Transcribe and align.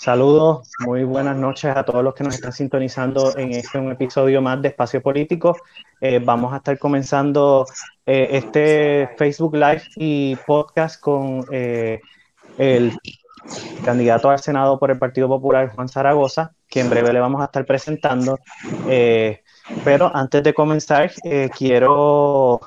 Saludos, 0.00 0.70
muy 0.78 1.04
buenas 1.04 1.36
noches 1.36 1.76
a 1.76 1.84
todos 1.84 2.02
los 2.02 2.14
que 2.14 2.24
nos 2.24 2.34
están 2.34 2.52
sintonizando 2.52 3.36
en 3.36 3.52
este 3.52 3.76
un 3.76 3.92
episodio 3.92 4.40
más 4.40 4.62
de 4.62 4.68
Espacio 4.68 5.02
Político. 5.02 5.54
Eh, 6.00 6.18
vamos 6.24 6.54
a 6.54 6.56
estar 6.56 6.78
comenzando 6.78 7.66
eh, 8.06 8.28
este 8.30 9.10
Facebook 9.18 9.54
Live 9.56 9.82
y 9.96 10.36
podcast 10.46 10.98
con 10.98 11.44
eh, 11.52 12.00
el 12.56 12.96
candidato 13.84 14.30
al 14.30 14.38
Senado 14.38 14.78
por 14.78 14.90
el 14.90 14.98
Partido 14.98 15.28
Popular, 15.28 15.70
Juan 15.74 15.90
Zaragoza, 15.90 16.52
que 16.66 16.80
en 16.80 16.88
breve 16.88 17.12
le 17.12 17.20
vamos 17.20 17.42
a 17.42 17.44
estar 17.44 17.66
presentando. 17.66 18.38
pero 19.84 20.10
antes 20.16 20.42
de 20.42 20.54
comenzar, 20.54 21.12
quiero 21.54 22.58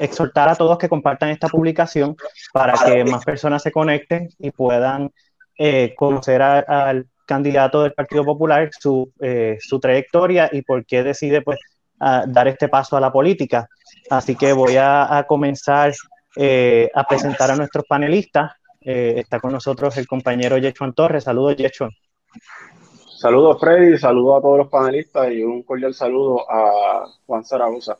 exhortar 0.00 0.48
a 0.48 0.56
todos 0.56 0.78
que 0.78 0.88
compartan 0.88 1.28
esta 1.28 1.48
publicación 1.48 2.16
para 2.50 2.72
que 2.82 3.04
más 3.04 3.26
personas 3.26 3.62
se 3.62 3.72
conecten 3.72 4.30
y 4.38 4.52
puedan 4.52 5.12
eh, 5.60 5.92
conocer 5.96 6.40
al 6.40 7.06
candidato 7.26 7.82
del 7.82 7.92
Partido 7.92 8.24
Popular, 8.24 8.70
su, 8.78 9.12
eh, 9.20 9.58
su, 9.60 9.80
trayectoria 9.80 10.48
y 10.52 10.62
por 10.62 10.86
qué 10.86 11.02
decide 11.02 11.42
pues, 11.42 11.58
dar 11.98 12.46
este 12.46 12.68
paso 12.68 12.96
a 12.96 13.00
la 13.00 13.10
política. 13.10 13.68
Así 14.08 14.36
que 14.36 14.52
voy 14.52 14.76
a, 14.78 15.24
comenzar 15.28 15.92
eh, 16.36 16.88
a 16.94 17.04
presentar 17.04 17.50
a 17.50 17.56
nuestros 17.56 17.84
panelistas. 17.86 18.52
está 18.80 19.40
con 19.40 19.52
nosotros 19.52 19.96
el 19.96 20.06
compañero 20.06 20.56
Yechuan 20.58 20.94
Torres. 20.94 21.24
Saludos, 21.24 21.56
Yechuan. 21.56 21.90
Saludos, 23.18 23.58
Freddy. 23.58 23.98
Saludos 23.98 24.38
a 24.38 24.42
todos 24.42 24.58
los 24.58 24.68
panelistas 24.68 25.32
y 25.32 25.42
un 25.42 25.64
cordial 25.64 25.92
saludo 25.92 26.48
a 26.48 27.04
Juan 27.26 27.44
Zaragoza. 27.44 27.98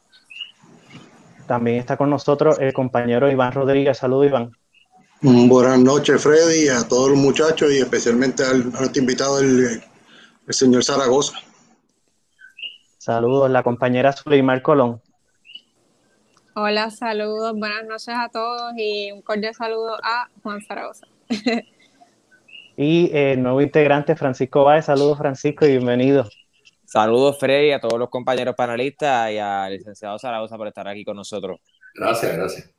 También 1.48 1.78
está 1.78 1.96
con 1.96 2.08
nosotros 2.08 2.61
el 2.61 2.72
compañero 2.72 3.28
Iván 3.28 3.52
Rodríguez. 3.52 3.98
Saludos, 3.98 4.27
Iván. 4.27 4.52
Buenas 5.20 5.80
noches, 5.80 6.22
Freddy, 6.22 6.69
a 6.69 6.86
todos 6.86 7.11
los 7.11 7.19
muchachos 7.19 7.72
y 7.72 7.78
especialmente 7.78 8.44
al, 8.44 8.61
a 8.61 8.80
nuestro 8.80 9.00
invitado, 9.00 9.41
el, 9.41 9.83
señor 10.48 10.84
Zaragoza. 10.84 11.36
Saludos, 12.98 13.50
la 13.50 13.64
compañera 13.64 14.12
Suleimar 14.12 14.62
Colón. 14.62 15.02
Hola, 16.55 16.91
saludos, 16.91 17.52
buenas 17.58 17.84
noches 17.84 18.14
a 18.16 18.28
todos 18.28 18.72
y 18.77 19.11
un 19.11 19.22
cordial 19.22 19.55
saludo 19.55 19.96
a 20.05 20.28
Juan 20.44 20.61
Zaragoza. 20.62 21.08
y 22.77 23.11
el 23.12 23.42
nuevo 23.42 23.61
integrante, 23.61 24.14
Francisco 24.14 24.62
Báez. 24.62 24.84
Saludos, 24.84 25.19
Francisco, 25.19 25.66
y 25.66 25.70
bienvenido. 25.70 26.28
Saludos, 26.84 27.39
Freddy, 27.41 27.72
a 27.72 27.80
todos 27.80 27.98
los 27.98 28.08
compañeros 28.08 28.55
panelistas 28.55 29.33
y 29.33 29.39
al 29.39 29.72
licenciado 29.72 30.16
Zaragoza 30.16 30.56
por 30.56 30.69
estar 30.69 30.86
aquí 30.86 31.05
con 31.05 31.16
nosotros. 31.16 31.58
Gracias, 31.96 32.36
gracias. 32.36 32.77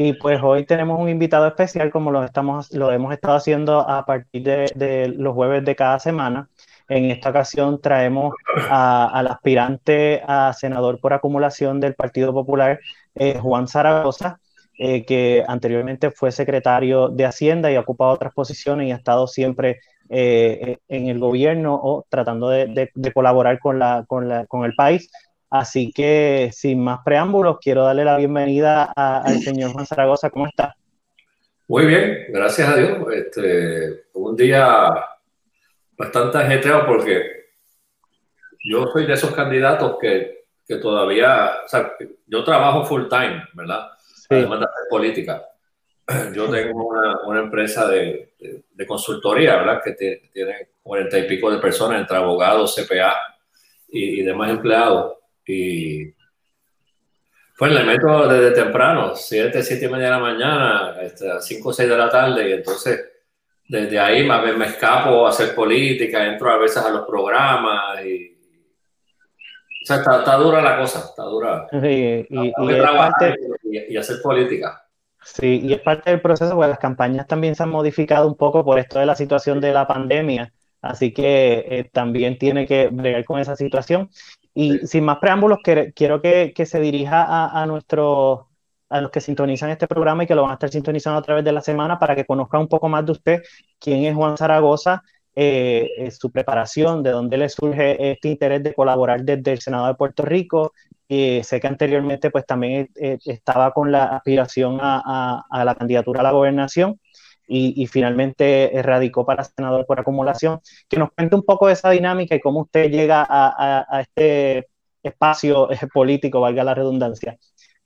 Y 0.00 0.12
pues 0.12 0.40
hoy 0.44 0.64
tenemos 0.64 1.00
un 1.00 1.08
invitado 1.08 1.48
especial, 1.48 1.90
como 1.90 2.12
lo, 2.12 2.22
estamos, 2.22 2.72
lo 2.72 2.92
hemos 2.92 3.12
estado 3.12 3.34
haciendo 3.34 3.80
a 3.80 4.06
partir 4.06 4.44
de, 4.44 5.12
los 5.16 5.34
jueves 5.34 5.64
de 5.64 5.74
cada 5.74 5.98
semana. 5.98 6.48
En 6.88 7.06
esta 7.06 7.30
ocasión 7.30 7.80
traemos 7.80 8.32
al 8.70 9.26
aspirante 9.26 10.22
a 10.24 10.52
senador 10.52 11.00
por 11.00 11.14
acumulación 11.14 11.80
del 11.80 11.96
Partido 11.96 12.32
Popular, 12.32 12.78
eh, 13.16 13.40
Juan 13.40 13.66
Zaragoza, 13.66 14.38
eh, 14.78 15.04
que 15.04 15.44
anteriormente 15.48 16.12
fue 16.12 16.30
secretario 16.30 17.08
de 17.08 17.24
Hacienda 17.24 17.72
y 17.72 17.74
ha 17.74 17.80
ocupado 17.80 18.12
otras 18.12 18.32
posiciones 18.32 18.86
y 18.86 18.92
ha 18.92 18.96
estado 18.96 19.26
siempre 19.26 19.80
eh, 20.10 20.78
en 20.86 21.08
el 21.08 21.18
gobierno 21.18 21.74
o 21.74 22.06
tratando 22.08 22.50
de, 22.50 22.88
colaborar 23.12 23.58
con, 23.58 23.80
la, 23.80 24.04
con, 24.06 24.28
la, 24.28 24.46
con 24.46 24.64
el 24.64 24.76
país. 24.76 25.10
Así 25.50 25.92
que 25.92 26.50
sin 26.52 26.82
más 26.82 27.00
preámbulos, 27.04 27.58
quiero 27.60 27.84
darle 27.84 28.04
la 28.04 28.16
bienvenida 28.18 28.84
al 28.84 29.40
señor 29.40 29.72
Juan 29.72 29.86
Zaragoza. 29.86 30.30
¿Cómo 30.30 30.46
está? 30.46 30.76
Muy 31.68 31.86
bien, 31.86 32.26
gracias 32.28 32.68
a 32.68 32.76
Dios. 32.76 32.98
Este, 33.12 34.04
un 34.14 34.36
día 34.36 34.94
bastante 35.96 36.38
ajetreado 36.38 36.86
porque 36.86 37.38
yo 38.64 38.86
soy 38.92 39.06
de 39.06 39.14
esos 39.14 39.32
candidatos 39.32 39.96
que, 40.00 40.44
que 40.66 40.76
todavía, 40.76 41.50
o 41.64 41.68
sea, 41.68 41.92
yo 42.26 42.44
trabajo 42.44 42.84
full 42.84 43.08
time, 43.08 43.42
¿verdad? 43.54 43.88
Además 44.30 44.60
de 44.60 44.66
hacer 44.66 44.88
política. 44.90 45.44
Yo 46.34 46.48
tengo 46.50 46.88
una, 46.88 47.20
una 47.26 47.40
empresa 47.40 47.86
de, 47.86 48.32
de, 48.70 48.86
consultoría, 48.86 49.56
¿verdad? 49.56 49.82
Que 49.82 49.92
tiene 50.32 50.68
cuarenta 50.82 51.18
y 51.18 51.28
pico 51.28 51.50
de 51.50 51.58
personas 51.58 52.00
entre 52.00 52.16
abogados, 52.16 52.74
CPA 52.74 53.14
y, 53.88 54.20
y 54.20 54.22
demás 54.22 54.50
empleados. 54.50 55.17
Y 55.48 56.14
pues 57.58 57.72
le 57.72 57.82
meto 57.82 58.28
desde 58.28 58.52
temprano, 58.52 59.16
7, 59.16 59.62
7 59.62 59.84
y 59.84 59.88
media 59.88 60.04
de 60.04 60.10
la 60.12 60.18
mañana, 60.20 60.96
este, 61.02 61.28
a 61.28 61.40
5 61.40 61.68
o 61.68 61.72
6 61.72 61.88
de 61.88 61.96
la 61.96 62.08
tarde, 62.08 62.48
y 62.48 62.52
entonces 62.52 63.04
desde 63.66 63.98
ahí 63.98 64.24
más 64.24 64.44
bien 64.44 64.58
me 64.58 64.66
escapo 64.66 65.26
a 65.26 65.30
hacer 65.30 65.54
política, 65.54 66.24
entro 66.24 66.50
a 66.50 66.58
veces 66.58 66.84
a 66.84 66.90
los 66.90 67.06
programas 67.06 68.04
y... 68.04 68.34
O 69.82 69.86
sea, 69.88 69.96
está, 69.96 70.36
dura 70.36 70.60
la 70.60 70.78
cosa, 70.78 70.98
está 70.98 71.22
dura. 71.22 71.66
Sí, 71.70 72.26
y, 72.28 72.52
y, 73.90 73.96
hacer 73.96 74.20
política. 74.22 74.84
Sí, 75.24 75.60
y 75.64 75.72
es 75.72 75.80
parte 75.80 76.10
del 76.10 76.20
proceso, 76.20 76.54
porque 76.54 76.68
las 76.68 76.78
campañas 76.78 77.26
también 77.26 77.54
se 77.54 77.62
han 77.62 77.70
modificado 77.70 78.28
un 78.28 78.36
poco 78.36 78.64
por 78.64 78.78
esto 78.78 78.98
de 78.98 79.06
la 79.06 79.16
situación 79.16 79.60
de 79.60 79.72
la 79.72 79.86
pandemia, 79.86 80.52
así 80.82 81.12
que 81.12 81.64
eh, 81.66 81.90
también 81.90 82.38
tiene 82.38 82.66
que 82.66 82.88
bregar 82.88 83.24
con 83.24 83.40
esa 83.40 83.56
situación. 83.56 84.10
Y 84.60 84.88
sin 84.88 85.04
más 85.04 85.18
preámbulos, 85.18 85.60
quiero 85.62 86.20
que, 86.20 86.52
se 86.66 86.80
dirija 86.80 87.22
a, 87.22 87.62
a, 87.62 87.62
a 87.62 89.00
los 89.00 89.10
que 89.12 89.20
sintonizan 89.20 89.70
este 89.70 89.86
programa 89.86 90.24
y 90.24 90.26
que 90.26 90.34
lo 90.34 90.42
van 90.42 90.50
a 90.50 90.54
estar 90.54 90.68
sintonizando 90.68 91.20
a 91.20 91.22
través 91.22 91.44
de 91.44 91.52
la 91.52 91.60
semana 91.60 91.96
para 91.96 92.16
que 92.16 92.24
conozcan 92.24 92.62
un 92.62 92.68
poco 92.68 92.88
más 92.88 93.06
de 93.06 93.12
usted, 93.12 93.42
quién 93.78 94.04
es 94.04 94.16
Juan 94.16 94.36
Zaragoza, 94.36 95.04
eh, 95.36 95.88
eh, 95.98 96.10
su 96.10 96.32
preparación, 96.32 97.04
de 97.04 97.10
dónde 97.10 97.36
le 97.36 97.48
surge 97.48 98.10
este 98.10 98.30
interés 98.30 98.64
de 98.64 98.74
colaborar 98.74 99.22
desde 99.22 99.52
el 99.52 99.60
Senado 99.60 99.86
de 99.86 99.94
Puerto 99.94 100.24
Rico. 100.24 100.72
Eh, 101.08 101.44
sé 101.44 101.60
que 101.60 101.68
anteriormente 101.68 102.32
pues 102.32 102.44
también 102.44 102.90
estaba 102.96 103.72
con 103.72 103.92
la 103.92 104.06
aspiración 104.06 104.78
a, 104.80 105.44
a, 105.48 105.64
la 105.64 105.76
candidatura 105.76 106.18
a 106.18 106.24
la 106.24 106.32
gobernación 106.32 106.98
y, 107.48 107.86
finalmente 107.86 108.70
radicó 108.82 109.24
para 109.24 109.42
senador 109.42 109.86
por 109.86 109.98
acumulación. 109.98 110.60
Que 110.88 110.98
nos 110.98 111.10
cuente 111.12 111.34
un 111.34 111.42
poco 111.42 111.66
de 111.66 111.72
esa 111.72 111.90
dinámica 111.90 112.34
y 112.34 112.40
cómo 112.40 112.60
usted 112.60 112.90
llega 112.90 113.26
a, 113.28 114.00
este 114.00 114.68
espacio 115.02 115.68
político, 115.92 116.40
valga 116.40 116.62
la 116.62 116.74
redundancia, 116.74 117.38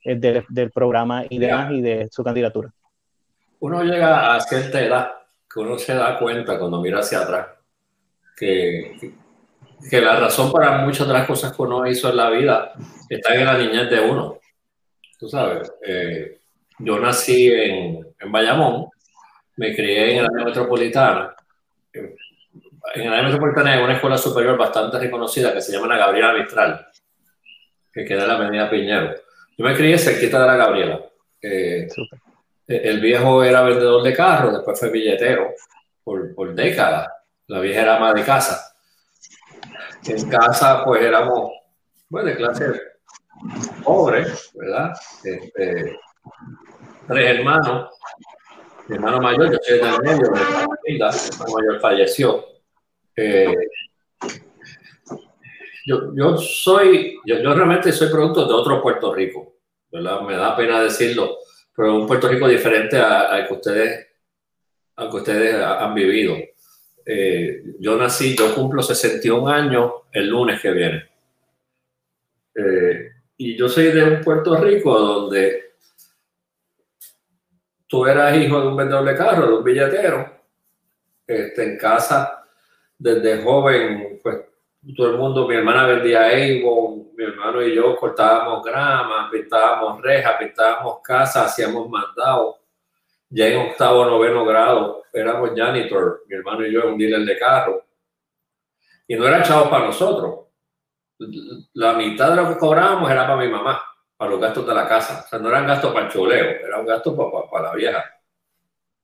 eh, 0.03 0.15
del, 0.15 0.71
programa 0.71 1.23
y 1.29 1.37
y 1.37 1.81
de 1.81 2.09
su 2.11 2.23
candidatura. 2.23 2.73
Uno 3.59 3.83
llega 3.83 4.35
a 4.35 4.41
cierta 4.41 4.81
edad 4.81 5.13
que 5.51 5.59
uno 5.61 5.77
se 5.77 5.93
da 5.93 6.19
cuenta 6.19 6.59
cuando 6.59 6.81
mira 6.81 6.99
hacia 6.99 7.19
atrás 7.19 7.47
que, 8.35 9.13
que, 9.89 10.01
la 10.01 10.19
razón 10.19 10.51
para 10.51 10.79
muchas 10.79 11.07
de 11.07 11.13
las 11.13 11.27
cosas 11.27 11.55
que 11.55 11.61
uno 11.61 11.87
hizo 11.87 12.09
en 12.09 12.17
la 12.17 12.29
vida 12.29 12.73
está 13.09 13.35
en 13.35 13.45
la 13.45 13.57
niñez 13.57 13.89
de 13.89 13.99
uno. 13.99 14.39
Tú 15.19 15.29
sabes, 15.29 15.71
eh, 15.85 16.39
yo 16.79 16.99
nací 16.99 17.51
en, 17.51 18.07
en 18.19 18.31
Bayamón, 18.31 18.87
me 19.57 19.75
crié 19.75 20.11
en 20.11 20.17
el 20.19 20.25
área 20.25 20.45
metropolitana. 20.45 21.35
En 21.93 23.01
el 23.01 23.13
área 23.13 23.23
metropolitana 23.23 23.73
hay 23.73 23.83
una 23.83 23.93
escuela 23.93 24.17
superior 24.17 24.57
bastante 24.57 24.99
reconocida 24.99 25.53
que 25.53 25.61
se 25.61 25.71
llama 25.71 25.87
la 25.87 25.97
Gabriela 25.97 26.33
Mistral, 26.33 26.87
que 27.91 28.05
queda 28.05 28.23
en 28.23 28.27
la 28.27 28.35
avenida 28.35 28.69
Piñero. 28.69 29.15
Yo 29.57 29.65
me 29.65 29.75
crié 29.75 29.97
cerquita 29.97 30.39
de 30.39 30.47
la 30.47 30.55
Gabriela. 30.55 30.99
Eh, 31.41 31.87
el 32.67 33.01
viejo 33.01 33.43
era 33.43 33.61
vendedor 33.61 34.03
de 34.03 34.13
carros, 34.13 34.53
después 34.53 34.79
fue 34.79 34.89
billetero 34.89 35.51
por, 36.03 36.33
por 36.33 36.53
décadas. 36.53 37.09
La 37.47 37.59
vieja 37.59 37.81
era 37.81 37.97
ama 37.97 38.13
de 38.13 38.23
casa. 38.23 38.75
En 40.05 40.29
casa, 40.29 40.83
pues 40.83 41.01
éramos 41.03 41.51
bueno, 42.09 42.29
de 42.29 42.35
clase 42.35 42.65
pobre, 43.83 44.25
¿verdad? 44.53 44.93
Este, 45.23 45.99
tres 47.07 47.39
hermanos 47.39 47.89
mi 48.87 48.95
hermano 48.95 49.21
mayor, 49.21 49.51
yo 49.51 49.57
soy 49.61 49.79
del 49.79 50.01
medio, 50.01 50.31
mi 50.31 50.95
hermano 50.95 51.53
mayor 51.53 51.79
falleció. 51.79 52.45
Eh, 53.15 53.55
yo, 55.85 56.13
yo, 56.15 56.37
soy, 56.37 57.19
yo, 57.25 57.39
yo, 57.39 57.53
realmente 57.53 57.91
soy 57.91 58.09
producto 58.09 58.45
de 58.45 58.53
otro 58.53 58.81
Puerto 58.81 59.13
Rico, 59.13 59.55
¿verdad? 59.91 60.21
Me 60.21 60.35
da 60.35 60.55
pena 60.55 60.81
decirlo, 60.81 61.37
pero 61.75 61.95
un 61.95 62.07
Puerto 62.07 62.27
Rico 62.27 62.47
diferente 62.47 62.97
al 62.97 63.47
que 63.47 63.53
ustedes, 63.53 64.07
al 64.95 65.09
que 65.09 65.15
ustedes 65.17 65.55
han 65.55 65.93
vivido. 65.93 66.35
Eh, 67.05 67.63
yo 67.79 67.97
nací, 67.97 68.35
yo 68.35 68.53
cumplo 68.55 68.81
61 68.81 69.47
años 69.47 69.91
el 70.11 70.29
lunes 70.29 70.61
que 70.61 70.71
viene. 70.71 71.09
Eh, 72.55 73.11
y 73.37 73.57
yo 73.57 73.67
soy 73.67 73.85
de 73.91 74.03
un 74.03 74.21
Puerto 74.21 74.55
Rico 74.55 74.97
donde 74.97 75.72
tú 77.93 78.07
eras 78.07 78.35
hijo 78.35 78.59
de 78.59 78.67
un 78.69 78.75
vendedor 78.75 79.05
de 79.05 79.15
carro, 79.15 79.45
de 79.45 79.53
un 79.53 79.63
billetero, 79.63 80.27
este, 81.27 81.63
en 81.63 81.77
casa, 81.77 82.43
desde 82.97 83.43
joven, 83.43 84.19
pues 84.23 84.39
todo 84.97 85.11
el 85.11 85.17
mundo, 85.19 85.47
mi 85.47 85.53
hermana 85.53 85.85
vendía 85.85 86.25
Avon, 86.25 87.09
mi 87.15 87.23
hermano 87.23 87.61
y 87.61 87.75
yo 87.75 87.95
cortábamos 87.95 88.63
grama, 88.63 89.29
pintábamos 89.31 90.01
rejas, 90.01 90.37
pintábamos 90.39 91.01
casas, 91.03 91.45
hacíamos 91.45 91.87
mandados. 91.87 92.55
ya 93.29 93.49
en 93.49 93.69
octavo, 93.69 94.05
noveno 94.05 94.43
grado, 94.43 95.03
éramos 95.13 95.51
janitor, 95.55 96.23
mi 96.27 96.35
hermano 96.35 96.65
y 96.65 96.73
yo, 96.73 96.87
un 96.87 96.97
dealer 96.97 97.23
de 97.23 97.37
carro. 97.37 97.85
Y 99.07 99.13
no 99.13 99.27
era 99.27 99.43
chavo 99.43 99.69
para 99.69 99.85
nosotros. 99.85 100.47
La 101.73 101.93
mitad 101.93 102.31
de 102.31 102.37
lo 102.37 102.49
que 102.49 102.57
cobrábamos 102.57 103.11
era 103.11 103.27
para 103.27 103.39
mi 103.39 103.49
mamá, 103.49 103.79
para 104.23 104.31
los 104.31 104.41
gastos 104.41 104.65
de 104.65 104.73
la 104.73 104.87
casa. 104.87 105.23
O 105.25 105.27
sea, 105.27 105.37
no 105.37 105.49
eran 105.49 105.67
gastos 105.67 105.93
para 105.93 106.05
el 106.05 106.11
choleo, 106.13 106.45
era 106.65 106.79
un 106.79 106.85
gasto 106.85 107.13
para, 107.13 107.49
para, 107.49 107.69
la 107.69 107.75
vieja. 107.75 108.05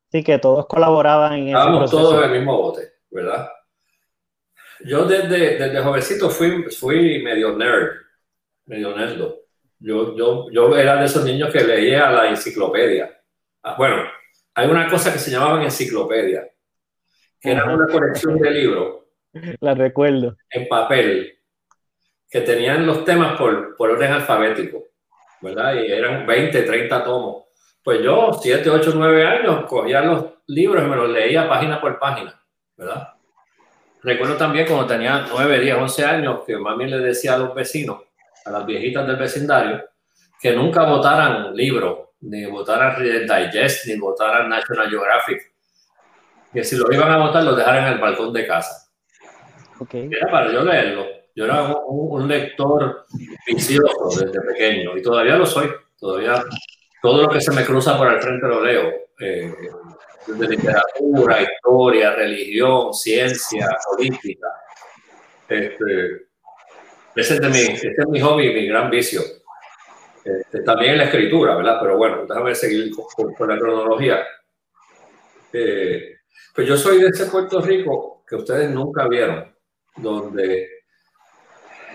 Sí, 0.10 0.24
que 0.24 0.39
todos 0.39 0.66
colaboraban 0.66 1.33
en 1.33 1.48
Estábamos 1.50 1.92
todos 1.92 2.24
en 2.24 2.31
el 2.31 2.38
mismo 2.38 2.56
bote, 2.57 2.94
¿verdad? 3.12 3.50
Yo 4.80 5.04
desde, 5.04 5.57
desde 5.57 5.83
jovencito 5.83 6.30
fui, 6.30 6.63
fui 6.71 7.21
medio 7.21 7.54
nerd, 7.57 7.89
medio 8.66 8.95
nerdo. 8.95 9.42
Yo, 9.80 10.16
yo, 10.16 10.50
yo 10.51 10.77
era 10.77 10.95
de 10.95 11.06
esos 11.06 11.25
niños 11.25 11.51
que 11.51 11.65
leía 11.65 12.10
la 12.12 12.30
enciclopedia. 12.30 13.22
Ah, 13.63 13.75
bueno, 13.77 14.04
hay 14.56 14.69
una 14.69 14.88
cosa 14.89 15.12
que 15.12 15.19
se 15.19 15.31
llamaban 15.31 15.63
enciclopedia, 15.63 16.50
que 17.42 17.51
era 17.51 17.65
una 17.65 17.88
colección 17.88 18.38
de 18.38 18.51
libros. 18.51 19.04
La 19.60 19.74
recuerdo. 19.74 20.38
En 20.50 20.69
papel, 20.69 21.39
que 22.30 22.39
tenían 22.39 22.86
los 22.86 23.04
temas 23.04 23.38
por, 23.38 23.75
por 23.75 23.89
orden 23.89 24.13
alfabético, 24.13 24.89
¿verdad? 25.41 25.75
Y 25.75 25.91
eran 25.91 26.25
20, 26.25 26.62
30 26.63 27.03
tomos. 27.03 27.45
Pues 27.83 28.01
yo, 28.01 28.31
7, 28.33 28.69
8, 28.69 28.91
9 28.95 29.25
años, 29.25 29.65
cogía 29.65 30.01
los 30.01 30.25
libros 30.47 30.83
y 30.83 30.88
me 30.88 30.95
los 30.95 31.09
leía 31.09 31.47
página 31.47 31.80
por 31.80 31.97
página, 31.97 32.39
¿verdad? 32.75 33.13
Recuerdo 34.01 34.38
también 34.38 34.65
cuando 34.65 34.88
tenía 34.88 35.25
9, 35.30 35.59
10, 35.59 35.75
11 35.75 36.06
años 36.06 36.39
que 36.45 36.57
mami 36.57 36.86
le 36.86 37.00
decía 37.00 37.36
a 37.36 37.38
los 37.38 37.53
vecinos, 37.53 38.01
a 38.45 38.51
las 38.51 38.65
viejitas 38.65 39.06
del 39.06 39.18
vecindario, 39.18 39.83
que 40.41 40.53
nunca 40.53 40.83
votaran 40.86 41.56
libros 41.56 42.09
ni 42.21 42.45
votaran 42.45 42.95
Reader 42.97 43.27
Digest, 43.27 43.88
ni 43.88 43.97
votaran 43.97 44.50
National 44.50 44.89
Geographic. 44.89 45.53
Que 46.53 46.63
si 46.63 46.75
lo 46.75 46.91
iban 46.91 47.12
a 47.12 47.18
votar, 47.18 47.44
lo 47.44 47.56
dejaran 47.56 47.88
en 47.88 47.94
el 47.94 48.00
balcón 48.00 48.33
de 48.33 48.47
casa. 48.47 48.89
Okay. 49.80 50.09
Era 50.12 50.30
para 50.30 50.51
yo 50.51 50.63
leerlo. 50.63 51.06
Yo 51.39 51.45
era 51.45 51.74
un, 51.88 52.27
lector 52.27 53.06
vicioso 53.47 54.09
desde 54.09 54.41
pequeño 54.41 54.97
y 54.97 55.01
todavía 55.01 55.38
lo 55.38 55.45
soy. 55.45 55.69
Todavía 55.97 56.44
todo 57.01 57.21
lo 57.21 57.30
que 57.30 57.39
se 57.39 57.53
me 57.53 57.63
cruza 57.63 57.97
por 57.97 58.12
el 58.12 58.21
frente 58.21 58.45
lo 58.45 58.62
leo. 58.62 58.91
Eh, 59.21 59.50
de 60.27 60.47
literatura, 60.50 61.41
historia, 61.41 62.13
religión, 62.13 62.94
ciencia, 62.94 63.69
política. 63.89 64.50
Este, 65.47 66.25
ese, 67.15 67.36
es 67.36 67.41
mi, 67.41 67.74
ese 67.74 67.88
es 67.88 68.07
mi 68.09 68.19
hobby, 68.19 68.53
mi 68.53 68.68
gran 68.68 68.89
vicio. 68.89 69.21
Este, 70.25 70.62
también 70.63 70.97
la 70.97 71.06
escritura, 71.06 71.56
¿verdad? 71.56 71.77
Pero 71.81 71.95
bueno, 71.95 72.25
déjame 72.27 72.53
seguir 72.53 72.91
con, 72.94 73.47
la 73.47 73.57
cronología. 73.57 74.27
Eh, 75.53 76.18
pues 76.53 76.68
yo 76.68 76.75
soy 76.75 77.00
de 77.00 77.07
ese 77.07 77.27
Puerto 77.27 77.62
Rico 77.62 78.25
que 78.27 78.36
ustedes 78.36 78.69
nunca 78.69 79.07
vieron, 79.07 79.56
donde 79.95 80.78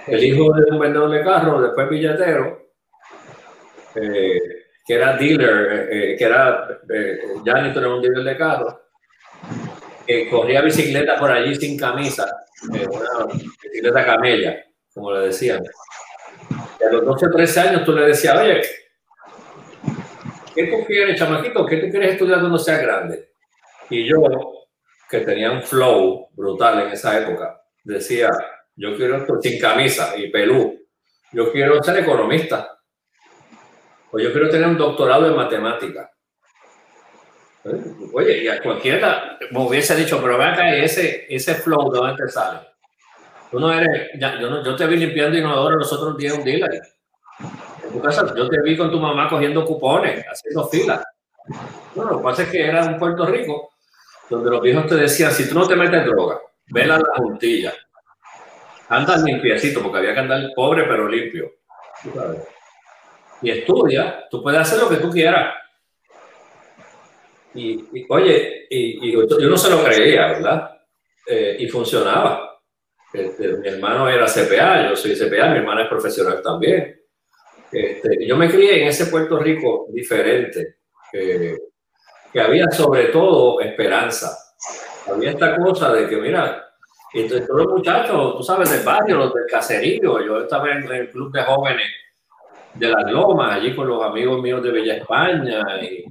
el 0.07 0.25
hijo 0.25 0.53
de 0.53 0.71
un 0.71 0.79
vendedor 0.79 1.11
de 1.11 1.23
carro, 1.23 1.61
después 1.61 1.89
billetero, 1.89 2.71
eh, 3.95 4.41
que 4.87 4.95
era 4.95 5.17
dealer, 5.17 5.89
eh, 5.91 6.17
que 6.19 6.25
era 6.25 6.81
janitor 7.45 7.85
en 7.85 7.91
un 7.91 8.03
dealer 8.03 8.25
de 8.25 8.37
carro, 8.37 8.83
que 10.07 10.29
corría 10.29 10.61
bicicleta 10.61 11.17
por 11.17 11.31
allí 11.31 11.55
sin 11.55 11.79
camisa, 11.79 12.27
una 12.69 13.27
bicicleta 13.33 14.05
camella, 14.05 14.65
como 14.93 15.13
le 15.13 15.27
decían 15.27 15.63
a 16.85 16.93
los 16.93 17.05
12 17.05 17.27
o 17.27 17.31
13 17.31 17.61
años 17.61 17.85
tú 17.85 17.93
le 17.93 18.07
decías, 18.07 18.39
oye, 18.39 18.61
¿qué 20.55 20.67
tú 20.67 20.85
quieres, 20.87 21.19
chamaquito? 21.19 21.67
¿Qué 21.67 21.79
tú 21.79 21.91
quieres 21.91 22.13
estudiar 22.13 22.41
cuando 22.41 22.59
seas 22.59 22.83
grande? 22.83 23.31
Y 23.91 24.07
yo, 24.07 24.23
que 25.09 25.21
tenía 25.21 25.51
un 25.51 25.63
flow 25.63 26.29
brutal 26.33 26.87
en 26.87 26.93
esa 26.93 27.19
época, 27.19 27.61
decía, 27.83 28.31
yo 28.77 28.97
quiero 28.97 29.25
sin 29.41 29.61
camisa 29.61 30.17
y 30.17 30.31
pelú. 30.31 30.81
Yo 31.33 31.51
quiero 31.53 31.83
ser 31.83 31.99
economista. 31.99 32.79
O 34.11 34.19
yo 34.19 34.33
quiero 34.33 34.49
tener 34.49 34.69
un 34.69 34.79
doctorado 34.79 35.27
en 35.27 35.37
matemática. 35.37 36.11
Oye, 38.13 38.45
y 38.45 38.49
a 38.49 38.63
cualquiera 38.63 39.39
me 39.51 39.61
hubiese 39.61 39.97
dicho, 39.97 40.21
pero 40.23 40.37
ve 40.37 40.45
acá, 40.45 40.77
ese, 40.77 41.27
ese 41.29 41.55
flow, 41.55 41.91
¿de 41.91 41.99
dónde 41.99 42.25
te 42.25 42.31
sale? 42.31 42.61
Tú 43.51 43.59
no 43.59 43.73
eres, 43.73 44.11
ya, 44.19 44.39
yo, 44.39 44.51
no, 44.51 44.63
yo 44.63 44.77
te 44.77 44.87
vi 44.87 44.97
limpiando 44.97 45.39
inodoro 45.39 45.77
los 45.77 45.93
otros 45.93 46.17
días 46.17 46.37
un 46.37 46.45
día. 46.45 46.67
En 47.85 47.93
tu 47.93 48.01
casa, 48.01 48.35
yo 48.37 48.49
te 48.49 48.61
vi 48.61 48.77
con 48.77 48.91
tu 48.91 49.01
mamá 49.01 49.29
cogiendo 49.29 49.65
cupones, 49.65 50.25
haciendo 50.31 50.69
filas. 50.69 51.03
Bueno, 51.95 52.13
lo 52.13 52.19
que 52.19 52.25
pasa 52.25 52.43
es 52.43 52.49
que 52.51 52.67
era 52.67 52.85
un 52.85 52.99
Puerto 52.99 53.27
Rico 53.27 53.71
donde 54.29 54.51
los 54.51 54.61
viejos 54.61 54.87
te 54.87 54.97
decían, 54.97 55.33
si 55.33 55.49
tú 55.49 55.55
no 55.55 55.67
te 55.67 55.77
metes 55.77 56.05
droga, 56.05 56.39
vela 56.67 56.99
la 56.99 57.15
juntilla, 57.17 57.73
anda 58.89 59.17
limpiecito, 59.17 59.83
porque 59.83 59.99
había 59.99 60.15
que 60.15 60.21
andar 60.21 60.51
pobre 60.55 60.85
pero 60.85 61.09
limpio. 61.09 61.53
Y 63.43 63.51
estudia, 63.51 64.27
tú 64.31 64.43
puedes 64.43 64.61
hacer 64.61 64.79
lo 64.79 64.89
que 64.89 64.97
tú 64.97 65.11
quieras. 65.11 65.55
Y, 67.55 68.05
oye, 68.09 68.67
y, 68.69 69.13
yo 69.13 69.49
no 69.49 69.57
se 69.57 69.71
lo 69.71 69.85
creía, 69.85 70.27
¿verdad? 70.29 70.71
Eh, 71.27 71.57
y 71.61 71.69
funcionaba. 71.69 72.61
Este, 73.13 73.57
mi 73.59 73.69
hermano 73.69 74.09
era 74.09 74.27
CPA, 74.27 74.89
yo 74.89 74.97
soy 74.97 75.15
CPA, 75.15 75.51
mi 75.51 75.59
hermana 75.59 75.85
es 75.85 75.89
profesional 75.89 76.43
también. 76.43 77.01
Este, 77.71 78.27
yo 78.27 78.37
me 78.37 78.51
crié 78.51 78.83
en 78.83 78.89
ese 78.89 79.07
Puerto 79.07 79.39
Rico 79.39 79.87
diferente, 79.91 80.79
que 81.13 82.41
había 82.41 82.69
sobre 82.71 83.07
todo 83.07 83.61
esperanza. 83.61 84.37
Había 85.07 85.31
esta 85.31 85.57
cosa 85.57 85.93
de 85.93 86.09
que, 86.09 86.17
mira, 86.17 86.74
y 87.15 87.29
todos 87.29 87.49
los 87.49 87.67
muchachos, 87.69 88.37
tú 88.37 88.43
sabes, 88.43 88.71
del 88.71 88.85
barrio, 88.85 89.17
los 89.17 89.35
del 89.35 89.47
caserío, 89.49 90.21
yo 90.21 90.41
estaba 90.41 90.73
en 90.73 90.91
el 90.91 91.11
club 91.11 91.33
de 91.33 91.43
jóvenes 91.43 91.87
de 92.75 92.89
las 92.89 93.11
Lomas, 93.11 93.55
allí 93.55 93.75
con 93.75 93.87
los 93.87 94.03
amigos 94.03 94.43
míos 94.43 94.63
de 94.63 94.73
Bella 94.73 94.97
España 94.97 95.63
y, 95.81 96.05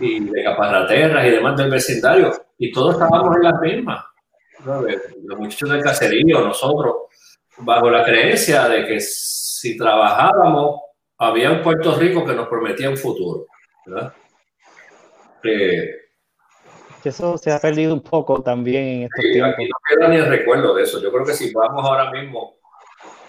y 0.00 0.20
de 0.20 0.44
Caparraterras 0.44 1.26
y 1.26 1.30
demás 1.30 1.56
del 1.56 1.70
vecindario, 1.70 2.30
y 2.58 2.70
todos 2.70 2.94
estábamos 2.94 3.36
en 3.36 3.42
las 3.42 3.60
mismas 3.60 4.04
los 4.66 5.38
muchachos 5.38 5.70
del 5.70 5.82
caserío, 5.82 6.40
nosotros, 6.40 6.94
bajo 7.58 7.90
la 7.90 8.04
creencia 8.04 8.68
de 8.68 8.86
que 8.86 9.00
si 9.00 9.76
trabajábamos, 9.76 10.80
había 11.18 11.52
un 11.52 11.62
Puerto 11.62 11.94
Rico 11.96 12.24
que 12.24 12.34
nos 12.34 12.48
prometía 12.48 12.90
un 12.90 12.96
futuro. 12.96 13.46
¿verdad? 13.86 14.12
Eso 17.08 17.38
se 17.38 17.52
ha 17.52 17.58
perdido 17.58 17.94
un 17.94 18.02
poco 18.02 18.42
también 18.42 18.84
en 18.84 19.02
estos 19.04 19.24
tiempos. 19.32 19.56
no 19.58 19.76
queda 19.88 20.08
ni 20.08 20.16
el 20.16 20.26
recuerdo 20.26 20.74
de 20.74 20.82
eso. 20.82 21.00
Yo 21.00 21.12
creo 21.12 21.24
que 21.24 21.34
si 21.34 21.52
vamos 21.52 21.84
ahora 21.84 22.10
mismo, 22.10 22.56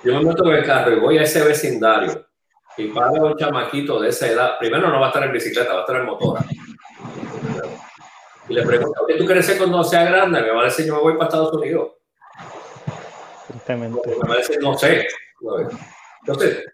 yo 0.04 0.16
me 0.16 0.30
meto 0.30 0.46
en 0.46 0.58
el 0.58 0.66
carro 0.66 0.92
y 0.94 1.00
voy 1.00 1.18
a 1.18 1.24
ese 1.24 1.44
vecindario 1.44 2.26
y 2.78 2.88
paro 2.88 3.28
un 3.28 3.36
chamaquito 3.36 4.00
de 4.00 4.10
esa 4.10 4.28
edad, 4.28 4.60
primero 4.60 4.90
no 4.90 5.00
va 5.00 5.08
a 5.08 5.10
estar 5.10 5.24
en 5.24 5.32
bicicleta, 5.32 5.74
va 5.74 5.80
a 5.80 5.82
estar 5.82 5.96
en 5.98 6.06
motora 6.06 6.46
y 8.50 8.54
le 8.54 8.64
pregunto, 8.64 9.06
¿qué 9.08 9.16
tú 9.16 9.26
quieres 9.26 9.46
ser 9.46 9.58
cuando 9.58 9.84
sea 9.84 10.06
grande? 10.06 10.42
Me 10.42 10.52
va 10.52 10.62
a 10.62 10.66
decir, 10.66 10.86
yo 10.86 10.96
me 10.96 11.02
voy 11.02 11.14
para 11.14 11.26
Estados 11.26 11.54
Unidos. 11.54 11.92
Justamente. 13.52 14.10
Me 14.10 14.28
va 14.28 14.36
a 14.36 14.38
decir, 14.38 14.58
no 14.62 14.78
sé. 14.78 15.08
Entonces, 16.22 16.66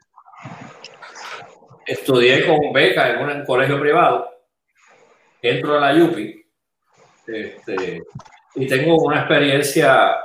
estudié 1.86 2.46
con 2.46 2.72
beca 2.74 3.12
en 3.12 3.28
un 3.28 3.46
colegio 3.46 3.80
privado, 3.80 4.30
entro 5.42 5.78
a 5.78 5.92
la 5.92 6.04
UPI 6.04 6.43
este, 7.28 8.04
y 8.56 8.68
tengo 8.68 8.98
una 8.98 9.20
experiencia 9.20 10.16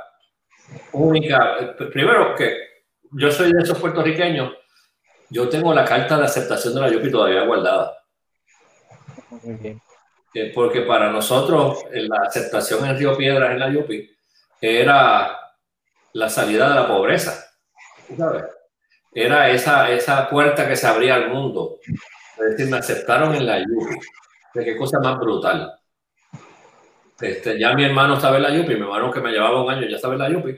única. 0.93 1.75
Primero, 1.91 2.35
que 2.35 2.57
yo 3.11 3.31
soy 3.31 3.51
de 3.51 3.63
esos 3.63 3.79
puertorriqueños, 3.79 4.53
yo 5.29 5.47
tengo 5.49 5.73
la 5.73 5.85
carta 5.85 6.17
de 6.17 6.25
aceptación 6.25 6.75
de 6.75 6.81
la 6.81 6.97
UPI 6.97 7.11
todavía 7.11 7.45
guardada. 7.45 7.97
Muy 9.43 9.55
bien 9.55 9.81
porque 10.53 10.81
para 10.81 11.11
nosotros 11.11 11.83
la 11.91 12.17
aceptación 12.27 12.85
en 12.85 12.97
Río 12.97 13.17
Piedras, 13.17 13.51
en 13.51 13.59
la 13.59 13.69
Yupi, 13.69 14.09
era 14.61 15.37
la 16.13 16.29
salida 16.29 16.69
de 16.69 16.75
la 16.75 16.87
pobreza. 16.87 17.45
Era 19.13 19.49
esa, 19.49 19.89
esa 19.89 20.29
puerta 20.29 20.67
que 20.67 20.75
se 20.75 20.87
abría 20.87 21.15
al 21.15 21.29
mundo. 21.29 21.79
Es 21.83 22.51
decir, 22.51 22.67
me 22.67 22.77
aceptaron 22.77 23.33
en 23.35 23.45
la 23.45 23.59
Yupi. 23.59 23.95
De 24.53 24.65
qué 24.65 24.75
cosa 24.75 24.99
más 24.99 25.17
brutal. 25.19 25.78
Este, 27.21 27.59
ya 27.59 27.73
mi 27.73 27.83
hermano 27.83 28.15
estaba 28.15 28.37
en 28.37 28.43
la 28.43 28.55
Yupi, 28.55 28.75
mi 28.75 28.81
hermano 28.81 29.11
que 29.11 29.19
me 29.19 29.31
llevaba 29.31 29.63
un 29.63 29.71
año 29.71 29.87
ya 29.87 29.95
estaba 29.95 30.13
en 30.13 30.19
la 30.19 30.29
Yupi. 30.29 30.55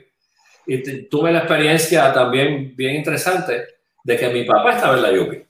Y 0.66 1.08
tuve 1.08 1.32
la 1.32 1.40
experiencia 1.40 2.12
también 2.12 2.74
bien 2.76 2.94
interesante 2.96 3.66
de 4.04 4.16
que 4.16 4.28
mi 4.28 4.44
papá 4.44 4.74
estaba 4.74 4.96
en 4.96 5.02
la 5.02 5.12
Yupi. 5.12 5.44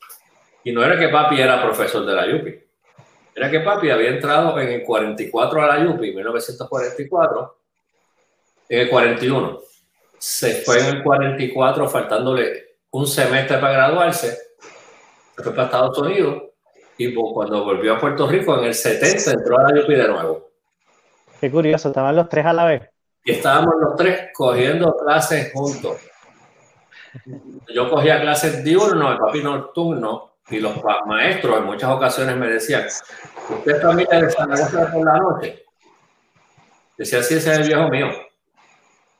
Y 0.64 0.72
no 0.72 0.84
era 0.84 0.98
que 0.98 1.08
papi 1.08 1.40
era 1.40 1.62
profesor 1.62 2.06
de 2.06 2.14
la 2.14 2.26
Yupi 2.26 2.62
era 3.34 3.50
que 3.50 3.60
papi 3.60 3.90
había 3.90 4.10
entrado 4.10 4.58
en 4.60 4.68
el 4.68 4.82
44 4.82 5.62
a 5.62 5.66
la 5.66 5.90
UPI, 5.90 6.08
en 6.10 6.16
1944, 6.16 7.56
en 8.68 8.80
el 8.80 8.90
41. 8.90 9.60
Se 10.18 10.54
fue 10.62 10.80
en 10.80 10.96
el 10.96 11.02
44 11.02 11.88
faltándole 11.88 12.76
un 12.90 13.06
semestre 13.06 13.58
para 13.58 13.72
graduarse, 13.72 14.38
se 15.34 15.42
fue 15.42 15.52
para 15.52 15.64
Estados 15.64 15.98
Unidos 15.98 16.42
Y 16.98 17.14
cuando 17.14 17.64
volvió 17.64 17.94
a 17.94 17.98
Puerto 17.98 18.28
Rico 18.28 18.58
en 18.58 18.66
el 18.66 18.74
70 18.74 19.30
entró 19.32 19.58
a 19.58 19.72
la 19.72 19.82
UPI 19.82 19.94
de 19.94 20.08
nuevo. 20.08 20.51
Qué 21.42 21.50
curioso, 21.50 21.88
estaban 21.88 22.14
los 22.14 22.28
tres 22.28 22.46
a 22.46 22.52
la 22.52 22.64
vez. 22.64 22.88
Y 23.24 23.32
estábamos 23.32 23.74
los 23.80 23.96
tres 23.96 24.30
cogiendo 24.32 24.96
clases 24.96 25.52
juntos. 25.52 25.96
Yo 27.74 27.90
cogía 27.90 28.20
clases 28.20 28.62
diurno, 28.62 29.10
el 29.10 29.18
papi 29.18 29.42
nocturno, 29.42 30.34
y 30.48 30.60
los 30.60 30.76
maestros 31.04 31.58
en 31.58 31.64
muchas 31.64 31.90
ocasiones 31.90 32.36
me 32.36 32.46
decían, 32.46 32.86
¿usted 32.86 33.74
es 33.74 33.82
familia 33.82 34.20
de 34.20 34.30
Zaragoza 34.30 34.92
por 34.92 35.04
la 35.04 35.18
noche? 35.18 35.64
Decía, 36.96 37.20
sí, 37.24 37.34
ese 37.34 37.50
es 37.50 37.58
el 37.58 37.66
viejo 37.66 37.88
mío. 37.88 38.06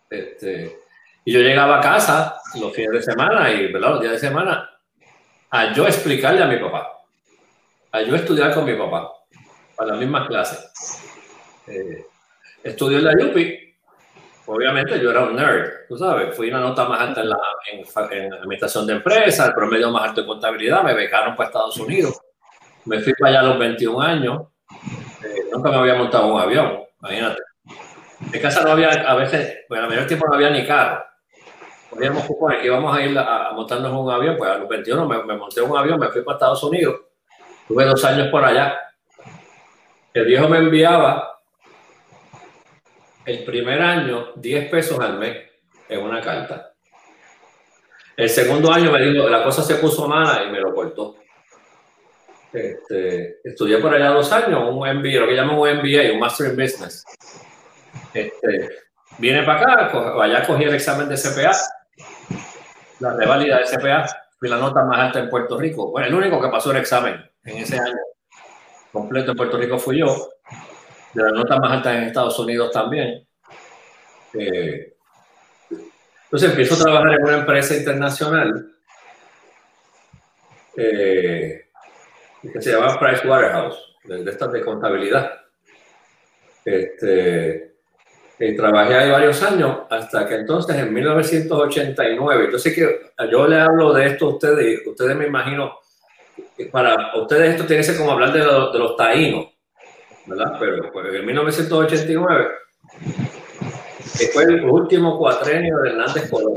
Este, 0.09 0.79
y 1.25 1.33
yo 1.33 1.41
llegaba 1.41 1.79
a 1.79 1.81
casa 1.81 2.41
los 2.55 2.73
fines 2.73 2.93
de 2.93 3.03
semana 3.03 3.51
y 3.51 3.67
los 3.67 4.01
días 4.01 4.13
de 4.13 4.19
semana 4.21 4.71
a 5.51 5.73
yo 5.73 5.89
explicarle 5.89 6.41
a 6.41 6.47
mi 6.47 6.59
papá, 6.59 7.03
a 7.91 8.01
yo 8.03 8.15
estudiar 8.15 8.55
con 8.55 8.65
mi 8.65 8.77
papá, 8.77 9.11
para 9.75 9.91
las 9.91 9.99
mismas 9.99 10.29
clases. 10.29 10.71
Eh, 11.67 12.07
estudió 12.63 12.99
en 12.99 13.05
la 13.05 13.13
UPI, 13.13 13.75
obviamente 14.47 15.01
yo 15.01 15.11
era 15.11 15.25
un 15.25 15.37
nerd, 15.37 15.87
tú 15.89 15.97
sabes, 15.97 16.35
fui 16.35 16.49
una 16.49 16.61
nota 16.61 16.85
más 16.85 17.01
alta 17.01 17.21
en 17.23 17.29
la 17.31 17.39
en, 18.11 18.33
administración 18.33 18.87
de 18.87 18.95
empresas, 18.95 19.49
el 19.49 19.55
promedio 19.55 19.91
más 19.91 20.09
alto 20.09 20.21
de 20.21 20.27
contabilidad, 20.27 20.83
me 20.83 20.95
becaron 20.95 21.35
para 21.37 21.49
Estados 21.49 21.77
Unidos, 21.79 22.21
me 22.85 23.01
fui 23.01 23.13
para 23.15 23.31
allá 23.31 23.41
a 23.41 23.51
los 23.51 23.59
21 23.59 24.01
años, 24.01 24.43
eh, 25.25 25.49
nunca 25.53 25.71
me 25.71 25.77
había 25.77 25.95
montado 25.95 26.35
un 26.35 26.41
avión, 26.41 26.83
imagínate. 27.01 27.43
En 28.33 28.41
casa 28.41 28.63
no 28.63 28.73
había, 28.73 28.89
a 28.89 29.15
veces, 29.15 29.65
pues 29.69 29.81
a 29.81 29.87
mayor 29.87 30.07
tiempo 30.07 30.27
no 30.29 30.35
había 30.37 30.51
ni 30.51 30.65
carro. 30.65 31.05
Podíamos 31.91 32.25
suponer 32.25 32.61
que 32.61 32.69
íbamos 32.69 32.97
a 32.97 33.03
ir 33.03 33.19
a, 33.19 33.51
montarnos 33.53 33.91
en 33.91 33.97
un 33.97 34.11
avión, 34.11 34.37
pues 34.39 34.51
a 34.51 34.59
los 34.59 34.69
21 34.69 35.07
me, 35.07 35.25
me 35.25 35.37
monté 35.37 35.61
en 35.61 35.71
un 35.71 35.77
avión, 35.77 35.99
me 35.99 36.09
fui 36.09 36.23
para 36.23 36.37
Estados 36.37 36.63
Unidos, 36.63 37.01
tuve 37.67 37.85
dos 37.85 38.03
años 38.05 38.29
por 38.29 38.45
allá. 38.45 38.79
El 40.15 40.27
viejo 40.27 40.49
me 40.49 40.59
enviaba 40.59 41.32
el 43.25 43.45
primer 43.45 43.81
año 43.81 44.33
10 44.37 44.71
pesos 44.71 44.99
al 45.01 45.19
mes 45.19 45.37
en 45.89 46.01
una 46.01 46.21
carta. 46.21 46.73
El 48.17 48.29
segundo 48.29 48.73
año 48.73 48.91
me 48.91 49.01
dijo, 49.01 49.29
la 49.29 49.43
cosa 49.43 49.63
se 49.63 49.77
puso 49.77 50.07
mala 50.07 50.45
y 50.45 50.51
me 50.51 50.61
lo 50.61 50.75
cortó. 50.75 51.17
Este, 52.53 53.39
estudié 53.43 53.79
por 53.79 53.95
allá 53.95 54.11
dos 54.11 54.31
años, 54.33 54.63
un 54.71 54.81
MBA, 54.81 55.21
lo 55.21 55.27
que 55.27 55.35
llaman 55.35 55.59
un 55.59 55.69
MBA, 55.79 56.13
un 56.13 56.19
Master 56.19 56.51
in 56.51 56.57
Business. 56.57 57.05
Este, 58.13 58.69
viene 59.19 59.43
para 59.43 59.87
acá, 59.87 60.23
allá 60.23 60.47
cogí 60.47 60.65
el 60.65 60.75
examen 60.75 61.09
de 61.09 61.17
CPA, 61.17 61.53
la 63.01 63.17
revalida 63.17 63.59
de 63.59 63.65
CPA, 63.65 64.07
fui 64.39 64.51
la 64.51 64.59
nota 64.59 64.85
más 64.85 64.99
alta 64.99 65.21
en 65.21 65.31
Puerto 65.31 65.59
Rico. 65.59 65.91
Bueno, 65.91 66.09
el 66.09 66.15
único 66.15 66.41
que 66.41 66.49
pasó 66.49 66.71
el 66.73 66.77
examen 66.77 67.19
en 67.45 67.57
ese 67.57 67.79
año 67.79 67.97
completo 68.93 69.31
en 69.31 69.37
Puerto 69.39 69.57
Rico 69.57 69.79
fui 69.79 69.99
yo 70.01 70.29
de 71.15 71.23
las 71.23 71.33
notas 71.33 71.59
más 71.61 71.73
altas 71.73 71.97
en 71.97 72.03
Estados 72.05 72.39
Unidos 72.39 72.71
también. 72.71 73.27
Eh, 74.35 74.95
entonces 76.25 76.51
empiezo 76.51 76.75
a 76.75 76.85
trabajar 76.85 77.15
en 77.15 77.23
una 77.25 77.37
empresa 77.39 77.77
internacional 77.77 78.73
eh, 80.77 81.67
que 82.41 82.63
se 82.63 82.73
llama 82.73 82.99
Price 82.99 83.27
Waterhouse, 83.27 83.97
de, 84.05 84.31
estas 84.31 84.51
de 84.53 84.63
contabilidad. 84.63 85.31
Este, 86.65 87.75
y 88.39 88.57
trabajé 88.57 88.95
ahí 88.95 89.11
varios 89.11 89.43
años 89.43 89.81
hasta 89.91 90.27
que 90.27 90.37
entonces 90.37 90.77
en 90.77 90.93
1989, 90.93 92.45
entonces 92.47 92.75
que 92.75 93.13
yo 93.31 93.47
le 93.47 93.61
hablo 93.61 93.93
de 93.93 94.07
esto 94.07 94.27
a 94.27 94.29
ustedes, 94.31 94.87
ustedes 94.87 95.15
me 95.15 95.27
imagino, 95.27 95.79
para 96.71 97.15
ustedes 97.17 97.51
esto 97.51 97.67
tiene 97.67 97.83
que 97.83 97.89
ser 97.89 97.99
como 97.99 98.13
hablar 98.13 98.33
de, 98.33 98.41
de 98.41 98.79
los 98.79 98.97
taínos, 98.97 99.52
¿verdad? 100.27 100.57
Pero 100.59 100.93
pues, 100.93 101.15
en 101.15 101.27
1989, 101.27 102.49
que 104.19 104.27
fue 104.29 104.45
el 104.45 104.65
último 104.65 105.19
cuatrenio 105.19 105.79
de 105.79 105.91
Hernández 105.91 106.31
Colón, 106.31 106.57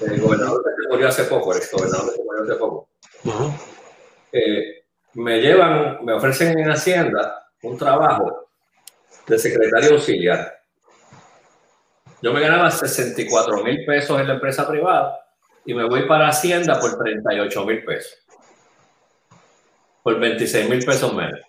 el 0.00 0.20
gobernador 0.20 0.62
que 0.62 0.82
se 0.82 0.88
murió 0.88 1.08
hace 1.08 1.24
poco, 1.24 1.54
el 1.54 1.60
gobernador 1.72 2.10
que 2.10 2.16
se 2.16 2.24
murió 2.24 2.42
hace 2.42 2.54
poco. 2.54 2.88
Eh, 4.32 4.84
me 5.14 5.40
llevan, 5.40 6.04
me 6.04 6.12
ofrecen 6.12 6.58
en 6.58 6.70
Hacienda 6.70 7.46
un 7.62 7.78
trabajo 7.78 8.50
de 9.26 9.38
secretario 9.38 9.92
auxiliar. 9.92 10.54
Yo 12.22 12.32
me 12.32 12.40
ganaba 12.40 12.70
64 12.70 13.62
mil 13.62 13.84
pesos 13.84 14.20
en 14.20 14.28
la 14.28 14.34
empresa 14.34 14.66
privada 14.68 15.18
y 15.64 15.74
me 15.74 15.84
voy 15.84 16.06
para 16.06 16.28
Hacienda 16.28 16.78
por 16.78 16.98
38 16.98 17.64
mil 17.64 17.84
pesos. 17.84 18.14
Por 20.02 20.20
26 20.20 20.68
mil 20.68 20.84
pesos 20.84 21.12
menos. 21.14 21.40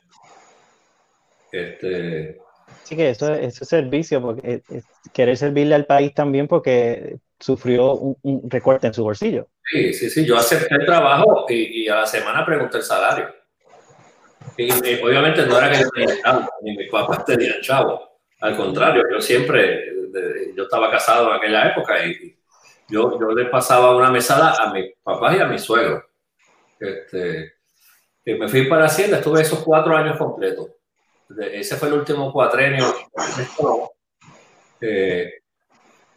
Este... 1.52 2.40
Sí, 2.84 2.96
que 2.96 3.10
eso, 3.10 3.34
es 3.34 3.56
servicio, 3.56 4.22
porque 4.22 4.62
es, 4.70 4.86
querer 5.14 5.38
servirle 5.38 5.76
al 5.76 5.86
país 5.86 6.14
también 6.14 6.48
porque 6.48 7.18
sufrió 7.40 7.94
un, 7.94 8.50
recorte 8.50 8.88
en 8.88 8.94
su 8.94 9.04
bolsillo. 9.04 9.48
Sí, 9.64 9.94
sí, 9.94 10.10
sí, 10.10 10.26
yo 10.26 10.38
acepté 10.38 10.76
el 10.76 10.86
trabajo 10.86 11.46
y, 11.50 11.88
a 11.88 11.98
la 11.98 12.06
semana 12.06 12.46
pregunté 12.46 12.78
el 12.78 12.84
salario. 12.84 13.34
Y, 14.58 14.72
obviamente 15.02 15.46
no 15.46 15.58
era 15.58 15.72
que 15.72 15.82
yo 15.82 15.90
tenía 15.90 16.22
chavo, 16.22 16.50
ni 16.62 16.78
mis 16.78 16.90
papás 16.90 17.26
tenían 17.26 17.62
chavo. 17.62 18.20
Al 18.40 18.56
contrario, 18.56 19.04
yo 19.12 19.20
siempre, 19.20 19.94
yo 20.56 20.64
estaba 20.64 20.90
casado 20.92 21.30
en 21.30 21.36
aquella 21.36 21.70
época 21.70 22.06
y 22.06 22.38
yo, 22.90 23.20
yo 23.20 23.32
le 23.32 23.46
pasaba 23.46 23.96
una 23.96 24.10
mesada 24.10 24.56
a 24.58 24.74
mis 24.74 24.94
papás 25.04 25.36
y 25.36 25.40
a 25.40 25.46
mi 25.46 25.60
suegro. 25.60 26.04
Este, 26.80 27.54
y 28.26 28.34
me 28.36 28.48
fui 28.48 28.68
para 28.68 28.86
Hacienda, 28.86 29.18
estuve 29.18 29.42
esos 29.42 29.60
cuatro 29.60 29.96
años 29.96 30.18
completos 30.18 30.77
ese 31.52 31.76
fue 31.76 31.88
el 31.90 31.96
último 31.96 32.32
cuatrenio. 32.32 32.86
Eh, 34.80 35.34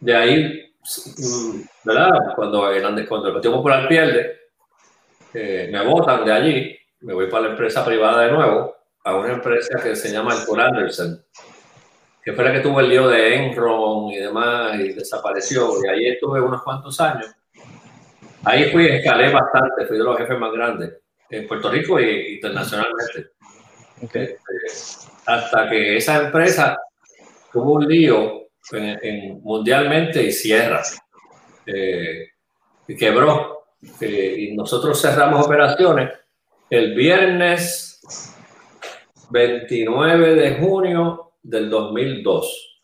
de 0.01 0.17
ahí, 0.17 0.75
mm, 1.19 1.61
¿verdad? 1.85 2.11
Cuando 2.37 2.71
cuando 3.09 3.29
el 3.29 3.33
Partido 3.35 3.55
Popular 3.55 3.89
pierde, 3.89 4.41
eh, 5.33 5.69
me 5.71 5.85
votan 5.85 6.25
de 6.25 6.33
allí, 6.33 6.79
me 7.01 7.15
voy 7.15 7.29
para 7.29 7.45
la 7.45 7.51
empresa 7.51 7.85
privada 7.85 8.25
de 8.25 8.33
nuevo, 8.33 8.77
a 9.05 9.17
una 9.17 9.33
empresa 9.33 9.81
que 9.83 9.97
se 9.97 10.13
llama 10.13 10.35
el 10.35 10.61
Anderson, 10.61 11.25
que 12.23 12.33
fue 12.33 12.45
la 12.45 12.53
que 12.53 12.61
tuvo 12.61 12.81
el 12.81 12.89
lío 12.89 13.09
de 13.09 13.35
Enron 13.35 14.11
y 14.11 14.17
demás, 14.17 14.79
y 14.79 14.93
desapareció, 14.93 15.71
y 15.85 15.89
ahí 15.89 16.07
estuve 16.09 16.41
unos 16.41 16.63
cuantos 16.63 17.01
años. 17.01 17.35
Ahí 18.45 18.71
fui, 18.71 18.87
escalé 18.87 19.31
bastante, 19.31 19.87
fui 19.87 19.99
de 19.99 20.05
los 20.05 20.17
jefes 20.17 20.39
más 20.39 20.53
grandes 20.53 21.01
en 21.31 21.47
Puerto 21.47 21.71
Rico 21.71 21.99
e 21.99 22.33
internacionalmente. 22.33 23.33
Okay. 24.03 24.37
Hasta 25.27 25.69
que 25.69 25.97
esa 25.97 26.25
empresa 26.25 26.79
tuvo 27.53 27.75
un 27.75 27.87
lío 27.87 28.49
en, 28.73 29.43
mundialmente 29.43 30.23
y 30.23 30.33
cierra. 30.33 30.83
Eh, 31.67 32.29
y 32.89 32.97
quebró. 32.97 33.67
Eh, 34.01 34.35
y 34.39 34.57
nosotros 34.57 35.01
cerramos 35.01 35.47
operaciones 35.47 36.11
el 36.69 36.95
viernes 36.95 38.01
29 39.31 40.35
de 40.35 40.59
junio 40.59 41.33
del 41.43 41.69
2002. 41.69 42.83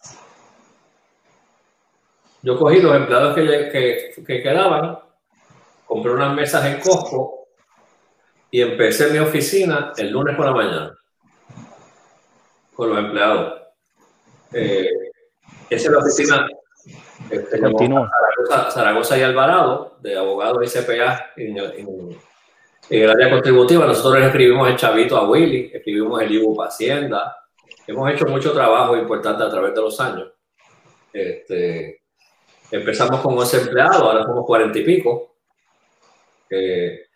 Yo 2.42 2.58
cogí 2.58 2.80
los 2.80 2.94
empleados 2.94 3.34
que, 3.34 4.12
que 4.24 4.42
quedaban, 4.42 4.98
compré 5.84 6.12
unas 6.12 6.34
mesas 6.34 6.64
en 6.66 6.80
Costco 6.80 7.48
y 8.50 8.60
empecé 8.60 9.10
mi 9.10 9.18
oficina 9.18 9.92
el 9.96 10.10
lunes 10.10 10.36
por 10.36 10.46
la 10.46 10.52
mañana 10.52 10.96
con 12.76 12.90
los 12.90 12.98
empleados. 12.98 13.62
Eh, 14.52 14.88
esa 15.70 15.86
es 15.86 15.92
la 15.92 15.98
oficina 15.98 16.46
este, 17.30 17.58
Zaragoza, 17.58 18.70
Zaragoza, 18.70 19.18
y 19.18 19.22
Alvarado, 19.22 19.96
de 20.00 20.16
abogados 20.16 20.58
y 20.62 20.78
CPA 20.78 21.32
en 21.36 21.56
el, 22.90 23.10
área 23.10 23.30
contributiva. 23.30 23.86
Nosotros 23.86 24.22
escribimos 24.24 24.68
el 24.68 24.76
chavito 24.76 25.16
a 25.16 25.28
Willy, 25.28 25.70
escribimos 25.74 26.22
el 26.22 26.32
IBU 26.32 26.62
Hacienda. 26.62 27.36
Hemos 27.86 28.12
hecho 28.12 28.26
mucho 28.26 28.52
trabajo 28.52 28.96
importante 28.96 29.42
a 29.42 29.50
través 29.50 29.74
de 29.74 29.80
los 29.80 29.98
años. 30.00 30.32
Este, 31.12 32.02
empezamos 32.70 33.20
con 33.20 33.36
11 33.38 33.60
empleados, 33.62 34.02
ahora 34.02 34.22
somos 34.22 34.44
40 34.46 34.78
y 34.78 34.84
pico. 34.84 35.36
Eh, 36.50 37.06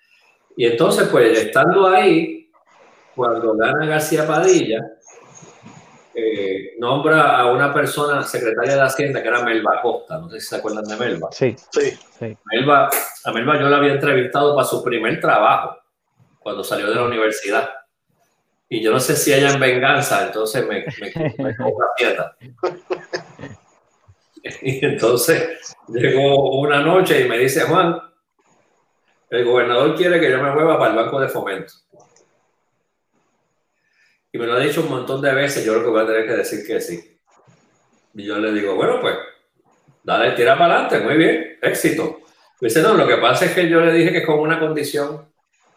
y 0.57 0.67
entonces, 0.67 1.09
pues, 1.09 1.39
estando 1.39 1.87
ahí, 1.87 2.51
cuando 3.15 3.55
gana 3.55 3.87
García 3.87 4.27
Padilla, 4.27 4.81
eh, 6.15 6.75
nombra 6.79 7.39
a 7.39 7.47
una 7.47 7.73
persona 7.73 8.23
secretaria 8.23 8.75
de 8.77 8.83
Hacienda 8.83 9.23
que 9.23 9.29
era 9.29 9.43
Melba 9.43 9.81
Costa. 9.81 10.19
No 10.19 10.29
sé 10.29 10.41
si 10.41 10.49
se 10.49 10.57
acuerdan 10.57 10.85
de 10.85 10.97
Melba. 10.97 11.29
Sí, 11.33 11.55
sí. 11.71 12.37
Melba, 12.53 12.91
a 13.25 13.33
Melba 13.33 13.61
yo 13.61 13.69
la 13.69 13.77
había 13.77 13.93
entrevistado 13.93 14.55
para 14.55 14.67
su 14.67 14.83
primer 14.83 15.21
trabajo 15.21 15.77
cuando 16.39 16.65
salió 16.65 16.89
de 16.89 16.97
la 16.97 17.05
universidad. 17.05 17.69
Y 18.69 18.83
yo 18.83 18.93
no 18.93 19.01
sé 19.01 19.17
si 19.17 19.33
ella 19.33 19.51
en 19.51 19.61
venganza, 19.61 20.27
entonces 20.27 20.67
me, 20.67 20.85
me, 21.01 21.35
me 21.39 21.57
la 22.17 22.37
Y 24.63 24.85
entonces 24.85 25.77
llegó 25.89 26.59
una 26.61 26.81
noche 26.81 27.21
y 27.21 27.29
me 27.29 27.37
dice, 27.39 27.63
Juan, 27.63 28.01
el 29.31 29.45
gobernador 29.45 29.97
quiere 29.97 30.21
que 30.21 30.31
yo 30.31 30.43
me 30.43 30.53
mueva 30.53 30.79
para 30.79 30.91
el 30.93 30.97
banco 30.97 31.21
de 31.21 31.29
fomento. 31.29 31.73
Y 34.33 34.39
me 34.39 34.47
lo 34.47 34.55
ha 34.55 34.61
dicho 34.61 34.83
un 34.83 34.91
montón 34.91 35.21
de 35.21 35.35
veces, 35.35 35.65
yo 35.65 35.73
creo 35.73 35.85
que 35.85 35.91
voy 35.91 36.03
a 36.03 36.07
tener 36.07 36.27
que 36.27 36.37
decir 36.37 36.67
que 36.67 36.81
sí. 36.81 37.19
Y 38.15 38.25
yo 38.25 38.39
le 38.39 38.53
digo, 38.53 38.75
bueno, 38.75 39.01
pues, 39.01 39.17
dale, 40.03 40.33
tira 40.33 40.57
para 40.57 40.75
adelante, 40.75 41.01
muy 41.01 41.17
bien, 41.17 41.59
éxito. 41.61 42.21
Me 42.61 42.69
dice, 42.69 42.83
no, 42.83 42.95
lo 42.95 43.07
que 43.07 43.17
pasa 43.17 43.47
es 43.47 43.53
que 43.53 43.69
yo 43.69 43.81
le 43.81 43.93
dije 43.93 44.13
que 44.13 44.27
con 44.27 44.39
una 44.39 44.61
condición. 44.61 45.29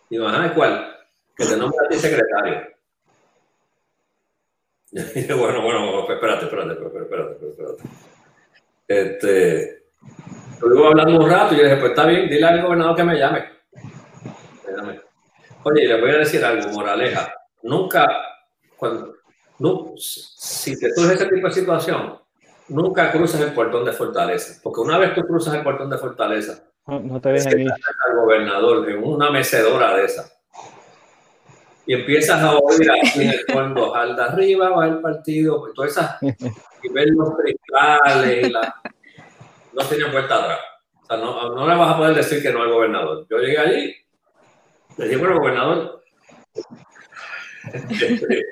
Digo, 0.09 0.27
ajá, 0.27 0.53
¿cuál? 0.53 0.97
Que 1.35 1.45
te 1.45 1.57
nombre 1.57 1.79
a 1.85 1.89
ti 1.89 1.97
secretario. 1.97 2.67
Y 4.95 5.01
dije, 5.01 5.33
bueno, 5.33 5.63
bueno, 5.63 6.05
pues, 6.05 6.17
espérate, 6.17 6.45
espérate, 6.45 6.73
espérate, 6.73 6.99
espérate, 6.99 7.47
espérate. 7.49 7.83
Este, 8.87 9.85
luego 10.61 10.87
hablando 10.89 11.19
un 11.19 11.29
rato 11.29 11.55
y 11.55 11.57
yo 11.57 11.63
dije, 11.63 11.77
pues 11.77 11.91
está 11.91 12.05
bien, 12.05 12.29
dile 12.29 12.45
al 12.45 12.61
gobernador 12.61 12.95
que 12.95 13.03
me 13.03 13.17
llame. 13.17 13.49
Oye, 15.63 15.87
le 15.87 15.99
voy 15.99 16.11
a 16.11 16.17
decir 16.17 16.43
algo, 16.43 16.69
moraleja. 16.73 17.33
Nunca, 17.63 18.05
cuando, 18.83 19.15
no, 19.59 19.93
si 19.95 20.77
te 20.77 20.93
surge 20.93 21.13
ese 21.13 21.25
tipo 21.27 21.47
de 21.47 21.53
situación, 21.53 22.19
nunca 22.67 23.11
cruzas 23.11 23.39
el 23.41 23.53
portón 23.53 23.85
de 23.85 23.93
Fortaleza. 23.93 24.59
Porque 24.61 24.81
una 24.81 24.97
vez 24.97 25.13
tú 25.13 25.21
cruzas 25.21 25.53
el 25.53 25.63
portón 25.63 25.89
de 25.89 25.97
Fortaleza, 25.97 26.63
no, 26.85 27.21
te 27.21 27.29
dejan 27.29 27.59
ir. 27.61 27.71
al 27.71 28.15
gobernador 28.17 28.89
en 28.89 29.01
una 29.01 29.31
mecedora 29.31 29.95
de 29.95 30.03
esa. 30.03 30.29
Y 31.85 31.93
empiezas 31.93 32.41
a 32.41 32.57
oír 32.57 32.91
aquí 32.91 33.21
en 33.21 33.29
el 33.29 33.45
fondo, 33.49 33.95
al 33.95 34.15
de 34.15 34.21
arriba 34.23 34.69
va 34.69 34.87
el 34.87 34.99
partido, 34.99 35.71
todas 35.73 35.91
esas, 35.91 36.21
y 36.21 36.89
ver 36.91 37.09
los 37.09 37.35
cristales, 37.37 38.51
la, 38.51 38.81
no 39.71 39.85
tienen 39.85 40.11
vuelta 40.11 40.43
atrás. 40.43 40.59
O 41.03 41.05
sea, 41.05 41.17
no, 41.17 41.55
no, 41.55 41.67
le 41.67 41.75
vas 41.75 41.93
a 41.93 41.97
poder 41.97 42.15
decir 42.15 42.41
que 42.41 42.51
no 42.51 42.61
al 42.61 42.71
gobernador. 42.71 43.25
Yo 43.29 43.37
llegué 43.37 43.57
allí, 43.57 43.95
le 44.97 45.05
dije, 45.05 45.17
bueno, 45.17 45.39
gobernador, 45.39 46.03
este, 47.89 48.43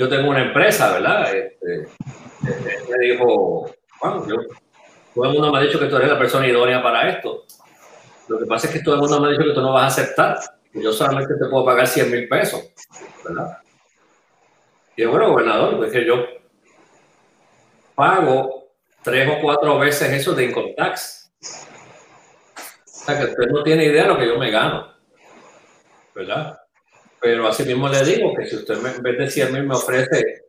yo 0.00 0.08
tengo 0.08 0.30
una 0.30 0.42
empresa, 0.42 0.94
¿verdad? 0.94 1.34
Este, 1.34 1.82
este, 1.82 2.90
me 2.90 3.06
dijo, 3.06 3.70
bueno, 4.00 4.26
yo, 4.26 4.36
todo 5.14 5.26
el 5.26 5.32
mundo 5.32 5.52
me 5.52 5.58
ha 5.58 5.60
dicho 5.60 5.78
que 5.78 5.88
tú 5.88 5.96
eres 5.96 6.08
la 6.08 6.18
persona 6.18 6.48
idónea 6.48 6.82
para 6.82 7.10
esto. 7.10 7.44
Lo 8.28 8.38
que 8.38 8.46
pasa 8.46 8.66
es 8.66 8.72
que 8.72 8.80
todo 8.80 8.94
el 8.94 9.02
mundo 9.02 9.20
me 9.20 9.26
ha 9.28 9.30
dicho 9.32 9.44
que 9.44 9.52
tú 9.52 9.60
no 9.60 9.74
vas 9.74 9.82
a 9.82 9.86
aceptar. 9.88 10.38
Yo 10.72 10.90
solamente 10.90 11.34
te 11.34 11.50
puedo 11.50 11.66
pagar 11.66 11.86
100 11.86 12.10
mil 12.10 12.28
pesos, 12.28 12.72
¿verdad? 13.22 13.58
Y 14.96 15.04
bueno, 15.04 15.32
gobernador, 15.32 15.84
es 15.84 15.92
que 15.92 16.06
yo 16.06 16.24
pago 17.94 18.70
tres 19.02 19.28
o 19.28 19.42
cuatro 19.42 19.78
veces 19.78 20.10
eso 20.12 20.32
de 20.32 20.44
income 20.44 20.72
tax. 20.78 21.30
O 21.42 23.04
sea, 23.04 23.18
que 23.18 23.24
usted 23.26 23.48
no 23.48 23.62
tiene 23.62 23.84
idea 23.84 24.04
de 24.04 24.08
lo 24.08 24.18
que 24.18 24.26
yo 24.26 24.38
me 24.38 24.50
gano, 24.50 24.94
¿verdad? 26.14 26.59
Pero 27.20 27.46
así 27.46 27.64
mismo 27.64 27.88
le 27.88 28.02
digo 28.02 28.32
que 28.34 28.46
si 28.46 28.56
usted 28.56 28.74
en 28.74 29.02
vez 29.02 29.18
de 29.18 29.30
100 29.30 29.52
mil 29.52 29.64
me 29.64 29.74
ofrece 29.74 30.44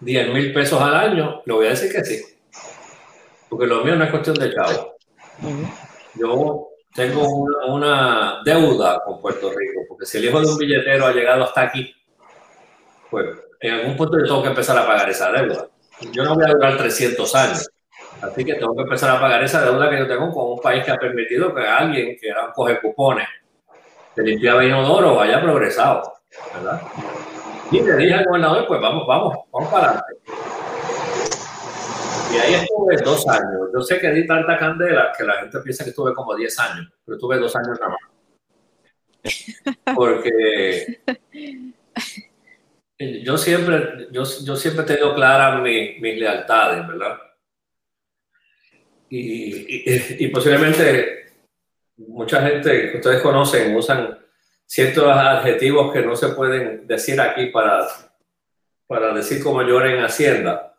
10 0.00 0.32
mil 0.32 0.52
pesos 0.52 0.80
al 0.80 0.94
año, 0.94 1.42
le 1.44 1.52
voy 1.52 1.66
a 1.66 1.70
decir 1.70 1.92
que 1.92 2.04
sí. 2.04 2.22
Porque 3.48 3.66
lo 3.66 3.84
mío 3.84 3.96
no 3.96 4.04
es 4.04 4.10
cuestión 4.10 4.36
de 4.36 4.52
chavo. 4.52 4.96
Yo 6.14 6.68
tengo 6.94 7.26
una, 7.68 8.40
deuda 8.44 9.02
con 9.04 9.20
Puerto 9.20 9.50
Rico, 9.50 9.82
porque 9.88 10.06
si 10.06 10.18
el 10.18 10.26
hijo 10.26 10.40
de 10.40 10.46
un 10.46 10.56
billetero 10.56 11.06
ha 11.06 11.12
llegado 11.12 11.44
hasta 11.44 11.62
aquí, 11.62 11.94
pues 13.10 13.26
en 13.60 13.74
algún 13.74 13.96
punto 13.96 14.18
yo 14.18 14.24
tengo 14.24 14.42
que 14.42 14.48
empezar 14.48 14.78
a 14.78 14.86
pagar 14.86 15.08
esa 15.10 15.30
deuda. 15.30 15.68
Yo 16.12 16.24
no 16.24 16.34
voy 16.34 16.44
a 16.44 16.52
durar 16.52 16.76
300 16.78 17.34
años. 17.34 17.70
Así 18.22 18.44
que 18.44 18.54
tengo 18.54 18.74
que 18.74 18.82
empezar 18.82 19.14
a 19.14 19.20
pagar 19.20 19.44
esa 19.44 19.62
deuda 19.64 19.90
que 19.90 19.98
yo 19.98 20.08
tengo 20.08 20.32
con 20.32 20.52
un 20.52 20.60
país 20.60 20.82
que 20.84 20.90
ha 20.90 20.96
permitido 20.96 21.54
que 21.54 21.60
alguien 21.60 22.16
que 22.18 22.28
era 22.28 22.46
un 22.46 22.52
coge 22.52 22.80
cupones 22.80 23.28
que 24.16 24.22
limpiaba 24.22 24.64
inodoro 24.64 25.20
haya 25.20 25.42
progresado, 25.42 26.14
¿verdad? 26.54 26.80
Y 27.70 27.82
le 27.82 27.96
dije 27.96 28.14
al 28.14 28.24
gobernador, 28.24 28.66
pues 28.66 28.80
vamos, 28.80 29.06
vamos, 29.06 29.36
vamos 29.52 29.70
para 29.70 29.88
adelante. 29.88 30.14
Y 32.32 32.38
ahí 32.38 32.54
estuve 32.54 32.96
dos 33.04 33.28
años. 33.28 33.68
Yo 33.72 33.80
sé 33.82 33.98
que 33.98 34.10
di 34.10 34.26
tanta 34.26 34.58
candela 34.58 35.12
que 35.16 35.24
la 35.24 35.40
gente 35.40 35.60
piensa 35.60 35.84
que 35.84 35.90
estuve 35.90 36.14
como 36.14 36.34
10 36.34 36.58
años, 36.58 36.88
pero 37.04 37.16
estuve 37.16 37.38
dos 37.38 37.54
años 37.54 37.78
nada 37.78 37.92
más. 37.92 38.00
Porque 39.94 41.00
yo 43.24 43.36
siempre, 43.36 44.08
yo, 44.10 44.22
yo 44.44 44.56
siempre 44.56 44.84
he 44.84 44.86
tenido 44.86 45.14
claras 45.14 45.60
mis, 45.62 46.00
lealtades, 46.00 46.86
¿verdad? 46.86 47.18
Y, 49.08 50.28
posiblemente 50.28 51.25
mucha 51.96 52.42
gente 52.42 52.90
que 52.90 52.96
ustedes 52.98 53.22
conocen 53.22 53.74
usan 53.74 54.18
ciertos 54.66 55.04
adjetivos 55.04 55.92
que 55.92 56.02
no 56.02 56.16
se 56.16 56.28
pueden 56.28 56.86
decir 56.86 57.20
aquí 57.20 57.46
para, 57.46 57.86
para 58.86 59.14
decir 59.14 59.42
cómo 59.42 59.62
yo 59.62 59.80
era 59.80 59.92
en 59.92 60.04
Hacienda 60.04 60.76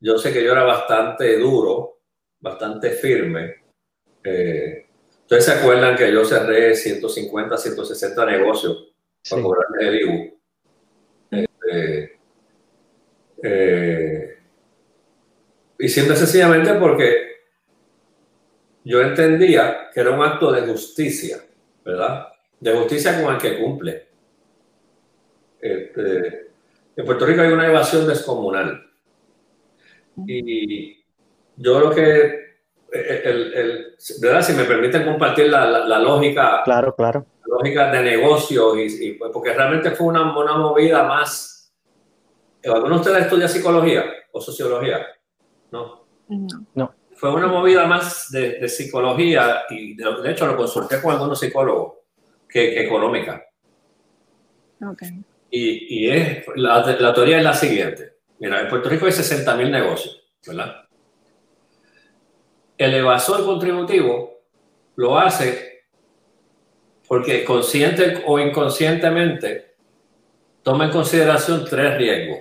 yo 0.00 0.16
sé 0.16 0.32
que 0.32 0.42
yo 0.42 0.52
era 0.52 0.62
bastante 0.62 1.38
duro, 1.38 1.98
bastante 2.40 2.90
firme. 2.92 3.56
Eh, 4.24 4.86
Ustedes 5.30 5.44
se 5.44 5.52
acuerdan 5.52 5.94
que 5.94 6.12
yo 6.12 6.24
cerré 6.24 6.74
150, 6.74 7.56
160 7.56 8.26
negocios 8.26 8.92
para 9.28 9.40
cobrarme 9.40 9.88
el 9.88 10.00
IBU. 10.00 10.40
Este, 11.30 12.18
eh, 13.40 14.38
y 15.78 15.88
siempre 15.88 16.16
sencillamente 16.16 16.74
porque 16.74 17.29
yo 18.84 19.00
entendía 19.00 19.90
que 19.92 20.00
era 20.00 20.10
un 20.10 20.22
acto 20.22 20.52
de 20.52 20.62
justicia, 20.62 21.38
¿verdad? 21.84 22.28
De 22.58 22.72
justicia 22.74 23.22
con 23.22 23.34
el 23.34 23.40
que 23.40 23.58
cumple. 23.58 24.08
Este, 25.60 26.50
en 26.96 27.04
Puerto 27.04 27.26
Rico 27.26 27.42
hay 27.42 27.52
una 27.52 27.66
evasión 27.66 28.06
descomunal. 28.06 28.86
Y 30.26 31.02
yo 31.56 31.80
lo 31.80 31.90
que, 31.90 32.50
el, 32.90 33.54
el, 33.54 33.96
¿verdad? 34.20 34.42
Si 34.42 34.52
me 34.54 34.64
permiten 34.64 35.04
compartir 35.04 35.48
la, 35.50 35.66
la, 35.66 35.98
lógica. 35.98 36.62
Claro, 36.64 36.94
claro. 36.94 37.26
lógica 37.46 37.90
de 37.90 38.02
negocio, 38.02 38.78
y, 38.78 39.12
pues, 39.14 39.30
porque 39.32 39.52
realmente 39.52 39.92
fue 39.92 40.08
una, 40.08 40.36
una 40.36 40.56
movida 40.56 41.04
más. 41.04 41.72
¿Alguno 42.64 42.96
de 42.96 43.00
ustedes 43.00 43.22
estudia 43.22 43.48
psicología 43.48 44.04
o 44.32 44.40
sociología? 44.40 45.06
No. 45.70 46.04
No. 46.74 46.94
Fue 47.20 47.34
una 47.34 47.48
movida 47.48 47.86
más 47.86 48.30
de, 48.30 48.60
de 48.60 48.66
psicología 48.66 49.64
y 49.68 49.94
de, 49.94 50.22
de, 50.22 50.30
hecho 50.30 50.46
lo 50.46 50.56
consulté 50.56 51.02
con 51.02 51.12
algunos 51.12 51.38
psicólogos 51.38 51.98
que, 52.48 52.72
que 52.72 52.86
económica. 52.86 53.44
Okay. 54.82 55.22
Y, 55.50 56.06
y 56.06 56.10
es, 56.10 56.46
la, 56.56 56.80
la 56.98 57.12
teoría 57.12 57.36
es 57.36 57.44
la 57.44 57.52
siguiente 57.52 58.14
Mira, 58.38 58.62
en 58.62 58.68
Puerto 58.70 58.88
Rico 58.88 59.04
hay 59.04 59.12
60 59.12 59.54
mil 59.54 59.70
negocios, 59.70 60.22
¿verdad? 60.46 60.88
El 62.78 62.94
evasor 62.94 63.44
contributivo 63.44 64.40
lo 64.96 65.18
hace 65.18 65.84
porque 67.06 67.44
consciente 67.44 68.22
o 68.26 68.38
inconscientemente 68.38 69.74
toma 70.62 70.86
en 70.86 70.90
consideración 70.90 71.66
tres 71.68 71.98
riesgos. 71.98 72.38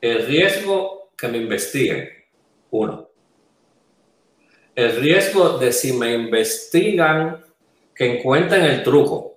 El 0.00 0.26
riesgo 0.26 1.12
que 1.16 1.28
me 1.28 1.38
investiguen, 1.38 2.21
uno. 2.72 3.08
El 4.74 4.96
riesgo 4.96 5.58
de 5.58 5.72
si 5.72 5.92
me 5.92 6.14
investigan 6.14 7.44
que 7.94 8.18
encuentren 8.18 8.64
el 8.64 8.82
truco 8.82 9.36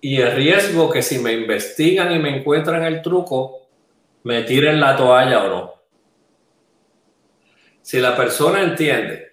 y 0.00 0.20
el 0.20 0.32
riesgo 0.32 0.90
que 0.90 1.02
si 1.02 1.18
me 1.18 1.32
investigan 1.32 2.12
y 2.12 2.18
me 2.18 2.36
encuentran 2.36 2.84
el 2.84 3.00
truco, 3.00 3.68
me 4.24 4.42
tiren 4.42 4.78
la 4.78 4.96
toalla 4.96 5.44
o 5.44 5.48
no. 5.48 5.74
Si 7.80 7.98
la 7.98 8.14
persona 8.14 8.62
entiende 8.62 9.32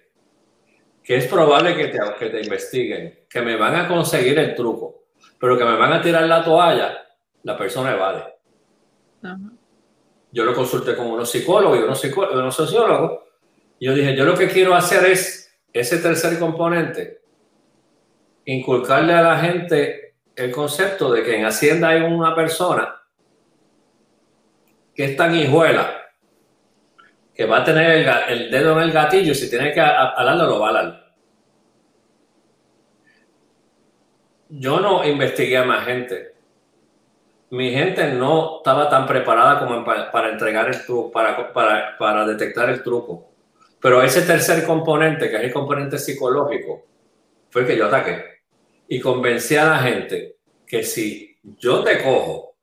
que 1.02 1.16
es 1.16 1.26
probable 1.26 1.76
que 1.76 1.88
te, 1.88 1.98
que 2.18 2.30
te 2.30 2.40
investiguen, 2.40 3.20
que 3.28 3.42
me 3.42 3.56
van 3.56 3.76
a 3.76 3.88
conseguir 3.88 4.38
el 4.38 4.54
truco, 4.54 5.04
pero 5.38 5.58
que 5.58 5.64
me 5.64 5.76
van 5.76 5.92
a 5.92 6.00
tirar 6.00 6.22
la 6.22 6.42
toalla, 6.42 6.96
la 7.42 7.58
persona 7.58 7.92
evade. 7.92 8.24
Yo 10.32 10.44
lo 10.44 10.54
consulté 10.54 10.96
con 10.96 11.06
unos 11.06 11.30
psicólogos 11.30 11.78
y 11.78 11.82
unos, 11.82 12.00
psicólogos, 12.00 12.54
sociólogos. 12.54 13.20
Y 13.78 13.86
yo 13.86 13.94
dije, 13.94 14.14
yo 14.14 14.24
lo 14.24 14.34
que 14.34 14.48
quiero 14.48 14.74
hacer 14.74 15.04
es 15.06 15.58
ese 15.72 15.98
tercer 15.98 16.38
componente, 16.38 17.22
inculcarle 18.44 19.12
a 19.12 19.22
la 19.22 19.38
gente 19.38 20.14
el 20.36 20.50
concepto 20.50 21.12
de 21.12 21.22
que 21.22 21.36
en 21.36 21.44
Hacienda 21.44 21.88
hay 21.88 22.02
una 22.02 22.34
persona 22.34 22.96
que 24.94 25.04
es 25.04 25.16
tan 25.16 25.34
hijuela 25.34 25.96
que 27.34 27.46
va 27.46 27.58
a 27.58 27.64
tener 27.64 27.90
el, 27.90 28.08
el 28.28 28.50
dedo 28.50 28.76
en 28.76 28.84
el 28.84 28.92
gatillo 28.92 29.32
y 29.32 29.34
si 29.34 29.48
tiene 29.48 29.72
que 29.72 29.80
alarlo, 29.80 30.46
lo 30.46 30.60
va 30.60 30.66
a 30.66 30.70
alar. 30.70 31.14
Yo 34.50 34.80
no 34.80 35.06
investigué 35.06 35.56
a 35.56 35.64
más 35.64 35.86
gente. 35.86 36.34
Mi 37.50 37.72
gente 37.72 38.12
no 38.12 38.58
estaba 38.58 38.88
tan 38.88 39.06
preparada 39.06 39.58
como 39.58 39.84
para, 39.84 40.30
entregar 40.30 40.68
el 40.68 40.84
truco, 40.84 41.10
para, 41.10 41.52
para, 41.52 41.98
para 41.98 42.26
detectar 42.26 42.70
el 42.70 42.82
truco. 42.82 43.30
Pero 43.80 44.02
ese 44.02 44.22
tercer 44.22 44.64
componente, 44.64 45.30
que 45.30 45.36
es 45.36 45.42
el 45.42 45.52
componente 45.52 45.98
psicológico, 45.98 46.86
fue 47.50 47.62
el 47.62 47.66
que 47.66 47.76
yo 47.76 47.86
ataqué. 47.86 48.24
y 48.88 49.00
convencí 49.00 49.56
a 49.56 49.64
la 49.64 49.78
gente 49.78 50.36
que 50.66 50.82
si 50.82 51.36
yo 51.42 51.82
te 51.82 52.02
cojo, 52.02 52.54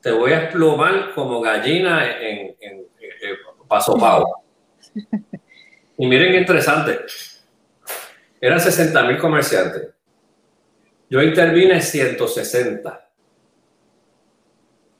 te 0.00 0.10
voy 0.10 0.32
a 0.32 0.44
explumar 0.44 1.14
como 1.14 1.40
gallina 1.40 2.18
en, 2.18 2.56
en, 2.60 2.86
paso 3.68 3.96
pago. 3.96 4.44
Y 5.96 6.06
miren 6.06 6.32
qué 6.32 6.38
interesante. 6.38 7.00
Eran 8.40 8.58
60 8.58 9.02
mil 9.04 9.18
comerciantes. 9.18 9.90
Yo 11.08 11.22
intervine 11.22 11.80
160. 11.80 13.09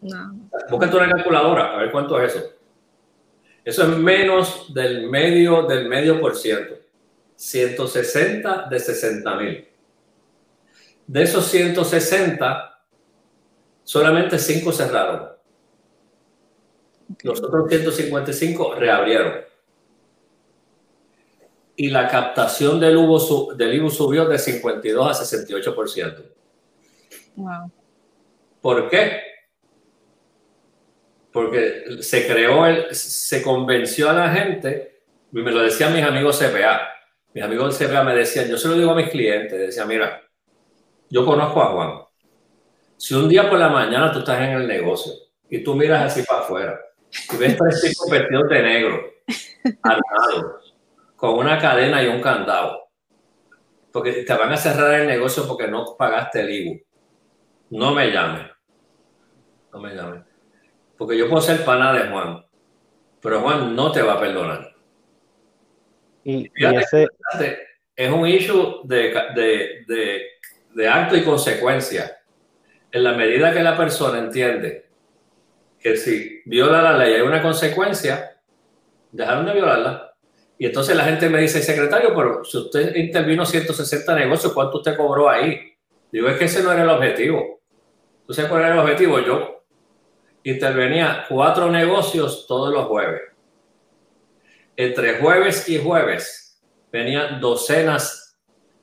No. 0.03 0.49
Búscate 0.71 0.97
una 0.97 1.11
calculadora, 1.11 1.75
a 1.75 1.77
ver 1.79 1.91
cuánto 1.93 2.21
es 2.21 2.35
eso. 2.35 2.51
Eso 3.65 3.83
es 3.83 3.89
menos 3.99 4.73
del 4.73 5.09
medio 5.11 5.63
del 5.63 5.89
medio 5.89 6.21
por 6.21 6.37
ciento. 6.37 6.77
160 7.37 8.67
de 8.69 8.81
60 8.81 9.35
mil. 9.37 9.69
De 11.07 11.23
esos 11.23 11.47
160, 11.47 12.83
solamente 13.83 14.39
5 14.39 14.73
cerraron. 14.73 15.29
Los 17.23 17.43
otros 17.43 17.69
155 17.69 18.75
reabrieron. 18.77 19.41
Y 21.77 21.89
la 21.89 22.09
captación 22.09 22.79
del 22.79 22.99
IBU, 22.99 23.55
del 23.57 23.91
subió 23.91 24.27
de 24.27 24.39
52 24.39 25.21
a 25.21 25.25
68%. 25.25 26.25
Wow. 27.37 27.73
¿Por 28.61 28.89
qué? 28.91 29.21
Porque 31.33 31.85
se 32.01 32.27
creó, 32.27 32.67
el, 32.67 32.95
se 32.95 33.43
convenció 33.43 34.11
a 34.11 34.13
la 34.13 34.33
gente, 34.33 35.03
y 35.33 35.41
me 35.41 35.53
lo 35.53 35.63
decían 35.63 35.93
mis 35.95 36.05
amigos 36.05 36.39
CPA. 36.39 36.89
Mis 37.33 37.45
amigos 37.45 37.79
del 37.79 37.89
CPA 37.89 38.03
me 38.03 38.15
decían, 38.15 38.49
yo 38.49 38.57
se 38.57 38.69
lo 38.69 38.75
digo 38.75 38.91
a 38.91 38.97
mis 38.97 39.09
clientes, 39.09 39.59
decía, 39.59 39.85
mira, 39.87 40.23
yo 41.09 41.25
conozco 41.25 41.63
a 41.63 41.67
Juan. 41.67 42.01
Si 42.97 43.15
un 43.15 43.29
día 43.29 43.49
por 43.49 43.59
la 43.59 43.69
mañana 43.69 44.13
tú 44.13 44.19
estás 44.21 44.41
en 44.41 44.51
el 44.51 44.67
negocio 44.67 45.13
y 45.49 45.63
tú 45.63 45.75
miras 45.75 46.05
así 46.05 46.23
para 46.23 46.41
afuera 46.41 46.81
y 47.33 47.37
ves 47.37 47.57
tres 47.57 47.81
tipos 47.81 48.11
vestidos 48.11 48.49
de 48.49 48.63
negro, 48.63 49.01
armados, 49.83 50.75
con 51.17 51.39
una 51.39 51.59
cadena 51.59 52.03
y 52.03 52.09
un 52.09 52.21
candado, 52.21 52.89
porque 53.93 54.25
te 54.25 54.35
van 54.35 54.53
a 54.53 54.57
cerrar 54.57 55.01
el 55.01 55.07
negocio 55.07 55.47
porque 55.47 55.67
no 55.67 55.97
pagaste 55.97 56.41
el 56.41 56.51
IBU. 56.51 56.81
No 57.71 57.95
me 57.95 58.11
llames. 58.11 58.51
No 59.73 59.81
me 59.81 59.95
llames. 59.95 60.30
Porque 61.01 61.17
yo 61.17 61.31
puedo 61.31 61.41
ser 61.41 61.65
pana 61.65 61.95
de 61.95 62.11
Juan, 62.11 62.45
pero 63.23 63.41
Juan 63.41 63.75
no 63.75 63.91
te 63.91 64.03
va 64.03 64.13
a 64.13 64.21
perdonar. 64.21 64.77
Y, 66.25 66.51
ese... 66.55 67.09
es 67.97 68.13
un 68.13 68.29
issue 68.29 68.83
de, 68.85 69.15
de, 69.35 69.85
de 69.89 70.23
de 70.75 70.89
acto 70.89 71.17
y 71.17 71.25
consecuencia, 71.25 72.19
en 72.93 73.05
la 73.05 73.13
medida 73.13 73.53
que 73.53 73.63
la 73.63 73.77
persona 73.77 74.19
entiende 74.19 74.87
que 75.79 75.97
si 75.97 76.43
viola 76.45 76.83
la 76.83 76.99
ley 76.99 77.15
hay 77.15 77.21
una 77.23 77.43
consecuencia, 77.43 78.39
dejaron 79.11 79.47
de 79.47 79.55
violarla. 79.55 80.15
Y 80.59 80.67
entonces 80.67 80.95
la 80.95 81.05
gente 81.05 81.31
me 81.31 81.41
dice, 81.41 81.63
secretario, 81.63 82.15
pero 82.15 82.45
si 82.45 82.59
usted 82.59 82.95
intervino 82.97 83.47
160 83.47 84.15
negocios, 84.15 84.53
¿cuánto 84.53 84.79
usted 84.79 84.97
cobró 84.97 85.31
ahí? 85.31 85.73
Digo, 86.13 86.29
es 86.29 86.37
que 86.37 86.45
ese 86.45 86.63
no 86.63 86.71
era 86.71 86.83
el 86.83 86.91
objetivo. 86.91 87.61
¿Tú 88.27 88.35
cuál 88.49 88.63
era 88.63 88.75
el 88.75 88.79
objetivo? 88.81 89.19
Yo 89.21 89.60
intervenía 90.45 91.27
cuatro 91.29 91.71
negocios 91.71 92.47
todos 92.47 92.73
los 92.73 92.87
jueves. 92.87 93.23
Entre 94.77 95.19
jueves 95.19 95.69
y 95.69 95.79
jueves 95.79 96.61
venían 96.91 97.41
docenas 97.41 98.39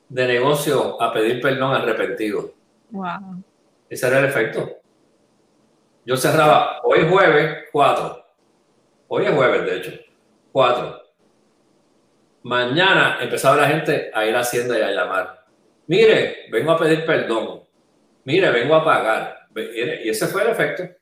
de 0.08 0.26
negocio 0.26 1.00
a 1.00 1.12
pedir 1.12 1.40
perdón 1.40 1.74
arrepentido. 1.74 2.54
Wow. 2.90 3.42
Ese 3.88 4.06
era 4.06 4.20
el 4.20 4.26
efecto. 4.26 4.78
Yo 6.04 6.16
cerraba 6.16 6.80
hoy 6.84 7.06
jueves, 7.08 7.66
cuatro. 7.72 8.24
Hoy 9.08 9.26
es 9.26 9.34
jueves, 9.34 9.64
de 9.64 9.76
hecho. 9.76 9.92
Cuatro. 10.52 11.02
Mañana 12.42 13.18
empezaba 13.20 13.56
la 13.56 13.68
gente 13.68 14.10
a 14.14 14.24
ir 14.24 14.34
a 14.34 14.40
Hacienda 14.40 14.78
y 14.78 14.82
a 14.82 14.90
llamar. 14.90 15.44
Mire, 15.86 16.46
vengo 16.50 16.72
a 16.72 16.78
pedir 16.78 17.04
perdón. 17.04 17.62
Mire, 18.24 18.50
vengo 18.50 18.74
a 18.74 18.84
pagar. 18.84 19.48
Y 19.54 20.08
ese 20.08 20.28
fue 20.28 20.42
el 20.42 20.50
efecto. 20.50 20.97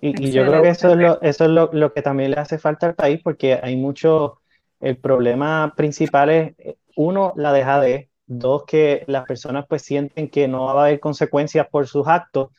Y, 0.00 0.30
yo 0.30 0.46
creo 0.46 0.62
que 0.62 0.68
eso 0.68 0.90
es, 0.90 0.96
lo, 0.96 1.20
eso 1.22 1.44
es 1.44 1.50
lo, 1.50 1.70
lo, 1.72 1.92
que 1.92 2.02
también 2.02 2.30
le 2.30 2.36
hace 2.36 2.58
falta 2.58 2.86
al 2.86 2.94
país, 2.94 3.20
porque 3.22 3.58
hay 3.60 3.76
mucho, 3.76 4.40
el 4.80 4.96
problema 4.96 5.74
principal 5.76 6.30
es, 6.30 6.54
uno, 6.94 7.32
la 7.36 7.52
deja 7.52 7.80
de 7.80 8.08
Dos, 8.30 8.64
que 8.66 9.04
las 9.06 9.24
personas 9.24 9.64
pues 9.66 9.80
sienten 9.80 10.28
que 10.28 10.48
no 10.48 10.66
va 10.66 10.82
a 10.82 10.86
haber 10.86 11.00
consecuencias 11.00 11.66
por 11.66 11.86
sus 11.86 12.06
actos. 12.06 12.50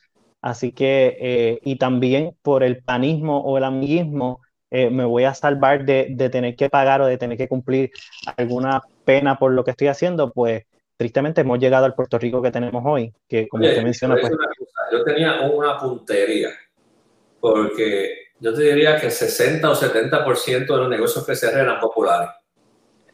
Así 0.42 0.72
que, 0.72 1.16
eh, 1.20 1.60
y 1.62 1.76
también 1.76 2.34
por 2.42 2.64
el 2.64 2.82
panismo 2.82 3.40
o 3.40 3.56
el 3.56 3.62
amiguismo, 3.62 4.40
eh, 4.68 4.90
me 4.90 5.04
voy 5.04 5.24
a 5.24 5.34
salvar 5.34 5.84
de, 5.84 6.08
de, 6.10 6.28
tener 6.28 6.56
que 6.56 6.68
pagar 6.70 7.02
o 7.02 7.06
de 7.06 7.18
tener 7.18 7.38
que 7.38 7.46
cumplir 7.46 7.92
alguna 8.36 8.82
pena 9.04 9.38
por 9.38 9.52
lo 9.52 9.62
que 9.62 9.70
estoy 9.70 9.86
haciendo, 9.86 10.32
pues 10.32 10.64
tristemente 10.96 11.42
hemos 11.42 11.60
llegado 11.60 11.84
al 11.84 11.94
Puerto 11.94 12.18
Rico 12.18 12.42
que 12.42 12.50
tenemos 12.50 12.82
hoy, 12.84 13.14
que 13.28 13.46
como 13.46 13.64
usted 13.64 13.82
menciona... 13.84 14.16
Pues, 14.20 14.32
yo 14.92 15.04
tenía 15.04 15.42
una 15.42 15.78
puntería, 15.78 16.50
porque 17.40 18.30
yo 18.38 18.54
te 18.54 18.62
diría 18.62 19.00
que 19.00 19.10
60 19.10 19.70
o 19.70 19.74
70% 19.74 20.66
de 20.66 20.76
los 20.76 20.88
negocios 20.88 21.26
que 21.26 21.34
cerré 21.34 21.60
eran 21.60 21.80
populares. 21.80 22.30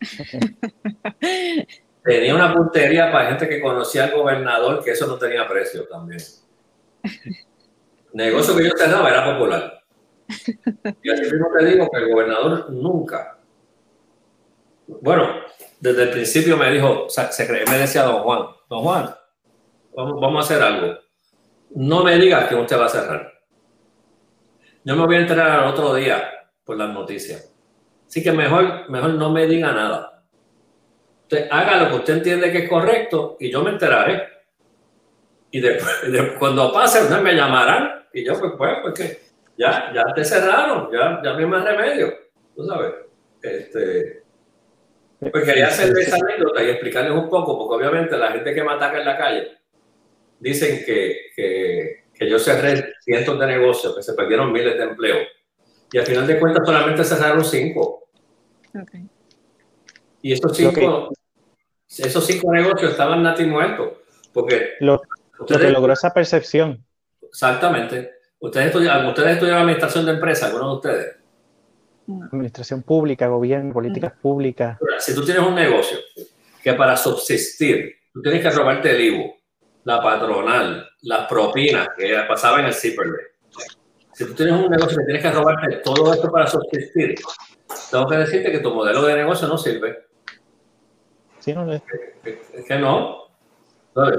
tenía 2.07 2.35
una 2.35 2.55
puntería 2.55 3.11
para 3.11 3.29
gente 3.31 3.49
que 3.49 3.61
conocía 3.61 4.05
al 4.05 4.12
gobernador, 4.12 4.83
que 4.85 4.93
eso 4.93 5.07
no 5.07 5.19
tenía 5.19 5.49
precio 5.49 5.87
también. 5.89 6.21
Negocio 8.12 8.57
que 8.57 8.65
yo 8.65 8.71
cerraba 8.77 9.09
era 9.11 9.33
popular. 9.33 9.83
Y 11.03 11.11
así 11.11 11.23
mismo 11.23 11.49
te 11.57 11.65
digo 11.65 11.89
que 11.91 11.99
el 11.99 12.12
gobernador 12.12 12.71
nunca. 12.71 13.39
Bueno, 14.87 15.41
desde 15.81 16.05
el 16.05 16.11
principio 16.11 16.57
me 16.57 16.71
dijo, 16.71 17.09
me 17.69 17.79
decía 17.79 18.05
don 18.05 18.23
Juan, 18.23 18.47
don 18.71 18.83
Juan, 18.83 19.15
vamos, 19.95 20.21
vamos 20.21 20.37
a 20.37 20.55
hacer 20.55 20.62
algo. 20.62 20.99
No 21.71 22.05
me 22.05 22.17
digas 22.17 22.49
que 22.49 22.55
usted 22.55 22.79
va 22.79 22.87
a 22.87 22.91
cerrar. 22.91 23.33
Yo 24.87 24.94
me 24.94 25.05
voy 25.05 25.16
a 25.16 25.20
enterar 25.20 25.51
al 25.51 25.66
otro 25.66 25.92
día 25.94 26.31
por 26.64 26.77
las 26.77 26.88
noticias. 26.90 27.53
Así 28.07 28.22
que 28.22 28.31
mejor, 28.31 28.88
mejor 28.88 29.14
no 29.14 29.33
me 29.33 29.49
diga 29.49 29.72
nada 29.72 30.22
Usted 31.22 31.49
haga 31.51 31.83
lo 31.83 31.88
que 31.88 31.96
usted 31.96 32.16
entiende 32.18 32.53
que 32.53 32.59
es 32.59 32.68
correcto 32.68 33.37
y 33.40 33.51
yo 33.51 33.64
me 33.64 33.70
enteraré. 33.70 34.22
Y 35.51 35.59
después, 35.61 36.33
cuando 36.38 36.72
pase, 36.72 37.03
ustedes 37.03 37.20
me 37.20 37.35
llamarán 37.35 38.07
y 38.12 38.25
yo, 38.25 38.38
pues, 38.38 38.53
pues, 38.57 38.75
pues 38.81 39.33
ya, 39.59 39.90
ya 39.92 40.05
te 40.14 40.25
cerraron, 40.25 40.88
ya, 40.92 41.20
ya 41.20 41.33
no 41.33 41.38
hay 41.38 41.46
más 41.46 41.64
remedio. 41.64 42.14
Tú 42.55 42.64
sabes. 42.64 42.94
Este, 43.42 44.22
pues 45.18 45.44
quería 45.44 45.66
hacer 45.66 45.99
esa 45.99 46.14
anécdota 46.14 46.62
y 46.62 46.70
explicarles 46.70 47.11
un 47.12 47.29
poco, 47.29 47.59
porque 47.59 47.75
obviamente 47.75 48.16
la 48.16 48.31
gente 48.31 48.55
que 48.55 48.62
me 48.62 48.75
ataca 48.75 49.01
en 49.01 49.05
la 49.05 49.18
calle 49.18 49.49
dicen 50.38 50.85
que, 50.87 51.33
que, 51.35 52.05
que 52.18 52.29
yo 52.29 52.38
cerré 52.38 52.94
cientos 53.00 53.38
de 53.38 53.46
negocios, 53.46 53.94
que 53.94 54.02
se 54.02 54.14
perdieron 54.14 54.52
miles 54.52 54.76
de 54.76 54.85
empleos. 54.85 55.26
Y 55.92 55.98
al 55.98 56.07
final 56.07 56.26
de 56.26 56.38
cuentas 56.38 56.66
solamente 56.66 57.05
cerraron 57.05 57.44
cinco. 57.44 58.09
Okay. 58.83 59.07
Y 60.22 60.33
esos 60.33 60.57
cinco, 60.57 61.11
esos 61.88 62.26
cinco 62.26 62.52
negocios 62.52 62.90
estaban 62.90 63.22
nati 63.22 63.44
muertos. 63.44 63.92
Porque 64.33 64.70
lo, 64.81 65.00
que 65.46 65.70
logró 65.70 65.92
esa 65.92 66.12
percepción. 66.12 66.85
Exactamente. 67.22 68.11
Ustedes 68.38 68.66
estudiaron, 68.66 69.07
ustedes 69.07 69.35
estudiaron 69.35 69.62
administración 69.62 70.05
de 70.05 70.12
empresas, 70.12 70.50
algunos 70.50 70.70
de 70.70 70.76
ustedes. 70.76 71.16
Administración 72.33 72.83
pública, 72.83 73.26
gobierno, 73.29 73.72
políticas 73.72 74.12
públicas. 74.20 74.79
Si 74.98 75.14
tú 75.14 75.24
tienes 75.24 75.42
un 75.42 75.55
negocio 75.55 75.98
que 76.62 76.72
para 76.74 76.96
subsistir 76.96 77.94
tú 78.12 78.22
tienes 78.22 78.42
que 78.42 78.50
robarte 78.50 78.90
el 78.90 79.00
IVU, 79.00 79.37
la 79.87 80.03
patronal, 80.03 80.90
las 81.03 81.29
propinas 81.29 81.90
que 81.96 82.12
pasaba 82.29 82.59
en 82.59 82.66
el 82.66 82.75
Zipperley. 82.75 83.25
Si 84.12 84.25
tú 84.25 84.35
tienes 84.35 84.55
un 84.55 84.68
negocio 84.68 84.99
que 84.99 85.05
tienes 85.05 85.22
que 85.22 85.31
robarte 85.31 85.77
todo 85.77 86.12
esto 86.12 86.29
para 86.29 86.49
subsistir, 86.49 87.14
tengo 87.92 88.09
que 88.09 88.16
decirte 88.16 88.51
que 88.51 88.59
tu 88.59 88.75
modelo 88.75 89.03
de 89.03 89.14
negocio 89.14 89.46
no 89.46 89.57
sirve. 89.57 90.07
Es 92.25 92.64
que 92.66 92.79
no. 92.79 93.29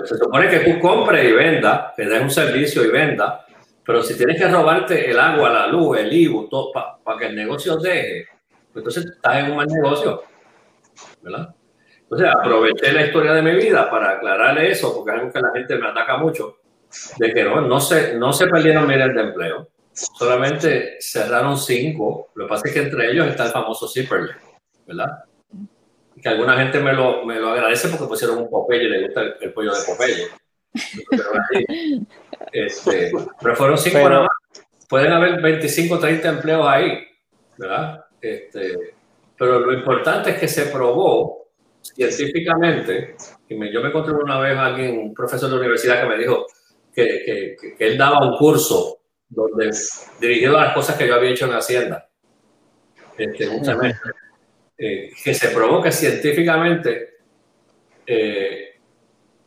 Se 0.06 0.18
supone 0.18 0.48
que 0.48 0.60
tú 0.60 0.80
compres 0.80 1.28
y 1.28 1.34
vendas, 1.34 1.94
que 1.98 2.06
des 2.06 2.22
un 2.22 2.32
servicio 2.32 2.86
y 2.86 2.90
vendas, 2.90 3.42
pero 3.86 4.02
si 4.04 4.16
tienes 4.16 4.38
que 4.38 4.48
robarte 4.48 5.12
el 5.12 5.20
agua, 5.20 5.50
la 5.50 5.68
luz, 5.68 5.98
el 5.98 6.14
IVU, 6.14 6.50
para 7.04 7.20
que 7.20 7.26
el 7.26 7.36
negocio 7.36 7.76
deje, 7.76 8.26
pues 8.72 8.86
entonces 8.86 9.06
estás 9.06 9.44
en 9.44 9.52
un 9.52 9.58
mal 9.58 9.68
negocio. 9.68 10.24
¿Verdad? 11.22 11.54
Entonces 12.10 12.30
aproveché 12.34 12.94
la 12.94 13.06
historia 13.06 13.34
de 13.34 13.42
mi 13.42 13.52
vida 13.56 13.90
para 13.90 14.12
aclararle 14.12 14.72
eso, 14.72 14.96
porque 14.96 15.12
es 15.12 15.18
algo 15.20 15.34
que 15.34 15.42
la 15.42 15.52
gente 15.52 15.78
me 15.78 15.88
ataca 15.88 16.18
mucho, 16.18 16.58
de 17.18 17.34
que 17.34 17.44
no, 17.44 17.60
no, 17.60 17.82
se, 17.82 18.16
no 18.16 18.32
se 18.32 18.48
perdieron 18.48 18.88
miles 18.88 19.14
de 19.14 19.22
empleo, 19.22 19.68
solamente 19.92 20.96
cerraron 21.02 21.58
cinco. 21.58 22.30
Lo 22.36 22.46
que 22.46 22.50
pasa 22.50 22.68
es 22.68 22.74
que 22.74 22.80
entre 22.82 23.12
ellos 23.12 23.28
está 23.28 23.46
el 23.46 23.52
famoso 23.52 23.90
Zipperley, 23.90 24.32
¿verdad? 24.86 25.26
que 26.22 26.30
alguna 26.30 26.58
gente 26.58 26.80
me 26.80 26.94
lo, 26.94 27.26
me 27.26 27.40
lo 27.40 27.50
agradece 27.50 27.90
porque 27.90 28.08
pusieron 28.08 28.40
un 28.40 28.50
Popeye 28.50 28.84
y 28.84 28.90
le 28.90 29.04
gusta 29.06 29.22
el, 29.40 29.54
pollo 29.54 29.74
de 29.74 29.82
Popeye. 29.86 30.28
Este, 32.52 33.12
pero 33.42 33.56
fueron 33.56 33.78
cinco 33.78 33.98
Pero- 33.98 34.10
nada 34.10 34.22
más. 34.22 34.30
Pueden 34.88 35.12
haber 35.12 35.42
25 35.42 36.00
30 36.00 36.30
empleos 36.30 36.66
ahí, 36.66 37.06
¿verdad? 37.58 38.06
Este, 38.22 38.96
pero 39.38 39.60
lo 39.60 39.74
importante 39.74 40.30
es 40.30 40.40
que 40.40 40.48
se 40.48 40.68
probó 40.68 41.47
científicamente, 41.96 43.16
y 43.50 43.56
me- 43.56 43.72
yo 43.72 43.82
me 43.82 43.90
encontré 43.90 44.14
una 44.14 44.40
vez 44.40 44.58
a 44.58 44.66
alguien, 44.66 44.98
un 45.00 45.14
profesor 45.14 45.50
de 45.50 45.56
la 45.56 45.62
universidad 45.62 46.02
que 46.02 46.08
me 46.08 46.18
dijo 46.18 46.46
que, 46.94 47.06
que- 47.26 47.56
que- 47.78 47.88
él 47.88 47.98
daba 47.98 48.26
un 48.26 48.38
curso 48.38 49.00
donde 49.30 49.72
dirigido 50.20 50.58
a 50.58 50.66
las 50.66 50.74
cosas 50.74 50.98
que 50.98 51.08
yo 51.08 51.16
había 51.16 51.32
hecho 51.32 51.46
en 51.46 51.54
Hacienda, 51.54 52.10
este, 53.18 53.48
un 53.50 53.64
semestre, 53.66 54.12
eh, 54.78 55.12
que 55.24 55.34
se 55.34 55.50
probó 55.50 55.82
que 55.82 55.92
científicamente 55.92 57.16
eh, 58.06 58.76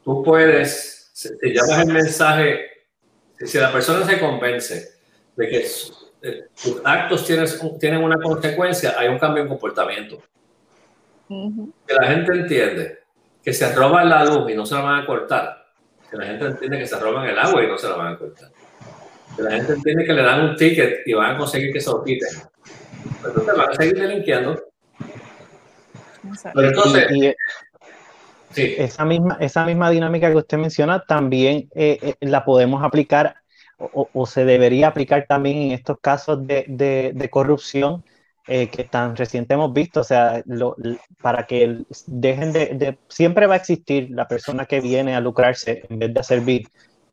tú 0.05 0.23
puedes, 0.23 1.11
si 1.15 1.37
te 1.39 1.49
llamas 1.55 1.87
el 1.87 1.93
mensaje, 1.93 2.61
si 3.39 3.59
la 3.59 3.73
persona 3.73 4.05
se 4.05 4.19
convence 4.21 4.89
de 5.37 5.49
que 5.49 5.67
eh, 6.23 6.45
tus 6.63 6.83
actos 6.85 7.25
tienes, 7.27 7.59
tienen 7.79 8.03
una 8.05 8.19
consecuencia, 8.21 8.95
hay 8.99 9.09
un 9.09 9.19
cambio 9.19 9.43
en 9.45 9.49
comportamiento. 9.49 10.23
Que 11.87 11.95
la 11.95 12.07
gente 12.09 12.33
entiende 12.33 12.99
que 13.43 13.53
se 13.53 13.73
roban 13.75 14.09
la 14.09 14.25
luz 14.25 14.51
y 14.51 14.55
no 14.55 14.67
se 14.67 14.75
la 14.75 14.81
van 14.83 15.03
a 15.03 15.07
cortar. 15.07 15.65
Que 16.11 16.17
la 16.17 16.27
gente 16.27 16.47
entiende 16.47 16.79
que 16.79 16.87
se 16.87 16.99
roban 16.99 17.27
el 17.29 17.39
agua 17.39 17.63
y 17.63 17.69
no 17.69 17.79
se 17.79 17.89
la 17.89 17.95
van 17.97 18.15
a 18.15 18.19
cortar. 18.19 18.49
Que 19.37 19.43
la 19.43 19.51
gente 19.53 19.73
entiende 19.75 20.05
que 20.05 20.13
le 20.13 20.23
dan 20.23 20.41
un 20.51 20.57
ticket 20.57 21.07
y 21.07 21.13
van 21.15 21.35
a 21.37 21.39
conseguir 21.39 21.73
que 21.73 21.81
se 21.81 21.91
lo 21.91 22.03
quiten. 22.03 22.29
Entonces 23.25 23.57
van 23.57 23.71
a 23.71 23.75
seguir 23.75 23.95
delinquiendo. 23.95 24.61
Pero 26.55 26.69
entonces, 26.69 27.07
Y- 27.13 27.27
y 27.29 27.35
sí, 28.53 28.75
esa 28.79 29.05
misma, 29.05 29.37
esa 29.41 29.65
misma 29.65 29.89
dinámica 29.91 30.29
que 30.31 30.37
usted 30.37 30.59
menciona 30.59 31.05
también 31.05 31.69
eh, 31.75 31.99
eh, 32.03 32.15
la 32.21 32.45
podemos 32.45 32.83
aplicar 32.83 33.37
o, 33.79 34.09
o 34.13 34.27
se 34.27 34.45
debería 34.45 34.89
aplicar 34.89 35.25
también 35.29 35.59
en 35.59 35.73
estos 35.73 35.99
casos 36.01 36.47
de, 36.47 36.65
de- 36.69 37.13
de 37.15 37.31
corrupción 37.31 38.05
eh, 38.53 38.69
que 38.69 38.83
tan 38.83 39.15
reciente 39.15 39.55
hemos 39.55 39.73
visto. 39.73 40.01
O 40.01 40.05
sea, 40.05 40.43
para 41.23 41.47
que 41.47 41.85
dejen 42.09 42.53
de, 42.53 42.99
Siempre 43.09 43.47
va 43.47 43.55
a 43.55 43.59
existir 43.59 44.09
la 44.11 44.27
persona 44.27 44.67
que 44.67 44.81
viene 44.81 45.15
a 45.15 45.21
lucrarse 45.21 45.85
en 45.89 46.01
vez 46.01 46.13
de 46.13 46.19
a 46.19 46.25
servir, 46.25 46.67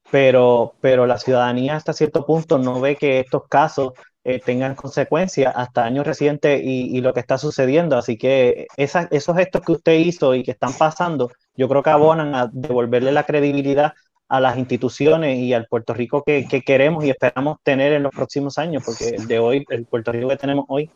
pero, 0.10 0.74
pero 0.82 1.06
la 1.06 1.20
ciudadanía 1.20 1.76
hasta 1.76 1.94
cierto 1.94 2.26
punto 2.26 2.58
no 2.58 2.82
ve 2.82 2.96
que 2.96 3.20
estos 3.20 3.44
casos 3.48 3.94
eh, 4.24 4.40
tengan 4.44 4.74
consecuencias 4.74 5.54
hasta 5.56 5.86
años 5.86 6.08
recientes 6.08 6.60
y, 6.64 7.00
lo 7.02 7.14
que 7.14 7.20
está 7.20 7.38
sucediendo. 7.38 7.98
Así 7.98 8.18
que 8.18 8.66
esos 8.76 9.36
gestos 9.36 9.62
que 9.62 9.74
usted 9.74 9.94
hizo 9.94 10.34
y 10.34 10.42
que 10.44 10.52
están 10.52 10.74
pasando, 10.74 11.30
yo 11.56 11.70
creo 11.70 11.84
que 11.84 11.92
abonan 11.92 12.34
a 12.34 12.50
devolverle 12.52 13.12
la 13.12 13.26
credibilidad 13.26 13.94
a 14.28 14.40
las 14.40 14.58
instituciones 14.58 15.38
y 15.38 15.54
al 15.54 15.68
Puerto 15.68 15.94
Rico 15.94 16.24
que, 16.26 16.48
que 16.48 16.64
queremos 16.64 17.06
y 17.06 17.12
esperamos 17.12 17.60
tener 17.62 17.94
en 17.94 18.02
los 18.02 18.12
próximos 18.12 18.58
años, 18.58 18.82
porque 18.84 19.10
el 19.10 19.28
de 19.28 19.38
hoy, 19.38 19.66
el 19.70 19.86
Puerto 19.86 20.12
Rico 20.12 20.30
que 20.30 20.38
tenemos 20.38 20.66
hoy, 20.68 20.90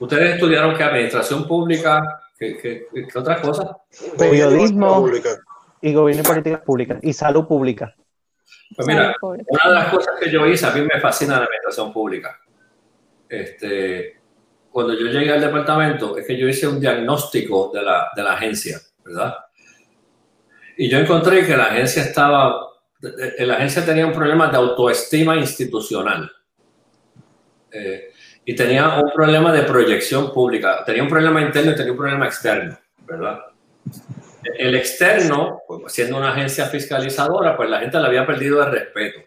ustedes 0.00 0.34
estudiaron 0.34 0.76
que 0.76 0.82
administración 0.82 1.46
pública, 1.46 2.22
¿qué, 2.38 2.58
qué, 2.58 2.86
qué 2.92 3.18
otras 3.18 3.40
cosas? 3.40 3.68
periodismo 4.18 5.08
y 5.80 5.94
gobierno 5.94 6.22
y 6.22 6.26
políticas 6.26 6.60
públicas 6.62 6.98
y 7.02 7.12
salud 7.12 7.46
pública. 7.46 7.94
Pues 8.74 8.86
mira. 8.86 9.14
Una 9.20 9.38
de 9.64 9.74
las 9.74 9.88
cosas 9.88 10.14
que 10.20 10.30
yo 10.30 10.46
hice, 10.46 10.66
a 10.66 10.72
mí 10.72 10.82
me 10.82 11.00
fascina 11.00 11.38
la 11.38 11.44
administración 11.44 11.92
pública. 11.92 12.38
Este, 13.28 14.20
cuando 14.70 14.94
yo 14.94 15.06
llegué 15.06 15.32
al 15.32 15.40
departamento, 15.40 16.16
es 16.16 16.26
que 16.26 16.36
yo 16.36 16.48
hice 16.48 16.66
un 16.66 16.80
diagnóstico 16.80 17.70
de 17.72 17.82
la, 17.82 18.08
de 18.14 18.22
la 18.22 18.34
agencia, 18.34 18.80
¿verdad? 19.04 19.36
Y 20.76 20.88
yo 20.88 20.98
encontré 20.98 21.46
que 21.46 21.56
la 21.56 21.64
agencia 21.64 22.02
estaba, 22.02 22.68
eh, 23.02 23.44
la 23.44 23.54
agencia 23.54 23.84
tenía 23.84 24.06
un 24.06 24.12
problema 24.12 24.48
de 24.48 24.56
autoestima 24.56 25.36
institucional. 25.36 26.30
Eh, 27.72 28.12
y 28.44 28.54
tenía 28.54 29.00
un 29.00 29.10
problema 29.12 29.52
de 29.52 29.62
proyección 29.62 30.32
pública. 30.32 30.82
Tenía 30.84 31.02
un 31.02 31.08
problema 31.08 31.40
interno 31.40 31.72
y 31.72 31.76
tenía 31.76 31.92
un 31.92 31.98
problema 31.98 32.26
externo, 32.26 32.76
¿verdad? 33.06 33.40
El 34.58 34.74
externo, 34.74 35.60
pues, 35.68 35.92
siendo 35.92 36.16
una 36.16 36.32
agencia 36.32 36.66
fiscalizadora, 36.66 37.56
pues 37.56 37.68
la 37.68 37.80
gente 37.80 37.98
le 38.00 38.06
había 38.06 38.26
perdido 38.26 38.62
el 38.64 38.72
respeto. 38.72 39.20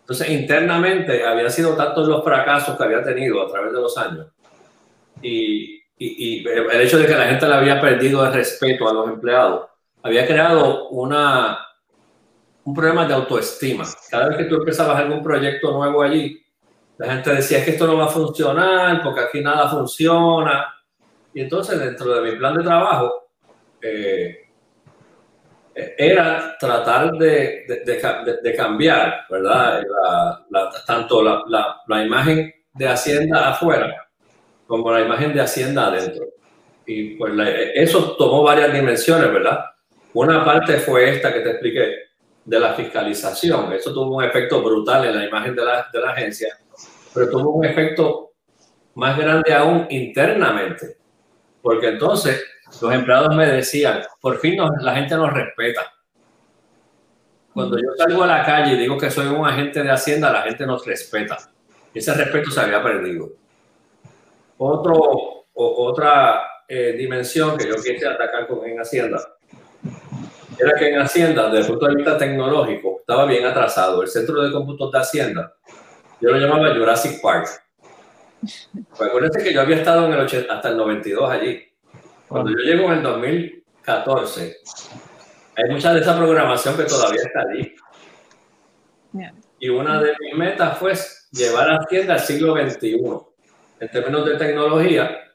Entonces, 0.00 0.28
internamente 0.30 1.24
habían 1.24 1.50
sido 1.50 1.74
tantos 1.76 2.06
los 2.08 2.22
fracasos 2.22 2.76
que 2.76 2.84
había 2.84 3.02
tenido 3.02 3.42
a 3.42 3.50
través 3.50 3.72
de 3.72 3.80
los 3.80 3.96
años. 3.98 4.26
Y, 5.22 5.82
y- 5.98 6.42
y 6.42 6.46
el 6.46 6.80
hecho 6.80 6.98
de 6.98 7.06
que 7.06 7.14
la 7.16 7.26
gente 7.26 7.48
le 7.48 7.54
había 7.54 7.80
perdido 7.80 8.24
el 8.26 8.32
respeto 8.32 8.88
a 8.88 8.92
los 8.92 9.08
empleados 9.08 9.66
había 10.02 10.26
creado 10.26 10.88
una, 10.90 11.58
un 12.64 12.74
problema 12.74 13.06
de 13.06 13.14
autoestima. 13.14 13.84
Cada 14.10 14.28
vez 14.28 14.36
que 14.38 14.44
tú 14.44 14.56
empezabas 14.56 14.98
algún 15.00 15.22
proyecto 15.22 15.72
nuevo 15.72 16.02
allí, 16.02 16.45
la 16.98 17.12
gente 17.12 17.34
decía 17.34 17.58
"Es 17.58 17.64
que 17.64 17.70
esto 17.72 17.86
no 17.86 17.96
va 17.96 18.04
a 18.06 18.08
funcionar 18.08 19.02
porque 19.02 19.20
aquí 19.20 19.40
nada 19.40 19.68
funciona. 19.68 20.74
Y 21.34 21.42
entonces, 21.42 21.78
dentro 21.78 22.14
de 22.14 22.30
mi 22.30 22.36
plan 22.38 22.56
de 22.56 22.62
trabajo, 22.64 23.28
eh, 23.82 24.38
era 25.98 26.56
tratar 26.58 27.12
de, 27.12 27.64
de- 27.68 27.80
de 27.84 28.40
de- 28.42 28.56
cambiar, 28.56 29.26
¿verdad? 29.28 29.82
La- 30.02 30.46
la- 30.50 30.70
tanto 30.86 31.22
la, 31.22 31.42
la- 31.86 32.04
imagen 32.04 32.52
de 32.72 32.88
Hacienda 32.88 33.50
afuera 33.50 34.08
como 34.66 34.90
la 34.90 35.00
imagen 35.02 35.34
de 35.34 35.40
Hacienda 35.42 35.88
adentro. 35.88 36.24
Y 36.86 37.16
pues 37.16 37.32
eso 37.74 38.16
tomó 38.16 38.42
varias 38.42 38.72
dimensiones, 38.72 39.30
¿verdad? 39.32 39.66
Una 40.14 40.44
parte 40.44 40.78
fue 40.78 41.10
esta 41.10 41.32
que 41.32 41.40
te 41.40 41.50
expliqué, 41.50 41.94
de 42.44 42.60
la 42.60 42.72
fiscalización. 42.74 43.72
Eso 43.72 43.92
tuvo 43.92 44.16
un 44.16 44.24
efecto 44.24 44.62
brutal 44.62 45.04
en 45.04 45.16
la 45.16 45.26
imagen 45.26 45.54
de 45.54 45.64
la, 45.64 45.88
de 45.92 46.00
la 46.00 46.10
agencia, 46.12 46.56
pero 47.16 47.30
tuvo 47.30 47.50
un 47.52 47.64
efecto 47.64 48.32
más 48.96 49.16
grande 49.18 49.54
aún 49.54 49.86
internamente, 49.88 50.98
porque 51.62 51.88
entonces 51.88 52.44
los 52.82 52.92
empleados 52.92 53.34
me 53.34 53.46
decían, 53.46 54.02
por 54.20 54.36
fin 54.38 54.56
nos- 54.56 54.82
la 54.82 54.94
gente 54.96 55.14
nos 55.16 55.32
respeta. 55.32 55.80
Cuando 57.54 57.78
yo 57.78 57.88
salgo 57.96 58.22
a 58.22 58.26
la 58.26 58.44
calle 58.44 58.74
y 58.74 58.78
digo 58.78 58.98
que 58.98 59.10
soy 59.10 59.28
un 59.28 59.46
agente 59.46 59.82
de 59.82 59.90
Hacienda, 59.90 60.30
la 60.30 60.42
gente 60.42 60.66
nos 60.66 60.84
respeta. 60.84 61.38
Ese 61.94 62.12
respeto 62.12 62.50
se 62.50 62.60
había 62.60 62.82
perdido. 62.82 63.30
Otro, 64.58 64.94
o- 64.94 65.44
otra 65.86 66.42
eh, 66.68 66.94
dimensión 66.98 67.56
que 67.56 67.66
yo 67.68 67.76
quise 67.76 68.06
atacar 68.06 68.46
con, 68.46 68.62
en 68.66 68.78
Hacienda 68.80 69.20
era 70.58 70.72
que 70.78 70.88
en 70.88 71.00
Hacienda, 71.00 71.44
desde 71.48 71.60
el 71.60 71.66
punto 71.66 71.86
de 71.86 71.94
vista 71.96 72.18
tecnológico, 72.18 72.96
estaba 73.00 73.24
bien 73.26 73.44
atrasado. 73.46 74.02
El 74.02 74.08
centro 74.08 74.42
de 74.42 74.50
cómputos 74.52 74.90
de 74.92 74.98
Hacienda, 74.98 75.54
yo 76.20 76.30
lo 76.30 76.38
llamaba 76.38 76.74
Jurassic 76.74 77.20
Park. 77.20 77.48
Pues 78.40 79.00
acuérdense 79.00 79.42
que 79.42 79.52
yo 79.52 79.60
había 79.60 79.76
estado 79.76 80.06
en 80.06 80.12
el 80.12 80.20
80 80.20 80.52
hasta 80.52 80.68
el 80.68 80.76
92 80.76 81.30
allí. 81.30 81.62
Cuando 82.28 82.50
yo 82.50 82.58
llego 82.58 82.86
en 82.86 82.98
el 82.98 83.02
2014, 83.02 84.56
hay 85.56 85.70
mucha 85.70 85.94
de 85.94 86.00
esa 86.00 86.16
programación 86.16 86.76
que 86.76 86.84
todavía 86.84 87.22
está 87.22 87.40
allí. 87.40 87.74
Y 89.58 89.68
una 89.68 90.00
de 90.00 90.12
mis 90.20 90.34
metas 90.34 90.78
fue 90.78 90.92
llevar 91.30 91.70
a 91.70 91.76
Hacienda 91.76 92.14
al 92.14 92.20
siglo 92.20 92.54
XXI, 92.54 92.98
en 93.80 93.90
términos 93.90 94.26
de 94.26 94.36
tecnología, 94.36 95.30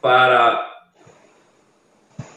para, 0.00 0.66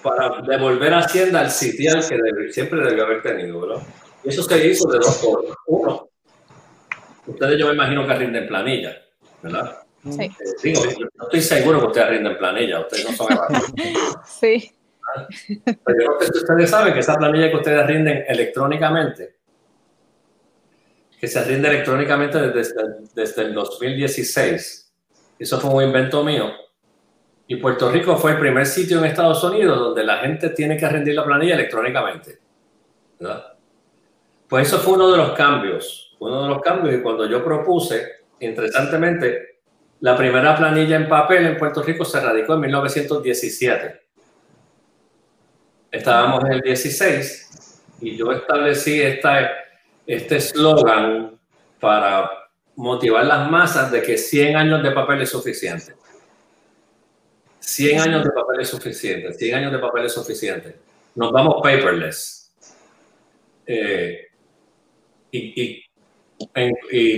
para 0.01 0.41
devolver 0.41 0.93
a 0.93 0.99
Hacienda 0.99 1.41
al 1.41 1.51
sitial 1.51 2.01
que 2.07 2.53
siempre 2.53 2.81
debió 2.81 3.03
haber 3.05 3.21
tenido. 3.21 3.61
¿verdad? 3.61 3.83
Y 4.23 4.29
eso 4.29 4.43
se 4.43 4.67
hizo 4.67 4.89
de 4.89 4.99
dos 4.99 5.17
formas. 5.19 5.57
Uno, 5.67 6.09
ustedes 7.27 7.59
yo 7.59 7.67
me 7.67 7.73
imagino 7.73 8.05
que 8.07 8.13
rinden 8.13 8.47
planilla, 8.47 9.01
¿verdad? 9.41 9.79
Sí, 10.03 10.29
digo, 10.61 10.81
no 11.15 11.25
estoy 11.25 11.41
seguro 11.41 11.79
que 11.79 11.87
ustedes 11.87 12.09
rinden 12.09 12.37
planilla, 12.37 12.81
ustedes 12.81 13.09
no 13.09 13.15
son 13.15 13.31
evaluados. 13.31 13.73
sí. 14.25 14.71
Pero 15.85 16.17
ustedes 16.19 16.69
saben 16.69 16.93
que 16.93 16.99
esa 16.99 17.15
planilla 17.15 17.49
que 17.49 17.57
ustedes 17.57 17.87
rinden 17.87 18.25
electrónicamente, 18.27 19.37
que 21.19 21.27
se 21.27 21.43
rinde 21.43 21.69
electrónicamente 21.69 22.51
desde, 22.51 22.81
desde 23.13 23.41
el 23.43 23.53
2016, 23.53 24.93
eso 25.39 25.59
fue 25.59 25.73
un 25.73 25.83
invento 25.83 26.23
mío. 26.23 26.51
Y 27.47 27.57
Puerto 27.57 27.91
Rico 27.91 28.17
fue 28.17 28.31
el 28.31 28.39
primer 28.39 28.65
sitio 28.65 28.99
en 28.99 29.05
Estados 29.05 29.43
Unidos 29.43 29.77
donde 29.77 30.03
la 30.03 30.17
gente 30.17 30.49
tiene 30.49 30.77
que 30.77 30.87
rendir 30.87 31.15
la 31.15 31.25
planilla 31.25 31.55
electrónicamente. 31.55 32.39
¿verdad? 33.19 33.53
Pues 34.47 34.67
eso 34.67 34.79
fue 34.79 34.93
uno 34.93 35.11
de 35.11 35.17
los 35.17 35.31
cambios. 35.31 36.12
Uno 36.23 36.43
de 36.43 36.49
los 36.49 36.61
cambios 36.61 36.95
y 36.95 37.01
cuando 37.01 37.27
yo 37.27 37.43
propuse, 37.43 38.25
interesantemente, 38.39 39.59
la 40.01 40.17
primera 40.17 40.55
planilla 40.55 40.95
en 40.95 41.07
papel 41.07 41.45
en 41.45 41.57
Puerto 41.57 41.81
Rico 41.81 42.03
se 42.05 42.19
radicó 42.19 42.55
en 42.55 42.61
1917 42.61 44.03
estábamos 45.93 46.43
en 46.45 46.53
el 46.53 46.61
16 46.61 47.81
y 48.01 48.17
yo 48.17 48.31
establecí 48.31 48.99
esta, 48.99 49.49
este 50.07 50.37
eslogan 50.37 51.39
para 51.79 52.29
motivar 52.75 53.25
las 53.25 53.49
masas 53.49 53.91
de 53.91 54.01
que 54.01 54.17
100 54.17 54.57
años 54.57 54.83
de 54.83 54.91
papel 54.91 55.21
es 55.21 55.29
suficiente. 55.29 55.93
100 57.59 58.01
años 58.01 58.23
de 58.23 58.31
papel 58.31 58.59
es 58.59 58.69
suficiente, 58.69 59.33
100 59.33 59.55
años 59.55 59.71
de 59.71 59.79
papel 59.79 60.05
es 60.05 60.13
suficiente. 60.13 60.75
Nos 61.15 61.31
vamos 61.31 61.61
paperless. 61.61 62.51
Eh, 63.67 64.27
y, 65.31 65.61
y, 65.61 65.82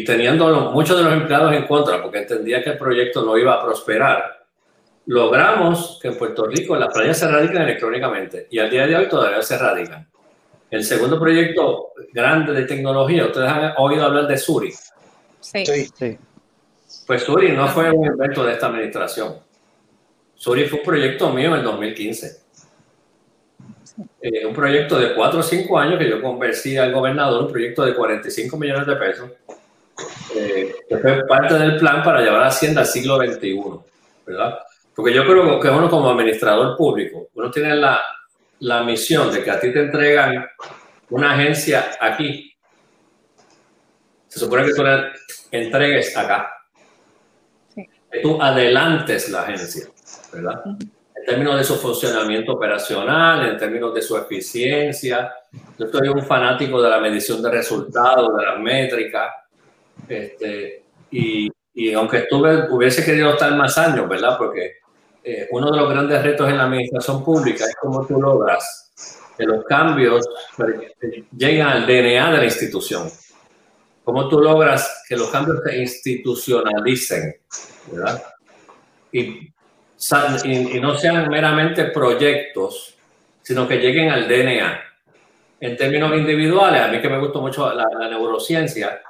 teniendo 0.05 0.71
muchos 0.71 0.97
de 0.97 1.03
los 1.03 1.13
empleados 1.13 1.53
en 1.53 1.67
contra, 1.67 2.01
porque 2.01 2.19
entendía 2.19 2.63
que 2.63 2.71
el 2.71 2.77
proyecto 2.77 3.23
no 3.23 3.37
iba 3.37 3.53
a 3.53 3.63
prosperar, 3.63 4.45
logramos 5.07 5.99
que 6.01 6.09
en 6.09 6.17
Puerto 6.17 6.47
Rico 6.47 6.75
las 6.75 6.93
playas 6.93 7.17
se 7.17 7.27
radican 7.27 7.63
electrónicamente 7.63 8.47
y 8.49 8.59
al 8.59 8.69
día 8.69 8.87
de 8.87 8.95
hoy 8.95 9.07
todavía 9.07 9.41
se 9.41 9.57
radican. 9.57 10.07
El 10.69 10.83
segundo 10.83 11.19
proyecto 11.19 11.89
grande 12.11 12.53
de 12.53 12.63
tecnología, 12.63 13.25
ustedes 13.25 13.49
han 13.49 13.73
oído 13.77 14.03
hablar 14.03 14.27
de 14.27 14.37
Suri. 14.37 14.73
Sí. 15.39 15.65
Sí. 15.65 16.17
Pues 17.05 17.23
Suri 17.23 17.51
no 17.51 17.67
fue 17.67 17.91
un 17.91 18.05
invento 18.05 18.43
de 18.43 18.53
esta 18.53 18.67
administración. 18.67 19.35
Suri 20.33 20.65
fue 20.65 20.79
un 20.79 20.85
proyecto 20.85 21.29
mío 21.29 21.49
en 21.49 21.59
el 21.59 21.63
2015. 21.63 22.44
Eh, 24.21 24.45
un 24.45 24.53
proyecto 24.53 24.99
de 24.99 25.13
4 25.13 25.39
o 25.39 25.43
5 25.43 25.79
años 25.79 25.99
que 25.99 26.09
yo 26.09 26.21
convencí 26.21 26.77
al 26.77 26.91
gobernador, 26.91 27.43
un 27.43 27.51
proyecto 27.51 27.85
de 27.85 27.95
45 27.95 28.57
millones 28.57 28.87
de 28.87 28.95
pesos, 28.95 29.31
eh, 30.35 30.75
que 30.89 30.97
fue 30.97 31.25
parte 31.25 31.53
del 31.53 31.77
plan 31.77 32.03
para 32.03 32.21
llevar 32.21 32.43
a 32.43 32.47
Hacienda 32.47 32.81
al 32.81 32.87
siglo 32.87 33.17
XXI, 33.17 33.61
¿verdad? 34.25 34.59
Porque 34.93 35.13
yo 35.13 35.25
creo 35.25 35.59
que 35.59 35.69
uno 35.69 35.89
como 35.89 36.09
administrador 36.09 36.75
público, 36.75 37.29
uno 37.33 37.49
tiene 37.51 37.75
la, 37.75 38.01
la 38.59 38.83
misión 38.83 39.31
de 39.31 39.43
que 39.43 39.51
a 39.51 39.59
ti 39.59 39.71
te 39.71 39.81
entregan 39.81 40.45
una 41.09 41.33
agencia 41.33 41.91
aquí. 41.99 42.53
Se 44.27 44.39
supone 44.39 44.65
que 44.65 44.73
tú 44.73 44.83
la 44.83 45.11
entregues 45.51 46.15
acá. 46.17 46.51
Que 47.75 48.19
tú 48.21 48.41
adelantes 48.41 49.29
la 49.29 49.41
agencia, 49.41 49.87
¿verdad? 50.33 50.61
En 50.65 50.94
términos 51.25 51.57
de 51.57 51.63
su 51.63 51.75
funcionamiento 51.75 52.53
operacional, 52.53 53.49
en 53.49 53.57
términos 53.57 53.93
de 53.93 54.01
su 54.01 54.15
eficiencia. 54.17 55.33
Yo 55.77 55.87
soy 55.87 56.07
un 56.09 56.23
fanático 56.23 56.81
de 56.81 56.89
la 56.89 56.99
medición 56.99 57.41
de 57.41 57.51
resultados, 57.51 58.37
de 58.37 58.45
las 58.45 58.59
métricas. 58.59 59.33
Este, 60.07 60.83
y, 61.11 61.49
y 61.73 61.93
aunque 61.93 62.19
estuve, 62.19 62.69
hubiese 62.71 63.03
querido 63.03 63.31
estar 63.31 63.53
más 63.55 63.77
años, 63.77 64.07
¿verdad? 64.07 64.37
Porque 64.37 64.77
eh, 65.27 65.47
uno 65.49 65.71
de 65.71 65.77
los 65.77 65.89
grandes 65.89 66.21
retos 66.21 66.47
en 66.47 66.57
la 66.57 66.65
administración 66.65 67.23
pública 67.23 67.65
es 67.65 67.75
cómo 67.81 68.05
tú 68.05 68.21
logras 68.21 68.93
que 69.35 69.43
los 69.43 69.65
cambios 69.65 70.23
lleguen 71.35 71.65
al 71.65 71.87
DNA 71.87 72.31
de 72.31 72.37
la 72.37 72.45
institución. 72.45 73.09
Cómo 74.03 74.29
tú 74.29 74.39
logras 74.39 75.03
que 75.09 75.17
los 75.17 75.29
cambios 75.29 75.61
se 75.65 75.77
institucionalicen, 75.77 77.37
¿verdad? 77.91 78.23
Y, 79.11 79.51
y, 80.43 80.79
no 80.79 80.97
sean 80.97 81.29
meramente 81.29 81.85
proyectos, 81.85 82.95
sino 83.41 83.67
que 83.67 83.77
lleguen 83.77 84.09
al 84.09 84.27
DNA. 84.27 84.81
En 85.59 85.77
términos 85.77 86.15
individuales, 86.15 86.81
a 86.81 86.87
mí 86.89 87.01
que 87.01 87.09
me 87.09 87.19
gusta 87.19 87.39
mucho 87.39 87.73
la, 87.73 87.85
la 87.97 88.09
neurociencia, 88.09 89.01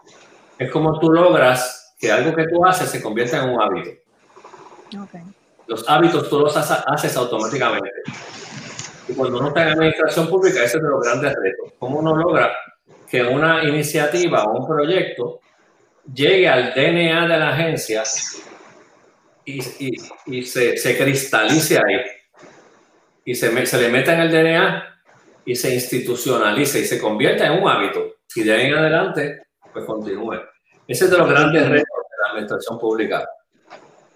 es 0.58 0.72
como 0.72 1.00
tú 1.00 1.12
logras 1.12 1.96
que 2.00 2.12
algo 2.12 2.36
que 2.36 2.48
tú 2.48 2.66
haces 2.66 2.90
se 2.90 3.02
convierta 3.02 3.44
en 3.44 3.50
un 3.50 3.62
hábito. 3.62 3.90
Okay. 5.04 5.22
Los 5.68 5.88
hábitos 5.90 6.30
tú 6.30 6.40
los 6.40 6.56
haces 6.56 7.18
automáticamente. 7.18 7.92
Y 9.08 9.14
cuando 9.14 9.40
uno 9.40 9.50
está 9.50 9.64
en 9.64 9.70
administración 9.70 10.30
pública, 10.30 10.64
ese 10.64 10.78
es 10.78 10.84
de 10.84 10.90
los 10.90 11.04
grandes 11.04 11.34
retos. 11.36 11.74
¿Cómo 11.80 12.00
uno 12.00 12.16
logra 12.16 12.52
que 13.10 13.24
una 13.24 13.64
iniciativa 13.64 14.44
o 14.44 14.60
un 14.60 14.68
proyecto 14.68 15.40
llegue 16.14 16.48
al 16.48 16.74
DNA 16.74 17.28
de 17.28 17.38
la 17.40 17.50
agencia 17.50 18.04
y, 19.46 19.62
y, 19.80 19.92
y 20.26 20.44
se, 20.44 20.78
se, 20.78 20.98
cristalice 20.98 21.78
ahí? 21.78 22.02
Y 23.24 23.36
se, 23.36 23.66
se 23.66 23.82
le 23.82 23.90
meta 23.90 24.14
en 24.14 24.22
el 24.22 24.32
DNA 24.32 24.84
y 25.46 25.56
se 25.56 25.74
institucionalice 25.74 26.80
y 26.80 26.86
se 26.86 27.00
convierta 27.00 27.46
en 27.46 27.62
un 27.62 27.70
hábito. 27.70 28.16
Y 28.36 28.44
de 28.44 28.54
ahí 28.54 28.68
en 28.68 28.74
adelante, 28.74 29.44
pues 29.72 29.86
continúe. 29.86 30.36
Ese 30.88 31.06
es 31.06 31.12
de 31.12 31.18
los 31.18 31.30
grandes 31.30 31.70
retos 31.70 32.04
de 32.10 32.24
la 32.24 32.32
administración 32.32 32.80
pública. 32.80 33.28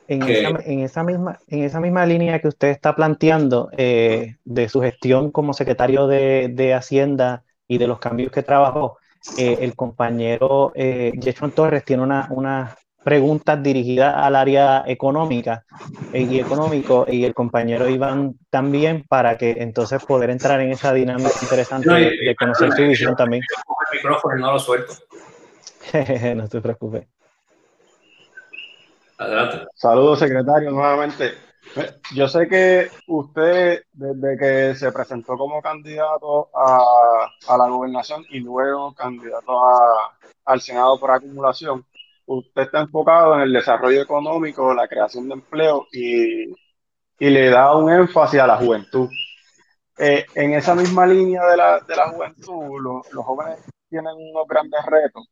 En, 0.08 0.24
esa, 0.24 0.50
en, 0.66 0.80
esa, 0.80 1.04
misma, 1.04 1.40
en 1.48 1.64
esa 1.64 1.80
misma 1.80 2.06
línea 2.06 2.40
que 2.40 2.48
usted 2.48 2.70
está 2.70 2.96
planteando 2.96 3.70
eh, 3.78 4.38
de 4.44 4.68
su 4.68 4.82
gestión 4.82 5.32
como 5.32 5.54
secretario 5.54 6.08
de, 6.08 6.50
de, 6.52 6.74
Hacienda 6.74 7.44
y 7.68 7.78
de 7.78 7.86
los 7.86 8.00
cambios 8.00 8.32
que 8.32 8.42
trabajó, 8.42 8.98
eh, 9.38 9.60
el 9.62 9.76
compañero 9.76 10.72
eh, 10.74 11.14
Torres 11.54 11.86
tiene 11.86 12.02
una, 12.02 12.28
una 12.32 12.76
preguntas 13.10 13.64
dirigidas 13.64 14.14
al 14.16 14.36
área 14.36 14.84
económica 14.86 15.66
eh, 16.14 16.22
y 16.22 16.40
económico 16.40 17.08
y 17.08 17.26
el 17.26 17.34
compañero 17.34 17.90
Iván 17.90 18.36
también 18.52 19.04
para 19.10 19.36
que 19.36 19.56
entonces 19.58 20.06
poder 20.06 20.30
entrar 20.30 20.62
en 20.62 20.70
esa 20.70 20.94
dinámica 20.94 21.32
interesante 21.42 21.90
de, 21.90 22.18
de 22.24 22.36
conocer 22.36 22.72
su 22.72 22.84
visión 22.84 23.16
también. 23.16 23.42
El 23.92 23.98
micrófono 23.98 24.36
no 24.36 24.52
lo 24.52 24.60
suelto. 24.60 24.94
no 26.36 26.48
te 26.48 26.62
preocupes. 26.62 27.08
Adelante. 29.18 29.66
Saludos, 29.74 30.20
secretario, 30.20 30.70
nuevamente. 30.70 31.34
Yo 32.14 32.28
sé 32.28 32.48
que 32.48 32.90
usted, 33.08 33.86
desde 33.92 34.38
que 34.38 34.76
se 34.76 34.92
presentó 34.92 35.36
como 35.36 35.64
candidato 35.64 36.50
a, 36.54 37.28
a 37.48 37.58
la 37.58 37.70
gobernación 37.70 38.24
y 38.30 38.40
luego 38.40 38.94
candidato 38.94 39.66
a, 39.66 40.16
al 40.46 40.62
Senado 40.62 41.00
por 41.00 41.10
acumulación, 41.10 41.84
usted 42.30 42.64
está 42.64 42.82
enfocado 42.82 43.36
en 43.36 43.42
el 43.42 43.54
desarrollo 43.54 44.02
económico, 44.02 44.74
la 44.74 44.88
creación 44.88 45.28
de 45.28 45.34
empleo 45.34 45.88
y, 45.92 46.44
y 47.20 47.30
le 47.30 47.50
da 47.50 47.76
un 47.76 47.92
énfasis 47.92 48.40
a 48.40 48.48
la 48.48 48.58
juventud. 48.58 49.10
Eh, 49.98 50.26
en 50.36 50.54
esa 50.54 50.76
misma 50.76 51.06
línea 51.06 51.46
de 51.46 51.58
la, 51.58 51.80
de 51.80 51.96
la 51.96 52.10
juventud, 52.10 52.80
lo, 52.80 53.02
los 53.12 53.26
jóvenes 53.26 53.60
tienen 53.90 54.14
unos 54.16 54.48
grandes 54.48 54.86
retos 54.86 55.28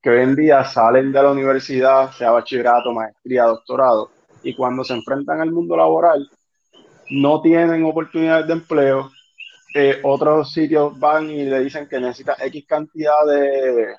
que 0.00 0.10
hoy 0.10 0.20
en 0.22 0.36
día 0.36 0.62
salen 0.64 1.10
de 1.12 1.22
la 1.22 1.32
universidad, 1.32 2.12
sea 2.12 2.30
bachillerato, 2.30 2.92
maestría, 2.92 3.44
doctorado, 3.44 4.10
y 4.42 4.54
cuando 4.54 4.84
se 4.84 4.94
enfrentan 4.94 5.40
al 5.40 5.50
mundo 5.50 5.76
laboral, 5.76 6.28
no 7.10 7.40
tienen 7.40 7.84
oportunidades 7.84 8.46
de 8.46 8.52
empleo. 8.52 9.10
Eh, 9.74 9.98
otros 10.04 10.52
sitios 10.52 10.96
van 11.00 11.30
y 11.30 11.44
le 11.44 11.60
dicen 11.60 11.88
que 11.88 11.98
necesita 11.98 12.36
X 12.38 12.64
cantidad 12.68 13.26
de, 13.26 13.96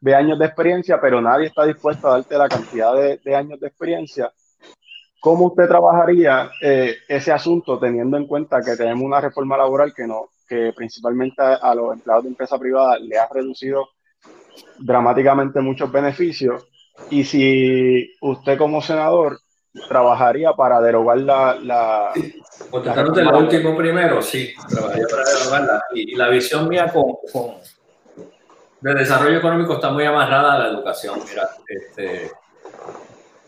de 0.00 0.14
años 0.14 0.38
de 0.38 0.46
experiencia, 0.46 0.98
pero 1.00 1.20
nadie 1.20 1.46
está 1.46 1.64
dispuesto 1.64 2.08
a 2.08 2.12
darte 2.12 2.38
la 2.38 2.48
cantidad 2.48 2.94
de, 2.94 3.18
de 3.18 3.36
años 3.36 3.60
de 3.60 3.68
experiencia. 3.68 4.32
¿Cómo 5.20 5.48
usted 5.48 5.68
trabajaría 5.68 6.50
eh, 6.62 6.96
ese 7.06 7.30
asunto 7.30 7.78
teniendo 7.78 8.16
en 8.16 8.26
cuenta 8.26 8.62
que 8.62 8.76
tenemos 8.76 9.04
una 9.04 9.20
reforma 9.20 9.56
laboral 9.58 9.92
que 9.94 10.06
no, 10.06 10.30
que 10.48 10.72
principalmente 10.74 11.42
a, 11.42 11.56
a 11.56 11.74
los 11.74 11.92
empleados 11.92 12.24
de 12.24 12.30
empresa 12.30 12.58
privada 12.58 12.98
le 12.98 13.18
ha 13.18 13.28
reducido 13.28 13.90
dramáticamente 14.78 15.60
muchos 15.60 15.92
beneficios 15.92 16.66
y 17.10 17.24
si 17.24 18.10
usted 18.22 18.56
como 18.56 18.80
senador 18.80 19.38
trabajaría 19.88 20.52
para 20.54 20.80
derogar 20.80 21.18
la... 21.18 21.56
la 21.62 22.12
Contestándote 22.70 23.22
lo 23.22 23.38
último 23.38 23.76
primero, 23.76 24.20
sí, 24.20 24.52
trabajaría 24.68 25.06
para 25.10 25.22
derogarla. 25.24 25.82
Y, 25.94 26.14
y 26.14 26.16
la 26.16 26.28
visión 26.28 26.68
mía 26.68 26.90
con, 26.92 27.04
con, 27.32 27.54
de 28.80 28.94
desarrollo 28.94 29.38
económico 29.38 29.74
está 29.74 29.90
muy 29.90 30.04
amarrada 30.04 30.54
a 30.54 30.58
la 30.58 30.68
educación. 30.68 31.20
Mira, 31.28 31.50
este, 31.66 32.30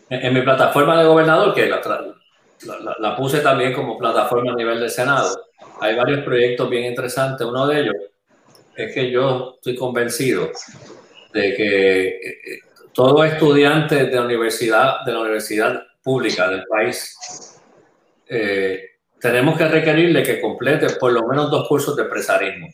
en, 0.09 0.33
mi 0.33 0.41
plataforma 0.41 0.99
de 0.99 1.07
gobernador, 1.07 1.53
que 1.53 1.67
la, 1.67 3.15
puse 3.15 3.39
también 3.39 3.73
como 3.73 3.97
plataforma 3.97 4.51
a 4.51 4.55
nivel 4.55 4.79
del 4.79 4.89
Senado, 4.89 5.45
hay 5.79 5.95
varios 5.95 6.23
proyectos 6.23 6.69
bien 6.69 6.85
interesantes. 6.85 7.45
Uno 7.45 7.67
de 7.67 7.81
ellos 7.81 7.95
es 8.75 8.93
que 8.93 9.09
yo 9.09 9.55
estoy 9.55 9.75
convencido 9.75 10.51
de 11.33 11.55
que 11.55 12.07
eh, 12.07 12.59
todo 12.93 13.23
estudiante 13.23 14.05
de 14.05 14.15
la 14.15 14.21
universidad, 14.21 15.03
de 15.03 15.11
la 15.13 15.19
universidad 15.19 15.83
pública 16.03 16.47
del 16.47 16.63
país, 16.65 17.59
eh, 18.27 18.91
tenemos 19.19 19.57
que 19.57 19.67
requerirle 19.67 20.21
que 20.21 20.39
complete 20.39 20.89
por 20.99 21.11
lo 21.11 21.27
menos 21.27 21.49
dos 21.49 21.67
cursos 21.67 21.95
de 21.95 22.03
empresarismo. 22.03 22.67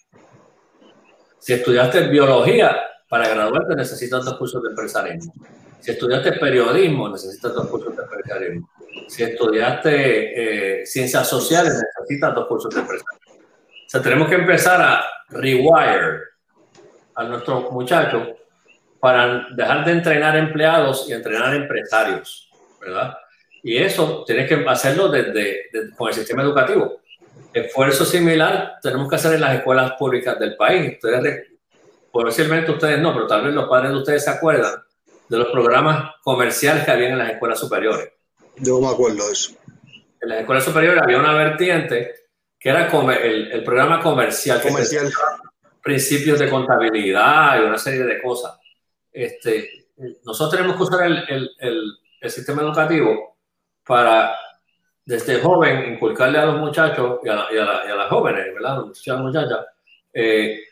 Si 1.40 1.54
estudiaste 1.54 2.08
biología, 2.08 2.76
para 3.08 3.28
graduarte 3.28 3.76
necesitas 3.76 4.24
dos 4.24 4.38
cursos 4.38 4.62
de 4.62 4.70
empresarismo. 4.70 5.34
Si 5.80 5.92
estudiaste 5.92 6.34
periodismo, 6.34 7.10
necesitas 7.10 7.54
dos 7.54 7.68
cursos 7.68 7.96
de 7.96 8.04
empresarismo. 8.04 8.70
Si 9.08 9.24
estudiaste 9.24 10.82
eh, 10.82 10.86
ciencias 10.86 11.28
sociales, 11.28 11.82
necesitas 11.98 12.36
dos 12.36 12.48
cursos 12.48 12.74
de 12.74 12.82
empresarismo. 12.82 13.34
O 13.34 13.90
sea, 13.90 14.02
tenemos 14.02 14.30
que 14.30 14.36
empezar 14.36 14.80
a 14.82 15.04
rewire 15.30 16.20
a 17.16 17.24
nuestros 17.24 17.72
muchachos 17.72 18.28
para 19.00 19.48
dejar 19.56 19.86
de 19.86 19.92
entrenar 19.94 20.36
empleados 20.38 21.10
y 21.10 21.14
entrenar 21.14 21.56
empresarios, 21.56 22.52
¿verdad? 22.80 23.18
Y 23.64 23.78
eso 23.78 24.24
tienes 24.26 24.48
que 24.48 24.64
hacerlo 24.68 25.10
desde, 25.10 25.70
desde, 25.72 25.96
con 25.96 26.10
el 26.10 26.14
sistema 26.14 26.44
educativo. 26.44 27.02
Esfuerzo 27.54 28.06
similar 28.06 28.78
tenemos 28.82 29.10
que 29.10 29.16
hacer 29.16 29.34
en 29.34 29.42
las 29.42 29.56
escuelas 29.56 29.94
públicas 29.94 30.38
del 30.40 30.56
país. 30.56 30.94
Ustedes, 30.94 31.48
posiblemente 32.12 32.72
ustedes 32.72 33.00
no, 33.00 33.14
pero 33.14 33.28
tal 33.28 33.44
vez 33.46 33.54
los 33.54 33.68
padres 33.68 33.92
de 33.92 33.98
ustedes 33.98 34.24
se 34.24 34.30
acuerdan 34.30 34.76
de 35.28 35.38
los 35.38 35.48
programas 35.50 36.16
comerciales 36.24 36.84
que 36.86 36.92
había 36.92 37.10
en 37.10 37.18
las 37.18 37.32
escuelas 37.32 37.60
superiores. 37.60 38.12
Yo 38.58 38.80
me 38.80 38.88
acuerdo 38.88 39.26
de 39.28 39.32
eso. 39.34 39.54
en 40.22 40.30
la 40.30 40.40
escuela 40.40 40.62
superior 40.62 41.00
había 41.02 41.18
una 41.20 41.34
vertiente 41.34 42.14
que 42.60 42.70
era 42.70 42.88
el, 42.88 43.52
el 43.52 43.64
programa 43.64 44.02
comercial, 44.02 44.62
comercial. 44.62 45.10
principios 45.82 46.40
de 46.40 46.50
contabilidad 46.50 47.62
y 47.62 47.66
una 47.66 47.78
serie 47.78 48.04
de 48.04 48.22
cosas. 48.22 48.60
Este, 49.12 49.88
nosotros 50.26 50.52
tenemos 50.52 50.76
que 50.76 50.84
usar 50.84 51.06
el, 51.06 51.50
el, 51.58 51.98
el 52.20 52.30
sistema 52.30 52.62
educativo 52.62 53.38
para 53.86 54.36
desde 55.10 55.42
joven 55.42 55.94
inculcarle 55.94 56.38
a 56.38 56.46
los 56.46 56.60
muchachos 56.60 57.18
y 57.24 57.30
a, 57.30 57.48
y 57.52 57.56
las 57.56 58.10
jóvenes, 58.10 58.54
¿verdad? 58.54 58.76
Los 58.76 58.88
muchachos, 58.90 59.20
muchachas, 59.20 59.66
eh, 60.14 60.66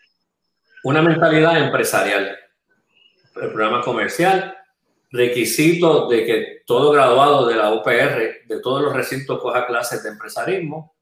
una 0.84 1.02
mentalidad 1.02 1.58
empresarial. 1.58 2.38
El 3.36 3.52
programa 3.52 3.82
comercial, 3.82 4.56
requisito 5.10 6.08
de 6.08 6.24
que 6.24 6.64
todo 6.68 6.92
graduado 6.92 7.48
de 7.48 7.56
la 7.56 7.74
UPR, 7.74 8.46
de 8.46 8.60
todos 8.62 8.84
los 8.84 8.94
recintos, 8.94 9.42
coja 9.42 9.66
clases 9.66 10.04
de 10.04 10.10
empresarismo, 10.10 10.96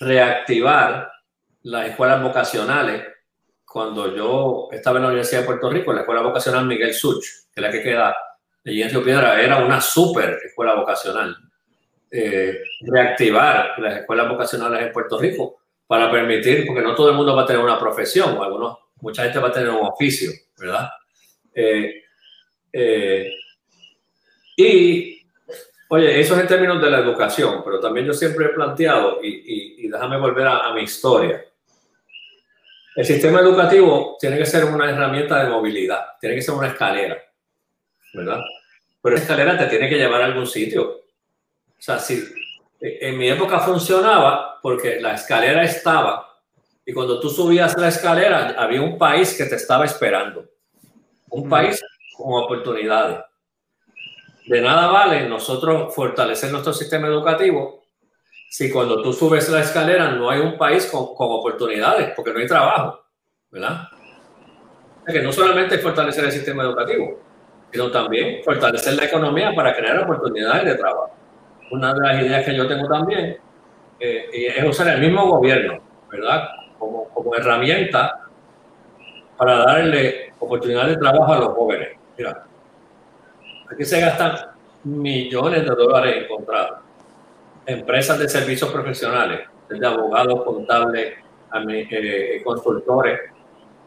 reactivar 0.00 1.12
las 1.64 1.90
escuelas 1.90 2.22
vocacionales. 2.22 3.04
Cuando 3.66 4.16
yo 4.16 4.68
estaba 4.72 4.96
en 4.96 5.02
la 5.02 5.08
Universidad 5.08 5.42
de 5.42 5.46
Puerto 5.46 5.68
Rico, 5.68 5.92
la 5.92 6.00
escuela 6.00 6.22
vocacional 6.22 6.64
Miguel 6.64 6.94
Such, 6.94 7.22
que 7.52 7.60
es 7.60 7.62
la 7.62 7.70
que 7.70 7.82
queda 7.82 8.16
allí 8.64 8.82
en 8.82 9.04
Piedra, 9.04 9.42
era 9.42 9.58
una 9.62 9.78
súper 9.78 10.38
escuela 10.42 10.74
vocacional 10.74 11.36
eh, 12.14 12.60
reactivar 12.82 13.72
las 13.78 14.00
escuelas 14.00 14.28
vocacionales 14.28 14.82
en 14.82 14.92
Puerto 14.92 15.18
Rico 15.18 15.62
para 15.86 16.10
permitir, 16.10 16.66
porque 16.66 16.82
no 16.82 16.94
todo 16.94 17.08
el 17.08 17.16
mundo 17.16 17.34
va 17.34 17.42
a 17.42 17.46
tener 17.46 17.62
una 17.62 17.78
profesión, 17.78 18.36
o 18.36 18.42
algunos, 18.42 18.78
mucha 19.00 19.22
gente 19.24 19.38
va 19.38 19.48
a 19.48 19.52
tener 19.52 19.70
un 19.70 19.86
oficio, 19.86 20.30
¿verdad? 20.58 20.90
Eh, 21.54 22.04
eh, 22.70 23.30
y, 24.56 25.22
oye, 25.88 26.20
eso 26.20 26.34
es 26.34 26.40
en 26.42 26.46
términos 26.46 26.82
de 26.82 26.90
la 26.90 26.98
educación, 26.98 27.62
pero 27.64 27.80
también 27.80 28.04
yo 28.04 28.12
siempre 28.12 28.44
he 28.44 28.50
planteado, 28.50 29.20
y, 29.22 29.88
déjame 29.88 30.18
volver 30.18 30.46
a, 30.46 30.66
a 30.66 30.74
mi 30.74 30.82
historia, 30.82 31.42
el 32.94 33.06
sistema 33.06 33.40
educativo 33.40 34.18
tiene 34.20 34.36
que 34.36 34.44
ser 34.44 34.66
una 34.66 34.90
herramienta 34.90 35.42
de 35.42 35.48
movilidad, 35.48 36.18
tiene 36.20 36.34
que 36.34 36.42
ser 36.42 36.54
una 36.54 36.68
escalera, 36.68 37.16
¿verdad? 38.12 38.40
Pero 39.02 39.16
esa 39.16 39.24
escalera 39.24 39.58
te 39.58 39.66
tiene 39.66 39.88
que 39.88 39.96
llevar 39.96 40.20
a 40.20 40.26
algún 40.26 40.46
sitio. 40.46 41.01
O 41.82 41.84
sea, 41.84 41.98
si 41.98 42.22
en 42.80 43.18
mi 43.18 43.28
época 43.28 43.58
funcionaba 43.58 44.60
porque 44.62 45.00
la 45.00 45.14
escalera 45.14 45.64
estaba 45.64 46.28
y 46.86 46.92
cuando 46.92 47.18
tú 47.18 47.28
subías 47.28 47.76
la 47.76 47.88
escalera 47.88 48.54
había 48.56 48.80
un 48.80 48.96
país 48.96 49.36
que 49.36 49.46
te 49.46 49.56
estaba 49.56 49.84
esperando. 49.84 50.48
Un 51.30 51.48
país 51.48 51.82
con 52.16 52.40
oportunidades. 52.40 53.18
De 54.46 54.60
nada 54.60 54.92
vale 54.92 55.28
nosotros 55.28 55.92
fortalecer 55.92 56.52
nuestro 56.52 56.72
sistema 56.72 57.08
educativo 57.08 57.82
si 58.48 58.70
cuando 58.70 59.02
tú 59.02 59.12
subes 59.12 59.48
la 59.48 59.62
escalera 59.62 60.12
no 60.12 60.30
hay 60.30 60.38
un 60.38 60.56
país 60.56 60.86
con, 60.86 61.00
oportunidades, 61.02 62.12
porque 62.14 62.32
no 62.32 62.38
hay 62.38 62.46
trabajo, 62.46 63.00
¿verdad? 63.50 63.88
Es 65.04 65.12
que 65.12 65.20
no 65.20 65.32
solamente 65.32 65.78
fortalecer 65.78 66.26
el 66.26 66.32
sistema 66.32 66.62
educativo, 66.62 67.18
sino 67.72 67.90
también 67.90 68.44
fortalecer 68.44 68.94
la 68.94 69.06
economía 69.06 69.52
para 69.52 69.74
crear 69.74 69.98
oportunidades 69.98 70.64
de 70.66 70.74
trabajo 70.76 71.21
una 71.72 71.94
de 71.94 72.00
las 72.00 72.22
ideas 72.22 72.44
que 72.44 72.54
yo 72.54 72.68
tengo 72.68 72.86
también 72.86 73.38
eh, 73.98 74.54
es 74.56 74.64
usar 74.64 74.88
el 74.88 75.00
mismo 75.00 75.26
gobierno, 75.26 75.80
¿verdad? 76.10 76.48
Como, 76.78 77.08
como 77.08 77.34
herramienta 77.34 78.20
para 79.38 79.56
darle 79.64 80.34
oportunidad 80.38 80.86
de 80.86 80.96
trabajo 80.96 81.32
a 81.32 81.38
los 81.38 81.48
jóvenes. 81.48 81.96
Mira, 82.18 82.44
aquí 83.70 83.84
se 83.84 84.00
gastan 84.00 84.36
millones 84.84 85.62
de 85.62 85.70
dólares 85.70 86.16
en 86.18 86.28
contratos. 86.28 86.78
Empresas 87.64 88.18
de 88.18 88.28
servicios 88.28 88.70
profesionales, 88.70 89.48
desde 89.68 89.86
abogados, 89.86 90.44
contables, 90.44 91.14
eh, 91.90 92.42
consultores, 92.44 93.18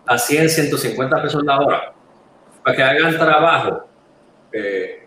a 0.07 0.17
100, 0.17 0.49
150 0.49 1.21
pesos 1.21 1.43
la 1.43 1.59
hora, 1.59 1.93
para 2.63 2.75
que 2.75 2.83
hagan 2.83 3.17
trabajo 3.17 3.85
eh, 4.51 5.04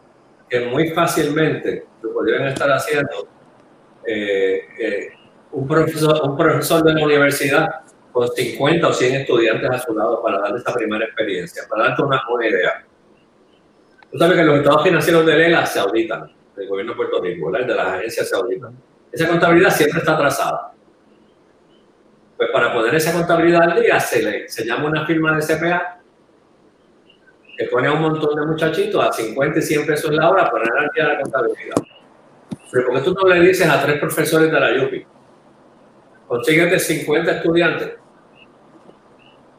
que 0.48 0.60
muy 0.60 0.90
fácilmente 0.90 1.86
lo 2.02 2.12
podrían 2.12 2.46
estar 2.46 2.70
haciendo 2.70 3.28
eh, 4.06 4.60
eh, 4.78 5.08
un, 5.52 5.66
profesor, 5.66 6.20
un 6.24 6.36
profesor 6.36 6.82
de 6.82 6.94
la 6.94 7.04
universidad 7.04 7.68
con 8.12 8.28
50 8.28 8.88
o 8.88 8.92
100 8.92 9.14
estudiantes 9.16 9.70
a 9.70 9.78
su 9.78 9.94
lado 9.94 10.22
para 10.22 10.38
darle 10.40 10.58
esa 10.58 10.72
primera 10.74 11.04
experiencia, 11.04 11.62
para 11.68 11.88
darte 11.88 12.02
una, 12.02 12.22
buena 12.28 12.48
idea. 12.48 12.84
Tú 14.10 14.18
sabes 14.18 14.36
que 14.36 14.44
los 14.44 14.58
estados 14.58 14.82
financieros 14.82 15.26
de 15.26 15.46
ELA 15.46 15.66
se 15.66 15.80
auditan, 15.80 16.32
del 16.56 16.68
gobierno 16.68 16.92
de 16.92 16.96
Puerto 16.96 17.20
Rico, 17.20 17.50
de 17.50 17.66
las 17.66 17.86
agencias 17.86 18.28
se 18.28 18.36
auditan. 18.36 18.74
Esa 19.12 19.28
contabilidad 19.28 19.70
siempre 19.70 19.98
está 19.98 20.14
atrasada. 20.14 20.72
Pues 22.36 22.50
para 22.50 22.72
poner 22.72 22.94
esa 22.94 23.12
contabilidad 23.12 23.62
al 23.62 23.82
día 23.82 24.00
se, 24.00 24.22
le, 24.22 24.48
se 24.48 24.64
llama 24.64 24.86
una 24.86 25.04
firma 25.04 25.36
de 25.36 25.42
CPA 25.42 25.97
que 27.58 27.64
pone 27.64 27.88
a 27.88 27.92
un 27.92 28.02
montón 28.02 28.38
de 28.38 28.46
muchachitos 28.46 29.04
a 29.04 29.12
50 29.12 29.58
y 29.58 29.62
100 29.62 29.86
pesos 29.86 30.12
la 30.12 30.30
hora 30.30 30.48
para 30.48 30.64
ganar 30.64 30.90
ya 30.96 31.08
la 31.08 31.20
contabilidad. 31.20 31.74
Pero 32.70 32.86
porque 32.86 33.00
tú 33.02 33.14
no 33.14 33.28
le 33.28 33.40
dices 33.40 33.68
a 33.68 33.82
tres 33.82 33.98
profesores 33.98 34.52
de 34.52 34.60
la 34.60 34.76
YUPI, 34.76 35.04
consíguete 36.28 36.78
50 36.78 37.32
estudiantes, 37.32 37.94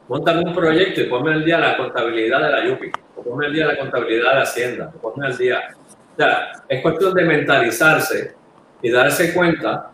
montan 0.08 0.38
un 0.38 0.54
proyecto 0.54 1.02
y 1.02 1.04
ponme 1.04 1.34
al 1.34 1.44
día 1.44 1.58
la 1.58 1.76
contabilidad 1.76 2.40
de 2.40 2.50
la 2.50 2.64
YUPI, 2.64 2.90
o 3.16 3.22
ponme 3.22 3.46
al 3.46 3.52
día 3.52 3.66
la 3.66 3.78
contabilidad 3.78 4.32
de 4.32 4.40
Hacienda, 4.40 4.92
o 4.96 4.98
ponme 4.98 5.26
al 5.26 5.36
día. 5.36 5.60
O 6.14 6.16
sea, 6.16 6.52
es 6.66 6.80
cuestión 6.80 7.12
de 7.12 7.24
mentalizarse 7.24 8.34
y 8.80 8.90
darse 8.90 9.34
cuenta 9.34 9.90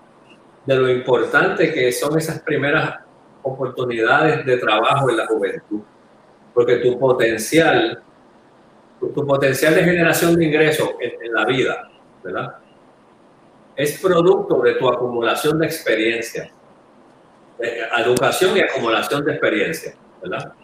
de 0.64 0.76
lo 0.76 0.88
importante 0.88 1.72
que 1.72 1.90
son 1.90 2.16
esas 2.16 2.38
primeras 2.38 3.00
oportunidades 3.42 4.46
de 4.46 4.58
trabajo 4.58 5.10
en 5.10 5.16
la 5.16 5.26
juventud 5.26 5.80
porque 6.56 6.76
tu 6.76 6.98
potencial, 6.98 8.02
tu, 8.98 9.26
potencial 9.26 9.74
de 9.74 9.84
generación 9.84 10.34
de 10.34 10.46
ingresos 10.46 10.88
en, 11.00 11.34
la 11.34 11.44
vida, 11.44 11.90
¿verdad? 12.24 12.56
Es 13.76 14.00
producto 14.00 14.62
de 14.62 14.72
tu 14.76 14.88
acumulación 14.88 15.58
de 15.58 15.66
experiencia, 15.66 16.50
educación 17.98 18.56
y 18.56 18.60
acumulación 18.60 19.22
de 19.26 19.32
experiencia, 19.32 19.96
¿verdad? 20.22 20.54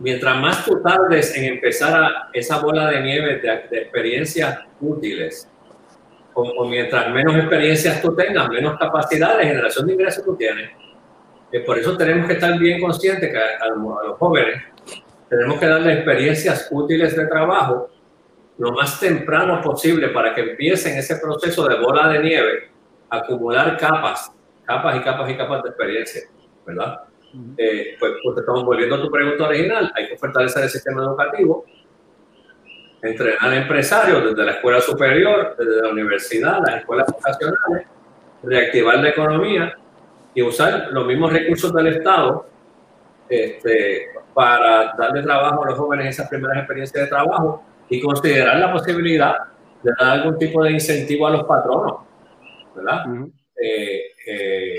Mientras 0.00 0.40
más 0.40 0.64
tú 0.64 0.82
tardes 0.82 1.36
en 1.36 1.44
empezar 1.44 2.02
a 2.02 2.28
esa 2.32 2.58
bola 2.58 2.90
de 2.90 3.00
nieve 3.02 3.36
de, 3.36 3.78
experiencias 3.78 4.58
útiles, 4.80 5.48
o, 6.34 6.64
mientras 6.64 7.12
menos 7.12 7.36
experiencias 7.36 8.02
tú 8.02 8.12
tengas, 8.16 8.48
menos 8.48 8.76
capacidad 8.76 9.38
de 9.38 9.44
generación 9.44 9.86
de 9.86 9.92
ingresos 9.92 10.24
tú 10.24 10.34
tienes. 10.34 10.68
Y 11.52 11.60
por 11.60 11.78
eso 11.78 11.96
tenemos 11.96 12.26
que 12.26 12.32
estar 12.32 12.58
bien 12.58 12.80
conscientes 12.80 13.30
que 13.30 13.38
a 13.38 13.68
los 13.68 14.18
jóvenes 14.18 14.74
tenemos 15.28 15.58
que 15.58 15.66
darle 15.66 15.94
experiencias 15.94 16.68
útiles 16.70 17.16
de 17.16 17.26
trabajo 17.26 17.90
lo 18.58 18.72
más 18.72 18.98
temprano 18.98 19.60
posible 19.60 20.08
para 20.08 20.34
que 20.34 20.40
empiecen 20.40 20.96
ese 20.96 21.16
proceso 21.16 21.66
de 21.68 21.78
bola 21.78 22.08
de 22.08 22.20
nieve, 22.20 22.70
acumular 23.10 23.76
capas, 23.76 24.32
capas 24.64 24.96
y 24.96 25.00
capas 25.00 25.30
y 25.30 25.36
capas 25.36 25.62
de 25.62 25.68
experiencia, 25.68 26.22
¿verdad? 26.64 27.00
Eh, 27.58 27.96
pues, 27.98 28.12
pues 28.22 28.38
estamos 28.38 28.64
volviendo 28.64 28.96
a 28.96 29.02
tu 29.02 29.10
pregunta 29.10 29.44
original, 29.48 29.92
hay 29.94 30.08
que 30.08 30.16
fortalecer 30.16 30.62
el 30.62 30.70
sistema 30.70 31.02
educativo, 31.02 31.66
entrenar 33.02 33.52
empresarios 33.52 34.24
desde 34.24 34.44
la 34.44 34.52
escuela 34.52 34.80
superior, 34.80 35.54
desde 35.58 35.82
la 35.82 35.88
universidad, 35.90 36.60
las 36.64 36.76
escuelas 36.76 37.06
vocacionales, 37.12 37.86
reactivar 38.42 38.98
la 39.00 39.10
economía 39.10 39.76
y 40.34 40.42
usar 40.42 40.88
los 40.92 41.06
mismos 41.06 41.32
recursos 41.32 41.74
del 41.74 41.88
Estado 41.88 42.46
este, 43.28 44.08
para 44.34 44.94
darle 44.96 45.22
trabajo 45.22 45.64
a 45.64 45.70
los 45.70 45.78
jóvenes 45.78 46.08
esas 46.08 46.28
primeras 46.28 46.58
experiencias 46.58 47.04
de 47.04 47.08
trabajo 47.08 47.62
y 47.88 48.00
considerar 48.00 48.58
la 48.58 48.72
posibilidad 48.72 49.36
de 49.82 49.92
dar 49.98 50.18
algún 50.18 50.38
tipo 50.38 50.62
de 50.62 50.72
incentivo 50.72 51.26
a 51.26 51.30
los 51.30 51.44
patronos, 51.44 52.00
¿verdad? 52.74 53.04
Eh, 53.62 54.02
eh, 54.26 54.76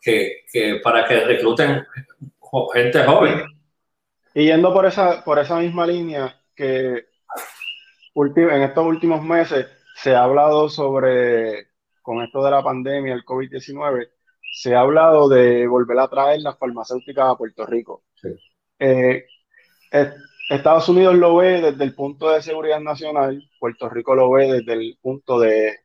que, 0.00 0.80
para 0.82 1.04
que 1.04 1.20
recluten 1.20 1.86
gente 2.74 3.04
joven. 3.04 3.44
Y 4.34 4.46
yendo 4.46 4.72
por 4.72 4.86
esa, 4.86 5.24
por 5.24 5.38
esa 5.38 5.58
misma 5.58 5.86
línea, 5.86 6.34
que 6.54 7.06
en 8.14 8.62
estos 8.62 8.86
últimos 8.86 9.22
meses 9.22 9.66
se 9.96 10.14
ha 10.14 10.24
hablado 10.24 10.68
sobre, 10.68 11.68
con 12.02 12.22
esto 12.22 12.42
de 12.42 12.50
la 12.50 12.62
pandemia, 12.62 13.14
el 13.14 13.24
COVID-19, 13.24 14.08
se 14.52 14.74
ha 14.74 14.80
hablado 14.80 15.28
de 15.30 15.66
volver 15.66 15.98
a 15.98 16.08
traer 16.08 16.40
las 16.42 16.58
farmacéuticas 16.58 17.26
a 17.26 17.36
Puerto 17.36 17.64
Rico. 17.64 18.04
Eh, 18.78 19.24
Estados 20.50 20.88
Unidos 20.90 21.14
lo 21.14 21.36
ve 21.36 21.62
desde 21.62 21.84
el 21.84 21.94
punto 21.94 22.30
de 22.30 22.42
seguridad 22.42 22.80
nacional, 22.80 23.42
Puerto 23.58 23.88
Rico 23.88 24.14
lo 24.14 24.30
ve 24.30 24.52
desde 24.52 24.74
el 24.74 24.98
punto 25.00 25.40
de, 25.40 25.78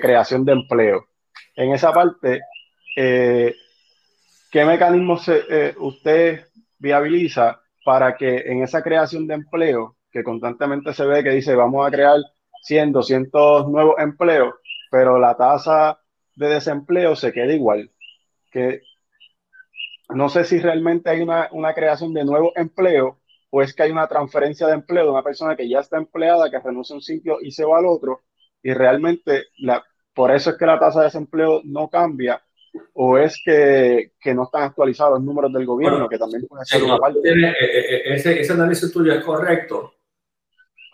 creación 0.00 0.46
de 0.46 0.52
empleo. 0.52 1.08
En 1.54 1.72
esa 1.72 1.92
parte, 1.92 2.40
eh, 2.96 3.54
¿qué 4.50 4.64
mecanismos 4.64 5.28
eh, 5.28 5.74
usted 5.78 6.46
viabiliza 6.78 7.60
para 7.84 8.16
que 8.16 8.38
en 8.46 8.62
esa 8.62 8.82
creación 8.82 9.26
de 9.26 9.34
empleo, 9.34 9.96
que 10.10 10.24
constantemente 10.24 10.94
se 10.94 11.04
ve 11.04 11.22
que 11.22 11.30
dice 11.30 11.54
vamos 11.54 11.86
a 11.86 11.90
crear 11.90 12.16
100, 12.62 12.92
200 12.92 13.68
nuevos 13.68 13.96
empleos, 13.98 14.54
pero 14.90 15.18
la 15.18 15.36
tasa 15.36 16.00
de 16.34 16.48
desempleo 16.48 17.14
se 17.14 17.32
queda 17.32 17.52
igual. 17.52 17.90
Que 18.56 18.80
no 20.14 20.30
sé 20.30 20.44
si 20.44 20.58
realmente 20.58 21.10
hay 21.10 21.20
una, 21.20 21.50
una 21.52 21.74
creación 21.74 22.14
de 22.14 22.24
nuevo 22.24 22.52
empleo 22.56 23.18
o 23.50 23.60
es 23.60 23.74
que 23.74 23.82
hay 23.82 23.90
una 23.90 24.08
transferencia 24.08 24.66
de 24.66 24.72
empleo 24.72 25.04
de 25.04 25.10
una 25.10 25.22
persona 25.22 25.54
que 25.56 25.68
ya 25.68 25.80
está 25.80 25.98
empleada, 25.98 26.50
que 26.50 26.58
renuncia 26.58 26.94
a 26.94 26.96
un 26.96 27.02
sitio 27.02 27.36
y 27.42 27.52
se 27.52 27.66
va 27.66 27.78
al 27.78 27.86
otro, 27.86 28.22
y 28.62 28.72
realmente 28.72 29.44
la, 29.58 29.84
por 30.14 30.30
eso 30.30 30.50
es 30.50 30.56
que 30.56 30.64
la 30.64 30.78
tasa 30.78 31.00
de 31.00 31.04
desempleo 31.06 31.60
no 31.64 31.90
cambia, 31.90 32.42
o 32.94 33.18
es 33.18 33.40
que, 33.44 34.12
que 34.18 34.34
no 34.34 34.44
están 34.44 34.62
actualizados 34.62 35.18
los 35.18 35.24
números 35.24 35.52
del 35.52 35.66
gobierno, 35.66 36.08
que 36.08 36.18
también 36.18 36.46
puede 36.46 36.64
ser 36.64 36.82
una 36.82 36.98
parte. 36.98 37.18
Eh, 37.24 37.54
eh, 37.60 38.02
ese, 38.14 38.40
ese 38.40 38.52
análisis 38.52 38.90
tuyo 38.90 39.12
es 39.12 39.24
correcto, 39.24 39.94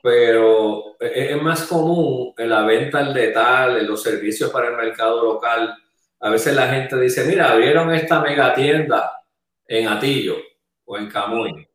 pero 0.02 1.00
es 1.00 1.40
más 1.40 1.64
común 1.66 2.34
en 2.36 2.50
la 2.50 2.64
venta 2.64 2.98
al 2.98 3.14
detalle, 3.14 3.80
en 3.80 3.86
los 3.86 4.02
servicios 4.02 4.50
para 4.50 4.68
el 4.68 4.76
mercado 4.76 5.24
local. 5.24 5.76
A 6.22 6.30
veces 6.30 6.54
la 6.54 6.68
gente 6.68 6.98
dice, 7.00 7.24
mira, 7.24 7.50
abrieron 7.50 7.92
esta 7.92 8.20
mega 8.20 8.54
tienda 8.54 9.24
en 9.66 9.88
Atillo 9.88 10.36
o 10.84 10.96
en 10.96 11.08
Camuy 11.08 11.68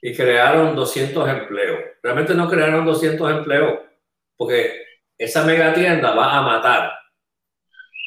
y 0.00 0.14
crearon 0.14 0.76
200 0.76 1.28
empleos. 1.28 1.80
Realmente 2.00 2.34
no 2.34 2.48
crearon 2.48 2.84
200 2.86 3.30
empleos 3.30 3.80
porque 4.36 4.84
esa 5.18 5.44
mega 5.44 5.74
tienda 5.74 6.14
va 6.14 6.38
a 6.38 6.42
matar 6.42 6.92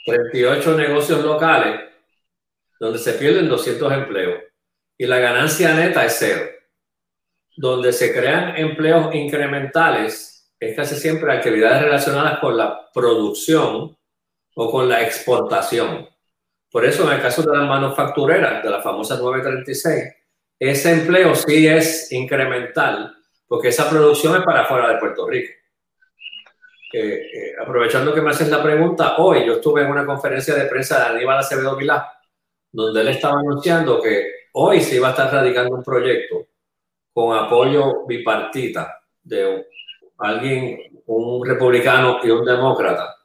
38 0.05 0.77
negocios 0.77 1.23
locales 1.23 1.81
donde 2.79 2.97
se 2.97 3.13
pierden 3.13 3.49
200 3.49 3.91
empleos 3.91 4.41
y 4.97 5.05
la 5.05 5.19
ganancia 5.19 5.73
neta 5.73 6.05
es 6.05 6.15
cero 6.17 6.49
donde 7.57 7.91
se 7.91 8.13
crean 8.13 8.55
empleos 8.55 9.13
incrementales 9.13 10.53
es 10.59 10.75
casi 10.75 10.95
siempre 10.95 11.33
actividades 11.33 11.83
relacionadas 11.83 12.39
con 12.39 12.55
la 12.55 12.89
producción 12.93 13.98
o 14.61 14.69
con 14.69 14.89
la 14.89 15.01
exportación. 15.01 16.05
Por 16.69 16.83
eso 16.83 17.07
en 17.07 17.15
el 17.15 17.21
caso 17.21 17.41
de 17.43 17.57
las 17.57 17.65
manufactureras, 17.65 18.61
de 18.61 18.69
la 18.69 18.81
famosa 18.81 19.17
936, 19.17 20.13
ese 20.59 20.91
empleo 20.91 21.33
sí 21.33 21.65
es 21.65 22.11
incremental 22.11 23.15
porque 23.47 23.69
esa 23.69 23.89
producción 23.89 24.35
es 24.35 24.43
para 24.43 24.65
fuera 24.65 24.89
de 24.89 24.99
Puerto 24.99 25.25
Rico. 25.25 25.53
Eh, 26.91 26.99
eh, 26.99 27.53
aprovechando 27.61 28.13
que 28.13 28.21
me 28.21 28.31
haces 28.31 28.49
la 28.49 28.61
pregunta, 28.61 29.15
hoy 29.19 29.45
yo 29.45 29.53
estuve 29.53 29.83
en 29.83 29.91
una 29.91 30.05
conferencia 30.05 30.53
de 30.53 30.65
prensa 30.65 30.99
de 30.99 31.15
Aníbal 31.15 31.39
Acevedo 31.39 31.77
Vilá, 31.77 32.11
donde 32.69 32.99
él 32.99 33.07
estaba 33.07 33.39
anunciando 33.39 34.01
que 34.01 34.49
hoy 34.53 34.81
se 34.81 34.97
iba 34.97 35.07
a 35.07 35.11
estar 35.11 35.31
radicando 35.31 35.73
un 35.73 35.83
proyecto 35.83 36.47
con 37.13 37.37
apoyo 37.37 38.05
bipartita 38.05 38.99
de 39.23 39.67
alguien, 40.17 41.01
un 41.05 41.47
republicano 41.47 42.19
y 42.21 42.29
un 42.29 42.43
demócrata, 42.43 43.18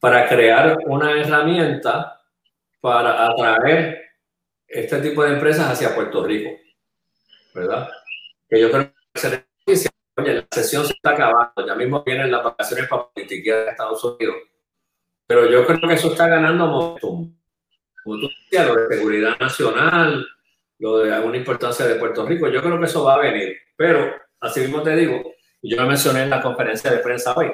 para 0.00 0.28
crear 0.28 0.78
una 0.86 1.12
herramienta 1.12 2.20
para 2.80 3.26
atraer 3.26 3.98
este 4.66 5.00
tipo 5.00 5.24
de 5.24 5.34
empresas 5.34 5.70
hacia 5.70 5.94
Puerto 5.94 6.24
Rico, 6.24 6.50
¿verdad? 7.54 7.88
Que 8.48 8.60
yo 8.60 8.70
creo 8.70 8.92
que 9.12 9.20
se 9.76 9.90
oye, 10.16 10.34
la 10.34 10.46
sesión 10.50 10.84
se 10.84 10.92
está 10.92 11.10
acabando, 11.10 11.66
ya 11.66 11.74
mismo 11.74 12.02
vienen 12.04 12.30
las 12.30 12.44
vacaciones 12.44 12.88
para 12.88 13.08
política 13.08 13.56
de 13.56 13.70
Estados 13.70 14.04
Unidos, 14.04 14.36
pero 15.26 15.48
yo 15.50 15.66
creo 15.66 15.80
que 15.80 15.94
eso 15.94 16.12
está 16.12 16.28
ganando 16.28 16.66
momentum. 16.66 17.34
Como 18.02 18.20
tú 18.20 18.28
decías, 18.28 18.66
lo 18.66 18.74
de 18.74 18.96
seguridad 18.96 19.38
nacional, 19.38 20.26
lo 20.78 20.98
de 20.98 21.12
alguna 21.12 21.36
importancia 21.36 21.86
de 21.86 21.96
Puerto 21.96 22.24
Rico. 22.24 22.48
Yo 22.48 22.62
creo 22.62 22.78
que 22.78 22.86
eso 22.86 23.04
va 23.04 23.14
a 23.14 23.18
venir, 23.18 23.56
pero 23.76 24.14
así 24.40 24.60
mismo 24.60 24.82
te 24.82 24.96
digo, 24.96 25.34
yo 25.62 25.76
lo 25.76 25.86
mencioné 25.86 26.22
en 26.22 26.30
la 26.30 26.40
conferencia 26.40 26.90
de 26.90 26.98
prensa 26.98 27.34
hoy. 27.34 27.50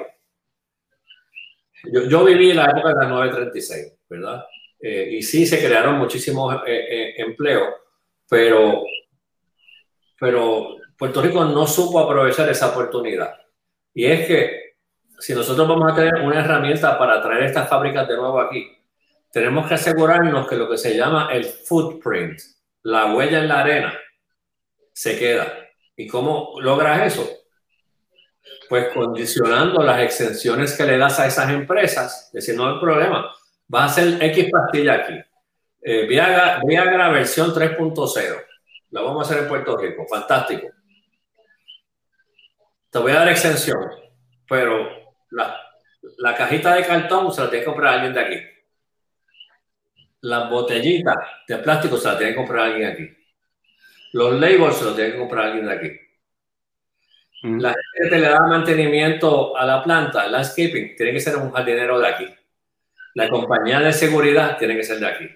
Yo, 1.91 2.03
yo 2.03 2.23
viví 2.23 2.53
la 2.53 2.65
época 2.65 2.89
de 2.89 2.95
la 2.95 3.07
936, 3.07 3.93
¿verdad? 4.09 4.45
Eh, 4.79 5.09
y 5.13 5.23
sí 5.23 5.45
se 5.45 5.63
crearon 5.65 5.97
muchísimos 5.97 6.55
eh, 6.67 6.85
eh, 6.89 7.13
empleos, 7.17 7.69
pero, 8.29 8.83
pero 10.19 10.77
Puerto 10.97 11.21
Rico 11.21 11.43
no 11.45 11.65
supo 11.65 11.99
aprovechar 11.99 12.49
esa 12.49 12.69
oportunidad. 12.69 13.35
Y 13.93 14.05
es 14.05 14.27
que 14.27 14.75
si 15.19 15.33
nosotros 15.33 15.67
vamos 15.67 15.91
a 15.91 15.95
tener 15.95 16.15
una 16.15 16.39
herramienta 16.39 16.97
para 16.99 17.21
traer 17.21 17.43
estas 17.43 17.69
fábricas 17.69 18.07
de 18.07 18.17
nuevo 18.17 18.39
aquí, 18.39 18.67
tenemos 19.31 19.67
que 19.67 19.73
asegurarnos 19.73 20.47
que 20.47 20.55
lo 20.55 20.69
que 20.69 20.77
se 20.77 20.95
llama 20.95 21.29
el 21.31 21.45
footprint, 21.45 22.39
la 22.83 23.13
huella 23.13 23.39
en 23.39 23.47
la 23.47 23.61
arena 23.61 23.99
se 24.93 25.17
queda. 25.17 25.51
¿Y 25.95 26.07
cómo 26.07 26.59
logras 26.59 27.13
eso? 27.13 27.27
Pues 28.69 28.87
condicionando 28.93 29.83
las 29.83 30.01
exenciones 30.01 30.75
que 30.75 30.85
le 30.85 30.97
das 30.97 31.19
a 31.19 31.27
esas 31.27 31.49
empresas, 31.51 32.29
decir, 32.33 32.55
no 32.55 32.67
hay 32.67 32.79
problema, 32.79 33.31
va 33.73 33.83
a 33.83 33.85
hacer 33.85 34.21
X 34.21 34.49
pastilla 34.51 34.93
aquí. 34.95 35.13
Eh, 35.81 36.07
Viagra, 36.07 36.61
Viagra 36.65 37.09
versión 37.09 37.53
3.0, 37.53 38.43
la 38.91 39.01
vamos 39.01 39.19
a 39.19 39.31
hacer 39.31 39.43
en 39.43 39.49
Puerto 39.49 39.77
Rico, 39.77 40.05
fantástico. 40.07 40.67
Te 42.89 42.99
voy 42.99 43.11
a 43.11 43.15
dar 43.15 43.29
exención, 43.29 43.79
pero 44.47 44.89
la, 45.31 45.59
la 46.17 46.35
cajita 46.35 46.75
de 46.75 46.85
cartón 46.85 47.31
se 47.31 47.41
la 47.41 47.49
tiene 47.49 47.63
que 47.63 47.71
comprar 47.71 47.93
alguien 47.93 48.13
de 48.13 48.19
aquí 48.19 48.55
las 50.25 50.49
botellitas 50.49 51.15
de 51.47 51.57
plástico 51.59 51.97
se 51.97 52.07
las 52.07 52.17
tiene 52.17 52.33
que 52.33 52.37
comprar 52.37 52.65
alguien 52.65 52.89
aquí. 52.89 53.09
Los 54.13 54.39
labels 54.39 54.77
se 54.77 54.85
los 54.85 54.95
tiene 54.95 55.11
que 55.11 55.19
comprar 55.19 55.45
alguien 55.45 55.67
de 55.67 55.73
aquí. 55.73 55.91
La 57.45 57.75
gente 57.93 58.09
que 58.09 58.21
le 58.21 58.29
da 58.29 58.39
mantenimiento 58.47 59.55
a 59.55 59.65
la 59.65 59.83
planta, 59.83 60.27
landscaping, 60.27 60.95
tiene 60.95 61.11
que 61.11 61.19
ser 61.19 61.37
un 61.37 61.51
jardinero 61.51 61.99
de 61.99 62.07
aquí. 62.07 62.27
La 63.13 63.29
compañía 63.29 63.79
de 63.79 63.93
seguridad 63.93 64.57
tiene 64.57 64.75
que 64.75 64.83
ser 64.83 64.99
de 64.99 65.07
aquí. 65.07 65.29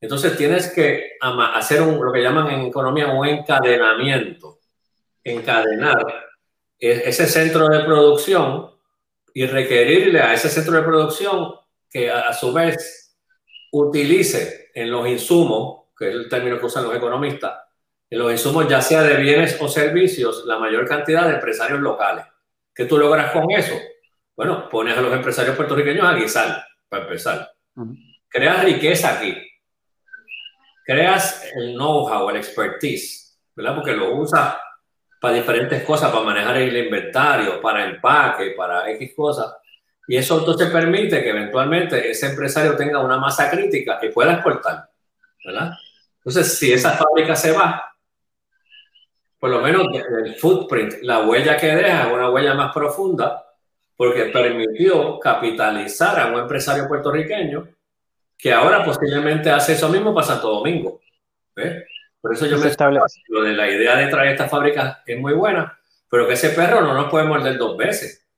Entonces 0.00 0.36
tienes 0.36 0.72
que 0.72 1.12
hacer 1.54 1.82
un, 1.82 2.04
lo 2.04 2.12
que 2.12 2.22
llaman 2.22 2.50
en 2.50 2.62
economía 2.62 3.06
un 3.08 3.26
encadenamiento. 3.26 4.58
Encadenar 5.22 6.04
e-, 6.78 7.02
ese 7.08 7.26
centro 7.26 7.68
de 7.68 7.84
producción 7.84 8.72
y 9.32 9.46
requerirle 9.46 10.20
a 10.20 10.34
ese 10.34 10.48
centro 10.48 10.74
de 10.74 10.82
producción 10.82 11.54
que 11.88 12.10
a 12.10 12.32
su 12.32 12.52
vez 12.52 13.16
utilice 13.72 14.70
en 14.74 14.90
los 14.90 15.06
insumos, 15.06 15.84
que 15.96 16.08
es 16.08 16.14
el 16.14 16.28
término 16.28 16.58
que 16.58 16.66
usan 16.66 16.84
los 16.84 16.96
economistas, 16.96 17.67
en 18.10 18.18
los 18.18 18.32
insumos 18.32 18.68
ya 18.68 18.80
sea 18.80 19.02
de 19.02 19.16
bienes 19.16 19.58
o 19.60 19.68
servicios, 19.68 20.44
la 20.46 20.58
mayor 20.58 20.86
cantidad 20.88 21.26
de 21.26 21.34
empresarios 21.34 21.80
locales. 21.80 22.24
¿Qué 22.74 22.84
tú 22.84 22.96
logras 22.96 23.32
con 23.32 23.50
eso? 23.50 23.74
Bueno, 24.36 24.68
pones 24.68 24.96
a 24.96 25.00
los 25.00 25.12
empresarios 25.12 25.56
puertorriqueños 25.56 26.06
a 26.06 26.14
guisar, 26.14 26.64
para 26.88 27.04
empezar. 27.04 27.52
Creas 28.28 28.64
riqueza 28.64 29.14
aquí. 29.14 29.36
Creas 30.84 31.44
el 31.54 31.74
know-how, 31.74 32.30
el 32.30 32.36
expertise, 32.36 33.38
¿verdad? 33.54 33.74
Porque 33.74 33.92
lo 33.92 34.14
usas 34.14 34.56
para 35.20 35.34
diferentes 35.34 35.82
cosas, 35.82 36.10
para 36.10 36.24
manejar 36.24 36.56
el 36.56 36.76
inventario, 36.76 37.60
para 37.60 37.84
empaque, 37.84 38.54
para 38.56 38.88
X 38.92 39.12
cosas. 39.14 39.54
Y 40.06 40.16
eso 40.16 40.38
entonces 40.38 40.70
permite 40.70 41.22
que 41.22 41.30
eventualmente 41.30 42.10
ese 42.10 42.26
empresario 42.26 42.74
tenga 42.76 43.00
una 43.00 43.18
masa 43.18 43.50
crítica 43.50 43.98
y 44.00 44.08
pueda 44.08 44.34
exportar, 44.34 44.88
¿verdad? 45.44 45.72
Entonces, 46.18 46.58
si 46.58 46.72
esa 46.72 46.92
fábrica 46.92 47.36
se 47.36 47.52
va, 47.52 47.87
por 49.38 49.50
lo 49.50 49.60
menos 49.60 49.86
el 50.24 50.34
footprint, 50.36 50.94
la 51.02 51.26
huella 51.26 51.56
que 51.56 51.74
deja 51.74 52.08
es 52.08 52.12
una 52.12 52.30
huella 52.30 52.54
más 52.54 52.72
profunda, 52.72 53.44
porque 53.96 54.26
permitió 54.26 55.18
capitalizar 55.18 56.20
a 56.20 56.26
un 56.26 56.40
empresario 56.40 56.86
puertorriqueño 56.86 57.68
que 58.36 58.52
ahora 58.52 58.84
posiblemente 58.84 59.50
hace 59.50 59.72
eso 59.72 59.88
mismo 59.88 60.14
para 60.14 60.26
Santo 60.26 60.48
Domingo. 60.48 61.00
¿ves? 61.56 61.84
Por 62.20 62.34
eso 62.34 62.46
yo 62.46 62.58
me 62.58 62.68
establece. 62.68 63.22
Lo 63.28 63.42
de 63.42 63.52
la 63.52 63.68
idea 63.68 63.96
de 63.96 64.06
traer 64.06 64.32
esta 64.32 64.48
fábrica 64.48 65.02
es 65.04 65.18
muy 65.18 65.32
buena, 65.32 65.78
pero 66.08 66.26
que 66.26 66.34
ese 66.34 66.50
perro 66.50 66.80
no 66.80 66.94
nos 66.94 67.10
puede 67.10 67.26
morder 67.26 67.58
dos 67.58 67.76
veces 67.76 68.28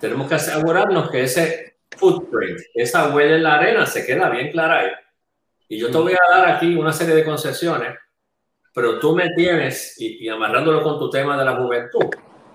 tenemos 0.00 0.28
que 0.28 0.34
asegurarnos 0.36 1.10
que 1.10 1.22
ese 1.22 1.76
footprint, 1.90 2.58
esa 2.74 3.14
huella 3.14 3.36
en 3.36 3.42
la 3.42 3.54
arena 3.56 3.86
se 3.86 4.04
queda 4.06 4.30
bien 4.30 4.50
clara 4.50 4.80
ahí. 4.80 4.90
Y 5.68 5.78
yo 5.78 5.90
te 5.90 5.98
voy 5.98 6.14
a 6.14 6.36
dar 6.36 6.50
aquí 6.50 6.74
una 6.74 6.92
serie 6.92 7.14
de 7.14 7.24
concesiones, 7.24 7.96
pero 8.72 8.98
tú 8.98 9.14
me 9.14 9.30
tienes, 9.30 9.94
y, 9.98 10.28
amarrándolo 10.28 10.82
con 10.82 10.98
tu 10.98 11.10
tema 11.10 11.36
de 11.36 11.44
la 11.44 11.56
juventud, 11.56 12.06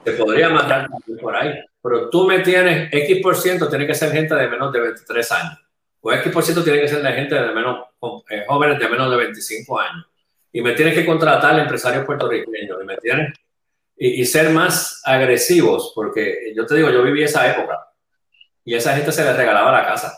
te 0.03 0.11
podría 0.11 0.47
amarrar 0.47 0.88
por 1.22 1.36
ahí, 1.36 1.53
pero 1.82 2.09
tú 2.09 2.28
me 2.28 2.39
tienes 2.39 2.89
X 2.91 3.20
por 3.22 3.36
ciento, 3.36 3.68
tiene 3.68 3.88
que 3.88 3.95
ser 3.95 4.11
gente 4.11 4.36
de 4.36 4.47
menos 4.47 4.72
de 4.72 4.80
23 4.80 5.32
años, 5.32 5.59
o 6.01 6.11
X 6.13 6.32
por 6.32 6.43
ciento 6.43 6.63
tiene 6.63 6.82
que 6.82 6.88
ser 6.88 7.01
de 7.01 7.11
gente 7.13 7.36
de 7.36 7.51
menos, 7.53 7.86
eh, 8.30 8.43
jóvenes 8.47 8.80
de 8.80 8.88
menos 8.88 9.09
de 9.09 9.18
25 9.18 9.80
años, 9.80 10.05
y 10.51 10.61
me 10.61 10.74
tienes 10.74 10.93
que 10.93 11.05
contratar 11.05 11.59
empresarios 11.59 12.05
puertorriqueños, 12.05 12.78
y 12.82 12.86
me 12.86 12.97
tienes 12.97 13.34
y, 13.97 14.26
ser 14.26 14.49
más 14.49 15.01
agresivos, 15.05 15.91
porque 15.95 16.53
yo 16.55 16.66
te 16.66 16.76
digo, 16.76 16.89
yo 16.89 17.01
viví 17.03 17.24
esa 17.24 17.49
época 17.49 17.88
y 18.63 18.74
a 18.74 18.78
esa 18.78 18.95
gente 18.95 19.11
se 19.11 19.24
le 19.24 19.34
regalaba 19.34 19.72
la 19.72 19.86
casa. 19.86 20.18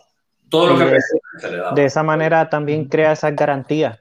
Todo 0.49 0.67
lo 0.67 0.77
que 0.79 0.85
de, 0.85 1.01
se 1.39 1.51
le 1.51 1.57
daba. 1.57 1.73
De 1.73 1.85
esa 1.85 2.01
manera 2.03 2.49
también 2.49 2.85
crea 2.85 3.11
esas 3.11 3.35
garantías. 3.35 3.99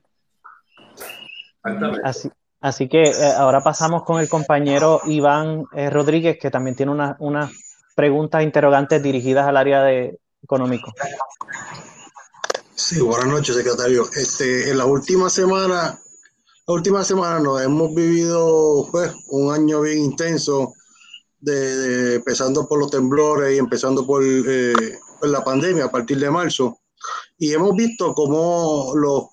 Así, 2.04 2.30
así 2.60 2.88
que 2.88 3.02
eh, 3.02 3.32
ahora 3.36 3.62
pasamos 3.62 4.04
con 4.04 4.20
el 4.20 4.28
compañero 4.28 5.00
Iván 5.06 5.64
eh, 5.74 5.90
Rodríguez, 5.90 6.38
que 6.40 6.50
también 6.50 6.76
tiene 6.76 6.92
unas 6.92 7.16
una 7.18 7.50
preguntas 7.96 8.42
interrogantes 8.42 9.02
dirigidas 9.02 9.46
al 9.48 9.56
área 9.56 9.82
de 9.82 10.18
económico. 10.42 10.92
Sí, 12.74 13.00
buenas 13.00 13.26
noches, 13.26 13.56
secretario. 13.56 14.04
Este, 14.14 14.70
en 14.70 14.78
la 14.78 14.84
última 14.84 15.30
semana, 15.30 15.98
la 16.66 16.74
última 16.74 17.02
semana 17.02 17.40
nos 17.40 17.62
hemos 17.62 17.94
vivido 17.94 18.86
pues, 18.92 19.12
un 19.28 19.52
año 19.52 19.80
bien 19.80 19.98
intenso, 19.98 20.74
de, 21.40 22.16
empezando 22.16 22.68
por 22.68 22.78
los 22.78 22.90
temblores 22.90 23.56
y 23.56 23.58
empezando 23.58 24.06
por, 24.06 24.22
eh, 24.24 24.98
por 25.18 25.30
la 25.30 25.42
pandemia 25.42 25.86
a 25.86 25.90
partir 25.90 26.18
de 26.18 26.30
marzo. 26.30 26.78
Y 27.38 27.52
hemos 27.52 27.74
visto 27.74 28.12
cómo 28.14 28.92
los 28.94 29.24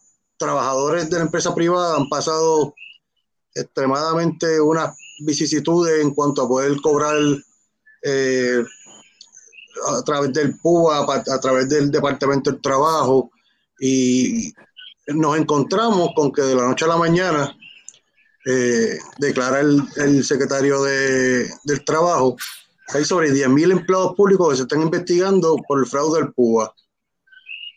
trabajadores 0.44 1.10
de 1.10 1.18
la 1.18 1.24
empresa 1.24 1.56
privada 1.56 1.96
han 1.96 2.10
pasado 2.10 2.74
extremadamente 3.56 4.60
unas 4.60 4.96
vicisitudes 5.20 6.02
en 6.02 6.14
cuanto 6.14 6.44
a 6.44 6.48
poder 6.48 6.80
cobrar 6.82 7.18
eh, 8.04 8.64
a 9.88 10.02
través 10.04 10.34
del 10.34 10.60
PUA, 10.60 11.06
a, 11.14 11.40
través 11.40 11.70
del 11.70 11.92
Departamento 11.92 12.52
del 12.52 12.62
Trabajo, 12.62 13.32
y 13.80 14.54
nos 15.08 15.38
encontramos 15.38 16.10
con 16.16 16.32
que 16.32 16.42
de 16.42 16.56
la 16.56 16.68
noche 16.68 16.86
a 16.86 16.90
la 16.90 16.98
mañana 16.98 17.58
eh, 18.46 18.98
declara 19.20 19.62
el, 19.62 20.24
secretario 20.24 20.84
de, 20.84 21.50
del 21.64 21.86
Trabajo 21.86 22.36
hay 22.90 23.06
sobre 23.06 23.32
10.000 23.32 23.72
empleados 23.72 24.16
públicos 24.16 24.50
que 24.50 24.56
se 24.58 24.62
están 24.64 24.82
investigando 24.82 25.56
por 25.68 25.80
el 25.80 25.86
fraude 25.86 26.22
del 26.22 26.34
PUA. 26.34 26.74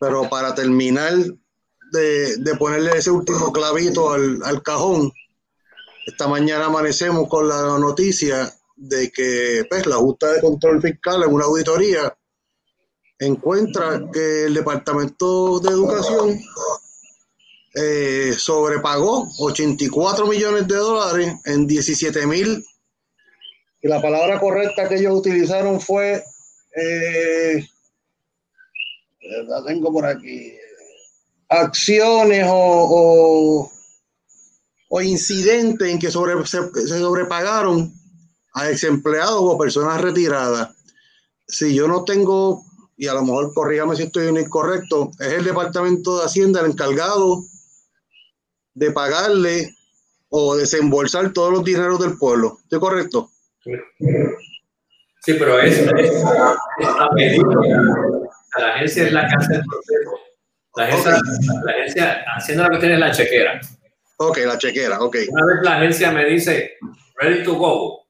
Pero 0.01 0.29
para 0.29 0.55
terminar 0.55 1.15
de, 1.93 2.37
de 2.37 2.55
ponerle 2.57 2.99
ese 2.99 3.11
último 3.11 3.53
clavito 3.53 4.13
al, 4.13 4.43
al 4.45 4.63
cajón, 4.63 5.13
esta 6.07 6.29
mañana 6.29 6.67
amanecemos 6.67 7.29
con 7.29 7.49
la 7.49 7.79
noticia 7.79 8.53
de 8.77 9.11
que 9.11 9.65
pues, 9.69 9.87
la 9.87 9.97
Junta 9.97 10.33
de 10.33 10.41
Control 10.41 10.81
Fiscal 10.81 11.23
en 11.25 11.33
una 11.33 11.47
auditoría 11.47 12.17
encuentra 13.19 14.03
que 14.13 14.45
el 14.45 14.55
Departamento 14.55 15.59
de 15.61 15.71
Educación 15.71 16.39
eh, 17.75 18.35
sobrepagó 18.39 19.29
84 19.39 20.27
millones 20.27 20.69
de 20.69 20.77
dólares 20.77 21.35
en 21.45 21.67
17 21.67 22.27
mil. 22.27 22.65
Y 23.83 23.89
la 23.89 24.01
palabra 24.01 24.39
correcta 24.39 24.89
que 24.89 24.97
ellos 24.97 25.15
utilizaron 25.15 25.81
fue, 25.81 26.23
eh, 26.75 27.67
la 29.49 29.65
tengo 29.65 29.93
por 29.93 30.07
aquí, 30.07 30.55
acciones 31.49 32.45
o, 32.49 33.71
o, 34.89 35.03
incidentes 35.03 35.89
en 35.89 35.99
que 35.99 36.11
sobre, 36.11 36.45
se, 36.47 36.59
sobrepagaron 36.87 37.93
a 38.55 38.71
exempleados 38.71 39.41
o 39.41 39.59
personas 39.59 40.01
retiradas. 40.01 40.75
Si 41.47 41.75
yo 41.75 41.87
no 41.87 42.05
tengo, 42.05 42.65
y 42.97 43.07
a 43.07 43.15
lo 43.15 43.23
mejor 43.23 43.53
corrígame 43.53 43.97
si 43.97 44.05
estoy 44.05 44.29
incorrecto, 44.29 45.11
es 45.21 45.33
el 45.33 45.45
Departamento 45.45 46.19
de 46.19 46.25
Hacienda 46.25 46.61
el 46.61 46.71
encargado 46.73 47.45
de 48.75 48.91
pagarle 48.91 49.75
o 50.29 50.57
desembolsar 50.57 51.33
todos 51.33 51.53
los 51.53 51.65
dineros 51.65 52.01
del 52.01 52.17
pueblo. 52.19 52.59
¿Estoy 52.63 52.81
correcto? 52.81 53.31
Sí, 55.23 55.35
pero 55.39 55.59
es, 55.61 55.79
es, 55.79 56.25
a 56.25 57.09
La 58.59 58.75
agencia 58.75 59.07
es 59.07 59.13
la 59.13 59.29
casa 59.29 59.55
del 59.55 59.63
proceso. 59.65 60.26
La 60.77 60.85
agencia, 60.85 61.11
la 61.65 61.73
agencia 61.73 62.25
haciendo 62.37 62.65
lo 62.65 62.71
que 62.71 62.79
tiene 62.79 62.99
la 62.99 63.11
chequera. 63.11 63.61
Ok, 64.19 64.39
la 64.47 64.59
chequera, 64.59 65.01
ok. 65.01 65.17
Una 65.29 65.47
vez 65.47 65.63
la 65.63 65.77
agencia 65.77 66.13
me 66.13 66.25
dice, 66.27 66.73
ready 67.19 67.43
to 67.43 67.55
go, 67.55 68.07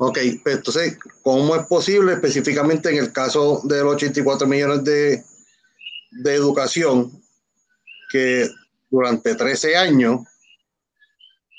Ok, 0.00 0.18
pues 0.42 0.56
entonces, 0.56 0.98
¿cómo 1.22 1.56
es 1.56 1.66
posible 1.66 2.14
específicamente 2.14 2.90
en 2.90 2.98
el 2.98 3.12
caso 3.12 3.60
de 3.64 3.82
los 3.82 3.94
84 3.94 4.46
millones 4.46 4.84
de, 4.84 5.22
de 6.10 6.34
educación 6.34 7.10
que 8.10 8.48
durante 8.90 9.34
13 9.34 9.76
años, 9.76 10.20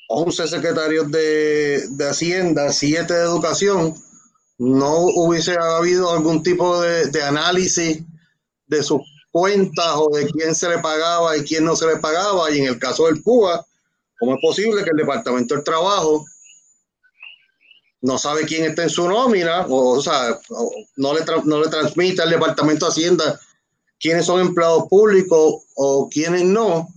11 0.08 0.47
secretarios 0.47 1.12
de, 1.12 1.88
de 1.89 2.10
Hacienda, 2.10 2.72
7 2.72 3.14
de 3.14 3.22
educación, 3.22 3.93
no 4.58 5.02
hubiese 5.02 5.56
habido 5.60 6.12
algún 6.12 6.41
tipo 6.41 6.82
de, 6.82 7.08
de 7.08 7.22
análisis 7.22 8.04
de 8.70 8.82
sus 8.82 9.01
cuentas 9.32 9.93
o 9.95 10.09
de 10.15 10.28
quién 10.28 10.55
se 10.55 10.70
le 10.70 10.80
pagaba 10.80 11.36
y 11.36 11.43
quién 11.43 11.65
no 11.65 11.76
se 11.76 11.86
le 11.86 11.97
pagaba? 11.97 12.49
Y 12.49 12.59
en 12.59 12.67
el 12.67 12.80
caso 12.80 13.07
del 13.07 13.22
PUA, 13.22 13.65
¿Cómo 14.20 14.36
es 14.36 14.41
posible 14.41 14.84
que 14.84 14.89
el 14.89 14.97
Departamento 14.97 15.55
del 15.55 15.63
Trabajo 15.63 16.26
no 18.01 18.17
sabe 18.17 18.45
quién 18.45 18.65
está 18.65 18.84
en 18.84 18.89
su 18.89 19.07
nómina 19.07 19.65
o, 19.67 20.01
sea, 20.01 20.38
no, 20.97 21.13
le 21.13 21.22
no 21.45 21.61
le 21.61 21.70
transmite 21.70 22.22
al 22.22 22.30
Departamento 22.30 22.86
de 22.86 22.91
Hacienda 22.91 23.39
quiénes 23.99 24.26
son 24.26 24.41
empleados 24.41 24.86
públicos 24.89 25.63
o 25.76 26.09
quiénes 26.09 26.43
no? 26.43 26.89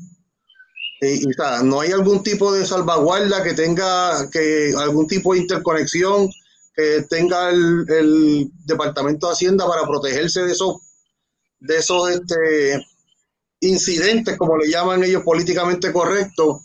Y, 1.01 1.29
o 1.29 1.33
sea, 1.33 1.62
no 1.62 1.81
hay 1.81 1.91
algún 1.93 2.23
tipo 2.23 2.53
de 2.53 2.66
salvaguarda 2.66 3.43
que 3.43 3.55
tenga 3.55 4.29
que 4.31 4.73
algún 4.77 5.07
tipo 5.07 5.33
de 5.33 5.41
interconexión 5.41 6.29
que 6.75 7.05
tenga 7.09 7.51
el, 7.51 8.51
Departamento 8.64 9.27
de 9.27 9.33
Hacienda 9.33 9.66
para 9.66 9.87
protegerse 9.87 10.43
de 10.43 10.53
esos 10.53 10.77
de 11.63 11.77
esos 11.77 12.11
este, 12.11 12.85
incidentes, 13.61 14.37
como 14.37 14.57
le 14.59 14.69
llaman 14.69 15.03
ellos 15.05 15.23
políticamente 15.23 15.93
correctos, 15.93 16.63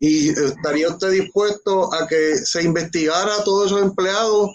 ¿Y 0.00 0.28
estaría 0.28 0.88
usted 0.88 1.12
dispuesto 1.12 1.92
a 1.94 2.06
que 2.06 2.36
se 2.36 2.62
investigara 2.62 3.36
a 3.36 3.44
todos 3.44 3.66
esos 3.66 3.80
empleados 3.80 4.50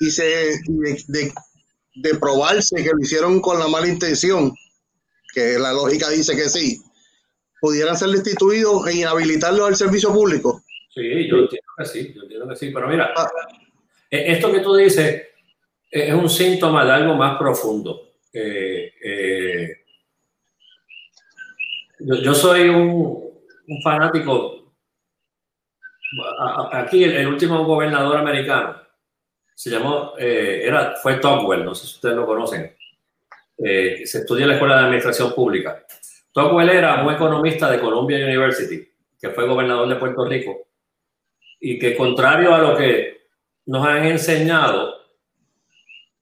y 0.00 0.10
se 0.10 0.24
de, 0.66 1.32
de, 1.94 2.14
probarse 2.16 2.82
que 2.82 2.90
lo 2.90 3.00
hicieron 3.00 3.40
con 3.40 3.60
la 3.60 3.68
mala 3.68 3.86
intención, 3.86 4.52
que 5.32 5.60
la 5.60 5.72
lógica 5.72 6.10
dice 6.10 6.34
que 6.34 6.48
sí, 6.48 6.82
pudieran 7.60 7.96
ser 7.96 8.08
destituidos 8.08 8.84
e 8.88 8.96
inhabilitarlos 8.96 9.68
al 9.68 9.76
servicio 9.76 10.12
público? 10.12 10.64
Sí, 10.92 11.28
yo 11.28 11.36
entiendo 11.36 11.68
que 11.78 11.84
sí, 11.84 12.12
yo 12.12 12.22
entiendo 12.22 12.48
que 12.48 12.56
sí, 12.56 12.70
pero 12.74 12.88
mira, 12.88 13.12
ah. 13.16 13.30
e, 14.10 14.32
esto 14.32 14.50
que 14.50 14.58
tú 14.60 14.74
dices 14.74 15.22
es 15.88 16.14
un 16.14 16.28
síntoma 16.28 16.84
de 16.84 16.90
algo 16.90 17.14
más 17.14 17.38
profundo. 17.38 18.03
Eh, 18.36 18.92
eh, 19.00 19.76
yo, 22.00 22.34
soy 22.34 22.68
un, 22.68 23.32
fanático 23.84 24.74
aquí 26.72 27.04
el, 27.04 27.28
último 27.28 27.64
gobernador 27.64 28.16
americano 28.16 28.74
se 29.54 29.70
llamó, 29.70 30.14
eh, 30.18 30.62
era, 30.64 30.96
fue 30.96 31.18
Tocqueville, 31.18 31.64
no 31.64 31.76
sé 31.76 31.86
si 31.86 31.94
ustedes 31.94 32.16
lo 32.16 32.26
conocen, 32.26 32.74
se 33.56 34.02
estudia 34.02 34.42
en 34.42 34.48
la 34.48 34.54
Escuela 34.54 34.78
de 34.78 34.84
Administración 34.86 35.32
Pública. 35.32 35.86
Tocqueville 36.32 36.76
era 36.76 37.04
un 37.04 37.14
economista 37.14 37.70
de 37.70 37.78
Columbia 37.78 38.18
University, 38.18 38.84
que 39.20 39.30
fue 39.30 39.46
gobernador 39.46 39.88
de 39.88 39.94
Puerto 39.94 40.24
Rico, 40.24 40.66
y 41.60 41.78
que 41.78 41.96
contrario 41.96 42.52
a 42.52 42.58
lo 42.58 42.76
que 42.76 43.28
nos 43.66 43.86
han 43.86 44.04
enseñado, 44.06 45.03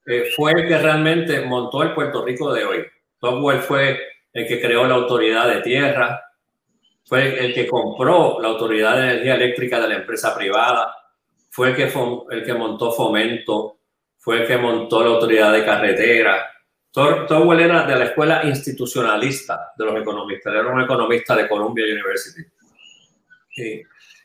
eh, 0.07 0.31
fue 0.35 0.53
el 0.53 0.69
que 0.69 0.79
realmente 0.79 1.41
montó 1.43 1.83
el 1.83 1.95
Puerto 1.95 2.25
Rico 2.25 2.53
de 2.53 2.65
hoy. 2.65 2.87
Tocqueville 3.19 3.63
fue 3.63 4.01
el 4.33 4.47
que 4.47 4.61
creó 4.61 4.87
la 4.87 4.95
autoridad 4.95 5.49
de 5.49 5.61
tierra, 5.61 6.21
fue 7.05 7.45
el 7.45 7.53
que 7.53 7.69
compró 7.69 8.39
la 8.41 8.49
Autoridad 8.49 8.97
de 8.97 9.03
Energía 9.03 9.35
Eléctrica 9.35 9.81
de 9.81 9.89
la 9.89 9.97
empresa 9.97 10.35
privada, 10.35 10.95
fue 11.51 11.71
el 11.71 11.77
que, 11.77 11.93
el 12.31 12.59
montó 12.59 12.93
Fomento, 12.93 13.81
fue 14.19 14.41
el 14.41 14.47
que 14.47 14.57
montó 14.57 15.03
la 15.03 15.11
Autoridad 15.11 15.53
de 15.53 15.65
Carretera. 15.65 16.49
Towell 16.91 17.61
era 17.61 17.85
de 17.87 17.97
la 17.97 18.05
escuela 18.07 18.43
institucionalista 18.45 19.73
de 19.77 19.85
los 19.85 20.01
economistas, 20.01 20.55
era 20.55 20.69
un 20.69 20.81
economista 20.81 21.37
de 21.37 21.49
Columbia 21.49 21.85
University. 21.85 22.43
Y, 23.57 23.83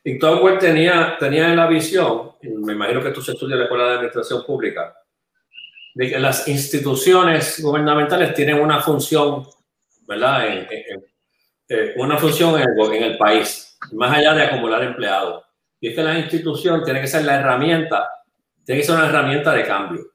y 0.10 0.18
Towell 0.18 0.58
tenía, 0.58 1.18
tenía 1.20 1.50
la 1.50 1.68
visión, 1.68 2.34
me 2.42 2.74
imagino 2.74 3.04
que 3.04 3.12
tú 3.12 3.22
se 3.22 3.34
estudias 3.34 3.58
la 3.60 3.66
Escuela 3.66 3.86
de 3.86 3.94
Administración 3.96 4.46
Pública, 4.46 4.96
de 5.98 6.12
que 6.12 6.20
las 6.20 6.48
instituciones 6.48 7.60
gubernamentales 7.60 8.32
tienen 8.36 8.60
una 8.60 8.80
función, 8.82 9.48
¿verdad? 10.08 10.48
En, 10.48 10.68
en, 10.70 11.06
eh, 11.70 11.94
una 11.98 12.20
función 12.20 12.54
en 12.62 12.68
el, 12.70 12.94
en 12.94 13.04
el, 13.04 13.18
país, 13.18 13.80
más 13.94 14.16
allá 14.16 14.36
de 14.36 14.44
acumular 14.44 14.84
empleados. 14.84 15.44
Y 15.82 15.90
es 15.90 15.96
que 15.96 16.04
la 16.04 16.20
institución 16.20 16.84
tiene 16.84 17.02
que 17.02 17.08
ser 17.08 17.26
la 17.26 17.40
herramienta, 17.40 18.12
tiene 18.64 18.82
que 18.82 18.86
ser 18.86 18.96
una 18.96 19.08
herramienta 19.08 19.52
de 19.54 19.66
cambio. 19.66 20.12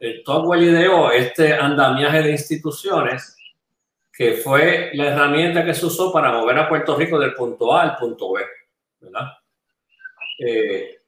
El 0.00 0.24
Tocqueville 0.24 0.72
ideó 0.72 1.12
este 1.12 1.54
andamiaje 1.54 2.20
de 2.20 2.32
instituciones 2.32 3.36
que 4.12 4.32
fue 4.32 4.90
la 4.94 5.06
herramienta 5.06 5.64
que 5.64 5.72
se 5.72 5.86
usó 5.86 6.12
para 6.12 6.32
mover 6.32 6.58
a 6.58 6.68
Puerto 6.68 6.96
Rico 6.96 7.16
del 7.20 7.34
punto 7.34 7.72
A 7.72 7.82
al 7.82 7.96
punto 7.96 8.32
B. 8.32 8.42
¿verdad? 8.98 9.28
Eh, 10.40 10.98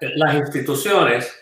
las 0.00 0.34
instituciones 0.34 1.39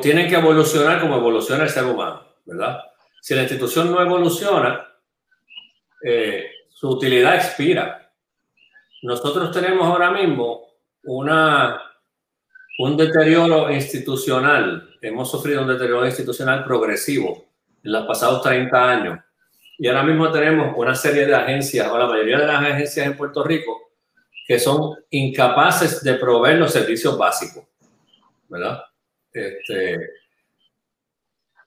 tienen 0.00 0.28
que 0.28 0.36
evolucionar 0.36 1.00
como 1.00 1.16
evoluciona 1.16 1.64
el 1.64 1.70
ser 1.70 1.84
humano, 1.84 2.22
¿verdad? 2.44 2.80
si 3.26 3.34
la 3.34 3.42
institución 3.42 3.90
no 3.90 4.00
evoluciona, 4.00 4.86
eh, 6.00 6.48
su 6.68 6.90
utilidad 6.90 7.34
expira. 7.34 8.12
Nosotros 9.02 9.50
tenemos 9.50 9.84
ahora 9.84 10.12
mismo 10.12 10.62
una, 11.02 11.76
un 12.78 12.96
deterioro 12.96 13.68
institucional, 13.72 14.96
hemos 15.02 15.28
sufrido 15.28 15.62
un 15.62 15.66
deterioro 15.66 16.06
institucional 16.06 16.64
progresivo 16.64 17.46
en 17.82 17.90
los 17.90 18.06
pasados 18.06 18.42
30 18.42 18.90
años. 18.90 19.18
Y 19.76 19.88
ahora 19.88 20.04
mismo 20.04 20.30
tenemos 20.30 20.72
una 20.76 20.94
serie 20.94 21.26
de 21.26 21.34
agencias, 21.34 21.88
o 21.90 21.98
la 21.98 22.06
mayoría 22.06 22.38
de 22.38 22.46
las 22.46 22.62
agencias 22.62 23.06
en 23.08 23.16
Puerto 23.16 23.42
Rico, 23.42 23.90
que 24.46 24.60
son 24.60 24.94
incapaces 25.10 26.00
de 26.04 26.14
proveer 26.14 26.58
los 26.58 26.72
servicios 26.72 27.18
básicos. 27.18 27.64
¿Verdad? 28.48 28.84
Este, 29.36 30.10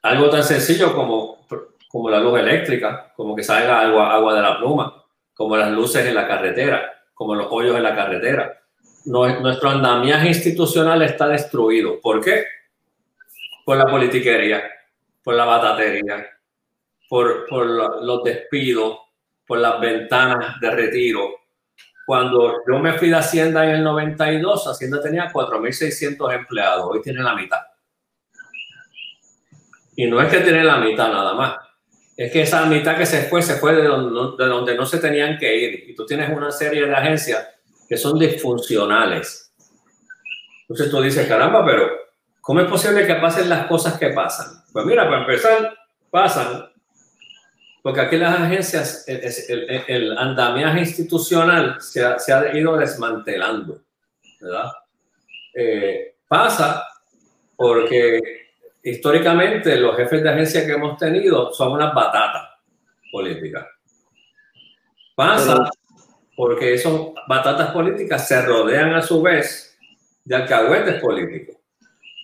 algo 0.01 0.29
tan 0.29 0.43
sencillo 0.43 0.95
como, 0.95 1.45
como 1.87 2.09
la 2.09 2.19
luz 2.19 2.39
eléctrica, 2.39 3.13
como 3.15 3.35
que 3.35 3.43
salga 3.43 3.81
agua, 3.81 4.13
agua 4.13 4.33
de 4.35 4.41
la 4.41 4.57
pluma, 4.57 5.03
como 5.33 5.55
las 5.57 5.71
luces 5.71 6.05
en 6.05 6.15
la 6.15 6.27
carretera, 6.27 7.03
como 7.13 7.35
los 7.35 7.47
hoyos 7.49 7.75
en 7.75 7.83
la 7.83 7.95
carretera 7.95 8.59
nuestro 9.05 9.69
andamiaje 9.69 10.27
institucional 10.27 11.01
está 11.01 11.27
destruido. 11.27 11.99
¿Por 11.99 12.23
qué? 12.23 12.45
Por 13.65 13.77
la 13.77 13.85
politiquería, 13.85 14.63
por 15.23 15.35
la 15.35 15.45
batatería, 15.45 16.27
por, 17.07 17.47
por 17.47 17.65
los 18.03 18.23
despidos, 18.23 18.99
por 19.45 19.59
las 19.59 19.79
ventanas 19.79 20.59
de 20.59 20.71
retiro. 20.71 21.38
Cuando 22.09 22.63
yo 22.67 22.79
me 22.79 22.93
fui 22.93 23.09
de 23.09 23.17
Hacienda 23.17 23.63
en 23.65 23.69
el 23.69 23.83
92, 23.83 24.65
Hacienda 24.65 24.99
tenía 24.99 25.31
4.600 25.31 26.33
empleados, 26.33 26.87
hoy 26.89 27.03
tiene 27.03 27.21
la 27.21 27.35
mitad. 27.35 27.59
Y 29.95 30.07
no 30.07 30.19
es 30.19 30.27
que 30.27 30.39
tiene 30.39 30.63
la 30.63 30.79
mitad 30.79 31.07
nada 31.09 31.35
más, 31.35 31.57
es 32.17 32.31
que 32.31 32.41
esa 32.41 32.65
mitad 32.65 32.97
que 32.97 33.05
se 33.05 33.25
fue, 33.29 33.43
se 33.43 33.57
fue 33.57 33.75
de 33.75 33.83
donde, 33.83 34.43
de 34.43 34.49
donde 34.49 34.75
no 34.75 34.87
se 34.87 34.97
tenían 34.97 35.37
que 35.37 35.55
ir. 35.55 35.89
Y 35.91 35.93
tú 35.93 36.03
tienes 36.07 36.35
una 36.35 36.49
serie 36.49 36.87
de 36.87 36.95
agencias 36.95 37.47
que 37.87 37.95
son 37.95 38.17
disfuncionales. 38.17 39.53
Entonces 40.61 40.89
tú 40.89 41.03
dices, 41.03 41.27
caramba, 41.27 41.63
pero 41.63 41.91
¿cómo 42.41 42.61
es 42.61 42.67
posible 42.67 43.05
que 43.05 43.13
pasen 43.17 43.47
las 43.49 43.67
cosas 43.67 43.99
que 43.99 44.09
pasan? 44.09 44.63
Pues 44.73 44.83
mira, 44.83 45.07
para 45.07 45.21
empezar, 45.21 45.77
pasan 46.09 46.68
porque 47.81 48.01
aquí 48.01 48.17
las 48.17 48.39
agencias, 48.39 49.05
el, 49.07 50.17
andamiaje 50.17 50.81
institucional 50.81 51.81
se 51.81 52.03
ha, 52.03 52.57
ido 52.57 52.75
desmantelando, 52.77 53.81
¿verdad? 54.41 54.71
Eh, 55.53 56.15
pasa 56.27 56.85
porque 57.55 58.19
históricamente 58.83 59.75
los 59.77 59.95
jefes 59.95 60.23
de 60.23 60.29
agencia 60.29 60.65
que 60.65 60.73
hemos 60.73 60.97
tenido 60.97 61.53
son 61.53 61.73
unas 61.73 61.93
batatas 61.93 62.49
políticas. 63.11 63.65
Pasa 65.15 65.69
porque 66.35 66.73
esas 66.73 66.93
batatas 67.27 67.71
políticas 67.71 68.27
se 68.27 68.41
rodean 68.41 68.93
a 68.93 69.01
su 69.01 69.21
vez 69.21 69.77
de 70.23 70.35
alcahuetes 70.35 71.01
políticos. 71.01 71.57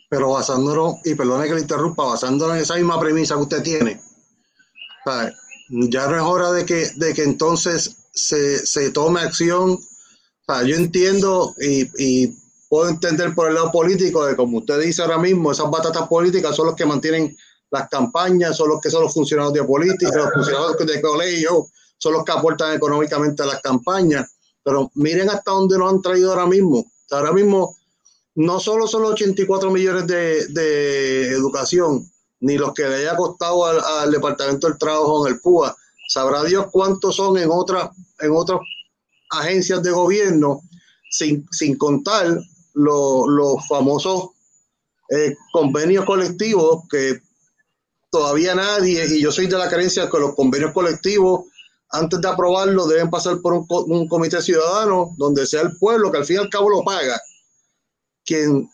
Pero 0.09 0.31
basándonos, 0.31 1.05
y 1.05 1.15
perdone 1.15 1.47
que 1.47 1.55
le 1.55 1.61
interrumpa, 1.61 2.03
basándonos 2.03 2.55
en 2.55 2.61
esa 2.61 2.75
misma 2.75 2.99
premisa 2.99 3.35
que 3.35 3.41
usted 3.41 3.63
tiene, 3.63 3.99
ya 5.69 6.07
no 6.07 6.15
es 6.15 6.21
hora 6.21 6.51
de 6.51 6.65
que, 6.65 6.89
de 6.95 7.13
que 7.13 7.23
entonces 7.23 7.97
se, 8.13 8.65
se 8.65 8.91
tome 8.91 9.21
acción. 9.21 9.79
yo 10.47 10.75
entiendo 10.75 11.55
y, 11.59 11.89
y, 11.97 12.37
puedo 12.67 12.89
entender 12.89 13.33
por 13.35 13.47
el 13.47 13.53
lado 13.53 13.71
político 13.71 14.25
de 14.25 14.35
como 14.35 14.57
usted 14.57 14.79
dice 14.81 15.01
ahora 15.01 15.19
mismo, 15.19 15.51
esas 15.51 15.69
batatas 15.69 16.07
políticas 16.07 16.55
son 16.55 16.67
los 16.67 16.75
que 16.75 16.85
mantienen 16.85 17.37
las 17.69 17.87
campañas, 17.89 18.57
son 18.57 18.69
los 18.69 18.81
que 18.81 18.89
son 18.89 19.03
los 19.03 19.13
funcionarios 19.13 19.53
de 19.53 19.63
política, 19.63 20.11
los 20.15 20.33
funcionarios 20.33 20.77
de 20.77 21.01
colegio, 21.01 21.67
son 21.97 22.13
los 22.13 22.23
que 22.23 22.31
aportan 22.31 22.73
económicamente 22.75 23.43
a 23.43 23.45
las 23.45 23.61
campañas. 23.61 24.35
Pero 24.63 24.91
miren 24.95 25.29
hasta 25.29 25.51
dónde 25.51 25.77
nos 25.77 25.93
han 25.93 26.01
traído 26.01 26.31
ahora 26.31 26.47
mismo. 26.47 26.91
Ahora 27.11 27.31
mismo 27.31 27.77
no 28.35 28.59
solo 28.59 28.87
son 28.87 29.03
los 29.03 29.11
84 29.11 29.71
millones 29.71 30.07
de, 30.07 30.47
de 30.47 31.29
educación, 31.29 32.09
ni 32.45 32.59
los 32.59 32.73
que 32.73 32.83
le 32.83 32.97
haya 32.97 33.15
costado 33.15 33.65
al, 33.65 34.11
Departamento 34.11 34.67
del 34.67 34.77
Trabajo 34.77 35.25
en 35.25 35.33
el 35.33 35.39
PUA. 35.39 35.75
Sabrá 36.07 36.43
Dios 36.43 36.67
cuántos 36.71 37.15
son 37.15 37.39
en 37.39 37.49
otras, 37.51 37.89
en 38.19 38.31
otras 38.31 38.59
agencias 39.31 39.81
de 39.81 39.89
gobierno, 39.89 40.61
sin, 41.09 41.47
sin 41.51 41.75
contar 41.75 42.39
los 42.75 43.67
famosos 43.67 44.29
eh, 45.09 45.35
convenios 45.51 46.05
colectivos 46.05 46.83
que 46.87 47.19
todavía 48.11 48.53
nadie, 48.53 49.07
y 49.09 49.21
yo 49.23 49.31
soy 49.31 49.47
de 49.47 49.57
la 49.57 49.67
creencia 49.67 50.07
que 50.07 50.19
los 50.19 50.35
convenios 50.35 50.71
colectivos 50.71 51.45
antes 51.89 52.21
de 52.21 52.27
aprobarlo 52.27 52.85
deben 52.85 53.09
pasar 53.09 53.41
por 53.41 53.53
un, 53.53 54.07
comité 54.07 54.39
ciudadano 54.39 55.15
donde 55.17 55.47
sea 55.47 55.61
el 55.61 55.75
pueblo 55.77 56.11
que 56.11 56.17
al 56.17 56.25
fin 56.25 56.35
y 56.35 56.39
al 56.39 56.49
cabo 56.49 56.69
lo 56.69 56.83
paga 56.83 57.19
quien, 58.25 58.69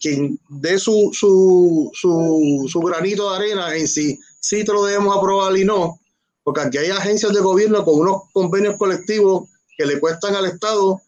quien 0.00 0.38
dé 0.48 0.78
su, 0.78 1.10
su, 1.12 1.90
su, 1.94 2.80
granito 2.80 3.30
de 3.30 3.36
arena 3.36 3.74
en 3.74 3.86
si 3.86 4.18
sí 4.40 4.64
te 4.64 4.72
lo 4.72 4.84
debemos 4.84 5.16
aprobar 5.16 5.56
y 5.56 5.64
no, 5.64 6.00
porque 6.42 6.60
aquí 6.62 6.78
hay 6.78 6.90
agencias 6.90 7.32
de 7.32 7.40
gobierno 7.40 7.84
con 7.84 8.00
unos 8.00 8.22
convenios 8.32 8.76
colectivos 8.76 9.48
que 9.76 9.86
le 9.86 10.00
cuestan 10.00 10.34
al 10.34 10.46
Estado 10.46 11.00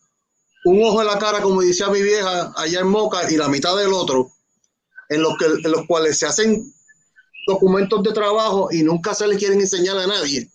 un 0.64 0.84
ojo 0.84 1.00
en 1.00 1.06
la 1.06 1.18
cara, 1.18 1.40
como 1.40 1.62
decía 1.62 1.88
mi 1.88 2.02
vieja 2.02 2.52
allá 2.56 2.80
en 2.80 2.88
Moca, 2.88 3.30
y 3.30 3.36
la 3.36 3.48
mitad 3.48 3.76
del 3.76 3.92
otro, 3.92 4.30
en 5.08 5.22
los, 5.22 5.36
que, 5.38 5.46
en 5.46 5.70
los 5.70 5.86
cuales 5.86 6.18
se 6.18 6.26
hacen 6.26 6.72
documentos 7.46 8.02
de 8.02 8.12
trabajo 8.12 8.68
y 8.70 8.82
nunca 8.82 9.14
se 9.14 9.26
le 9.26 9.36
quieren 9.36 9.60
enseñar 9.60 9.96
a 9.98 10.06
nadie. 10.06 10.50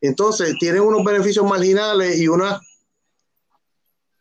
Entonces, 0.00 0.54
tienen 0.60 0.82
unos 0.82 1.04
beneficios 1.04 1.46
marginales 1.46 2.18
y 2.18 2.28
unas 2.28 2.60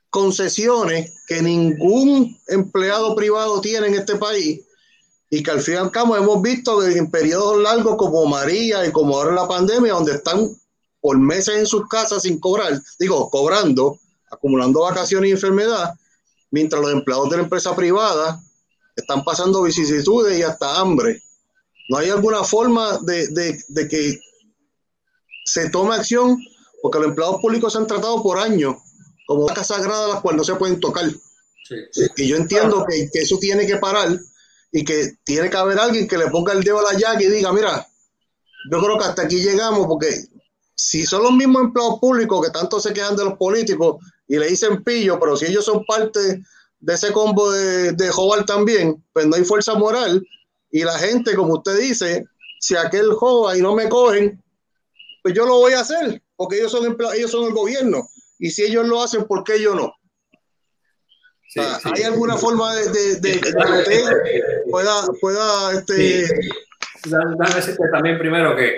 concesiones 0.09 1.13
que 1.27 1.41
ningún 1.41 2.37
empleado 2.47 3.15
privado 3.15 3.61
tiene 3.61 3.87
en 3.87 3.95
este 3.95 4.15
país 4.15 4.61
y 5.29 5.43
que 5.43 5.51
al 5.51 5.61
fin 5.61 5.75
y 5.75 5.77
al 5.77 5.91
cabo 5.91 6.15
hemos 6.15 6.41
visto 6.41 6.85
en 6.85 7.11
periodos 7.11 7.61
largos 7.61 7.97
como 7.97 8.25
María 8.25 8.85
y 8.85 8.91
como 8.91 9.17
ahora 9.17 9.33
la 9.33 9.47
pandemia, 9.47 9.93
donde 9.93 10.13
están 10.13 10.47
por 11.01 11.17
meses 11.17 11.57
en 11.57 11.65
sus 11.65 11.87
casas 11.87 12.23
sin 12.23 12.39
cobrar, 12.39 12.81
digo, 12.99 13.29
cobrando, 13.29 13.99
acumulando 14.31 14.81
vacaciones 14.81 15.29
y 15.29 15.33
enfermedad, 15.33 15.93
mientras 16.51 16.81
los 16.81 16.91
empleados 16.91 17.29
de 17.29 17.37
la 17.37 17.43
empresa 17.43 17.75
privada 17.75 18.41
están 18.95 19.23
pasando 19.23 19.63
vicisitudes 19.63 20.39
y 20.39 20.43
hasta 20.43 20.79
hambre. 20.79 21.21
¿No 21.89 21.97
hay 21.97 22.09
alguna 22.09 22.43
forma 22.43 22.97
de, 22.99 23.27
de, 23.27 23.63
de 23.67 23.87
que 23.87 24.19
se 25.45 25.69
tome 25.69 25.95
acción 25.95 26.37
porque 26.81 26.99
los 26.99 27.09
empleados 27.09 27.41
públicos 27.41 27.73
se 27.73 27.79
han 27.79 27.87
tratado 27.87 28.21
por 28.21 28.39
años 28.39 28.75
como 29.27 29.45
vacas 29.45 29.67
sagradas 29.67 30.09
las 30.09 30.21
cuales 30.21 30.37
no 30.37 30.43
se 30.43 30.55
pueden 30.55 30.79
tocar. 30.79 31.05
Y 32.15 32.27
yo 32.27 32.37
entiendo 32.37 32.85
que, 32.89 33.09
eso 33.13 33.37
tiene 33.37 33.67
que 33.67 33.75
parar 33.75 34.17
y 34.71 34.83
que 34.83 35.17
tiene 35.23 35.49
que 35.49 35.57
haber 35.57 35.77
alguien 35.77 36.07
que 36.07 36.17
le 36.17 36.27
ponga 36.27 36.53
el 36.53 36.63
dedo 36.63 36.79
a 36.79 36.93
la 36.93 36.97
llaga 36.97 37.21
y 37.21 37.27
diga, 37.27 37.51
mira, 37.51 37.85
yo 38.71 38.79
creo 38.81 38.97
que 38.97 39.05
hasta 39.05 39.23
aquí 39.23 39.39
llegamos 39.39 39.85
porque 39.85 40.23
si 40.75 41.05
son 41.05 41.23
los 41.23 41.33
mismos 41.33 41.63
empleados 41.63 41.99
públicos 41.99 42.45
que 42.45 42.51
tanto 42.51 42.79
se 42.79 42.93
quedan 42.93 43.15
de 43.17 43.25
los 43.25 43.33
políticos 43.37 43.97
y 44.27 44.37
le 44.37 44.47
dicen 44.47 44.83
pillo, 44.83 45.19
pero 45.19 45.35
si 45.35 45.45
ellos 45.45 45.65
son 45.65 45.83
parte 45.85 46.41
de 46.79 46.93
ese 46.93 47.11
combo 47.11 47.51
de, 47.51 47.91
de 47.93 48.11
también, 48.45 49.03
pues 49.11 49.25
no 49.25 49.35
hay 49.35 49.43
fuerza 49.43 49.73
moral 49.73 50.25
y 50.71 50.83
la 50.83 50.97
gente, 50.97 51.35
como 51.35 51.55
usted 51.55 51.77
dice, 51.77 52.25
si 52.59 52.75
aquel 52.75 53.11
joda 53.13 53.57
y 53.57 53.61
no 53.61 53.75
me 53.75 53.89
cogen, 53.89 54.41
pues 55.21 55.33
yo 55.33 55.45
lo 55.45 55.57
voy 55.57 55.73
a 55.73 55.81
hacer, 55.81 56.21
porque 56.35 56.57
ellos 56.57 56.71
son, 56.71 56.97
ellos 57.15 57.31
son 57.31 57.45
el 57.45 57.53
gobierno. 57.53 58.07
Y 58.39 58.51
si 58.51 58.63
ellos 58.63 58.87
lo 58.87 59.01
hacen, 59.01 59.25
¿por 59.25 59.43
qué 59.43 59.61
yo 59.61 59.73
no? 59.75 59.93
¿Hay 61.95 62.03
alguna 62.03 62.37
forma 62.37 62.75
de, 62.75 63.19
que 63.21 63.37
usted 63.37 64.03
pueda, 64.69 65.01
pueda 65.19 65.73
este... 65.73 66.27
Dame 67.05 67.35
decirte 67.55 67.83
también 67.91 68.17
primero 68.17 68.55
que 68.55 68.75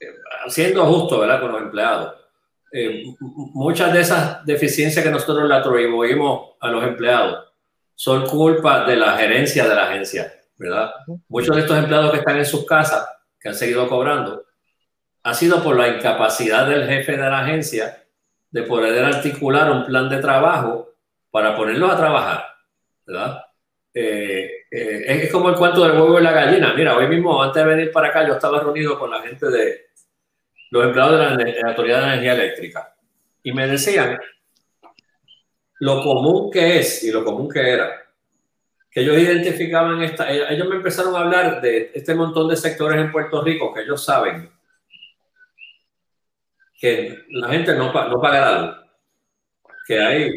eh, 0.00 0.14
siendo 0.48 0.84
justo 0.86 1.20
¿verdad? 1.20 1.40
con 1.40 1.52
los 1.52 1.62
empleados, 1.62 2.14
eh, 2.72 3.04
muchas 3.20 3.92
de 3.92 4.00
esas 4.00 4.44
deficiencias 4.44 5.04
que 5.04 5.10
nosotros 5.10 5.48
le 5.48 5.54
atribuimos 5.54 6.56
a 6.60 6.68
los 6.68 6.82
empleados 6.82 7.52
son 7.94 8.26
culpa 8.26 8.84
de 8.84 8.96
la 8.96 9.16
gerencia 9.16 9.68
de 9.68 9.74
la 9.74 9.88
agencia, 9.88 10.34
¿verdad? 10.56 10.90
Muchos 11.28 11.54
de 11.54 11.62
estos 11.62 11.78
empleados 11.78 12.10
que 12.10 12.18
están 12.18 12.38
en 12.38 12.44
sus 12.44 12.66
casas 12.66 13.06
que 13.38 13.48
han 13.48 13.54
seguido 13.54 13.88
cobrando, 13.88 14.43
ha 15.24 15.34
sido 15.34 15.62
por 15.62 15.76
la 15.76 15.88
incapacidad 15.88 16.68
del 16.68 16.86
jefe 16.86 17.12
de 17.12 17.18
la 17.18 17.40
agencia 17.40 18.04
de 18.50 18.62
poder 18.62 19.04
articular 19.04 19.70
un 19.70 19.86
plan 19.86 20.08
de 20.08 20.18
trabajo 20.18 20.92
para 21.30 21.56
ponerlos 21.56 21.90
a 21.90 21.96
trabajar, 21.96 22.44
¿verdad? 23.06 23.42
Eh, 23.92 24.50
eh, 24.70 25.04
es 25.06 25.32
como 25.32 25.48
el 25.48 25.56
cuento 25.56 25.82
del 25.82 25.92
huevo 25.92 26.20
y 26.20 26.22
la 26.22 26.32
gallina. 26.32 26.74
Mira, 26.74 26.96
hoy 26.96 27.08
mismo, 27.08 27.42
antes 27.42 27.64
de 27.64 27.68
venir 27.68 27.90
para 27.90 28.08
acá, 28.08 28.26
yo 28.26 28.34
estaba 28.34 28.60
reunido 28.60 28.98
con 28.98 29.10
la 29.10 29.22
gente 29.22 29.46
de 29.46 29.86
los 30.70 30.84
empleados 30.84 31.12
de 31.12 31.18
la, 31.18 31.36
de 31.36 31.62
la 31.62 31.70
Autoridad 31.70 32.00
de 32.00 32.06
Energía 32.06 32.34
Eléctrica 32.34 32.94
y 33.42 33.52
me 33.52 33.66
decían 33.66 34.18
lo 35.80 36.02
común 36.02 36.50
que 36.50 36.80
es 36.80 37.02
y 37.02 37.12
lo 37.12 37.24
común 37.24 37.48
que 37.48 37.60
era 37.60 38.02
que 38.90 39.00
ellos 39.00 39.18
identificaban 39.18 40.02
esta, 40.02 40.32
eh, 40.32 40.44
ellos 40.50 40.68
me 40.68 40.76
empezaron 40.76 41.14
a 41.16 41.20
hablar 41.20 41.60
de 41.60 41.90
este 41.94 42.14
montón 42.14 42.48
de 42.48 42.56
sectores 42.56 43.00
en 43.00 43.10
Puerto 43.10 43.42
Rico 43.42 43.72
que 43.72 43.82
ellos 43.82 44.04
saben 44.04 44.53
que 46.84 47.24
la 47.30 47.48
gente 47.48 47.74
no, 47.74 47.90
no 47.90 48.20
paga 48.20 48.40
la 48.40 48.60
luz, 48.60 48.76
que 49.86 49.98
hay 49.98 50.30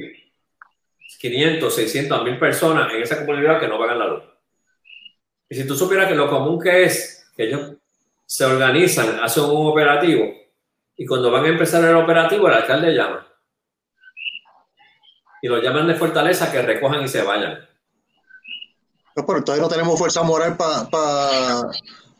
500, 1.19 1.75
600, 1.75 2.23
1000 2.23 2.39
personas 2.39 2.93
en 2.93 3.01
esa 3.01 3.19
comunidad 3.19 3.59
que 3.59 3.67
no 3.67 3.77
pagan 3.77 3.99
la 3.99 4.07
luz. 4.07 4.23
Y 5.49 5.55
si 5.55 5.67
tú 5.67 5.75
supieras 5.75 6.07
que 6.07 6.15
lo 6.15 6.29
común 6.29 6.57
que 6.57 6.85
es 6.85 7.29
que 7.35 7.47
ellos 7.47 7.73
se 8.25 8.45
organizan, 8.45 9.19
hacen 9.21 9.43
un 9.43 9.67
operativo 9.67 10.23
y 10.95 11.05
cuando 11.05 11.31
van 11.31 11.43
a 11.43 11.49
empezar 11.49 11.83
el 11.83 11.97
operativo 11.97 12.47
el 12.47 12.53
alcalde 12.53 12.93
llama. 12.93 13.27
Y 15.41 15.49
lo 15.49 15.61
llaman 15.61 15.87
de 15.87 15.95
fortaleza 15.95 16.49
que 16.49 16.61
recojan 16.61 17.03
y 17.03 17.09
se 17.09 17.23
vayan. 17.23 17.59
pero 19.13 19.43
todavía 19.43 19.63
no 19.63 19.69
tenemos 19.69 19.99
fuerza 19.99 20.23
moral 20.23 20.55
para 20.55 21.69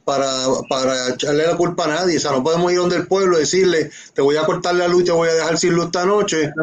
para, 0.07 0.45
para 0.69 1.09
echarle 1.09 1.45
la 1.45 1.57
culpa 1.57 1.83
a 1.83 1.87
nadie. 1.87 2.15
O 2.15 2.19
sea, 2.21 2.31
no 2.31 2.41
podemos 2.41 2.71
ir 2.71 2.77
donde 2.77 2.95
el 2.95 3.07
pueblo 3.07 3.35
y 3.35 3.41
decirle, 3.41 3.91
te 4.15 4.21
voy 4.21 4.37
a 4.37 4.45
cortar 4.45 4.73
la 4.75 4.87
luz 4.87 5.03
te 5.03 5.11
voy 5.11 5.27
a 5.27 5.33
dejar 5.33 5.57
sin 5.57 5.73
luz 5.73 5.87
esta 5.87 6.05
noche. 6.05 6.53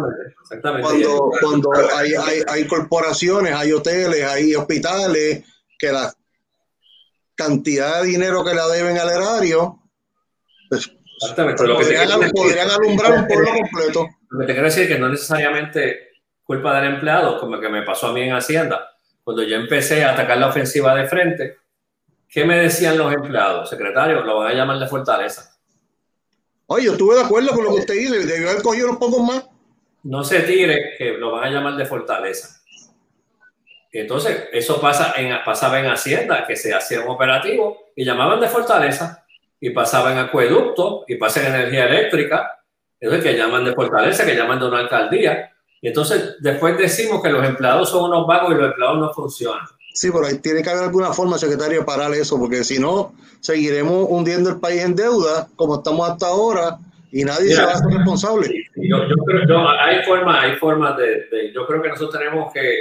Exactamente. 0.40 0.88
Cuando, 0.88 1.30
cuando 1.42 1.70
hay, 1.94 2.14
hay, 2.14 2.42
hay, 2.48 2.66
corporaciones, 2.66 3.52
hay 3.52 3.72
hoteles, 3.72 4.24
hay 4.24 4.54
hospitales, 4.54 5.44
que 5.78 5.92
la 5.92 6.10
cantidad 7.34 8.00
de 8.00 8.08
dinero 8.08 8.42
que 8.42 8.54
le 8.54 8.62
deben 8.72 8.96
al 8.96 9.10
erario, 9.10 9.78
pues, 10.70 10.90
podrían, 11.36 12.30
podrían 12.30 12.70
alumbrar 12.70 13.12
un 13.12 13.26
pueblo 13.26 13.50
completo. 13.60 14.08
Lo 14.30 14.40
que 14.40 14.46
te 14.46 14.52
quiero 14.54 14.68
decir 14.68 14.84
es 14.84 14.88
que 14.88 14.98
no 14.98 15.10
necesariamente 15.10 16.12
culpa 16.44 16.80
del 16.80 16.94
empleado, 16.94 17.38
como 17.38 17.60
que 17.60 17.68
me 17.68 17.82
pasó 17.82 18.06
a 18.06 18.12
mí 18.14 18.22
en 18.22 18.32
Hacienda. 18.32 18.88
Cuando 19.22 19.42
yo 19.42 19.56
empecé 19.56 20.02
a 20.02 20.12
atacar 20.12 20.38
la 20.38 20.48
ofensiva 20.48 20.94
de 20.94 21.06
frente, 21.06 21.58
¿Qué 22.34 22.44
me 22.44 22.58
decían 22.58 22.98
los 22.98 23.14
empleados? 23.14 23.70
Secretario, 23.70 24.24
lo 24.24 24.38
van 24.38 24.50
a 24.50 24.54
llamar 24.54 24.80
de 24.80 24.88
fortaleza. 24.88 25.56
Oye, 26.66 26.86
yo 26.86 26.92
estuve 26.92 27.14
de 27.14 27.22
acuerdo 27.22 27.50
con 27.50 27.62
lo 27.62 27.70
que 27.70 27.80
usted 27.82 27.94
dice, 27.94 28.26
debió 28.26 28.50
haber 28.50 28.60
cogido 28.60 28.88
unos 28.88 28.98
pocos 28.98 29.22
más. 29.22 29.48
No 30.02 30.24
se 30.24 30.40
tire, 30.40 30.96
que 30.98 31.12
lo 31.12 31.30
van 31.30 31.44
a 31.44 31.50
llamar 31.50 31.76
de 31.76 31.86
fortaleza. 31.86 32.60
Entonces, 33.92 34.48
eso 34.52 34.80
pasa 34.80 35.14
en, 35.16 35.32
pasaba 35.44 35.78
en 35.78 35.86
Hacienda, 35.86 36.44
que 36.44 36.56
se 36.56 36.74
hacía 36.74 37.02
un 37.02 37.10
operativo 37.10 37.92
y 37.94 38.04
llamaban 38.04 38.40
de 38.40 38.48
fortaleza, 38.48 39.24
y 39.60 39.70
pasaba 39.70 40.10
en 40.10 40.18
acueducto, 40.18 41.04
y 41.06 41.14
pasa 41.14 41.40
en 41.40 41.54
energía 41.54 41.84
eléctrica, 41.84 42.64
entonces 42.98 43.30
que 43.30 43.38
llaman 43.38 43.64
de 43.64 43.74
fortaleza, 43.74 44.26
que 44.26 44.34
llaman 44.34 44.58
de 44.58 44.66
una 44.66 44.80
alcaldía. 44.80 45.52
Y 45.80 45.86
entonces, 45.86 46.34
después 46.40 46.76
decimos 46.76 47.22
que 47.22 47.30
los 47.30 47.46
empleados 47.46 47.90
son 47.90 48.10
unos 48.10 48.26
vagos 48.26 48.54
y 48.54 48.56
los 48.56 48.66
empleados 48.70 48.98
no 48.98 49.12
funcionan. 49.12 49.64
Sí, 49.94 50.10
pero 50.10 50.26
ahí 50.26 50.38
tiene 50.38 50.60
que 50.60 50.70
haber 50.70 50.82
alguna 50.82 51.12
forma, 51.12 51.38
secretario, 51.38 51.78
de 51.78 51.86
parar 51.86 52.12
eso, 52.14 52.36
porque 52.36 52.64
si 52.64 52.80
no, 52.80 53.14
seguiremos 53.38 54.08
hundiendo 54.10 54.50
el 54.50 54.58
país 54.58 54.82
en 54.82 54.96
deuda, 54.96 55.46
como 55.54 55.76
estamos 55.76 56.10
hasta 56.10 56.26
ahora, 56.26 56.78
y 57.12 57.22
nadie 57.22 57.54
se 57.54 57.64
va 57.64 57.70
a 57.70 57.74
hacer 57.74 57.96
responsable. 57.96 58.64
Yo, 58.74 58.98
creo, 59.24 59.68
hay 59.68 60.02
formas, 60.02 60.44
hay 60.44 60.56
formas 60.56 60.96
de, 60.96 61.52
yo 61.54 61.64
creo 61.64 61.80
que 61.80 61.90
nosotros 61.90 62.18
tenemos 62.18 62.52
que, 62.52 62.76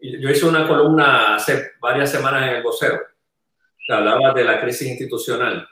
yo 0.00 0.28
hice 0.28 0.44
una 0.46 0.66
columna 0.66 1.36
hace 1.36 1.70
varias 1.80 2.10
semanas 2.10 2.48
en 2.48 2.56
el 2.56 2.62
vocero, 2.64 2.98
que 3.86 3.92
hablaba 3.92 4.32
de 4.34 4.42
la 4.42 4.60
crisis 4.60 4.88
institucional, 4.88 5.64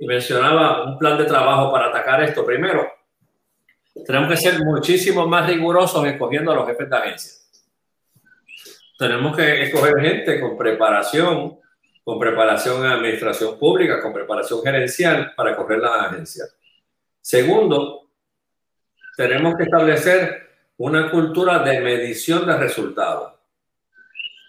y 0.00 0.04
mencionaba 0.04 0.82
un 0.84 0.98
plan 0.98 1.16
de 1.16 1.26
trabajo 1.26 1.70
para 1.70 1.90
atacar 1.90 2.24
esto. 2.24 2.44
Primero, 2.44 2.88
tenemos 4.04 4.30
que 4.30 4.36
ser 4.36 4.58
muchísimo 4.64 5.28
más 5.28 5.48
rigurosos 5.48 6.04
escogiendo 6.06 6.50
a 6.50 6.56
los 6.56 6.66
jefes 6.66 6.90
de 6.90 6.96
agencia 6.96 7.37
tenemos 8.98 9.36
que 9.36 9.62
escoger 9.62 9.94
gente 10.00 10.40
con 10.40 10.58
preparación, 10.58 11.56
con 12.02 12.18
preparación 12.18 12.84
en 12.84 12.90
administración 12.90 13.56
pública, 13.56 14.02
con 14.02 14.12
preparación 14.12 14.60
gerencial 14.60 15.32
para 15.36 15.54
correr 15.54 15.78
la 15.78 16.06
agencia. 16.06 16.44
Segundo, 17.20 18.10
tenemos 19.16 19.54
que 19.56 19.62
establecer 19.64 20.48
una 20.78 21.10
cultura 21.10 21.60
de 21.60 21.80
medición 21.80 22.44
de 22.44 22.56
resultados. 22.56 23.34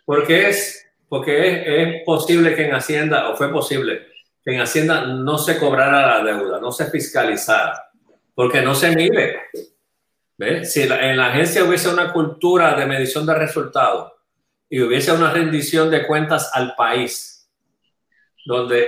Porque 0.04 0.50
es, 0.50 0.88
porque 1.08 1.84
es, 1.84 2.04
posible 2.04 2.56
que 2.56 2.66
en 2.66 2.74
Hacienda, 2.74 3.30
o 3.30 3.36
fue 3.36 3.52
posible, 3.52 4.08
que 4.44 4.56
en 4.56 4.62
Hacienda 4.62 5.06
no 5.06 5.38
se 5.38 5.60
cobrara 5.60 6.08
la 6.08 6.24
deuda, 6.24 6.60
no 6.60 6.72
se 6.72 6.90
fiscalizara, 6.90 7.92
porque 8.34 8.62
no 8.62 8.74
se 8.74 8.96
mide. 8.96 9.42
Si 10.64 10.82
en 10.82 11.18
la 11.18 11.28
agencia 11.28 11.64
hubiese 11.64 11.90
una 11.90 12.12
cultura 12.12 12.74
de 12.74 12.86
medición 12.88 13.26
de 13.28 13.36
resultados, 13.36 14.14
y 14.70 14.82
hubiese 14.82 15.12
una 15.12 15.32
rendición 15.32 15.90
de 15.90 16.06
cuentas 16.06 16.52
al 16.54 16.76
país, 16.76 17.50
donde, 18.46 18.88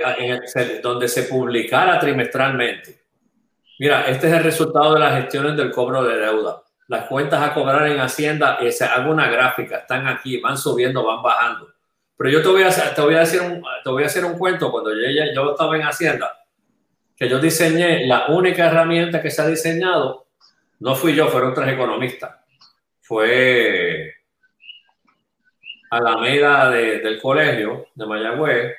donde 0.82 1.08
se 1.08 1.24
publicara 1.24 1.98
trimestralmente. 1.98 3.02
Mira, 3.78 4.06
este 4.06 4.28
es 4.28 4.34
el 4.34 4.44
resultado 4.44 4.94
de 4.94 5.00
las 5.00 5.20
gestiones 5.20 5.56
del 5.56 5.72
cobro 5.72 6.04
de 6.04 6.16
deuda. 6.16 6.62
Las 6.86 7.06
cuentas 7.06 7.42
a 7.42 7.52
cobrar 7.52 7.88
en 7.88 7.98
Hacienda, 7.98 8.58
y 8.60 8.70
se 8.70 8.84
hago 8.84 9.10
una 9.10 9.28
gráfica, 9.28 9.78
están 9.78 10.06
aquí, 10.06 10.40
van 10.40 10.56
subiendo, 10.56 11.04
van 11.04 11.22
bajando. 11.22 11.68
Pero 12.16 12.30
yo 12.30 12.42
te 12.42 12.48
voy 12.48 12.62
a, 12.62 12.94
te 12.94 13.00
voy 13.00 13.14
a, 13.14 13.20
decir, 13.20 13.40
un, 13.40 13.62
te 13.82 13.90
voy 13.90 14.04
a 14.04 14.06
hacer 14.06 14.24
un 14.24 14.38
cuento. 14.38 14.70
Cuando 14.70 14.90
yo, 14.94 15.00
yo 15.34 15.50
estaba 15.50 15.76
en 15.76 15.82
Hacienda, 15.82 16.30
que 17.16 17.28
yo 17.28 17.40
diseñé 17.40 18.06
la 18.06 18.26
única 18.28 18.66
herramienta 18.66 19.20
que 19.20 19.30
se 19.30 19.42
ha 19.42 19.46
diseñado, 19.46 20.26
no 20.78 20.94
fui 20.94 21.14
yo, 21.14 21.28
fueron 21.28 21.54
tres 21.54 21.72
economistas. 21.72 22.36
Fue 23.00 24.21
Alameda 25.92 26.70
de, 26.70 27.00
del 27.00 27.20
colegio 27.20 27.88
de 27.94 28.06
Mayagüez, 28.06 28.74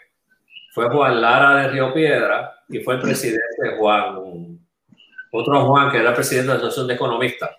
fue 0.72 0.90
Juan 0.90 1.22
Lara 1.22 1.62
de 1.62 1.68
Río 1.68 1.94
Piedra 1.94 2.64
y 2.68 2.80
fue 2.80 2.96
el 2.96 3.02
presidente 3.02 3.78
Juan, 3.78 4.60
otro 5.32 5.66
Juan 5.66 5.92
que 5.92 6.00
era 6.00 6.16
presidente 6.16 6.48
de 6.48 6.54
la 6.54 6.58
Asociación 6.58 6.88
de 6.88 6.94
Economistas. 6.96 7.52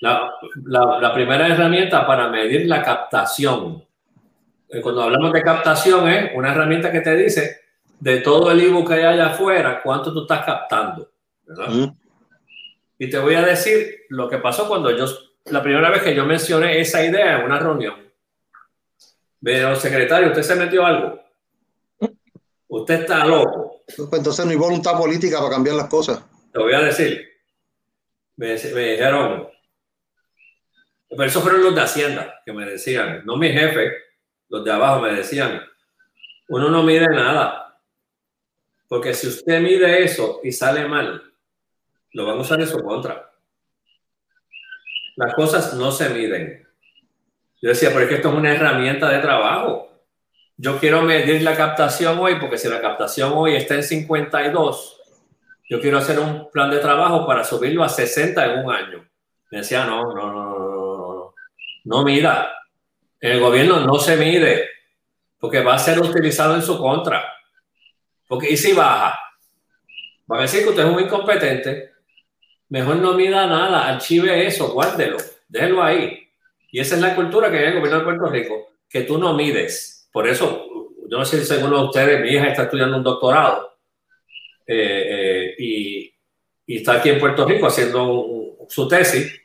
La, 0.00 0.32
la, 0.64 1.12
primera 1.12 1.48
herramienta 1.48 2.06
para 2.06 2.28
medir 2.28 2.68
la 2.68 2.84
captación. 2.84 3.84
Eh, 4.68 4.80
cuando 4.80 5.02
hablamos 5.02 5.32
de 5.32 5.42
captación 5.42 6.08
es 6.08 6.30
una 6.36 6.52
herramienta 6.52 6.92
que 6.92 7.00
te 7.00 7.16
dice 7.16 7.62
de 7.98 8.20
todo 8.20 8.52
el 8.52 8.60
ebook 8.60 8.86
que 8.86 8.94
hay 8.94 9.04
allá 9.06 9.26
afuera, 9.26 9.80
cuánto 9.82 10.12
tú 10.12 10.22
estás 10.22 10.44
captando. 10.46 11.10
Y 12.96 13.10
te 13.10 13.18
voy 13.18 13.34
a 13.34 13.42
decir 13.42 14.02
lo 14.08 14.28
que 14.28 14.38
pasó 14.38 14.68
cuando 14.68 14.96
yo, 14.96 15.06
la 15.46 15.64
primera 15.64 15.90
vez 15.90 16.02
que 16.02 16.14
yo 16.14 16.24
mencioné 16.24 16.80
esa 16.80 17.04
idea 17.04 17.40
en 17.40 17.44
una 17.44 17.58
reunión. 17.58 18.09
Pero, 19.42 19.74
secretario, 19.76 20.28
¿usted 20.28 20.42
se 20.42 20.54
metió 20.54 20.84
algo? 20.84 21.20
Usted 22.68 23.00
está 23.00 23.24
loco. 23.24 23.82
Pues 23.84 24.12
entonces 24.12 24.44
no 24.44 24.50
hay 24.52 24.56
voluntad 24.56 24.96
política 24.96 25.38
para 25.38 25.50
cambiar 25.50 25.76
las 25.76 25.88
cosas. 25.88 26.22
Te 26.52 26.58
voy 26.58 26.72
a 26.72 26.80
decir. 26.80 27.28
Me, 28.36 28.54
dijeron, 28.54 29.48
pero 31.10 31.24
esos 31.24 31.42
fueron 31.42 31.62
los 31.62 31.74
de 31.74 31.80
Hacienda 31.82 32.40
que 32.44 32.54
me 32.54 32.64
decían, 32.64 33.22
no 33.26 33.36
mi 33.36 33.50
jefe, 33.50 33.92
los 34.48 34.64
de 34.64 34.72
abajo 34.72 35.00
me 35.02 35.12
decían, 35.12 35.60
uno 36.48 36.70
no 36.70 36.82
mide 36.82 37.06
nada. 37.08 37.82
Porque 38.88 39.12
si 39.12 39.26
usted 39.26 39.60
mide 39.60 40.04
eso 40.04 40.40
y 40.42 40.52
sale 40.52 40.86
mal, 40.88 41.22
lo 42.12 42.26
van 42.26 42.38
a 42.38 42.40
usar 42.40 42.60
en 42.60 42.66
su 42.66 42.78
contra. 42.82 43.30
Las 45.16 45.34
cosas 45.34 45.74
no 45.74 45.92
se 45.92 46.08
miden. 46.08 46.66
Yo 47.60 47.68
decía, 47.68 47.90
pero 47.90 48.02
es 48.02 48.08
que 48.08 48.14
esto 48.16 48.30
es 48.30 48.34
una 48.34 48.52
herramienta 48.52 49.08
de 49.10 49.18
trabajo. 49.18 49.90
Yo 50.56 50.78
quiero 50.78 51.02
medir 51.02 51.42
la 51.42 51.56
captación 51.56 52.18
hoy, 52.18 52.36
porque 52.40 52.58
si 52.58 52.68
la 52.68 52.80
captación 52.80 53.32
hoy 53.34 53.56
está 53.56 53.74
en 53.74 53.82
52, 53.82 55.00
yo 55.68 55.80
quiero 55.80 55.98
hacer 55.98 56.18
un 56.18 56.50
plan 56.50 56.70
de 56.70 56.78
trabajo 56.78 57.26
para 57.26 57.44
subirlo 57.44 57.84
a 57.84 57.88
60 57.88 58.44
en 58.44 58.64
un 58.64 58.72
año. 58.72 59.08
Me 59.50 59.58
decía, 59.58 59.84
no, 59.84 60.02
no, 60.02 60.14
no, 60.14 60.32
no, 60.32 60.58
no, 60.58 60.96
no, 60.96 61.34
no 61.84 62.04
mira. 62.04 62.52
El 63.20 63.38
gobierno 63.40 63.80
no 63.80 63.98
se 63.98 64.16
mide, 64.16 64.68
porque 65.38 65.62
va 65.62 65.74
a 65.74 65.78
ser 65.78 66.00
utilizado 66.00 66.54
en 66.54 66.62
su 66.62 66.78
contra. 66.78 67.22
Porque, 68.26 68.50
¿y 68.50 68.56
si 68.56 68.72
baja? 68.72 69.18
Va 70.30 70.38
a 70.38 70.42
decir 70.42 70.62
que 70.62 70.70
usted 70.70 70.86
es 70.86 70.90
un 70.90 71.00
incompetente. 71.00 71.92
Mejor 72.70 72.96
no 72.96 73.14
mida 73.14 73.46
nada, 73.46 73.88
archive 73.88 74.46
eso, 74.46 74.72
guárdelo, 74.72 75.18
déjelo 75.48 75.82
ahí. 75.82 76.29
Y 76.70 76.80
esa 76.80 76.94
es 76.94 77.00
la 77.00 77.14
cultura 77.14 77.50
que 77.50 77.58
hay 77.58 77.64
en 77.64 77.70
el 77.70 77.78
gobierno 77.78 77.98
de 77.98 78.04
Puerto 78.04 78.26
Rico, 78.26 78.68
que 78.88 79.02
tú 79.02 79.18
no 79.18 79.34
mides. 79.34 80.08
Por 80.12 80.28
eso, 80.28 80.66
yo 81.08 81.18
no 81.18 81.24
sé 81.24 81.44
si 81.44 81.54
alguno 81.54 81.78
de 81.78 81.84
ustedes, 81.84 82.20
mi 82.20 82.30
hija 82.30 82.48
está 82.48 82.64
estudiando 82.64 82.96
un 82.96 83.02
doctorado 83.02 83.78
eh, 84.66 85.06
eh, 85.08 85.54
y, 85.58 86.14
y, 86.66 86.76
está 86.76 86.94
aquí 86.94 87.08
en 87.08 87.18
Puerto 87.18 87.44
Rico 87.44 87.66
haciendo 87.66 88.56
su 88.68 88.86
tesis. 88.86 89.40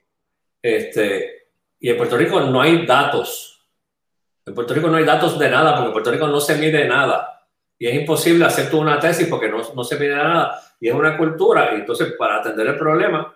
Este, 0.62 1.48
y 1.80 1.90
en 1.90 1.98
Puerto 1.98 2.18
Rico 2.18 2.40
no 2.42 2.62
hay 2.62 2.86
datos. 2.86 3.68
En 4.46 4.54
Puerto 4.54 4.74
Rico 4.74 4.88
no 4.88 4.98
hay 4.98 5.06
datos 5.06 5.38
de 5.40 5.50
nada, 5.50 5.74
porque 5.74 5.88
en 5.88 5.94
Puerto 5.94 6.12
Rico 6.12 6.28
no 6.28 6.40
se 6.40 6.56
mide 6.56 6.88
nada. 6.88 7.48
Y 7.78 7.88
es 7.88 7.96
imposible 7.96 8.46
hacer 8.46 8.70
tú 8.70 8.80
una 8.80 9.00
tesis 9.00 9.28
porque 9.28 9.50
no, 9.50 9.62
no 9.74 9.84
se 9.84 10.00
mide 10.00 10.16
nada. 10.16 10.62
Y 10.80 10.88
es 10.88 10.94
una 10.94 11.18
cultura. 11.18 11.72
Y 11.74 11.82
entonces, 11.82 12.14
para 12.18 12.38
atender 12.38 12.68
el 12.68 12.78
problema, 12.78 13.35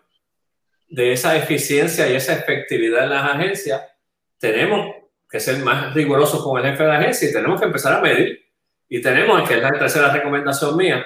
de 0.90 1.14
esa 1.14 1.38
eficiencia 1.38 2.10
y 2.10 2.16
esa 2.16 2.34
efectividad 2.34 3.04
en 3.04 3.10
las 3.12 3.36
agencias, 3.36 3.82
tenemos 4.38 4.96
que 5.30 5.40
ser 5.40 5.60
más 5.60 5.94
rigurosos 5.94 6.44
con 6.44 6.60
el 6.60 6.72
jefe 6.72 6.84
de 6.84 6.92
agencia 6.92 7.30
y 7.30 7.34
tenemos 7.34 7.60
que 7.60 7.68
empezar 7.68 7.94
a 7.94 8.02
medir. 8.02 8.46
Y 8.88 9.02
tenemos, 9.02 9.48
que 9.48 9.56
es 9.56 9.62
la 9.62 9.70
tercera 9.72 10.12
recomendación 10.12 10.76
mía, 10.76 11.06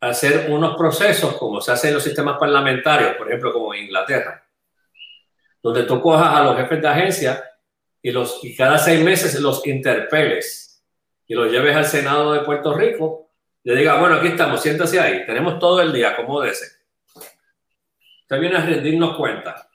hacer 0.00 0.50
unos 0.50 0.76
procesos 0.76 1.36
como 1.36 1.60
se 1.60 1.72
hace 1.72 1.88
en 1.88 1.94
los 1.94 2.02
sistemas 2.02 2.38
parlamentarios, 2.38 3.14
por 3.16 3.28
ejemplo, 3.28 3.52
como 3.52 3.72
en 3.74 3.84
Inglaterra, 3.84 4.44
donde 5.62 5.84
tú 5.84 6.00
cojas 6.00 6.34
a 6.34 6.42
los 6.42 6.56
jefes 6.56 6.82
de 6.82 6.88
agencia 6.88 7.44
y, 8.02 8.10
los, 8.10 8.42
y 8.42 8.56
cada 8.56 8.78
seis 8.78 9.00
meses 9.00 9.38
los 9.40 9.64
interpeles 9.66 10.82
y 11.26 11.34
los 11.34 11.52
lleves 11.52 11.76
al 11.76 11.84
Senado 11.84 12.32
de 12.32 12.40
Puerto 12.40 12.74
Rico, 12.74 13.30
le 13.62 13.76
diga, 13.76 14.00
bueno, 14.00 14.16
aquí 14.16 14.28
estamos, 14.28 14.60
siéntase 14.62 14.98
ahí, 14.98 15.24
tenemos 15.26 15.58
todo 15.60 15.80
el 15.82 15.92
día, 15.92 16.10
acomódese. 16.10 16.79
Usted 18.30 18.42
viene 18.42 18.58
a 18.58 18.64
rendirnos 18.64 19.16
cuenta. 19.16 19.68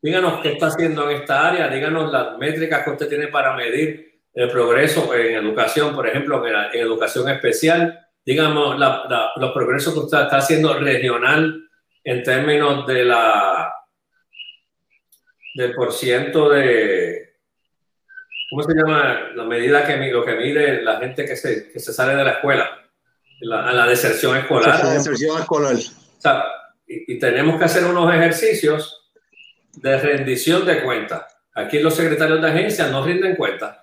Díganos 0.00 0.40
qué 0.40 0.52
está 0.52 0.68
haciendo 0.68 1.10
en 1.10 1.22
esta 1.22 1.48
área, 1.48 1.66
díganos 1.66 2.12
las 2.12 2.38
métricas 2.38 2.84
que 2.84 2.90
usted 2.90 3.08
tiene 3.08 3.26
para 3.26 3.56
medir 3.56 4.20
el 4.32 4.48
progreso 4.48 5.12
en 5.12 5.34
educación, 5.34 5.92
por 5.92 6.06
ejemplo, 6.06 6.46
en, 6.46 6.80
educación 6.80 7.28
especial, 7.30 8.06
díganos 8.24 8.78
los 8.78 9.52
progresos 9.52 9.92
que 9.92 9.98
usted 9.98 10.20
está 10.20 10.36
haciendo 10.36 10.78
regional 10.78 11.68
en 12.04 12.22
términos 12.22 12.86
de 12.86 13.04
la 13.04 13.74
del 15.56 15.74
por 15.74 15.92
ciento 15.92 16.48
de, 16.48 17.38
¿cómo 18.50 18.62
se 18.62 18.72
llama? 18.72 19.30
La 19.34 19.42
medida 19.42 19.84
que 19.84 19.96
lo 20.12 20.24
que 20.24 20.36
mide 20.36 20.80
la 20.82 20.98
gente 20.98 21.24
que 21.24 21.34
se, 21.34 21.72
que 21.72 21.80
se 21.80 21.92
sale 21.92 22.14
de 22.14 22.22
la 22.22 22.32
escuela, 22.34 22.70
la, 23.40 23.72
la 23.72 23.86
deserción 23.88 24.36
escolar. 24.36 24.84
La 24.84 24.92
deserción 24.92 25.40
escolar. 25.40 25.74
O 25.74 26.20
sea, 26.20 26.44
y, 26.86 27.14
y, 27.14 27.18
tenemos 27.18 27.58
que 27.58 27.64
hacer 27.64 27.84
unos 27.84 28.12
ejercicios 28.12 29.10
de 29.72 29.98
rendición 29.98 30.66
de 30.66 30.82
cuentas. 30.82 31.24
Aquí 31.54 31.78
los 31.78 31.94
secretarios 31.94 32.40
de 32.40 32.48
agencia 32.48 32.88
no 32.88 33.04
rinden 33.04 33.36
cuentas. 33.36 33.78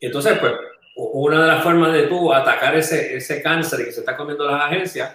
Entonces, 0.00 0.38
pues, 0.38 0.54
una 0.96 1.42
de 1.42 1.46
las 1.46 1.62
formas 1.62 1.92
de 1.92 2.04
tú 2.04 2.32
atacar 2.32 2.76
ese, 2.76 3.16
ese 3.16 3.42
cáncer 3.42 3.84
que 3.84 3.92
se 3.92 4.00
está 4.00 4.16
comiendo 4.16 4.46
las 4.46 4.62
agencias 4.62 5.14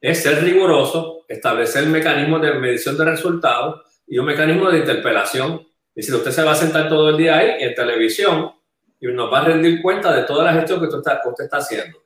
es 0.00 0.22
ser 0.22 0.42
riguroso, 0.42 1.24
establecer 1.28 1.86
mecanismos 1.86 2.42
de 2.42 2.54
medición 2.54 2.96
de 2.96 3.04
resultados 3.04 3.82
y 4.06 4.18
un 4.18 4.26
mecanismo 4.26 4.70
de 4.70 4.78
interpelación. 4.78 5.66
Es 5.94 6.06
decir, 6.06 6.14
usted 6.14 6.30
se 6.30 6.42
va 6.42 6.52
a 6.52 6.56
sentar 6.56 6.88
todo 6.88 7.10
el 7.10 7.16
día 7.16 7.38
ahí 7.38 7.62
en 7.62 7.74
televisión 7.74 8.52
y 9.00 9.06
nos 9.08 9.32
va 9.32 9.40
a 9.40 9.44
rendir 9.44 9.80
cuenta 9.80 10.12
de 10.14 10.24
toda 10.24 10.44
la 10.44 10.52
gestión 10.52 10.80
que 10.80 10.86
usted 10.86 10.98
está, 10.98 11.22
usted 11.24 11.44
está 11.44 11.56
haciendo. 11.58 12.02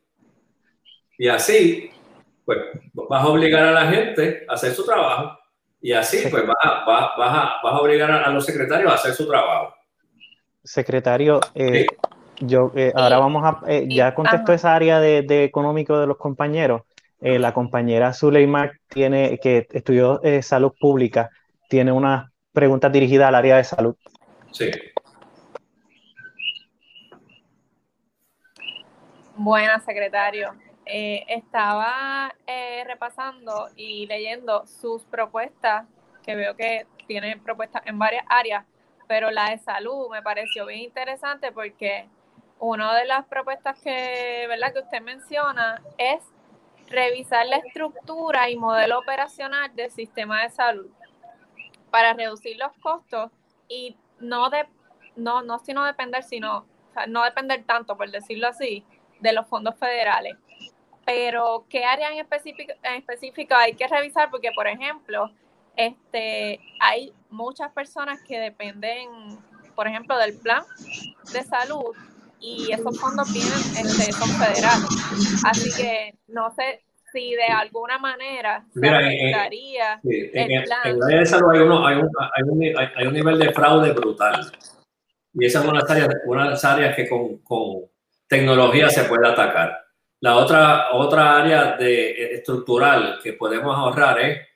Y 1.17 1.27
así, 1.27 1.91
pues, 2.49 3.07
vas 3.07 3.23
a 3.23 3.27
obligar 3.27 3.63
a 3.63 3.71
la 3.71 3.91
gente 3.91 4.43
a 4.47 4.53
hacer 4.53 4.71
su 4.71 4.83
trabajo 4.83 5.37
y 5.79 5.93
así, 5.93 6.27
pues, 6.31 6.47
vas 6.47 6.57
a, 6.63 6.83
vas, 6.83 7.11
a, 7.19 7.53
vas 7.63 7.73
a 7.73 7.79
obligar 7.79 8.09
a, 8.09 8.27
los 8.31 8.43
secretarios 8.43 8.91
a 8.91 8.95
hacer 8.95 9.13
su 9.13 9.27
trabajo. 9.27 9.75
Secretario, 10.63 11.39
eh, 11.53 11.85
yo 12.39 12.71
eh, 12.75 12.91
ahora 12.95 13.19
vamos 13.19 13.43
a, 13.45 13.61
eh, 13.71 13.85
ya 13.87 14.15
contestó 14.15 14.51
esa 14.51 14.73
área 14.73 14.99
de, 14.99 15.21
de 15.21 15.43
económico 15.43 15.99
de 15.99 16.07
los 16.07 16.17
compañeros. 16.17 16.81
Eh, 17.21 17.37
la 17.37 17.53
compañera 17.53 18.13
Zuleimar 18.13 18.79
tiene, 18.87 19.37
que 19.37 19.67
estudió 19.71 20.23
eh, 20.23 20.41
salud 20.41 20.71
pública, 20.79 21.29
tiene 21.67 21.91
una 21.91 22.31
pregunta 22.51 22.89
dirigida 22.89 23.27
al 23.27 23.35
área 23.35 23.57
de 23.57 23.63
salud. 23.63 23.95
Sí. 24.51 24.71
Buenas, 29.35 29.85
secretario. 29.85 30.55
Eh, 30.91 31.23
estaba 31.27 32.33
repasando 32.85 33.69
y 33.75 34.07
leyendo 34.07 34.65
sus 34.65 35.03
propuestas, 35.03 35.85
que 36.23 36.35
veo 36.35 36.55
que 36.55 36.87
tiene 37.05 37.37
propuestas 37.37 37.83
en 37.85 37.99
varias 37.99 38.25
áreas, 38.27 38.65
pero 39.07 39.29
la 39.29 39.51
de 39.51 39.59
salud 39.59 40.09
me 40.09 40.23
pareció 40.23 40.65
bien 40.65 40.81
interesante 40.81 41.51
porque 41.51 42.09
una 42.59 42.95
de 42.95 43.05
las 43.05 43.25
propuestas 43.25 43.79
que, 43.81 44.45
¿verdad? 44.47 44.73
que 44.73 44.79
usted 44.79 45.01
menciona 45.01 45.81
es 45.97 46.23
revisar 46.87 47.45
la 47.45 47.57
estructura 47.57 48.49
y 48.49 48.57
modelo 48.57 48.99
operacional 48.99 49.73
del 49.75 49.91
sistema 49.91 50.41
de 50.41 50.49
salud 50.49 50.89
para 51.91 52.13
reducir 52.13 52.57
los 52.57 52.71
costos 52.81 53.31
y 53.67 53.95
no 54.19 54.49
de 54.49 54.67
no 55.15 55.41
no 55.41 55.59
sino 55.59 55.85
depender 55.85 56.23
sino 56.23 56.65
no 57.07 57.23
depender 57.23 57.63
tanto 57.65 57.95
por 57.95 58.09
decirlo 58.09 58.47
así 58.47 58.83
de 59.19 59.33
los 59.33 59.47
fondos 59.47 59.75
federales 59.77 60.35
pero 61.09 61.65
qué 61.67 61.85
área 61.85 62.11
en 62.11 62.19
específico 62.19 62.71
en 62.83 62.95
específico 62.97 63.55
hay 63.55 63.73
que 63.73 63.87
revisar 63.87 64.29
porque 64.29 64.51
por 64.53 64.67
ejemplo 64.67 65.31
este 65.75 66.59
hay 66.79 67.11
muchas 67.31 67.71
personas 67.71 68.21
que 68.21 68.39
dependen 68.39 69.09
por 69.73 69.87
ejemplo 69.87 70.15
del 70.19 70.37
plan 70.37 70.61
de 71.33 71.43
salud 71.43 71.95
y 72.39 72.71
esos 72.71 72.99
fondos 72.99 73.33
vienen 73.33 73.51
este, 73.85 74.13
son 74.13 74.29
federales. 74.29 75.43
Así 75.43 75.69
que 75.75 76.15
no 76.27 76.51
sé 76.51 76.83
si 77.11 77.33
de 77.33 77.47
alguna 77.47 77.97
manera 77.97 78.63
se 78.71 78.79
Mira, 78.79 78.99
afectaría 78.99 79.99
el 80.03 80.63
plan. 80.63 80.79
En, 80.85 80.99
la 80.99 81.07
de 81.07 81.25
salud 81.25 81.51
hay, 81.51 81.59
uno, 81.59 81.85
hay, 81.85 81.95
un, 81.97 82.09
hay, 82.17 82.43
un, 82.43 82.77
hay, 82.95 83.07
un, 83.07 83.13
nivel 83.13 83.39
de 83.39 83.51
fraude 83.51 83.91
brutal. 83.91 84.51
Y 85.33 85.45
esa 85.45 85.59
es 85.59 85.65
una 85.65 85.81
de 85.83 86.49
las 86.51 86.63
áreas, 86.63 86.95
que 86.95 87.09
con, 87.09 87.39
con, 87.39 87.81
tecnología 88.27 88.89
se 88.89 89.03
puede 89.03 89.27
atacar. 89.27 89.88
La 90.21 90.35
otra, 90.35 90.93
otra 90.93 91.37
área 91.37 91.77
de, 91.77 92.11
eh, 92.11 92.33
estructural 92.35 93.19
que 93.23 93.33
podemos 93.33 93.75
ahorrar 93.75 94.19
es 94.19 94.47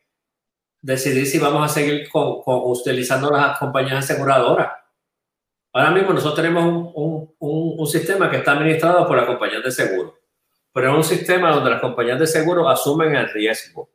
decidir 0.82 1.26
si 1.26 1.40
vamos 1.40 1.64
a 1.64 1.74
seguir 1.74 2.10
con, 2.10 2.42
con 2.42 2.62
utilizando 2.66 3.32
las 3.32 3.58
compañías 3.58 4.04
aseguradoras 4.04 4.84
Ahora 5.76 5.90
mismo 5.90 6.14
nosotros 6.14 6.36
tenemos 6.36 6.66
un, 6.66 7.34
un, 7.40 7.76
un, 7.80 7.88
sistema 7.88 8.30
que 8.30 8.38
está 8.38 8.52
administrado 8.52 9.08
por 9.08 9.18
las 9.18 9.26
compañías 9.26 9.64
de 9.64 9.72
seguro, 9.72 10.20
pero 10.72 10.92
es 10.92 10.98
un 10.98 11.04
sistema 11.04 11.50
donde 11.50 11.72
las 11.72 11.82
compañías 11.82 12.20
de 12.20 12.28
seguro 12.28 12.70
asumen 12.70 13.16
el 13.16 13.28
riesgo, 13.30 13.90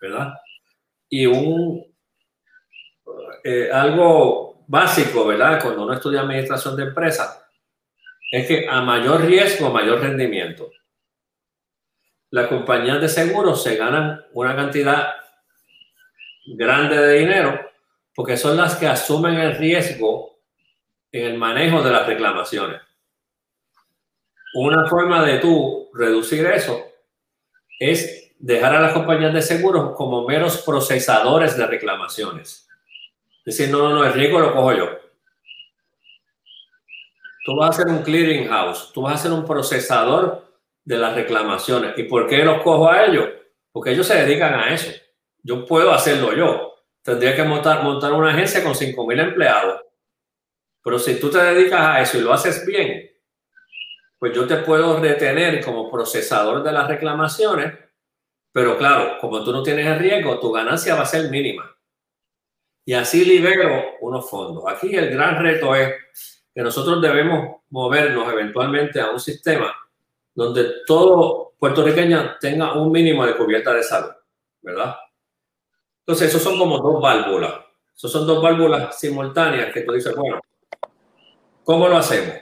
¿verdad? 0.00 0.34
Y 1.08 1.26
un, 1.26 1.86
eh, 3.44 3.70
algo 3.72 4.64
básico, 4.66 5.28
¿verdad? 5.28 5.62
Cuando 5.62 5.84
uno 5.84 5.92
estudia 5.92 6.22
administración 6.22 6.74
de 6.74 6.82
empresas, 6.82 7.40
es 8.30 8.46
que 8.46 8.68
a 8.68 8.80
mayor 8.82 9.24
riesgo, 9.24 9.70
mayor 9.70 10.00
rendimiento. 10.00 10.70
Las 12.30 12.48
compañías 12.48 13.00
de 13.00 13.08
seguro 13.08 13.56
se 13.56 13.76
ganan 13.76 14.24
una 14.32 14.54
cantidad 14.54 15.14
grande 16.46 16.96
de 16.96 17.18
dinero 17.20 17.60
porque 18.14 18.36
son 18.36 18.56
las 18.56 18.76
que 18.76 18.86
asumen 18.86 19.34
el 19.34 19.56
riesgo 19.56 20.40
en 21.12 21.24
el 21.24 21.38
manejo 21.38 21.82
de 21.82 21.90
las 21.90 22.06
reclamaciones. 22.06 22.82
Una 24.54 24.86
forma 24.88 25.24
de 25.24 25.38
tú 25.38 25.88
reducir 25.94 26.44
eso 26.46 26.84
es 27.78 28.32
dejar 28.38 28.74
a 28.74 28.80
las 28.80 28.92
compañías 28.92 29.32
de 29.32 29.42
seguros 29.42 29.94
como 29.96 30.26
meros 30.26 30.58
procesadores 30.58 31.56
de 31.56 31.66
reclamaciones. 31.66 32.68
Decir, 33.44 33.70
no, 33.70 33.78
no, 33.78 33.94
no, 33.94 34.04
el 34.04 34.12
riesgo 34.12 34.40
lo 34.40 34.52
cojo 34.52 34.72
yo. 34.74 35.07
Tú 37.48 37.56
vas 37.56 37.70
a 37.70 37.82
ser 37.82 37.92
un 37.92 38.02
clearing 38.02 38.48
house, 38.48 38.92
tú 38.92 39.02
vas 39.02 39.14
a 39.14 39.22
ser 39.22 39.32
un 39.32 39.44
procesador 39.44 40.44
de 40.84 40.98
las 40.98 41.14
reclamaciones. 41.14 41.96
¿Y 41.96 42.02
por 42.02 42.26
qué 42.26 42.44
los 42.44 42.62
cojo 42.62 42.90
a 42.90 43.06
ellos? 43.06 43.26
Porque 43.72 43.92
ellos 43.92 44.06
se 44.06 44.22
dedican 44.22 44.54
a 44.54 44.74
eso. 44.74 44.90
Yo 45.42 45.64
puedo 45.64 45.92
hacerlo 45.92 46.34
yo. 46.34 46.74
Tendría 47.02 47.34
que 47.34 47.44
montar, 47.44 47.82
montar 47.82 48.12
una 48.12 48.30
agencia 48.30 48.62
con 48.62 48.74
5.000 48.74 49.20
empleados 49.20 49.80
pero 50.88 50.98
si 50.98 51.20
tú 51.20 51.30
te 51.30 51.36
dedicas 51.36 51.80
a 51.80 52.00
eso 52.00 52.16
y 52.16 52.22
lo 52.22 52.32
haces 52.32 52.64
bien, 52.64 53.10
pues 54.18 54.34
yo 54.34 54.46
te 54.46 54.56
puedo 54.56 54.98
retener 54.98 55.62
como 55.62 55.90
procesador 55.90 56.62
de 56.62 56.72
las 56.72 56.88
reclamaciones, 56.88 57.74
pero 58.52 58.78
claro, 58.78 59.18
como 59.20 59.44
tú 59.44 59.52
no 59.52 59.62
tienes 59.62 59.86
el 59.86 59.98
riesgo, 59.98 60.40
tu 60.40 60.50
ganancia 60.50 60.94
va 60.94 61.02
a 61.02 61.04
ser 61.04 61.30
mínima. 61.30 61.76
Y 62.86 62.94
así 62.94 63.22
libero 63.24 63.98
unos 64.00 64.30
fondos. 64.30 64.64
Aquí 64.66 64.96
el 64.96 65.10
gran 65.10 65.42
reto 65.42 65.74
es 65.74 66.37
que 66.58 66.64
nosotros 66.64 67.00
debemos 67.00 67.60
movernos 67.70 68.32
eventualmente 68.32 69.00
a 69.00 69.12
un 69.12 69.20
sistema 69.20 69.72
donde 70.34 70.82
todo 70.84 71.52
puertorriqueño 71.56 72.32
tenga 72.40 72.72
un 72.72 72.90
mínimo 72.90 73.24
de 73.24 73.36
cubierta 73.36 73.72
de 73.72 73.84
salud, 73.84 74.10
¿verdad? 74.60 74.96
Entonces, 76.00 76.30
esos 76.30 76.42
son 76.42 76.58
como 76.58 76.78
dos 76.78 77.00
válvulas. 77.00 77.54
Esos 77.94 78.10
son 78.10 78.26
dos 78.26 78.42
válvulas 78.42 78.98
simultáneas 78.98 79.72
que 79.72 79.82
tú 79.82 79.92
dices, 79.92 80.12
bueno, 80.16 80.40
¿Cómo 81.62 81.86
lo 81.86 81.96
hacemos? 81.96 82.34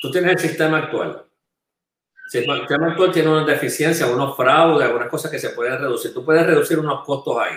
Tú 0.00 0.12
tienes 0.12 0.34
el 0.34 0.38
sistema 0.38 0.78
actual. 0.78 1.24
el 2.26 2.30
sistema 2.30 2.90
actual 2.90 3.10
tiene 3.10 3.28
una 3.28 3.44
deficiencia, 3.44 4.06
unos 4.06 4.36
fraudes, 4.36 4.86
algunas 4.86 5.08
cosas 5.08 5.32
que 5.32 5.40
se 5.40 5.50
pueden 5.50 5.80
reducir. 5.80 6.14
Tú 6.14 6.24
puedes 6.24 6.46
reducir 6.46 6.78
unos 6.78 7.04
costos 7.04 7.36
ahí. 7.38 7.56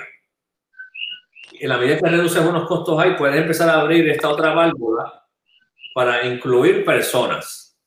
En 1.59 1.69
la 1.69 1.77
medida 1.77 1.99
que 1.99 2.09
reduces 2.09 2.43
unos 2.43 2.67
costos 2.67 2.99
ahí, 2.99 3.13
puedes 3.15 3.39
empezar 3.39 3.69
a 3.69 3.81
abrir 3.81 4.09
esta 4.09 4.29
otra 4.29 4.51
válvula 4.55 5.24
para 5.95 6.25
incluir 6.25 6.83
personas. 6.83 7.79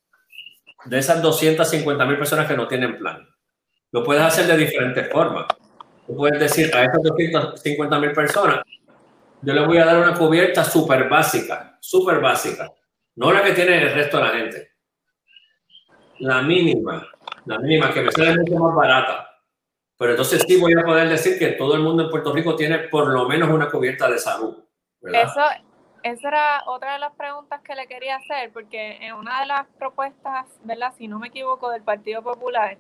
De 0.87 0.99
esas 0.99 1.21
250 1.21 2.07
mil 2.07 2.17
personas 2.17 2.49
que 2.49 2.57
no 2.57 2.67
tienen 2.67 2.97
plan. 2.97 3.29
Lo 3.93 4.03
puedes 4.03 4.23
hacer 4.23 4.47
de 4.47 4.57
diferentes 4.57 5.13
formas. 5.13 5.45
Tú 6.07 6.17
puedes 6.17 6.41
decir 6.41 6.75
a 6.75 6.85
esas 6.85 7.03
250 7.03 7.99
mil 7.99 8.13
personas, 8.13 8.63
yo 9.43 9.53
les 9.53 9.67
voy 9.67 9.77
a 9.77 9.85
dar 9.85 9.99
una 9.99 10.15
cubierta 10.15 10.65
súper 10.65 11.07
básica, 11.09 11.77
súper 11.81 12.21
básica 12.21 12.73
no 13.19 13.33
la 13.33 13.43
que 13.43 13.53
tiene 13.53 13.83
el 13.83 13.95
resto 13.95 14.17
de 14.19 14.23
la 14.23 14.31
gente. 14.31 14.73
La 16.21 16.41
mínima, 16.41 17.05
la 17.47 17.59
mínima 17.59 17.93
que 17.93 18.03
me 18.03 18.13
sale 18.13 18.39
mucho 18.39 18.55
más 18.55 18.77
barata. 18.77 19.29
Pero 19.99 20.13
entonces 20.13 20.45
sí 20.47 20.61
voy 20.61 20.73
a 20.75 20.85
poder 20.85 21.09
decir 21.09 21.37
que 21.37 21.49
todo 21.49 21.75
el 21.75 21.81
mundo 21.81 22.05
en 22.05 22.11
Puerto 22.11 22.33
Rico 22.33 22.55
tiene 22.55 22.79
por 22.79 23.09
lo 23.09 23.29
menos 23.29 23.51
una 23.51 23.69
cubierta 23.69 24.09
de 24.09 24.21
salud. 24.21 24.57
Eso, 25.03 25.41
esa 26.03 26.29
era 26.29 26.63
otra 26.67 26.95
de 26.95 26.99
las 26.99 27.13
preguntas 27.15 27.61
que 27.63 27.75
le 27.75 27.87
quería 27.87 28.17
hacer, 28.17 28.53
porque 28.53 28.99
en 29.01 29.15
una 29.15 29.41
de 29.41 29.47
las 29.47 29.67
propuestas, 29.79 30.47
¿verdad? 30.65 30.93
Si 30.97 31.09
no 31.09 31.19
me 31.19 31.29
equivoco, 31.29 31.71
del 31.71 31.83
Partido 31.83 32.23
Popular, 32.23 32.79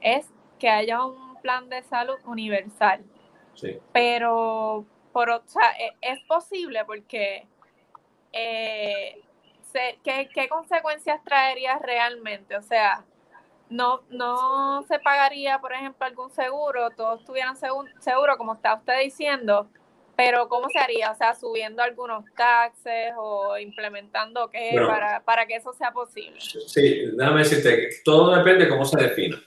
es 0.00 0.26
que 0.58 0.68
haya 0.68 1.04
un 1.04 1.36
plan 1.42 1.68
de 1.68 1.82
salud 1.84 2.18
universal. 2.24 3.04
Sí. 3.54 3.78
Pero, 3.92 4.84
por, 5.12 5.30
o 5.30 5.42
sea, 5.46 5.70
e, 5.78 5.96
es 6.00 6.20
posible 6.24 6.84
porque 6.84 7.46
eh, 8.32 9.22
¿qué, 10.02 10.28
¿qué, 10.32 10.48
consecuencias 10.48 11.22
traería 11.24 11.78
realmente? 11.78 12.56
O 12.56 12.62
sea, 12.62 13.04
no, 13.68 14.02
no 14.10 14.82
se 14.82 14.98
pagaría, 14.98 15.58
por 15.60 15.72
ejemplo, 15.72 16.06
algún 16.06 16.30
seguro, 16.30 16.90
todos 16.90 17.24
tuvieran 17.24 17.56
seguro, 17.56 18.36
como 18.36 18.54
está 18.54 18.74
usted 18.74 19.00
diciendo, 19.00 19.68
pero 20.22 20.48
¿cómo 20.50 20.68
se 20.68 20.78
haría? 20.78 21.12
O 21.12 21.14
sea, 21.14 21.34
subiendo 21.34 21.82
algunos 21.82 22.26
taxes 22.36 23.14
o 23.16 23.56
implementando 23.56 24.50
qué 24.50 24.78
para, 24.86 25.24
para 25.24 25.46
que 25.46 25.56
eso 25.56 25.72
sea 25.72 25.92
posible. 25.92 26.38
Sí, 26.38 27.06
déjame 27.16 27.38
decirte, 27.38 27.88
todo 28.04 28.36
depende 28.36 28.64
de 28.64 28.70
cómo 28.70 28.84
se 28.84 29.00
defina. 29.00 29.42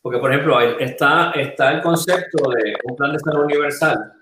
Porque, 0.00 0.20
por 0.20 0.32
ejemplo, 0.32 0.60
está, 0.78 1.32
está 1.32 1.72
el 1.72 1.82
concepto 1.82 2.48
de 2.48 2.76
un 2.84 2.94
plan 2.94 3.12
de 3.12 3.18
salud 3.18 3.46
universal, 3.46 4.12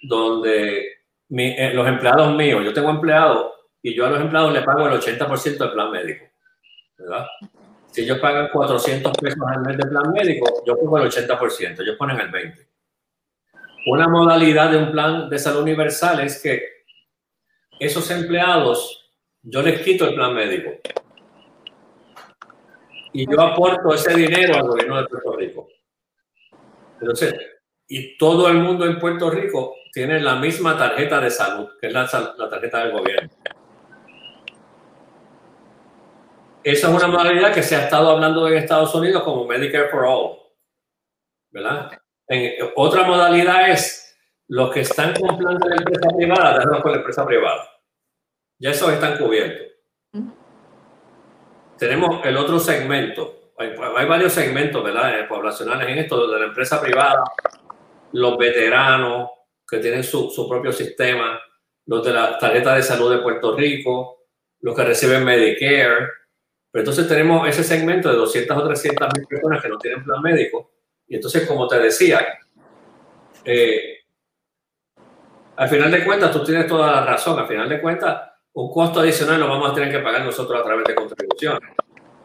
donde 0.00 0.78
eh, 1.28 1.72
los 1.74 1.86
empleados 1.86 2.34
míos, 2.34 2.64
yo 2.64 2.72
tengo 2.72 2.88
empleados 2.88 3.52
y 3.82 3.94
yo 3.94 4.06
a 4.06 4.10
los 4.10 4.22
empleados 4.22 4.54
les 4.54 4.64
pago 4.64 4.88
el 4.88 4.98
80% 4.98 5.58
del 5.58 5.72
plan 5.72 5.90
médico, 5.90 6.24
¿verdad? 6.96 7.26
Si 7.90 8.00
ellos 8.00 8.18
pagan 8.18 8.48
400 8.50 9.12
pesos 9.12 9.42
al 9.46 9.60
mes 9.60 9.76
de 9.76 9.90
plan 9.90 10.10
médico, 10.10 10.62
yo 10.66 10.78
pongo 10.78 10.96
el 10.96 11.10
80%, 11.10 11.82
ellos 11.82 11.96
ponen 11.98 12.18
el 12.18 12.32
20%. 12.32 12.67
Una 13.86 14.08
modalidad 14.08 14.70
de 14.70 14.78
un 14.78 14.90
plan 14.90 15.30
de 15.30 15.38
salud 15.38 15.62
universal 15.62 16.20
es 16.20 16.42
que 16.42 16.62
esos 17.78 18.10
empleados, 18.10 19.12
yo 19.42 19.62
les 19.62 19.80
quito 19.80 20.06
el 20.06 20.14
plan 20.14 20.34
médico 20.34 20.70
y 23.12 23.30
yo 23.30 23.40
aporto 23.40 23.94
ese 23.94 24.14
dinero 24.14 24.56
al 24.56 24.62
gobierno 24.62 25.00
de 25.00 25.08
Puerto 25.08 25.36
Rico. 25.36 25.68
Entonces, 27.00 27.34
y 27.86 28.18
todo 28.18 28.48
el 28.48 28.58
mundo 28.58 28.84
en 28.84 28.98
Puerto 28.98 29.30
Rico 29.30 29.74
tiene 29.92 30.20
la 30.20 30.36
misma 30.36 30.76
tarjeta 30.76 31.20
de 31.20 31.30
salud, 31.30 31.68
que 31.80 31.86
es 31.86 31.92
la, 31.92 32.34
la 32.36 32.48
tarjeta 32.48 32.84
del 32.84 32.92
gobierno. 32.92 33.30
Esa 36.62 36.88
es 36.88 36.94
una 36.94 37.06
modalidad 37.06 37.54
que 37.54 37.62
se 37.62 37.76
ha 37.76 37.84
estado 37.84 38.10
hablando 38.10 38.46
en 38.46 38.58
Estados 38.58 38.94
Unidos 38.94 39.22
como 39.22 39.46
Medicare 39.46 39.88
for 39.88 40.04
All. 40.04 40.38
¿Verdad? 41.50 41.90
Otra 42.76 43.04
modalidad 43.04 43.70
es 43.70 44.16
los 44.48 44.72
que 44.72 44.80
están 44.80 45.14
con 45.14 45.38
plan 45.38 45.58
de 45.58 45.68
la 45.68 45.76
empresa 45.76 46.08
privada, 46.16 46.54
dejarlos 46.54 46.82
con 46.82 46.92
la 46.92 46.98
empresa 46.98 47.26
privada. 47.26 47.70
Ya 48.58 48.70
esos 48.70 48.92
están 48.92 49.18
cubiertos. 49.18 49.66
Tenemos 51.78 52.24
el 52.26 52.36
otro 52.36 52.58
segmento. 52.58 53.52
Hay, 53.58 54.06
varios 54.06 54.32
segmentos, 54.32 54.82
¿verdad? 54.82 55.20
Eh, 55.20 55.24
poblacionales 55.24 55.88
en 55.88 55.98
esto, 55.98 56.30
de 56.30 56.38
la 56.38 56.46
empresa 56.46 56.80
privada, 56.80 57.22
los 58.12 58.38
veteranos 58.38 59.30
que 59.66 59.78
tienen 59.78 60.02
su, 60.02 60.30
su 60.30 60.48
propio 60.48 60.72
sistema, 60.72 61.40
los 61.86 62.04
de 62.04 62.12
la 62.12 62.38
tarjeta 62.38 62.74
de 62.74 62.82
salud 62.82 63.12
de 63.12 63.22
Puerto 63.22 63.56
Rico, 63.56 64.26
los 64.60 64.74
que 64.74 64.84
reciben 64.84 65.24
Medicare, 65.24 66.08
pero 66.70 66.82
entonces 66.82 67.08
tenemos 67.08 67.48
ese 67.48 67.64
segmento 67.64 68.10
de 68.10 68.16
200 68.16 68.56
o 68.56 68.66
300 68.66 69.08
mil 69.16 69.26
personas 69.26 69.62
que 69.62 69.68
no 69.68 69.78
tienen 69.78 70.04
plan 70.04 70.22
médico. 70.22 70.70
Y 71.08 71.16
entonces, 71.16 71.46
como 71.46 71.66
te 71.66 71.78
decía, 71.78 72.38
eh, 73.44 73.98
al 75.56 75.68
final 75.68 75.90
de 75.90 76.04
cuentas, 76.04 76.30
tú 76.30 76.44
tienes 76.44 76.66
toda 76.66 76.92
la 76.92 77.04
razón. 77.04 77.38
Al 77.38 77.48
final 77.48 77.68
de 77.68 77.80
cuentas, 77.80 78.30
un 78.52 78.70
costo 78.70 79.00
adicional 79.00 79.40
lo 79.40 79.48
vamos 79.48 79.70
a 79.70 79.74
tener 79.74 79.90
que 79.90 80.00
pagar 80.00 80.24
nosotros 80.24 80.60
a 80.60 80.64
través 80.64 80.84
de 80.84 80.94
contribuciones. 80.94 81.70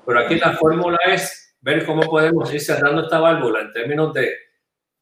Pero 0.05 0.19
aquí 0.19 0.35
la 0.35 0.53
fórmula 0.53 0.97
es 1.07 1.55
ver 1.61 1.85
cómo 1.85 2.01
podemos 2.01 2.53
ir 2.53 2.59
cerrando 2.59 3.03
esta 3.03 3.19
válvula 3.19 3.61
en 3.61 3.71
términos 3.71 4.13
de 4.13 4.35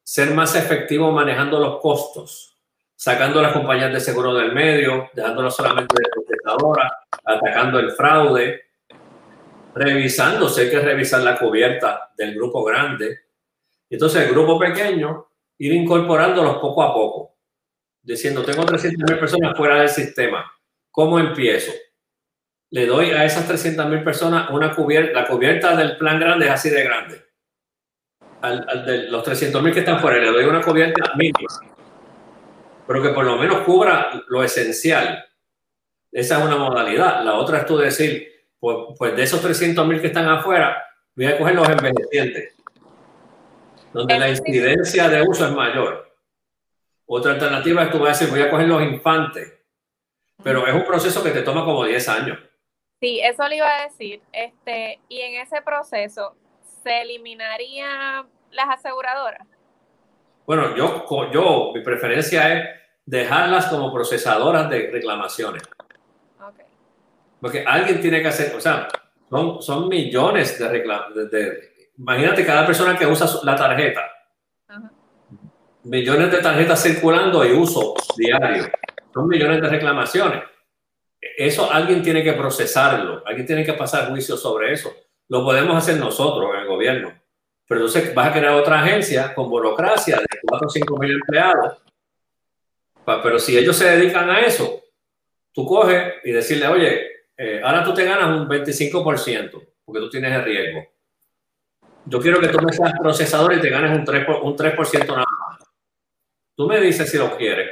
ser 0.03 0.31
más 0.31 0.55
efectivos 0.55 1.13
manejando 1.13 1.59
los 1.59 1.81
costos, 1.81 2.57
sacando 2.95 3.41
las 3.41 3.53
compañías 3.53 3.91
de 3.91 3.99
seguro 3.99 4.33
del 4.33 4.53
medio, 4.53 5.09
dejándolo 5.13 5.49
solamente 5.49 5.95
de 5.97 6.09
protectadora, 6.09 6.91
atacando 7.25 7.79
el 7.79 7.91
fraude, 7.91 8.61
revisando, 9.73 10.49
sé 10.49 10.69
que 10.69 10.79
revisar 10.79 11.21
la 11.21 11.37
cubierta 11.37 12.11
del 12.15 12.35
grupo 12.35 12.63
grande. 12.63 13.30
Entonces, 13.91 14.23
el 14.23 14.31
grupo 14.31 14.57
pequeño, 14.57 15.27
ir 15.57 15.73
incorporándolos 15.73 16.57
poco 16.57 16.81
a 16.81 16.93
poco, 16.93 17.35
diciendo, 18.01 18.41
tengo 18.43 18.65
300 18.65 19.11
mil 19.11 19.19
personas 19.19 19.55
fuera 19.55 19.79
del 19.79 19.89
sistema, 19.89 20.49
¿cómo 20.89 21.19
empiezo? 21.19 21.73
Le 22.69 22.85
doy 22.85 23.11
a 23.11 23.25
esas 23.25 23.45
300 23.45 23.85
mil 23.87 24.01
personas 24.01 24.49
una 24.49 24.73
cubierta, 24.73 25.21
la 25.21 25.27
cubierta 25.27 25.75
del 25.75 25.97
plan 25.97 26.19
grande 26.19 26.45
es 26.45 26.51
así 26.51 26.69
de 26.69 26.83
grande. 26.83 27.21
Al, 28.41 28.85
de 28.85 29.09
los 29.09 29.23
300 29.23 29.61
mil 29.61 29.73
que 29.73 29.81
están 29.81 29.99
fuera, 29.99 30.17
le 30.17 30.31
doy 30.31 30.45
una 30.45 30.61
cubierta 30.61 31.13
mínima, 31.15 31.49
pero 32.87 33.03
que 33.03 33.09
por 33.09 33.25
lo 33.25 33.35
menos 33.35 33.59
cubra 33.59 34.23
lo 34.29 34.41
esencial. 34.41 35.23
Esa 36.13 36.39
es 36.39 36.45
una 36.45 36.55
modalidad. 36.55 37.23
La 37.23 37.33
otra 37.33 37.59
es 37.59 37.65
tú 37.65 37.77
decir, 37.77 38.25
pues, 38.57 38.77
pues, 38.97 39.15
de 39.17 39.23
esos 39.23 39.41
300 39.41 39.85
mil 39.85 39.99
que 39.99 40.07
están 40.07 40.29
afuera, 40.29 40.81
voy 41.13 41.25
a 41.25 41.37
coger 41.37 41.55
los 41.55 41.69
envejecientes, 41.69 42.55
donde 43.93 44.19
la 44.19 44.29
incidencia 44.29 45.09
de 45.09 45.21
uso 45.21 45.45
es 45.45 45.51
mayor. 45.51 46.15
Otra 47.05 47.33
alternativa 47.33 47.83
es 47.83 47.91
tú 47.91 47.99
vas 47.99 48.09
a 48.09 48.19
decir, 48.19 48.29
voy 48.29 48.47
a 48.47 48.49
coger 48.49 48.67
los 48.67 48.81
infantes, 48.83 49.53
pero 50.43 50.65
es 50.65 50.73
un 50.73 50.85
proceso 50.85 51.23
que 51.23 51.31
te 51.31 51.41
toma 51.41 51.65
como 51.65 51.83
10 51.85 52.09
años. 52.09 52.39
Sí, 53.01 53.19
eso 53.19 53.47
le 53.47 53.57
iba 53.57 53.67
a 53.67 53.83
decir. 53.83 54.21
Este, 54.31 54.99
y 55.09 55.21
en 55.21 55.41
ese 55.41 55.61
proceso, 55.61 56.35
¿se 56.83 57.01
eliminarían 57.01 58.27
las 58.51 58.69
aseguradoras? 58.69 59.45
Bueno, 60.45 60.75
yo, 60.75 61.31
yo, 61.31 61.71
mi 61.73 61.81
preferencia 61.81 62.53
es 62.53 62.69
dejarlas 63.05 63.67
como 63.67 63.93
procesadoras 63.93 64.69
de 64.69 64.89
reclamaciones. 64.91 65.63
Porque 67.39 67.65
alguien 67.65 67.99
tiene 67.99 68.21
que 68.21 68.27
hacer, 68.27 68.55
o 68.55 68.61
sea, 68.61 68.87
son, 69.29 69.61
son 69.61 69.89
millones 69.89 70.59
de 70.59 70.67
reclamos. 70.67 71.15
Imagínate 71.97 72.45
cada 72.45 72.65
persona 72.65 72.97
que 72.97 73.05
usa 73.05 73.27
la 73.43 73.55
tarjeta. 73.55 74.01
Millones 75.83 76.31
de 76.31 76.37
tarjetas 76.37 76.83
circulando 76.83 77.45
y 77.45 77.53
uso 77.53 77.95
diario. 78.15 78.69
Son 79.13 79.27
millones 79.27 79.61
de 79.61 79.67
reclamaciones. 79.67 80.43
Eso 81.19 81.71
alguien 81.71 82.01
tiene 82.01 82.23
que 82.23 82.33
procesarlo, 82.33 83.23
alguien 83.25 83.45
tiene 83.45 83.63
que 83.63 83.73
pasar 83.73 84.09
juicio 84.09 84.37
sobre 84.37 84.73
eso. 84.73 84.93
Lo 85.27 85.43
podemos 85.43 85.75
hacer 85.75 85.97
nosotros 85.97 86.49
en 86.53 86.61
el 86.61 86.67
gobierno. 86.67 87.13
Pero 87.67 87.81
entonces 87.81 88.13
vas 88.13 88.27
a 88.27 88.33
crear 88.33 88.53
otra 88.53 88.81
agencia 88.81 89.33
con 89.33 89.49
burocracia 89.49 90.17
de 90.17 90.39
4 90.41 90.67
o 90.67 90.69
5 90.69 90.97
mil 90.97 91.11
empleados. 91.11 91.77
Pero 93.05 93.39
si 93.39 93.57
ellos 93.57 93.75
se 93.75 93.89
dedican 93.89 94.29
a 94.29 94.41
eso, 94.41 94.81
tú 95.53 95.65
coges 95.65 96.15
y 96.23 96.31
decirle, 96.31 96.67
oye, 96.67 97.11
eh, 97.37 97.61
ahora 97.63 97.83
tú 97.83 97.93
te 97.93 98.03
ganas 98.03 98.27
un 98.27 98.47
25% 98.47 99.67
porque 99.85 99.99
tú 99.99 100.09
tienes 100.09 100.33
el 100.33 100.43
riesgo. 100.43 100.90
Yo 102.05 102.19
quiero 102.19 102.39
que 102.39 102.47
tú 102.47 102.59
me 102.59 102.73
seas 102.73 102.93
procesador 102.99 103.53
y 103.53 103.61
te 103.61 103.69
ganes 103.69 103.97
un 103.97 104.05
3%, 104.05 104.39
un 104.43 104.55
3 104.55 105.07
nada 105.07 105.17
más. 105.19 105.69
Tú 106.55 106.67
me 106.67 106.79
dices 106.79 107.09
si 107.09 107.17
lo 107.17 107.35
quieres. 107.37 107.69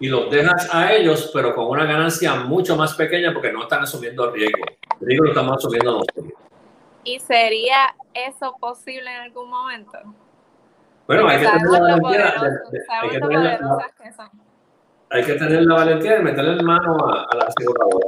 Y 0.00 0.08
los 0.08 0.30
dejas 0.30 0.74
a 0.74 0.92
ellos, 0.92 1.30
pero 1.32 1.54
con 1.54 1.66
una 1.66 1.84
ganancia 1.84 2.34
mucho 2.34 2.76
más 2.76 2.94
pequeña 2.94 3.32
porque 3.32 3.52
no 3.52 3.62
están 3.62 3.82
asumiendo 3.82 4.24
el 4.26 4.32
riesgo. 4.34 4.64
El 5.00 5.06
riesgo 5.06 5.24
lo 5.24 5.30
estamos 5.30 5.56
asumiendo 5.56 5.92
nosotros. 5.92 6.26
¿Y 7.04 7.20
sería 7.20 7.94
eso 8.12 8.56
posible 8.58 9.10
en 9.10 9.20
algún 9.22 9.50
momento? 9.50 9.98
Bueno, 11.06 11.28
hay 11.28 11.38
que 11.38 11.46
tener 11.46 11.70
la 11.70 11.80
valentía. 11.80 12.34
hay 13.00 13.10
que 13.10 13.20
tener 13.20 13.60
la, 13.60 13.78
hay 15.10 15.24
que 15.24 15.34
tener 15.34 15.62
la 15.62 15.74
valentía 15.74 16.12
de 16.14 16.22
meterle 16.22 16.58
en 16.58 16.64
mano 16.64 16.96
a, 17.06 17.36
la 17.36 17.44
aseguradora. 17.44 18.06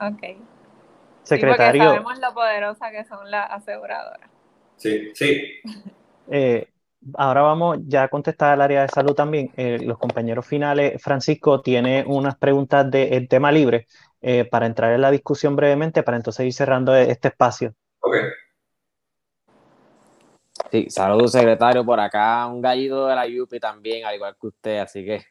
Ok. 0.00 0.53
Secretario. 1.24 1.82
Sí, 1.82 1.88
sabemos 1.88 2.18
lo 2.20 2.34
poderosa 2.34 2.90
que 2.90 3.04
son 3.04 3.30
las 3.30 3.50
aseguradoras. 3.50 4.30
Sí, 4.76 5.10
sí. 5.14 5.42
Eh, 6.30 6.68
ahora 7.14 7.42
vamos 7.42 7.78
ya 7.86 8.04
a 8.04 8.08
contestar 8.08 8.52
al 8.52 8.60
área 8.60 8.82
de 8.82 8.88
salud 8.88 9.14
también. 9.14 9.50
Eh, 9.56 9.78
los 9.82 9.98
compañeros 9.98 10.46
finales, 10.46 11.02
Francisco 11.02 11.60
tiene 11.60 12.04
unas 12.06 12.36
preguntas 12.36 12.90
del 12.90 13.28
tema 13.28 13.50
libre 13.50 13.86
eh, 14.20 14.44
para 14.44 14.66
entrar 14.66 14.92
en 14.92 15.00
la 15.00 15.10
discusión 15.10 15.56
brevemente, 15.56 16.02
para 16.02 16.16
entonces 16.16 16.46
ir 16.46 16.52
cerrando 16.52 16.94
este 16.94 17.28
espacio. 17.28 17.74
Ok. 18.00 18.16
Sí, 20.70 20.86
saludos 20.90 21.32
secretario 21.32 21.84
por 21.84 22.00
acá, 22.00 22.46
un 22.46 22.60
gallito 22.60 23.06
de 23.06 23.14
la 23.14 23.26
Yupi 23.26 23.60
también, 23.60 24.04
al 24.04 24.14
igual 24.14 24.36
que 24.40 24.46
usted, 24.46 24.78
así 24.78 25.04
que... 25.04 25.24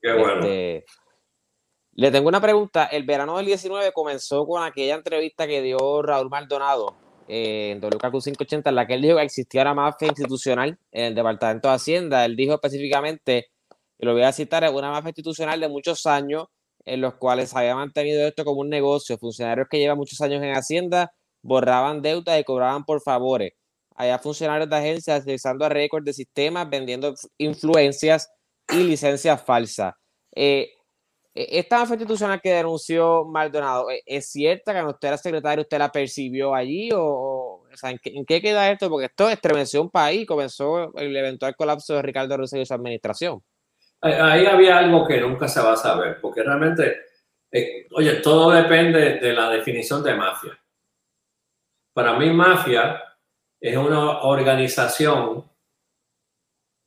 Qué 0.00 0.12
bueno. 0.12 0.40
Este, 0.40 0.84
le 1.96 2.10
tengo 2.10 2.28
una 2.28 2.40
pregunta. 2.40 2.86
El 2.86 3.04
verano 3.04 3.36
del 3.36 3.46
19 3.46 3.92
comenzó 3.92 4.46
con 4.46 4.62
aquella 4.62 4.94
entrevista 4.94 5.46
que 5.46 5.62
dio 5.62 6.02
Raúl 6.02 6.28
Maldonado 6.28 6.96
eh, 7.28 7.70
en 7.72 7.80
WKQ 7.80 8.22
580, 8.22 8.70
en 8.70 8.76
la 8.76 8.86
que 8.86 8.94
él 8.94 9.02
dijo 9.02 9.16
que 9.16 9.22
existía 9.22 9.62
una 9.62 9.74
mafia 9.74 10.08
institucional 10.08 10.78
en 10.92 11.04
el 11.04 11.14
Departamento 11.14 11.68
de 11.68 11.74
Hacienda. 11.74 12.24
Él 12.24 12.36
dijo 12.36 12.54
específicamente, 12.54 13.46
y 13.98 14.06
lo 14.06 14.12
voy 14.12 14.22
a 14.22 14.32
citar, 14.32 14.68
una 14.72 14.90
mafia 14.90 15.10
institucional 15.10 15.60
de 15.60 15.68
muchos 15.68 16.06
años 16.06 16.46
en 16.84 17.00
los 17.00 17.14
cuales 17.14 17.54
había 17.54 17.74
mantenido 17.74 18.26
esto 18.26 18.44
como 18.44 18.60
un 18.60 18.68
negocio. 18.68 19.16
Funcionarios 19.16 19.68
que 19.70 19.78
llevan 19.78 19.96
muchos 19.96 20.20
años 20.20 20.42
en 20.42 20.52
Hacienda 20.52 21.12
borraban 21.42 22.02
deudas 22.02 22.40
y 22.40 22.44
cobraban 22.44 22.84
por 22.84 23.00
favores. 23.02 23.52
Había 23.96 24.18
funcionarios 24.18 24.68
de 24.68 24.76
agencias 24.76 25.22
utilizando 25.22 25.68
récords 25.68 26.04
de 26.04 26.12
sistemas, 26.12 26.68
vendiendo 26.68 27.14
influencias 27.38 28.30
y 28.68 28.82
licencias 28.82 29.42
falsas. 29.42 29.94
Eh, 30.34 30.73
esta 31.34 31.80
mafia 31.80 31.94
institucional 31.94 32.40
que 32.40 32.52
denunció 32.52 33.24
Maldonado, 33.24 33.90
¿e, 33.90 34.02
¿es 34.06 34.30
cierta 34.30 34.72
que 34.72 34.84
usted 34.84 35.08
era 35.08 35.16
secretario 35.16 35.62
usted 35.62 35.78
la 35.78 35.90
percibió 35.90 36.54
allí? 36.54 36.90
¿O, 36.94 37.66
¿en, 37.82 38.24
qué, 38.24 38.40
queda 38.40 38.70
esto? 38.70 38.88
Porque 38.88 39.06
esto 39.06 39.28
estremeció 39.28 39.82
un 39.82 39.90
país, 39.90 40.26
comenzó 40.26 40.96
el 40.96 41.16
eventual 41.16 41.56
colapso 41.56 41.94
de 41.94 42.02
Ricardo 42.02 42.36
Rosselló 42.36 42.62
y 42.62 42.66
su 42.66 42.74
administración. 42.74 43.42
Ahí 44.00 44.46
había 44.46 44.78
algo 44.78 45.06
que 45.06 45.20
nunca 45.20 45.48
se 45.48 45.60
va 45.60 45.72
a 45.72 45.76
saber, 45.76 46.20
porque 46.20 46.42
realmente, 46.42 47.00
eh, 47.50 47.88
oye, 47.92 48.16
todo 48.16 48.50
depende 48.50 49.14
de 49.18 49.32
la 49.32 49.50
definición 49.50 50.04
de 50.04 50.14
mafia. 50.14 50.56
Para 51.92 52.16
mí, 52.16 52.30
mafia 52.30 53.02
es 53.58 53.76
una 53.76 54.20
organización, 54.20 55.50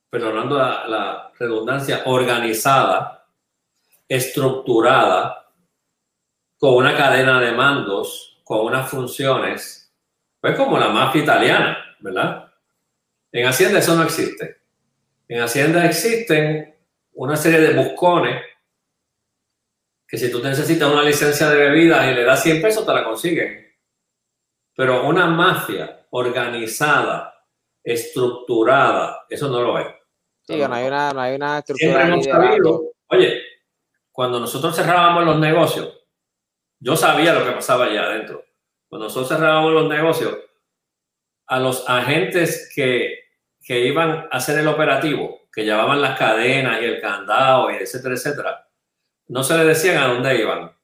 perdonando 0.08 0.56
la 0.56 1.32
redundancia, 1.38 2.02
organizada 2.06 3.17
estructurada, 4.08 5.52
con 6.58 6.74
una 6.74 6.96
cadena 6.96 7.40
de 7.40 7.52
mandos, 7.52 8.40
con 8.42 8.66
unas 8.66 8.90
funciones, 8.90 9.94
pues 10.40 10.56
como 10.56 10.78
la 10.78 10.88
mafia 10.88 11.22
italiana, 11.22 11.96
¿verdad? 12.00 12.52
En 13.30 13.46
Hacienda 13.46 13.78
eso 13.78 13.94
no 13.94 14.02
existe. 14.02 14.62
En 15.28 15.40
Hacienda 15.40 15.84
existen 15.84 16.74
una 17.12 17.36
serie 17.36 17.60
de 17.60 17.74
buscones 17.74 18.42
que 20.06 20.16
si 20.16 20.30
tú 20.30 20.42
necesitas 20.42 20.90
una 20.90 21.02
licencia 21.02 21.50
de 21.50 21.68
bebida 21.68 22.10
y 22.10 22.14
le 22.14 22.24
das 22.24 22.42
100 22.42 22.62
pesos, 22.62 22.86
te 22.86 22.94
la 22.94 23.04
consiguen. 23.04 23.66
Pero 24.74 25.06
una 25.06 25.26
mafia 25.26 26.06
organizada, 26.10 27.44
estructurada, 27.84 29.26
eso 29.28 29.48
no 29.48 29.60
lo 29.60 29.78
es. 29.78 29.88
Sí, 30.46 30.56
no, 30.56 30.72
hay 30.72 30.86
una, 30.86 31.12
no 31.12 31.20
hay 31.20 31.34
una 31.34 31.58
estructura. 31.58 32.16
oye, 33.08 33.42
cuando 34.18 34.40
nosotros 34.40 34.74
cerrábamos 34.74 35.24
los 35.24 35.38
negocios, 35.38 35.96
yo 36.80 36.96
sabía 36.96 37.32
lo 37.32 37.44
que 37.44 37.52
pasaba 37.52 37.84
allá 37.84 38.02
adentro. 38.02 38.44
Cuando 38.88 39.06
nosotros 39.06 39.28
cerrábamos 39.28 39.72
los 39.72 39.88
negocios, 39.88 40.36
a 41.46 41.60
los 41.60 41.88
agentes 41.88 42.72
que, 42.74 43.26
que 43.64 43.78
iban 43.86 44.10
a 44.10 44.22
hacer 44.32 44.58
el 44.58 44.66
operativo, 44.66 45.42
que 45.52 45.64
llevaban 45.64 46.02
las 46.02 46.18
cadenas 46.18 46.82
y 46.82 46.86
el 46.86 47.00
candado, 47.00 47.70
y 47.70 47.76
etcétera, 47.76 48.16
etcétera, 48.16 48.68
no 49.28 49.44
se 49.44 49.56
les 49.56 49.66
decían 49.68 50.02
a 50.02 50.08
dónde 50.08 50.36
iban. 50.36 50.76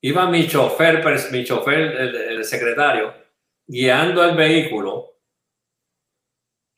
Iba 0.00 0.26
mi 0.30 0.48
chofer, 0.48 1.04
mi 1.30 1.44
chofer, 1.44 1.78
el, 1.78 2.16
el 2.16 2.44
secretario, 2.46 3.12
guiando 3.66 4.24
el 4.24 4.34
vehículo 4.34 5.18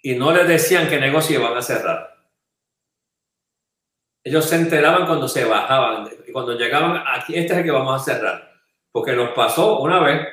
y 0.02 0.16
no 0.16 0.32
les 0.32 0.48
decían 0.48 0.88
qué 0.88 0.98
negocio 0.98 1.38
iban 1.38 1.56
a 1.56 1.62
cerrar 1.62 2.15
ellos 4.26 4.44
se 4.44 4.56
enteraban 4.56 5.06
cuando 5.06 5.28
se 5.28 5.44
bajaban. 5.44 6.10
Cuando 6.32 6.58
llegaban, 6.58 7.00
aquí 7.06 7.36
este 7.36 7.52
es 7.52 7.58
el 7.60 7.64
que 7.64 7.70
vamos 7.70 8.02
a 8.02 8.04
cerrar. 8.04 8.60
Porque 8.90 9.12
nos 9.12 9.30
pasó 9.30 9.78
una 9.78 10.00
vez, 10.00 10.26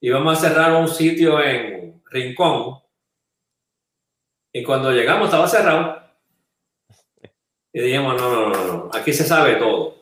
íbamos 0.00 0.38
a 0.38 0.48
cerrar 0.48 0.72
un 0.74 0.86
sitio 0.86 1.42
en 1.42 2.00
Rincón. 2.04 2.78
Y 4.52 4.62
cuando 4.62 4.92
llegamos 4.92 5.24
estaba 5.24 5.48
cerrado. 5.48 6.00
Y 7.72 7.80
dijimos, 7.80 8.14
no, 8.14 8.32
no, 8.32 8.48
no, 8.48 8.64
no, 8.64 8.90
aquí 8.94 9.12
se 9.12 9.24
sabe 9.24 9.56
todo. 9.56 9.96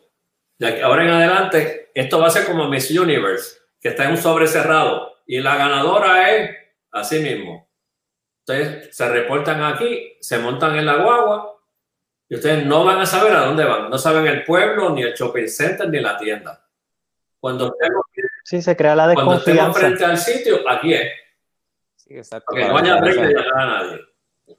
Que 0.58 0.82
ahora 0.82 1.04
en 1.04 1.10
adelante, 1.10 1.90
esto 1.94 2.18
va 2.18 2.26
a 2.26 2.30
ser 2.30 2.44
como 2.44 2.68
Miss 2.68 2.90
Universe, 2.90 3.56
que 3.80 3.88
está 3.88 4.04
en 4.04 4.10
un 4.10 4.16
sobre 4.18 4.46
cerrado. 4.46 5.14
Y 5.26 5.40
la 5.40 5.56
ganadora 5.56 6.36
es 6.36 6.50
así 6.90 7.20
mismo. 7.20 7.70
Entonces 8.46 8.94
se 8.94 9.08
reportan 9.08 9.62
aquí, 9.62 10.18
se 10.20 10.38
montan 10.38 10.76
en 10.76 10.84
la 10.84 10.96
guagua 10.96 11.57
y 12.28 12.34
ustedes 12.34 12.66
no 12.66 12.84
van 12.84 12.98
a 12.98 13.06
saber 13.06 13.32
a 13.32 13.46
dónde 13.46 13.64
van. 13.64 13.88
No 13.88 13.98
saben 13.98 14.26
el 14.26 14.44
pueblo, 14.44 14.90
ni 14.90 15.02
el 15.02 15.14
shopping 15.14 15.48
center, 15.48 15.88
ni 15.88 16.00
la 16.00 16.16
tienda. 16.16 16.64
Cuando 17.40 17.66
estemos, 17.66 18.02
sí, 18.44 18.60
se 18.60 18.76
crea 18.76 18.94
la 18.94 19.08
desconfianza. 19.08 19.44
Cuando 19.44 19.78
estemos 19.78 19.78
frente 19.78 20.04
al 20.04 20.18
sitio, 20.18 20.68
aquí 20.68 20.94
es. 20.94 21.12
Sí, 21.96 22.16
exacto. 22.16 22.54
no 22.54 22.78
haya 22.78 22.96
a 22.96 23.66
nadie. 23.66 24.00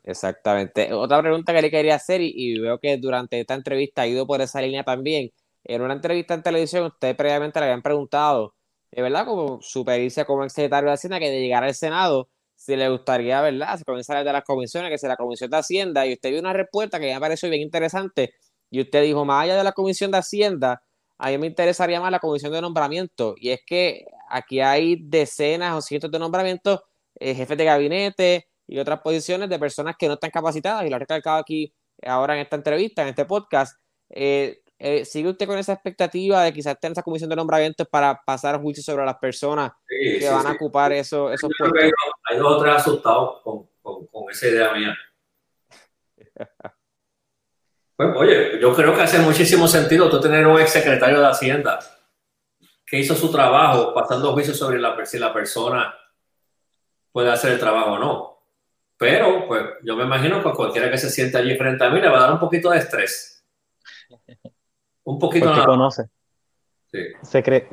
Exactamente. 0.03 0.93
Otra 0.93 1.21
pregunta 1.21 1.53
que 1.53 1.61
le 1.61 1.71
quería 1.71 1.95
hacer, 1.95 2.21
y, 2.21 2.59
veo 2.59 2.79
que 2.79 2.97
durante 2.97 3.39
esta 3.39 3.53
entrevista 3.53 4.03
ha 4.03 4.07
ido 4.07 4.25
por 4.25 4.41
esa 4.41 4.61
línea 4.61 4.83
también. 4.83 5.31
En 5.63 5.81
una 5.81 5.93
entrevista 5.93 6.33
en 6.33 6.41
televisión, 6.41 6.85
usted 6.85 7.15
previamente 7.15 7.59
le 7.59 7.65
habían 7.65 7.81
preguntado, 7.81 8.55
de 8.91 9.01
verdad, 9.01 9.25
como 9.25 9.61
su 9.61 9.83
pericia 9.85 10.25
como 10.25 10.43
ex 10.43 10.53
secretario 10.53 10.89
de 10.89 10.93
Hacienda, 10.93 11.19
que 11.19 11.29
de 11.29 11.41
llegar 11.41 11.63
al 11.63 11.75
Senado, 11.75 12.29
si 12.59 12.75
le 12.75 12.89
gustaría, 12.89 13.41
¿verdad? 13.41 13.79
Comenzar 13.85 14.21
de 14.21 14.33
las 14.33 14.43
comisiones, 14.43 14.89
que 14.89 14.95
es 14.95 15.03
la 15.03 15.15
Comisión 15.15 15.49
de 15.49 15.57
Hacienda, 15.57 16.05
y 16.05 16.13
usted 16.13 16.31
vio 16.31 16.41
una 16.41 16.51
respuesta 16.51 16.99
que 16.99 17.13
me 17.13 17.19
pareció 17.19 17.49
bien 17.49 17.61
interesante, 17.61 18.33
y 18.69 18.81
usted 18.81 19.01
dijo, 19.03 19.23
más 19.23 19.45
allá 19.45 19.55
de 19.55 19.63
la 19.63 19.71
Comisión 19.71 20.11
de 20.11 20.17
Hacienda, 20.17 20.83
a 21.17 21.29
mí 21.29 21.37
me 21.37 21.47
interesaría 21.47 22.01
más 22.01 22.11
la 22.11 22.19
Comisión 22.19 22.51
de 22.51 22.59
Nombramiento, 22.59 23.35
y 23.37 23.51
es 23.51 23.61
que 23.65 24.05
aquí 24.29 24.59
hay 24.59 24.97
decenas 25.01 25.73
o 25.73 25.81
cientos 25.81 26.11
de 26.11 26.19
nombramientos, 26.19 26.81
eh, 27.15 27.33
jefes 27.33 27.57
de 27.57 27.63
gabinete 27.63 28.49
y 28.67 28.77
otras 28.77 28.99
posiciones 28.99 29.49
de 29.49 29.57
personas 29.57 29.95
que 29.97 30.07
no 30.07 30.15
están 30.15 30.29
capacitadas, 30.29 30.85
y 30.85 30.89
lo 30.89 30.97
ha 30.97 30.99
recalcado 30.99 31.37
aquí 31.37 31.73
ahora 32.03 32.35
en 32.35 32.41
esta 32.41 32.57
entrevista, 32.57 33.03
en 33.03 33.07
este 33.07 33.23
podcast. 33.23 33.79
Eh, 34.09 34.61
eh, 34.81 35.03
¿Sigue 35.03 35.27
usted 35.27 35.45
con 35.45 35.57
esa 35.57 35.73
expectativa 35.73 36.41
de 36.41 36.53
quizás 36.53 36.79
tener 36.79 36.93
esa 36.93 37.03
comisión 37.03 37.29
de 37.29 37.35
nombramientos 37.35 37.85
para 37.85 38.17
pasar 38.25 38.61
juicio 38.61 38.81
sobre 38.81 39.05
las 39.05 39.17
personas 39.17 39.73
que 39.85 40.29
van 40.29 40.47
a 40.47 40.53
ocupar 40.53 40.93
esos, 40.93 41.33
esos 41.33 41.51
puestos? 41.57 41.91
Hay 42.29 42.37
dos 42.37 42.53
o 42.55 42.63
tres 42.63 42.75
asustados 42.75 43.41
con, 43.43 43.67
con, 43.81 44.31
esa 44.31 44.47
idea 44.47 44.73
mía. 44.73 44.97
Pues, 47.97 48.09
oye, 48.15 48.57
yo 48.61 48.73
creo 48.73 48.95
que 48.95 49.01
hace 49.01 49.19
muchísimo 49.19 49.67
sentido 49.67 50.09
tú 50.09 50.21
tener 50.21 50.47
un 50.47 50.61
ex 50.61 50.69
secretario 50.69 51.19
de 51.19 51.27
Hacienda 51.27 51.79
que 52.85 52.99
hizo 52.99 53.13
su 53.15 53.29
trabajo 53.29 53.93
pasando 53.93 54.31
juicio 54.31 54.53
sobre 54.53 54.79
la, 54.79 55.05
si 55.05 55.19
la 55.19 55.33
persona 55.33 55.93
puede 57.11 57.29
hacer 57.29 57.51
el 57.51 57.59
trabajo 57.59 57.91
o 57.91 57.99
no. 57.99 58.39
Pero, 58.95 59.45
pues, 59.45 59.63
yo 59.83 59.97
me 59.97 60.05
imagino 60.05 60.41
que 60.41 60.51
cualquiera 60.51 60.89
que 60.89 60.97
se 60.97 61.09
siente 61.09 61.37
allí 61.37 61.57
frente 61.57 61.83
a 61.83 61.89
mí 61.89 61.99
le 61.99 62.07
va 62.07 62.19
a 62.19 62.21
dar 62.21 62.31
un 62.31 62.39
poquito 62.39 62.69
de 62.69 62.77
estrés. 62.77 63.45
Un 65.09 65.17
poquito 65.17 65.47
Porque 65.47 65.65
conoce. 65.65 66.03
Sí. 66.91 66.99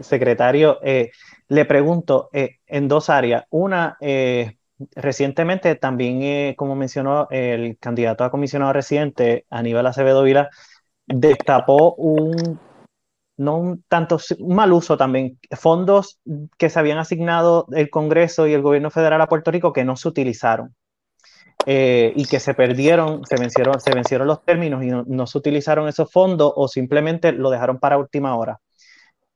secretario, 0.01 0.79
eh, 0.83 1.11
le 1.49 1.65
pregunto 1.65 2.31
eh, 2.33 2.57
en 2.67 2.89
dos 2.89 3.11
áreas. 3.11 3.45
Una, 3.51 3.97
eh, 4.01 4.57
recientemente 4.95 5.75
también, 5.75 6.55
como 6.55 6.77
mencionó 6.77 7.29
el 7.31 7.79
candidato 7.79 8.25
a 8.25 8.31
comisionado 8.31 8.73
residente, 8.73 9.45
Aníbal 9.51 9.87
Acevedo 9.87 10.23
Vila, 10.23 10.51
destapó 11.07 11.95
un, 11.95 12.59
no 13.37 13.59
un 13.59 13.85
tanto, 13.89 14.19
un 14.39 14.57
mal 14.57 14.73
uso 14.73 14.97
también, 14.97 15.39
fondos 15.53 16.19
que 16.59 16.71
se 16.71 16.79
habían 16.79 16.99
asignado 16.99 17.67
el 17.73 17.91
Congreso 17.91 18.47
y 18.47 18.55
el 18.55 18.63
gobierno 18.63 18.91
federal 18.91 19.21
a 19.21 19.29
Puerto 19.29 19.51
Rico 19.51 19.73
que 19.73 19.85
no 19.85 19.97
se 19.97 20.09
utilizaron. 20.09 20.75
Eh, 21.69 22.13
y 22.15 22.27
que 22.27 22.39
se 22.39 22.55
perdieron, 22.55 23.27
se 23.27 23.35
vencieron, 23.35 23.81
se 23.81 23.93
vencieron 23.93 24.29
los 24.29 24.45
términos 24.45 24.85
y 24.85 24.87
no, 24.87 25.27
se 25.27 25.37
utilizaron 25.37 25.89
esos 25.89 26.13
fondos 26.13 26.53
o 26.55 26.69
simplemente 26.69 27.33
lo 27.33 27.51
dejaron 27.51 27.81
para 27.81 27.99
última 27.99 28.37
hora. 28.37 28.61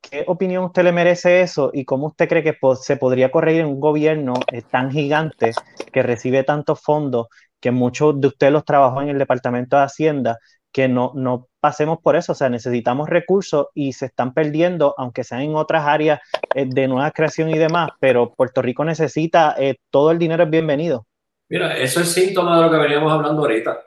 ¿Qué 0.00 0.24
opinión 0.28 0.64
usted 0.64 0.84
le 0.84 0.92
merece 0.92 1.42
eso 1.42 1.70
y 1.74 1.84
cómo 1.84 2.06
usted 2.06 2.28
cree 2.28 2.44
que 2.44 2.56
se 2.80 2.96
podría 2.96 3.32
corregir 3.32 3.62
en 3.62 3.66
un 3.66 3.80
gobierno 3.80 4.34
eh, 4.52 4.62
tan 4.62 4.92
gigante 4.92 5.50
que 5.92 6.02
recibe 6.04 6.44
tantos 6.44 6.80
fondos, 6.80 7.26
que 7.60 7.72
muchos 7.72 8.20
de 8.20 8.28
ustedes 8.28 8.52
los 8.52 8.64
trabajó 8.64 9.02
en 9.02 9.08
el 9.08 9.18
Departamento 9.18 9.76
de 9.76 9.82
Hacienda, 9.82 10.38
que 10.70 10.88
no, 10.88 11.10
no 11.16 11.48
pasemos 11.58 11.98
por 11.98 12.14
eso? 12.14 12.32
O 12.32 12.36
sea, 12.36 12.48
necesitamos 12.48 13.08
recursos 13.08 13.66
y 13.74 13.92
se 13.92 14.06
están 14.06 14.34
perdiendo, 14.34 14.94
aunque 14.98 15.24
sean 15.24 15.40
en 15.42 15.56
otras 15.56 15.84
áreas 15.84 16.20
eh, 16.54 16.64
de 16.68 16.86
nueva 16.86 17.10
creación 17.10 17.50
y 17.50 17.58
demás, 17.58 17.90
pero 17.98 18.32
Puerto 18.34 18.62
Rico 18.62 18.84
necesita, 18.84 19.56
todo 19.90 20.12
el 20.12 20.18
dinero 20.18 20.44
es 20.44 20.50
bienvenido. 20.50 21.06
Mira, 21.50 21.76
eso 21.76 22.00
es 22.00 22.12
síntoma 22.12 22.56
de 22.56 22.62
lo 22.62 22.70
que 22.70 22.76
veníamos 22.76 23.12
hablando 23.12 23.42
ahorita. 23.42 23.84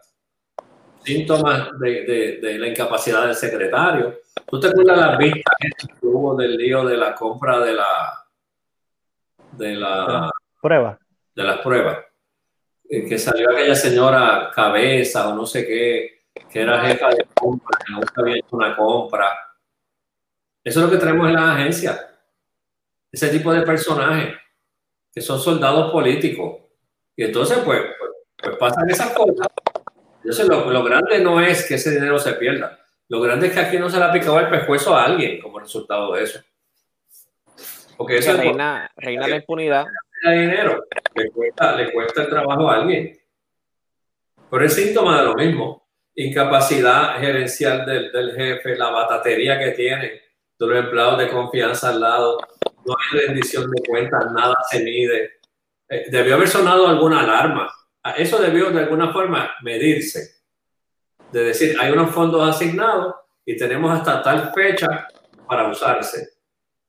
Síntomas 1.02 1.70
de, 1.80 2.58
la 2.60 2.68
incapacidad 2.68 3.26
del 3.26 3.36
secretario. 3.36 4.20
¿Tú 4.46 4.60
te 4.60 4.68
acuerdas 4.68 4.98
las 4.98 5.18
vistas 5.18 5.56
que 5.60 6.06
hubo 6.06 6.36
del 6.36 6.58
lío 6.58 6.84
de 6.86 6.98
la 6.98 7.16
compra 7.16 7.62
de 7.62 7.74
la 7.74 8.26
de 9.54 9.76
la 9.76 10.30
prueba? 10.62 11.00
De 11.34 11.44
las 11.44 11.60
pruebas. 11.60 12.00
Eh, 12.90 13.08
que 13.08 13.18
salió 13.18 13.52
aquella 13.52 13.76
señora 13.76 14.52
cabeza 14.54 15.30
o 15.30 15.36
no 15.36 15.46
sé 15.46 15.66
qué, 15.66 16.26
que 16.52 16.62
era 16.62 16.86
jefa 16.86 17.10
de 17.10 17.26
compra, 17.34 17.80
que 17.86 17.94
nunca 17.94 18.14
había 18.18 18.36
hecho 18.36 18.58
una 18.58 18.76
compra. 18.76 19.28
Eso 20.62 20.80
es 20.82 20.86
lo 20.86 20.92
que 20.92 20.98
tenemos 20.98 21.30
en 21.30 21.36
la 21.36 21.54
agencia. 21.54 22.10
ese 23.10 23.30
tipo 23.30 23.54
de 23.54 23.62
personajes 23.62 24.36
que 25.14 25.22
son 25.22 25.40
soldados 25.40 25.94
políticos. 25.94 26.63
Y 27.16 27.26
entonces, 27.26 27.60
pues, 27.60 27.82
pues, 28.00 28.12
pues 28.38 28.58
pasan 28.58 28.90
esas 28.90 29.12
cosas. 29.12 29.48
Entonces, 30.18 30.48
lo, 30.48 30.70
lo, 30.70 30.84
grande 30.84 31.20
no 31.20 31.42
es 31.42 31.68
que 31.68 31.76
ese 31.76 31.92
dinero 31.92 32.18
se 32.18 32.34
pierda. 32.34 32.80
Lo 33.10 33.22
grande 33.22 33.48
es 33.48 33.54
que 33.54 33.60
aquí 33.60 33.78
no 33.78 33.90
se 33.90 33.98
le 33.98 34.06
ha 34.06 34.12
picado 34.12 34.40
el 34.40 34.50
pescuezo 34.50 34.96
a 34.96 35.06
alguien 35.06 35.40
como 35.42 35.60
resultado 35.60 36.14
de 36.14 36.24
eso. 36.24 36.40
Porque 37.98 38.18
eso 38.18 38.36
reina, 38.36 38.92
reina 38.96 39.28
la 39.28 39.36
impunidad. 39.36 39.86
Dinero, 40.24 40.86
le 41.16 41.30
cuesta, 41.30 41.76
le 41.76 41.92
cuesta 41.92 42.24
el 42.24 42.30
trabajo 42.30 42.70
a 42.70 42.76
alguien. 42.76 43.20
Pero 44.50 44.66
es 44.66 44.74
síntoma 44.74 45.20
de 45.20 45.26
lo 45.26 45.36
mismo. 45.36 45.88
Incapacidad 46.16 47.20
gerencial 47.20 47.86
del, 47.86 48.12
del 48.12 48.36
jefe, 48.36 48.76
la 48.78 48.90
batatería 48.90 49.60
que 49.60 49.72
tiene, 49.72 50.22
de 50.60 50.68
los 50.68 50.78
empleados 50.78 51.18
de 51.18 51.30
confianza 51.30 51.90
al 51.90 52.00
lado, 52.00 52.38
no 52.86 52.96
hay 52.98 53.20
rendición 53.20 53.70
de 53.70 53.82
cuentas, 53.84 54.32
nada 54.32 54.56
se 54.70 54.84
mide. 54.84 55.40
Eh, 55.94 56.06
debió 56.10 56.34
haber 56.34 56.48
sonado 56.48 56.88
alguna 56.88 57.20
alarma. 57.20 57.72
Eso 58.18 58.42
debió 58.42 58.72
de 58.72 58.80
alguna 58.80 59.14
forma 59.14 59.54
medirse. 59.62 60.42
De 61.32 61.44
decir, 61.44 61.78
hay 61.80 61.92
unos 61.92 62.10
fondos 62.10 62.50
asignados 62.50 63.14
y 63.46 63.56
tenemos 63.56 63.96
hasta 63.96 64.24
tal 64.24 64.52
fecha 64.56 65.08
para 65.48 65.70
usarse. 65.70 66.30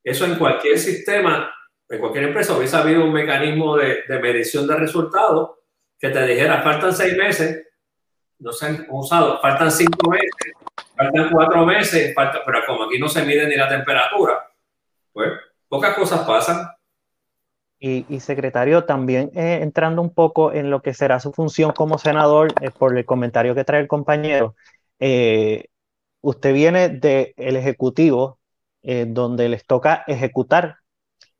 Eso 0.03 0.25
en 0.25 0.37
cualquier 0.37 0.79
sistema, 0.79 1.55
en 1.87 2.01
cualquier 2.01 2.25
empresa, 2.25 2.57
hubiese 2.57 2.77
habido 2.77 3.05
un 3.05 3.13
mecanismo 3.13 3.77
de, 3.77 4.05
de 4.09 4.19
medición 4.21 4.67
de 4.67 4.77
resultados 4.77 5.51
que 5.99 6.09
te 6.09 6.27
dijera, 6.27 6.63
faltan 6.63 6.95
seis 6.95 7.15
meses, 7.15 7.69
no 8.39 8.53
se 8.53 8.67
han 8.67 8.87
usado, 8.89 9.39
faltan 9.39 9.71
cinco 9.71 10.11
meses, 10.11 10.55
faltan 10.97 11.29
cuatro 11.31 11.67
meses, 11.67 12.15
falta, 12.15 12.43
pero 12.45 12.61
como 12.67 12.85
aquí 12.85 12.99
no 12.99 13.09
se 13.09 13.23
mide 13.23 13.47
ni 13.47 13.57
la 13.57 13.69
temperatura, 13.69 14.51
pues 15.13 15.31
pocas 15.69 15.95
cosas 15.95 16.27
pasan. 16.27 16.67
Y, 17.87 18.21
secretario, 18.21 18.87
también 18.87 19.31
eh, 19.35 19.59
entrando 19.61 20.01
un 20.01 20.09
poco 20.09 20.55
en 20.55 20.71
lo 20.71 20.81
que 20.81 20.95
será 20.95 21.21
su 21.21 21.33
función 21.35 21.73
como 21.73 21.99
senador, 21.99 22.55
eh, 22.63 22.71
por 22.71 22.97
el 22.97 23.05
comentario 23.05 23.55
que 23.55 23.65
trae 23.65 23.83
el 23.83 23.89
compañero, 23.89 24.57
eh, 25.01 25.67
usted 26.23 26.55
viene 26.55 26.89
del 26.89 27.35
Ejecutivo, 27.37 28.39
donde 28.83 29.49
les 29.51 29.67
toca 29.67 30.03
ejecutar. 30.07 30.79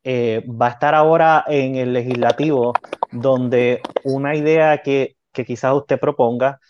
Va 0.07 0.67
a 0.67 0.71
estar 0.71 0.95
ahora 0.95 1.45
en 1.47 1.77
el 1.77 1.95
Legislativo, 1.95 2.75
donde 3.11 3.81
una 4.05 4.35
idea 4.37 4.83
que, 4.83 5.17
que 5.33 5.47
quizás 5.47 5.73
usted 5.75 5.99
proponga 5.99 6.61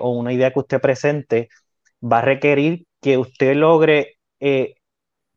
o 0.00 0.10
una 0.10 0.32
idea 0.32 0.52
que 0.52 0.60
usted 0.60 0.80
presente 0.80 1.48
va 2.02 2.18
a 2.18 2.22
requerir 2.22 2.86
que 3.00 3.18
usted 3.18 3.54
logre 3.54 4.18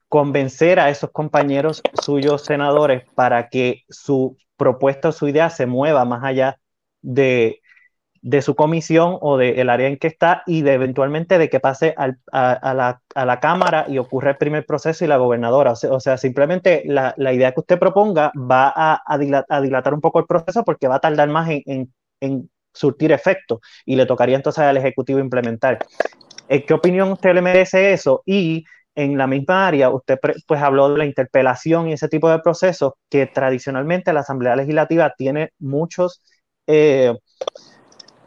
convencer 0.10 0.80
a 0.80 0.90
esos 0.90 1.12
compañeros 1.12 1.82
suyos 2.02 2.44
senadores 2.44 3.04
para 3.16 3.48
que 3.50 3.84
su 3.90 4.38
propuesta 4.58 5.10
o 5.10 5.12
su 5.12 5.28
idea 5.28 5.50
se 5.50 5.68
mueva 5.68 6.04
más 6.04 6.24
allá 6.24 6.60
de, 7.02 7.62
de 8.22 8.42
su 8.42 8.56
comisión 8.56 9.18
o 9.22 9.38
del 9.38 9.70
área 9.70 9.88
en 9.88 9.98
que 9.98 10.08
está 10.08 10.44
y 10.46 10.64
de 10.64 10.74
eventualmente 10.74 11.38
de 11.38 11.50
que 11.50 11.60
pase 11.60 11.94
a, 11.96 12.08
la, 12.74 13.02
a, 13.16 13.26
la, 13.26 13.40
Cámara 13.40 13.86
y 13.88 14.00
ocurra 14.00 14.32
el 14.32 14.38
primer 14.38 14.66
proceso 14.66 15.06
y 15.06 15.08
la 15.08 15.18
gobernadora. 15.18 15.74
O 15.74 16.00
sea, 16.00 16.18
simplemente 16.18 16.84
la, 16.86 17.14
la, 17.16 17.32
idea 17.32 17.54
que 17.54 17.62
usted 17.62 17.80
proponga 17.80 18.32
va 18.36 18.74
a, 18.76 19.18
dilatar 19.18 19.94
un 19.94 20.02
poco 20.02 20.20
el 20.20 20.26
proceso 20.26 20.64
porque 20.64 20.88
va 20.88 20.96
a 20.96 21.00
tardar 21.00 21.30
más 21.30 21.50
en, 21.50 21.62
en, 21.66 21.94
en 22.20 22.50
surtir 22.74 23.12
efecto 23.12 23.62
y 23.86 23.96
le 23.96 24.06
tocaría 24.06 24.36
entonces 24.36 24.64
al 24.64 24.78
Ejecutivo 24.78 25.20
implementar. 25.20 25.80
Eh, 26.48 26.66
¿Qué 26.66 26.74
opinión 26.74 27.12
usted 27.12 27.34
le 27.34 27.42
merece 27.42 27.94
eso? 27.94 28.24
Y 28.26 28.66
en 29.04 29.18
la 29.18 29.28
misma 29.28 29.68
área, 29.68 29.90
usted 29.90 30.20
pues 30.48 30.62
habló 30.62 30.90
de 30.90 30.98
la 30.98 31.06
interpelación 31.06 31.88
y 31.88 31.94
ese 31.94 32.10
tipo 32.10 32.30
de 32.30 32.40
procesos 32.40 32.94
que 33.10 33.28
tradicionalmente 33.28 34.14
la 34.14 34.22
Asamblea 34.22 34.56
Legislativa 34.56 35.14
tiene 35.18 35.52
muchos 35.60 36.22
eh, 36.68 37.16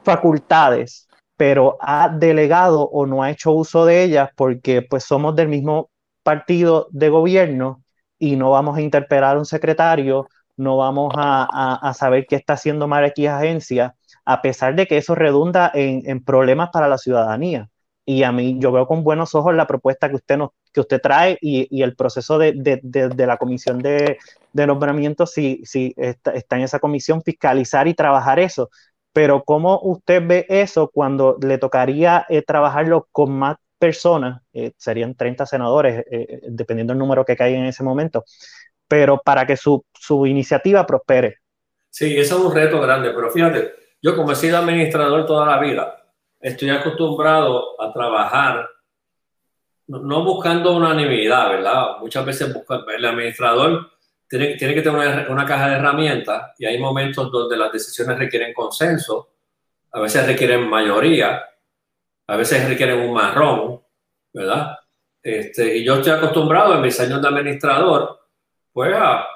facultades, 0.02 1.08
pero 1.36 1.76
ha 1.80 2.08
delegado 2.08 2.82
o 2.82 3.06
no 3.06 3.22
ha 3.22 3.30
hecho 3.30 3.52
uso 3.52 3.84
de 3.84 4.02
ellas 4.02 4.30
porque 4.36 4.82
pues 4.82 5.04
somos 5.04 5.36
del 5.36 5.48
mismo 5.48 5.90
partido 6.22 6.88
de 6.90 7.08
gobierno 7.08 7.82
y 8.18 8.36
no 8.36 8.50
vamos 8.50 8.76
a 8.76 8.82
interpelar 8.82 9.36
a 9.36 9.38
un 9.38 9.46
secretario, 9.46 10.28
no 10.56 10.76
vamos 10.76 11.12
a, 11.16 11.46
a, 11.50 11.88
a 11.88 11.94
saber 11.94 12.26
qué 12.28 12.36
está 12.36 12.54
haciendo 12.54 12.86
mal 12.88 13.04
aquí 13.04 13.26
agencia, 13.26 13.94
a 14.24 14.40
pesar 14.42 14.74
de 14.76 14.86
que 14.86 14.98
eso 14.98 15.14
redunda 15.14 15.70
en, 15.74 16.02
en 16.08 16.22
problemas 16.24 16.70
para 16.72 16.88
la 16.88 16.98
ciudadanía. 16.98 17.68
Y 18.04 18.22
a 18.24 18.32
mí 18.32 18.56
yo 18.58 18.72
veo 18.72 18.86
con 18.86 19.04
buenos 19.04 19.34
ojos 19.34 19.54
la 19.54 19.66
propuesta 19.66 20.08
que 20.08 20.16
usted, 20.16 20.36
nos, 20.38 20.50
que 20.72 20.80
usted 20.80 21.00
trae 21.00 21.38
y, 21.40 21.68
y 21.70 21.82
el 21.82 21.94
proceso 21.94 22.38
de, 22.38 22.52
de, 22.52 22.80
de, 22.82 23.08
de, 23.08 23.26
la 23.26 23.36
comisión 23.36 23.78
de, 23.78 24.18
nombramiento, 24.54 25.26
si, 25.26 25.62
si 25.64 25.94
está, 25.96 26.32
está, 26.32 26.56
en 26.56 26.62
esa 26.62 26.78
comisión, 26.78 27.22
fiscalizar 27.22 27.86
y 27.88 27.94
trabajar 27.94 28.38
eso. 28.38 28.70
Pero 29.12 29.44
¿cómo 29.44 29.78
usted 29.82 30.22
ve 30.26 30.46
eso 30.48 30.88
cuando 30.88 31.36
le 31.42 31.58
tocaría 31.58 32.24
eh, 32.28 32.42
trabajarlo 32.42 33.08
con 33.12 33.32
más 33.32 33.56
personas? 33.78 34.40
Eh, 34.52 34.72
serían 34.76 35.14
30 35.14 35.44
senadores, 35.44 36.04
eh, 36.10 36.40
dependiendo 36.48 36.92
del 36.92 36.98
número 36.98 37.24
que 37.24 37.36
caiga 37.36 37.58
en 37.58 37.66
ese 37.66 37.84
momento, 37.84 38.24
pero 38.88 39.20
para 39.22 39.46
que 39.46 39.56
su, 39.56 39.84
su 39.92 40.26
iniciativa 40.26 40.86
prospere. 40.86 41.38
Sí, 41.90 42.16
eso 42.18 42.38
es 42.38 42.44
un 42.44 42.54
reto 42.54 42.80
grande, 42.80 43.10
pero 43.10 43.30
fíjate, 43.30 43.72
yo 44.00 44.16
como 44.16 44.32
he 44.32 44.36
sido 44.36 44.56
administrador 44.56 45.26
toda 45.26 45.44
la 45.44 45.58
vida, 45.60 46.02
estoy 46.40 46.70
acostumbrado 46.70 47.80
a 47.80 47.92
trabajar 47.92 48.66
no 50.00 50.24
buscando 50.24 50.76
unanimidad, 50.76 51.50
¿verdad? 51.50 51.98
Muchas 52.00 52.24
veces 52.24 52.52
busca, 52.52 52.84
el 52.96 53.04
administrador 53.04 53.90
tiene, 54.28 54.54
tiene 54.56 54.74
que 54.74 54.82
tener 54.82 54.98
una, 54.98 55.26
una, 55.28 55.44
caja 55.44 55.68
de 55.68 55.76
herramientas 55.76 56.52
y 56.58 56.66
hay 56.66 56.78
momentos 56.78 57.30
donde 57.30 57.56
las 57.56 57.72
decisiones 57.72 58.18
requieren 58.18 58.54
consenso, 58.54 59.28
a 59.92 60.00
veces 60.00 60.26
requieren 60.26 60.68
mayoría, 60.68 61.42
a 62.26 62.36
veces 62.36 62.66
requieren 62.68 63.00
un 63.00 63.12
marrón, 63.12 63.82
¿verdad? 64.32 64.78
Este, 65.22 65.76
y 65.76 65.84
yo 65.84 65.96
estoy 65.96 66.12
acostumbrado 66.12 66.74
en 66.74 66.80
mis 66.80 66.98
años 66.98 67.20
de 67.20 67.28
administrador, 67.28 68.20
pues 68.72 68.94
a, 68.94 69.26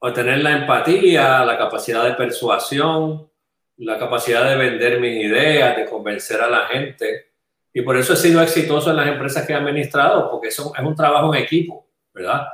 a 0.00 0.12
tener 0.12 0.38
la 0.38 0.52
empatía, 0.52 1.44
la 1.44 1.56
capacidad 1.56 2.04
de 2.04 2.14
persuasión, 2.14 3.30
la 3.78 3.98
capacidad 3.98 4.48
de 4.48 4.56
vender 4.56 5.00
mis 5.00 5.24
ideas, 5.24 5.76
de 5.76 5.86
convencer 5.86 6.40
a 6.40 6.48
la 6.48 6.66
gente. 6.66 7.31
Y 7.72 7.82
por 7.82 7.96
eso 7.96 8.12
he 8.12 8.16
sido 8.16 8.42
exitoso 8.42 8.90
en 8.90 8.96
las 8.96 9.08
empresas 9.08 9.46
que 9.46 9.52
he 9.52 9.56
administrado, 9.56 10.30
porque 10.30 10.48
eso 10.48 10.72
es 10.76 10.84
un 10.84 10.94
trabajo 10.94 11.34
en 11.34 11.42
equipo, 11.42 11.86
¿verdad? 12.12 12.48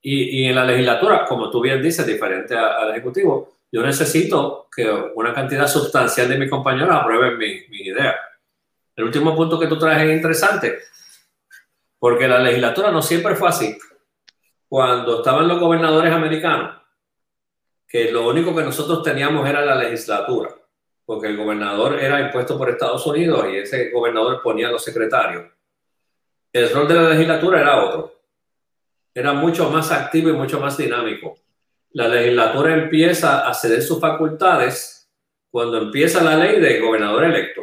Y, 0.00 0.42
y 0.42 0.44
en 0.46 0.54
la 0.54 0.64
legislatura, 0.64 1.24
como 1.24 1.50
tú 1.50 1.60
bien 1.60 1.82
dices, 1.82 2.06
diferente 2.06 2.56
al 2.56 2.90
Ejecutivo, 2.92 3.58
yo 3.70 3.82
necesito 3.82 4.68
que 4.74 4.88
una 5.14 5.34
cantidad 5.34 5.66
sustancial 5.66 6.28
de 6.28 6.38
mis 6.38 6.48
compañeros 6.48 6.94
aprueben 6.94 7.36
mi, 7.36 7.66
mi 7.68 7.88
idea. 7.88 8.16
El 8.94 9.04
último 9.04 9.34
punto 9.34 9.58
que 9.58 9.66
tú 9.66 9.78
traes 9.78 10.02
es 10.02 10.16
interesante, 10.16 10.78
porque 11.98 12.28
la 12.28 12.38
legislatura 12.38 12.90
no 12.90 13.02
siempre 13.02 13.34
fue 13.34 13.48
así. 13.48 13.76
Cuando 14.68 15.18
estaban 15.18 15.48
los 15.48 15.58
gobernadores 15.58 16.12
americanos, 16.12 16.76
que 17.86 18.12
lo 18.12 18.28
único 18.28 18.54
que 18.54 18.62
nosotros 18.62 19.02
teníamos 19.02 19.48
era 19.48 19.64
la 19.64 19.74
legislatura, 19.74 20.54
porque 21.08 21.28
el 21.28 21.38
gobernador 21.38 21.98
era 21.98 22.20
impuesto 22.20 22.58
por 22.58 22.68
Estados 22.68 23.06
Unidos 23.06 23.46
y 23.50 23.56
ese 23.56 23.88
gobernador 23.88 24.42
ponía 24.42 24.68
a 24.68 24.72
los 24.72 24.84
secretarios. 24.84 25.46
El 26.52 26.70
rol 26.70 26.86
de 26.86 26.94
la 26.96 27.08
legislatura 27.08 27.62
era 27.62 27.82
otro, 27.82 28.20
era 29.14 29.32
mucho 29.32 29.70
más 29.70 29.90
activo 29.90 30.28
y 30.28 30.34
mucho 30.34 30.60
más 30.60 30.76
dinámico. 30.76 31.38
La 31.92 32.08
legislatura 32.08 32.74
empieza 32.74 33.48
a 33.48 33.54
ceder 33.54 33.80
sus 33.80 33.98
facultades 33.98 35.10
cuando 35.50 35.78
empieza 35.78 36.22
la 36.22 36.36
ley 36.36 36.60
de 36.60 36.78
gobernador 36.78 37.24
electo. 37.24 37.62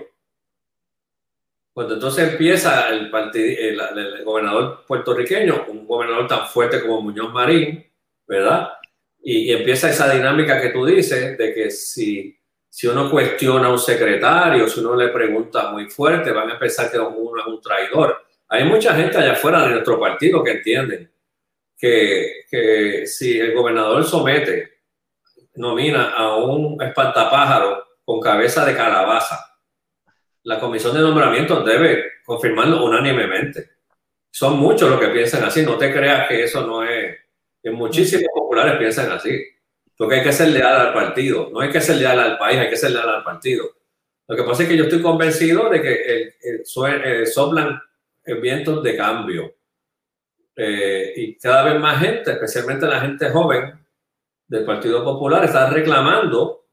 Cuando 1.72 1.94
entonces 1.94 2.32
empieza 2.32 2.90
el, 2.90 3.12
el, 3.14 3.80
el, 3.80 4.24
gobernador 4.24 4.86
puertorriqueño, 4.88 5.66
un 5.68 5.86
gobernador 5.86 6.28
tan 6.28 6.48
fuerte 6.48 6.82
como 6.82 7.04
Muñoz 7.04 7.32
Marín, 7.32 7.86
¿verdad? 8.26 8.70
Y, 9.22 9.52
y, 9.52 9.54
empieza 9.54 9.92
esa 9.92 10.12
dinámica 10.12 10.60
que 10.60 10.70
tú 10.70 10.84
dices 10.84 11.38
de 11.38 11.54
que 11.54 11.70
si, 11.70 12.36
si 12.76 12.88
uno 12.88 13.10
cuestiona 13.10 13.68
a 13.68 13.72
un 13.72 13.80
secretario, 13.80 14.68
si 14.68 14.82
uno 14.82 14.98
le 14.98 15.08
pregunta 15.08 15.72
muy 15.72 15.90
fuerte, 15.90 16.34
van 16.34 16.52
a 16.52 16.60
pensar 16.60 16.92
que 16.92 17.00
uno 17.00 17.40
es 17.40 17.48
un 17.48 17.62
traidor. 17.62 18.26
Hay 18.50 18.66
mucha 18.66 18.94
gente 18.94 19.18
allá 19.18 19.32
afuera 19.32 19.62
de 19.62 19.70
nuestro 19.70 19.98
partido 19.98 20.44
que 20.44 20.52
entienden 20.52 21.10
que, 21.78 22.44
que 22.52 23.08
si 23.08 23.40
el 23.40 23.54
gobernador 23.54 24.04
somete, 24.04 24.80
nomina 25.54 26.10
a 26.10 26.36
un 26.36 26.82
espantapájaro 26.84 27.82
con 28.04 28.20
cabeza 28.20 28.66
de 28.66 28.76
calabaza, 28.76 29.40
la 30.44 30.60
comisión 30.60 30.94
de 30.96 31.00
nombramiento 31.00 31.64
debe 31.64 32.04
confirmarlo 32.26 32.84
unánimemente. 32.84 33.70
Son 34.30 34.60
muchos 34.60 34.90
los 34.90 35.00
que 35.00 35.08
piensan 35.08 35.46
así, 35.46 35.64
no 35.64 35.78
te 35.78 35.94
creas 35.94 36.28
que 36.28 36.44
eso 36.44 36.68
no 36.68 36.84
es 36.84 37.20
que 37.64 37.72
muchísimos 37.72 38.28
populares 38.34 38.78
piensan 38.78 39.14
así. 39.14 39.55
Porque 39.98 40.16
hay 40.16 40.24
que 40.24 40.34
ser 40.34 40.50
leal 40.50 40.88
al 40.88 40.94
partido, 40.94 41.50
no 41.52 41.60
hay 41.62 41.70
que 41.70 41.82
ser 41.82 41.98
leal 41.98 42.20
al 42.20 42.38
país, 42.38 42.60
hay 42.60 42.70
que 42.70 42.76
ser 42.76 42.92
leal 42.92 43.10
al 43.10 43.24
partido. 43.24 43.66
Lo 44.28 44.36
que 44.36 44.44
pasa 44.44 44.64
es 44.64 44.70
que 44.70 44.78
yo 44.78 44.86
estoy 44.86 45.02
convencido 45.02 45.70
de 45.70 45.82
que 45.82 46.34
el 46.42 46.66
soplan 47.28 47.80
vientos 48.42 48.84
de 48.84 48.98
cambio. 48.98 49.56
eh, 50.58 51.14
y 51.16 51.38
cada 51.38 51.64
vez 51.64 51.80
más 51.80 52.00
gente, 52.02 52.32
especialmente 52.32 52.88
la 52.88 53.02
gente 53.02 53.30
joven 53.30 53.86
del 54.48 54.66
Partido 54.66 55.04
Popular, 55.04 55.44
está 55.44 55.70
reclamando 55.70 56.68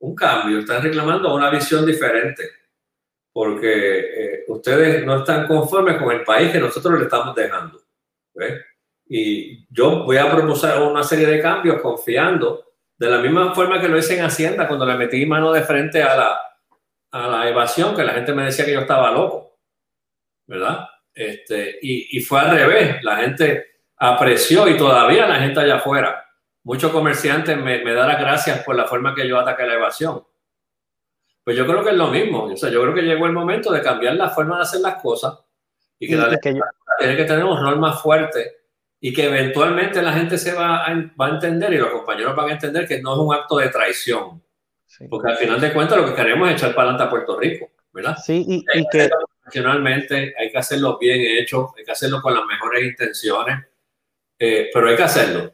un 0.00 0.14
cambio, 0.14 0.58
están 0.58 0.82
reclamando 0.82 1.34
una 1.34 1.50
visión 1.50 1.84
diferente, 1.86 2.48
porque 3.32 3.98
eh, 3.98 4.44
ustedes 4.48 5.04
no 5.04 5.18
están 5.18 5.46
conformes 5.46 5.98
con 5.98 6.10
el 6.10 6.24
país 6.24 6.50
que 6.50 6.58
nosotros 6.58 6.98
le 6.98 7.04
estamos 7.04 7.34
dejando. 7.34 7.80
Y 9.14 9.66
yo 9.68 10.04
voy 10.04 10.16
a 10.16 10.30
proponer 10.30 10.80
una 10.80 11.02
serie 11.02 11.26
de 11.26 11.38
cambios 11.38 11.82
confiando, 11.82 12.64
de 12.96 13.10
la 13.10 13.18
misma 13.18 13.54
forma 13.54 13.78
que 13.78 13.86
lo 13.86 13.98
hice 13.98 14.18
en 14.18 14.24
Hacienda, 14.24 14.66
cuando 14.66 14.86
le 14.86 14.96
metí 14.96 15.26
mano 15.26 15.52
de 15.52 15.60
frente 15.60 16.02
a 16.02 16.16
la, 16.16 16.40
a 17.10 17.28
la 17.28 17.46
evasión, 17.46 17.94
que 17.94 18.04
la 18.04 18.14
gente 18.14 18.32
me 18.32 18.44
decía 18.46 18.64
que 18.64 18.72
yo 18.72 18.80
estaba 18.80 19.10
loco, 19.10 19.58
¿verdad? 20.46 20.88
Este, 21.12 21.78
y, 21.82 22.16
y 22.16 22.20
fue 22.22 22.40
al 22.40 22.56
revés, 22.56 23.04
la 23.04 23.18
gente 23.18 23.66
apreció 23.98 24.66
y 24.66 24.78
todavía 24.78 25.28
la 25.28 25.40
gente 25.40 25.60
allá 25.60 25.76
afuera. 25.76 26.24
Muchos 26.62 26.90
comerciantes 26.90 27.58
me, 27.58 27.84
me 27.84 27.92
dan 27.92 28.08
las 28.08 28.18
gracias 28.18 28.64
por 28.64 28.76
la 28.76 28.86
forma 28.86 29.14
que 29.14 29.28
yo 29.28 29.38
ataqué 29.38 29.66
la 29.66 29.74
evasión. 29.74 30.24
Pues 31.44 31.54
yo 31.54 31.66
creo 31.66 31.84
que 31.84 31.90
es 31.90 31.96
lo 31.96 32.08
mismo. 32.08 32.44
O 32.44 32.56
sea, 32.56 32.70
yo 32.70 32.80
creo 32.80 32.94
que 32.94 33.02
llegó 33.02 33.26
el 33.26 33.32
momento 33.32 33.70
de 33.70 33.82
cambiar 33.82 34.14
la 34.14 34.30
forma 34.30 34.56
de 34.56 34.62
hacer 34.62 34.80
las 34.80 35.02
cosas 35.02 35.38
y 35.98 36.08
que, 36.08 36.16
la 36.16 36.30
tiene 36.40 37.14
que 37.14 37.24
tener 37.24 37.44
un 37.44 37.60
rol 37.60 37.78
más 37.78 38.00
fuerte 38.00 38.61
y 39.04 39.12
que 39.12 39.24
eventualmente 39.24 40.00
la 40.00 40.12
gente 40.12 40.38
se 40.38 40.52
va 40.52 40.84
a, 40.86 40.94
va 41.20 41.26
a 41.26 41.30
entender 41.30 41.72
y 41.72 41.76
los 41.76 41.90
compañeros 41.90 42.36
van 42.36 42.50
a 42.50 42.52
entender 42.52 42.86
que 42.86 43.02
no 43.02 43.14
es 43.14 43.18
un 43.18 43.34
acto 43.34 43.56
de 43.56 43.68
traición. 43.68 44.40
Porque 45.10 45.28
al 45.28 45.36
final 45.38 45.60
de 45.60 45.72
cuentas 45.72 45.98
lo 45.98 46.06
que 46.06 46.14
queremos 46.14 46.48
es 46.48 46.54
echar 46.54 46.72
para 46.72 46.90
adelante 46.90 47.02
a 47.02 47.10
Puerto 47.10 47.36
Rico, 47.36 47.68
¿verdad? 47.92 48.16
Sí, 48.24 48.44
y, 48.48 48.64
y 48.78 48.86
que... 48.92 49.10
Nacionalmente 49.44 50.32
hay 50.38 50.52
que 50.52 50.58
hacerlo 50.58 50.98
bien 51.00 51.20
hecho, 51.20 51.74
hay 51.76 51.84
que 51.84 51.90
hacerlo 51.90 52.22
con 52.22 52.32
las 52.32 52.44
mejores 52.46 52.84
intenciones, 52.84 53.66
eh, 54.38 54.70
pero 54.72 54.88
hay 54.88 54.94
que 54.94 55.02
hacerlo. 55.02 55.52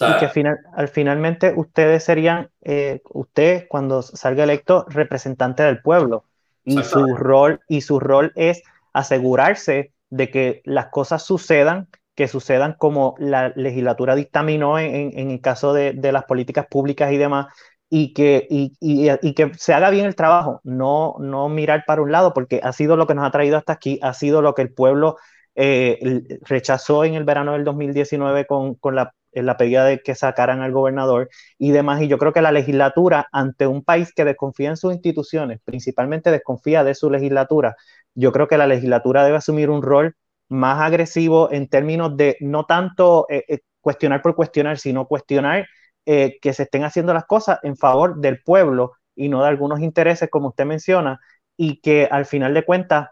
y 0.00 0.18
que 0.18 0.28
final, 0.28 0.58
al 0.74 0.88
finalmente 0.88 1.52
ustedes 1.54 2.02
serían, 2.02 2.48
eh, 2.62 3.02
usted 3.10 3.66
cuando 3.68 4.00
salga 4.00 4.44
electo, 4.44 4.86
representante 4.88 5.62
del 5.64 5.82
pueblo. 5.82 6.24
Y 6.64 6.82
su 6.82 7.14
rol, 7.14 7.60
y 7.68 7.82
su 7.82 8.00
rol 8.00 8.32
es 8.36 8.62
asegurarse 8.94 9.92
de 10.08 10.30
que 10.30 10.62
las 10.64 10.86
cosas 10.86 11.22
sucedan, 11.22 11.88
que 12.16 12.28
sucedan 12.28 12.74
como 12.78 13.14
la 13.18 13.52
legislatura 13.54 14.16
dictaminó 14.16 14.78
en, 14.78 15.16
en, 15.16 15.30
el 15.30 15.40
caso 15.40 15.72
de, 15.74 15.92
de, 15.92 16.12
las 16.12 16.24
políticas 16.24 16.66
públicas 16.66 17.12
y 17.12 17.18
demás, 17.18 17.46
y 17.88 18.14
que, 18.14 18.46
y, 18.50 18.72
y, 18.80 19.34
que 19.34 19.52
se 19.56 19.74
haga 19.74 19.90
bien 19.90 20.06
el 20.06 20.16
trabajo, 20.16 20.60
no, 20.64 21.16
no 21.20 21.48
mirar 21.48 21.84
para 21.86 22.02
un 22.02 22.10
lado, 22.10 22.32
porque 22.34 22.60
ha 22.64 22.72
sido 22.72 22.96
lo 22.96 23.06
que 23.06 23.14
nos 23.14 23.26
ha 23.26 23.30
traído 23.30 23.58
hasta 23.58 23.74
aquí, 23.74 24.00
ha 24.02 24.14
sido 24.14 24.42
lo 24.42 24.54
que 24.54 24.62
el 24.62 24.72
pueblo 24.72 25.16
eh, 25.54 26.22
rechazó 26.42 27.04
en 27.04 27.14
el 27.14 27.24
verano 27.24 27.52
del 27.52 27.64
2019 27.64 28.46
con, 28.46 28.74
con 28.76 28.94
la, 28.96 29.14
la 29.32 29.56
pedida 29.56 29.84
de 29.84 30.00
que 30.00 30.14
sacaran 30.14 30.62
al 30.62 30.72
gobernador 30.72 31.28
y 31.58 31.70
demás. 31.70 32.02
Y 32.02 32.08
yo 32.08 32.18
creo 32.18 32.32
que 32.32 32.42
la 32.42 32.52
legislatura, 32.52 33.28
ante 33.30 33.66
un 33.66 33.84
país 33.84 34.12
que 34.14 34.24
desconfía 34.24 34.70
en 34.70 34.76
sus 34.78 34.92
instituciones, 34.92 35.60
principalmente 35.64 36.30
desconfía 36.30 36.82
de 36.82 36.94
su 36.94 37.10
legislatura, 37.10 37.76
yo 38.14 38.32
creo 38.32 38.48
que 38.48 38.58
la 38.58 38.66
legislatura 38.66 39.24
debe 39.24 39.36
asumir 39.36 39.70
un 39.70 39.82
rol 39.82 40.16
más 40.48 40.80
agresivo 40.80 41.50
en 41.52 41.68
términos 41.68 42.16
de 42.16 42.36
no 42.40 42.64
tanto 42.66 43.26
eh, 43.28 43.44
eh, 43.48 43.58
cuestionar 43.80 44.22
por 44.22 44.34
cuestionar, 44.34 44.78
sino 44.78 45.06
cuestionar 45.06 45.66
eh, 46.06 46.38
que 46.40 46.52
se 46.52 46.64
estén 46.64 46.84
haciendo 46.84 47.12
las 47.14 47.26
cosas 47.26 47.58
en 47.62 47.76
favor 47.76 48.20
del 48.20 48.42
pueblo 48.42 48.92
y 49.14 49.28
no 49.28 49.42
de 49.42 49.48
algunos 49.48 49.80
intereses, 49.80 50.28
como 50.30 50.48
usted 50.48 50.64
menciona, 50.66 51.20
y 51.56 51.80
que 51.80 52.06
al 52.10 52.26
final 52.26 52.54
de 52.54 52.64
cuentas, 52.64 53.08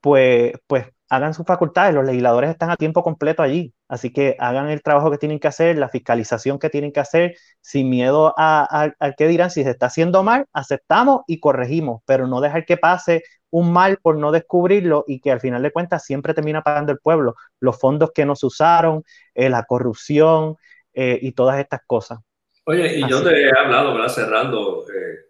pues, 0.00 0.52
pues 0.66 0.86
hagan 1.08 1.34
sus 1.34 1.46
facultades. 1.46 1.94
Los 1.94 2.04
legisladores 2.04 2.50
están 2.50 2.70
a 2.70 2.76
tiempo 2.76 3.02
completo 3.02 3.42
allí, 3.42 3.74
así 3.88 4.12
que 4.12 4.36
hagan 4.38 4.68
el 4.70 4.82
trabajo 4.82 5.10
que 5.10 5.18
tienen 5.18 5.38
que 5.38 5.48
hacer, 5.48 5.78
la 5.78 5.88
fiscalización 5.88 6.58
que 6.58 6.70
tienen 6.70 6.92
que 6.92 7.00
hacer, 7.00 7.36
sin 7.60 7.88
miedo 7.90 8.34
a, 8.36 8.90
a, 8.98 9.12
que 9.12 9.28
dirán, 9.28 9.50
si 9.50 9.62
se 9.64 9.70
está 9.70 9.86
haciendo 9.86 10.22
mal, 10.22 10.46
aceptamos 10.52 11.22
y 11.26 11.40
corregimos, 11.40 12.02
pero 12.06 12.26
no 12.26 12.40
dejar 12.40 12.64
que 12.64 12.76
pase 12.76 13.22
un 13.50 13.72
mal 13.72 13.98
por 14.02 14.16
no 14.18 14.32
descubrirlo 14.32 15.04
y 15.06 15.20
que 15.20 15.30
al 15.32 15.40
final 15.40 15.62
de 15.62 15.70
cuentas 15.70 16.04
siempre 16.04 16.34
termina 16.34 16.62
pagando 16.62 16.92
el 16.92 16.98
pueblo, 16.98 17.36
los 17.60 17.78
fondos 17.78 18.10
que 18.14 18.26
no 18.26 18.36
se 18.36 18.46
usaron, 18.46 19.02
eh, 19.34 19.48
la 19.48 19.64
corrupción 19.64 20.56
eh, 20.92 21.18
y 21.22 21.32
todas 21.32 21.58
estas 21.58 21.80
cosas. 21.86 22.18
Oye, 22.64 22.98
y 22.98 23.02
Así. 23.02 23.10
yo 23.10 23.22
te 23.22 23.30
he 23.30 23.50
hablado, 23.56 23.94
¿verdad? 23.94 24.08
Cerrando 24.08 24.84
eh, 24.88 25.25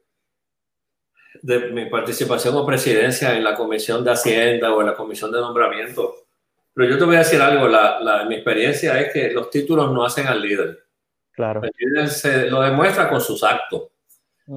de 1.47 1.71
mi 1.71 1.87
participación 1.87 2.57
o 2.57 2.67
presidencia 2.67 3.37
en 3.37 3.45
la 3.45 3.55
Comisión 3.55 4.03
de 4.03 4.11
Hacienda 4.11 4.73
o 4.75 4.81
en 4.81 4.89
la 4.89 4.95
Comisión 4.95 5.31
de 5.31 5.41
Nombramiento. 5.41 6.27
Pero 6.75 6.91
yo 6.91 6.99
te 6.99 7.05
voy 7.05 7.15
a 7.15 7.21
decir 7.21 7.41
algo, 7.41 7.69
la, 7.69 8.01
la, 8.01 8.25
mi 8.25 8.35
experiencia 8.35 9.01
es 9.01 9.13
que 9.13 9.31
los 9.31 9.49
títulos 9.49 9.93
no 9.93 10.05
hacen 10.05 10.27
al 10.27 10.43
líder. 10.43 10.85
Claro. 11.31 11.63
El 11.63 11.71
líder 11.79 12.09
se 12.09 12.51
lo 12.51 12.63
demuestra 12.63 13.09
con 13.09 13.21
sus 13.21 13.45
actos. 13.45 13.85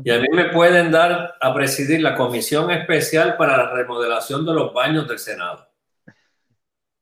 Y 0.04 0.10
a 0.10 0.20
mí 0.20 0.28
me 0.32 0.46
pueden 0.46 0.92
dar 0.92 1.36
a 1.40 1.54
presidir 1.54 2.02
la 2.02 2.16
Comisión 2.16 2.72
Especial 2.72 3.38
para 3.38 3.56
la 3.56 3.72
Remodelación 3.72 4.46
de 4.46 4.54
los 4.54 4.74
Baños 4.74 5.08
del 5.08 5.20
Senado. 5.20 5.68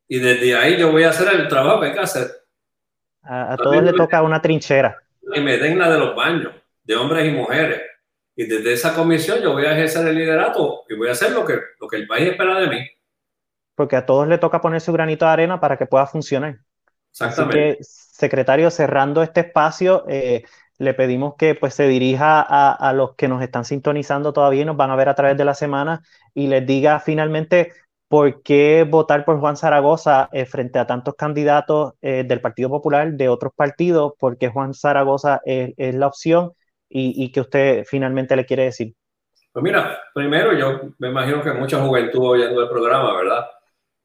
Y 0.08 0.20
desde 0.20 0.56
ahí 0.56 0.78
yo 0.78 0.92
voy 0.92 1.04
a 1.04 1.10
hacer 1.10 1.34
el 1.34 1.48
trabajo 1.48 1.80
que 1.80 1.88
hay 1.88 1.94
que 1.94 2.00
hacer. 2.00 2.28
A, 3.24 3.54
a 3.54 3.58
todos 3.58 3.82
le 3.84 3.94
toca 3.94 4.22
una 4.22 4.42
trinchera 4.42 4.98
y 5.34 5.42
me 5.42 5.58
den 5.58 5.80
la 5.80 5.90
de 5.90 6.00
los 6.00 6.16
baños, 6.16 6.54
de 6.84 6.96
hombres 6.96 7.26
y 7.26 7.32
mujeres. 7.32 7.82
Y 8.40 8.46
desde 8.46 8.74
esa 8.74 8.94
comisión 8.94 9.40
yo 9.42 9.54
voy 9.54 9.66
a 9.66 9.72
ejercer 9.74 10.08
el 10.08 10.16
liderato 10.16 10.84
y 10.88 10.96
voy 10.96 11.10
a 11.10 11.14
hacer 11.14 11.32
lo 11.32 11.44
que, 11.44 11.60
lo 11.80 11.88
que 11.88 11.98
el 11.98 12.08
país 12.08 12.30
espera 12.30 12.60
de 12.60 12.68
mí. 12.68 12.88
Porque 13.74 13.96
a 13.96 14.06
todos 14.06 14.28
le 14.28 14.38
toca 14.38 14.62
poner 14.62 14.80
su 14.80 14.94
granito 14.94 15.26
de 15.26 15.32
arena 15.32 15.60
para 15.60 15.76
que 15.76 15.88
pueda 15.88 16.06
funcionar. 16.06 16.60
Exactamente. 17.12 17.72
Así 17.72 17.78
que, 17.78 17.84
secretario, 17.84 18.70
cerrando 18.70 19.24
este 19.24 19.40
espacio, 19.40 20.06
eh, 20.08 20.44
le 20.78 20.94
pedimos 20.94 21.34
que 21.36 21.56
pues, 21.56 21.74
se 21.74 21.88
dirija 21.88 22.40
a, 22.42 22.74
a, 22.74 22.94
los 22.94 23.16
que 23.16 23.28
nos 23.28 23.42
están 23.42 23.66
sintonizando 23.66 24.34
todavía 24.34 24.62
y 24.62 24.66
nos 24.66 24.78
van 24.78 24.92
a 24.92 24.96
ver 24.96 25.10
a 25.10 25.16
través 25.16 25.36
de 25.36 25.44
la 25.44 25.56
semana 25.56 26.04
y 26.36 26.46
les 26.46 26.64
diga 26.64 27.00
finalmente 27.00 27.74
¿por 28.08 28.44
qué 28.44 28.86
votar 28.88 29.26
por 29.26 29.40
Juan 29.40 29.58
Zaragoza 29.58 30.30
eh, 30.32 30.46
frente 30.46 30.78
a 30.78 30.86
tantos 30.86 31.16
candidatos 31.16 31.94
eh, 32.04 32.24
del 32.24 32.40
Partido 32.40 32.70
Popular, 32.70 33.14
de 33.14 33.30
otros 33.30 33.52
partidos? 33.56 34.14
¿Por 34.20 34.38
qué 34.38 34.50
Juan 34.50 34.76
Zaragoza 34.76 35.42
es, 35.44 35.74
es 35.78 35.96
la 35.96 36.06
opción 36.06 36.54
y, 36.90 37.26
y, 37.26 37.32
que 37.32 37.42
usted 37.42 37.86
finalmente 37.86 38.36
le 38.36 38.46
quiere 38.46 38.66
decir? 38.66 38.94
Pues 39.52 39.64
mira, 39.64 40.02
primero 40.14 40.54
yo 40.54 40.94
me 41.00 41.10
imagino 41.10 41.42
que 41.42 41.52
mucha 41.52 41.80
juventud 41.80 42.30
oyendo 42.30 42.62
el 42.62 42.70
programa, 42.70 43.16
¿verdad? 43.16 43.48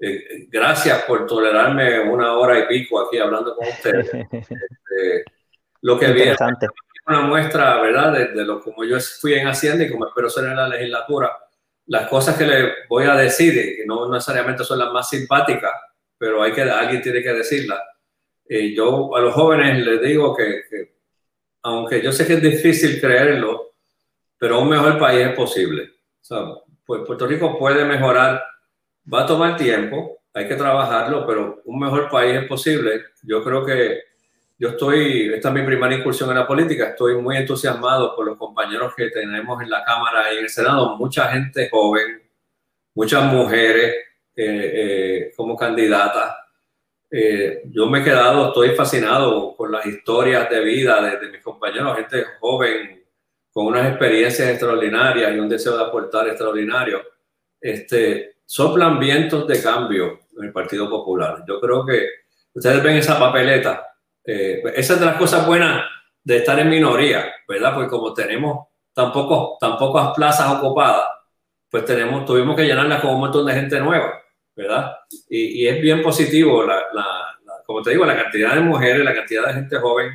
Eh, 0.00 0.46
gracias 0.50 1.02
por 1.04 1.26
tolerarme 1.26 2.00
una 2.00 2.34
hora 2.34 2.58
y 2.58 2.66
pico 2.66 3.00
aquí 3.00 3.18
hablando 3.18 3.54
con 3.54 3.68
ustedes. 3.68 4.10
este, 4.32 5.24
lo 5.82 5.98
que 5.98 6.12
viene 6.12 6.36
una 7.06 7.20
muestra, 7.22 7.80
¿verdad? 7.80 8.12
De, 8.12 8.28
de, 8.28 8.44
lo 8.44 8.60
como 8.60 8.84
yo 8.84 8.98
fui 9.00 9.34
en 9.34 9.46
Hacienda 9.46 9.84
y 9.84 9.90
como 9.90 10.06
espero 10.06 10.30
ser 10.30 10.44
en 10.44 10.56
la 10.56 10.68
legislatura 10.68 11.30
las 11.86 12.08
cosas 12.08 12.36
que 12.36 12.46
le 12.46 12.72
voy 12.88 13.04
a 13.04 13.14
decir, 13.14 13.54
que 13.54 13.84
no 13.86 14.08
necesariamente 14.10 14.64
son 14.64 14.78
las 14.78 14.92
más 14.92 15.08
simpáticas, 15.08 15.72
pero 16.16 16.42
hay 16.42 16.52
que, 16.52 16.62
alguien 16.62 17.02
tiene 17.02 17.22
que 17.22 17.32
decirlas. 17.32 17.80
Eh, 18.48 18.74
yo 18.74 19.14
a 19.16 19.20
los 19.20 19.34
jóvenes 19.34 19.84
les 19.84 20.00
digo 20.00 20.34
que, 20.34 20.62
que, 20.70 20.91
aunque 21.62 22.02
yo 22.02 22.12
sé 22.12 22.26
que 22.26 22.34
es 22.34 22.42
difícil 22.42 23.00
creerlo, 23.00 23.72
pero 24.38 24.60
un 24.60 24.68
mejor 24.68 24.98
país 24.98 25.26
es 25.26 25.34
posible. 25.34 25.84
O 26.20 26.24
sea, 26.24 26.38
pues 26.84 27.02
Puerto 27.06 27.26
Rico 27.26 27.58
puede 27.58 27.84
mejorar, 27.84 28.42
va 29.12 29.22
a 29.22 29.26
tomar 29.26 29.56
tiempo, 29.56 30.22
hay 30.34 30.48
que 30.48 30.56
trabajarlo, 30.56 31.26
pero 31.26 31.62
un 31.64 31.78
mejor 31.78 32.08
país 32.10 32.34
es 32.34 32.48
posible. 32.48 33.04
Yo 33.22 33.42
creo 33.44 33.64
que 33.64 34.00
yo 34.58 34.70
estoy, 34.70 35.32
esta 35.34 35.48
es 35.48 35.54
mi 35.54 35.62
primera 35.62 35.94
incursión 35.94 36.30
en 36.30 36.36
la 36.36 36.46
política, 36.46 36.90
estoy 36.90 37.16
muy 37.16 37.36
entusiasmado 37.36 38.14
por 38.14 38.26
los 38.26 38.38
compañeros 38.38 38.94
que 38.96 39.10
tenemos 39.10 39.60
en 39.62 39.70
la 39.70 39.84
Cámara 39.84 40.32
y 40.32 40.38
en 40.38 40.44
el 40.44 40.50
Senado, 40.50 40.96
mucha 40.96 41.28
gente 41.28 41.68
joven, 41.68 42.22
muchas 42.94 43.24
mujeres 43.24 43.94
eh, 44.36 44.72
eh, 44.74 45.32
como 45.36 45.56
candidatas. 45.56 46.36
Eh, 47.14 47.64
yo 47.66 47.86
me 47.86 48.00
he 48.00 48.04
quedado, 48.04 48.48
estoy 48.48 48.70
fascinado 48.70 49.54
con 49.54 49.70
las 49.70 49.84
historias 49.84 50.48
de 50.48 50.60
vida 50.60 51.02
de, 51.02 51.18
de 51.18 51.32
mis 51.32 51.42
compañeros, 51.42 51.96
gente 51.96 52.24
joven 52.40 53.04
con 53.52 53.66
unas 53.66 53.88
experiencias 53.90 54.48
extraordinarias 54.48 55.34
y 55.34 55.38
un 55.38 55.48
deseo 55.48 55.76
de 55.76 55.84
aportar 55.84 56.26
extraordinario. 56.28 57.02
Este, 57.60 58.36
soplan 58.46 58.98
vientos 58.98 59.46
de 59.46 59.62
cambio 59.62 60.20
en 60.38 60.44
el 60.46 60.52
Partido 60.52 60.88
Popular. 60.88 61.44
Yo 61.46 61.60
creo 61.60 61.84
que 61.84 62.08
ustedes 62.54 62.82
ven 62.82 62.96
esa 62.96 63.18
papeleta 63.18 63.92
eh, 64.24 64.62
esa 64.76 64.94
es 64.94 65.00
de 65.00 65.06
las 65.06 65.16
cosas 65.16 65.46
buenas 65.46 65.84
de 66.22 66.38
estar 66.38 66.58
en 66.58 66.68
minoría, 66.68 67.26
¿verdad? 67.48 67.74
Porque 67.74 67.90
como 67.90 68.14
tenemos 68.14 68.68
tan, 68.92 69.12
poco, 69.12 69.56
tan 69.60 69.76
pocas 69.76 70.12
plazas 70.14 70.52
ocupadas, 70.52 71.04
pues 71.68 71.84
tenemos, 71.84 72.24
tuvimos 72.24 72.54
que 72.54 72.64
llenarlas 72.64 73.00
con 73.00 73.14
un 73.14 73.20
montón 73.20 73.46
de 73.46 73.54
gente 73.54 73.80
nueva, 73.80 74.12
¿verdad? 74.54 74.96
Y, 75.28 75.62
y 75.62 75.68
es 75.68 75.80
bien 75.80 76.02
positivo, 76.02 76.64
la, 76.64 76.76
la, 76.92 77.38
la, 77.44 77.62
como 77.64 77.82
te 77.82 77.90
digo, 77.90 78.04
la 78.04 78.16
cantidad 78.16 78.54
de 78.54 78.60
mujeres, 78.60 79.04
la 79.04 79.14
cantidad 79.14 79.46
de 79.46 79.54
gente 79.54 79.78
joven. 79.78 80.12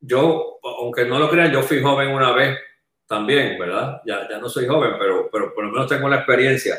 Yo, 0.00 0.58
aunque 0.62 1.04
no 1.04 1.18
lo 1.18 1.28
crean, 1.28 1.52
yo 1.52 1.62
fui 1.62 1.82
joven 1.82 2.10
una 2.10 2.32
vez 2.32 2.58
también, 3.06 3.58
¿verdad? 3.58 4.02
Ya, 4.04 4.28
ya 4.28 4.38
no 4.38 4.48
soy 4.48 4.66
joven, 4.66 4.92
pero, 4.98 5.28
pero 5.30 5.54
por 5.54 5.64
lo 5.64 5.72
menos 5.72 5.88
tengo 5.88 6.08
la 6.08 6.16
experiencia. 6.16 6.76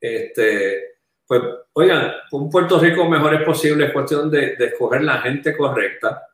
Este, 0.00 0.96
pues, 1.26 1.42
oigan, 1.72 2.12
un 2.32 2.50
Puerto 2.50 2.80
Rico 2.80 3.08
mejor 3.08 3.34
es 3.34 3.42
posible, 3.42 3.86
es 3.86 3.92
cuestión 3.92 4.30
de, 4.30 4.56
de 4.56 4.66
escoger 4.66 5.02
la 5.02 5.18
gente 5.18 5.56
correcta, 5.56 6.26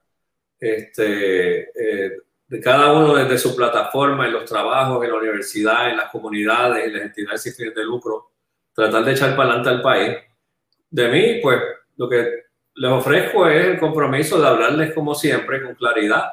este, 0.58 1.70
eh, 1.74 2.18
de 2.46 2.60
cada 2.60 2.92
uno 2.92 3.14
desde 3.14 3.38
su 3.38 3.56
plataforma, 3.56 4.26
en 4.26 4.32
los 4.34 4.44
trabajos, 4.44 5.04
en 5.04 5.10
la 5.10 5.18
universidad, 5.18 5.90
en 5.90 5.96
las 5.96 6.10
comunidades, 6.10 6.86
en 6.86 6.92
las 6.92 7.02
entidades 7.02 7.42
sin 7.42 7.54
fines 7.54 7.74
de 7.74 7.84
lucro, 7.84 8.33
tratar 8.74 9.04
de 9.04 9.12
echar 9.12 9.36
para 9.36 9.50
adelante 9.50 9.70
al 9.70 9.82
país. 9.82 10.16
De 10.90 11.08
mí, 11.08 11.40
pues, 11.42 11.60
lo 11.96 12.08
que 12.08 12.44
les 12.76 12.90
ofrezco 12.90 13.46
es 13.48 13.66
el 13.66 13.78
compromiso 13.78 14.40
de 14.40 14.48
hablarles 14.48 14.92
como 14.92 15.14
siempre, 15.14 15.62
con 15.62 15.74
claridad, 15.74 16.24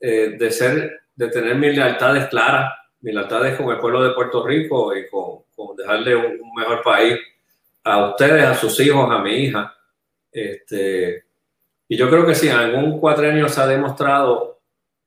eh, 0.00 0.36
de 0.38 0.50
ser, 0.50 1.00
de 1.14 1.28
tener 1.28 1.56
mis 1.56 1.76
lealtades 1.76 2.28
claras, 2.28 2.72
mis 3.00 3.14
lealtades 3.14 3.56
con 3.56 3.70
el 3.70 3.78
pueblo 3.78 4.02
de 4.02 4.14
Puerto 4.14 4.44
Rico 4.46 4.96
y 4.96 5.08
con, 5.08 5.42
con 5.54 5.76
dejarle 5.76 6.16
un, 6.16 6.40
un, 6.40 6.54
mejor 6.54 6.82
país 6.82 7.18
a 7.84 8.10
ustedes, 8.10 8.44
a 8.44 8.54
sus 8.54 8.78
hijos, 8.80 9.08
a 9.10 9.18
mi 9.18 9.34
hija. 9.34 9.74
Este, 10.32 11.24
y 11.88 11.96
yo 11.96 12.08
creo 12.08 12.26
que 12.26 12.34
si 12.34 12.48
en 12.48 12.56
algún 12.56 12.98
cuatrenio 12.98 13.48
se 13.48 13.60
ha 13.60 13.66
demostrado 13.66 14.60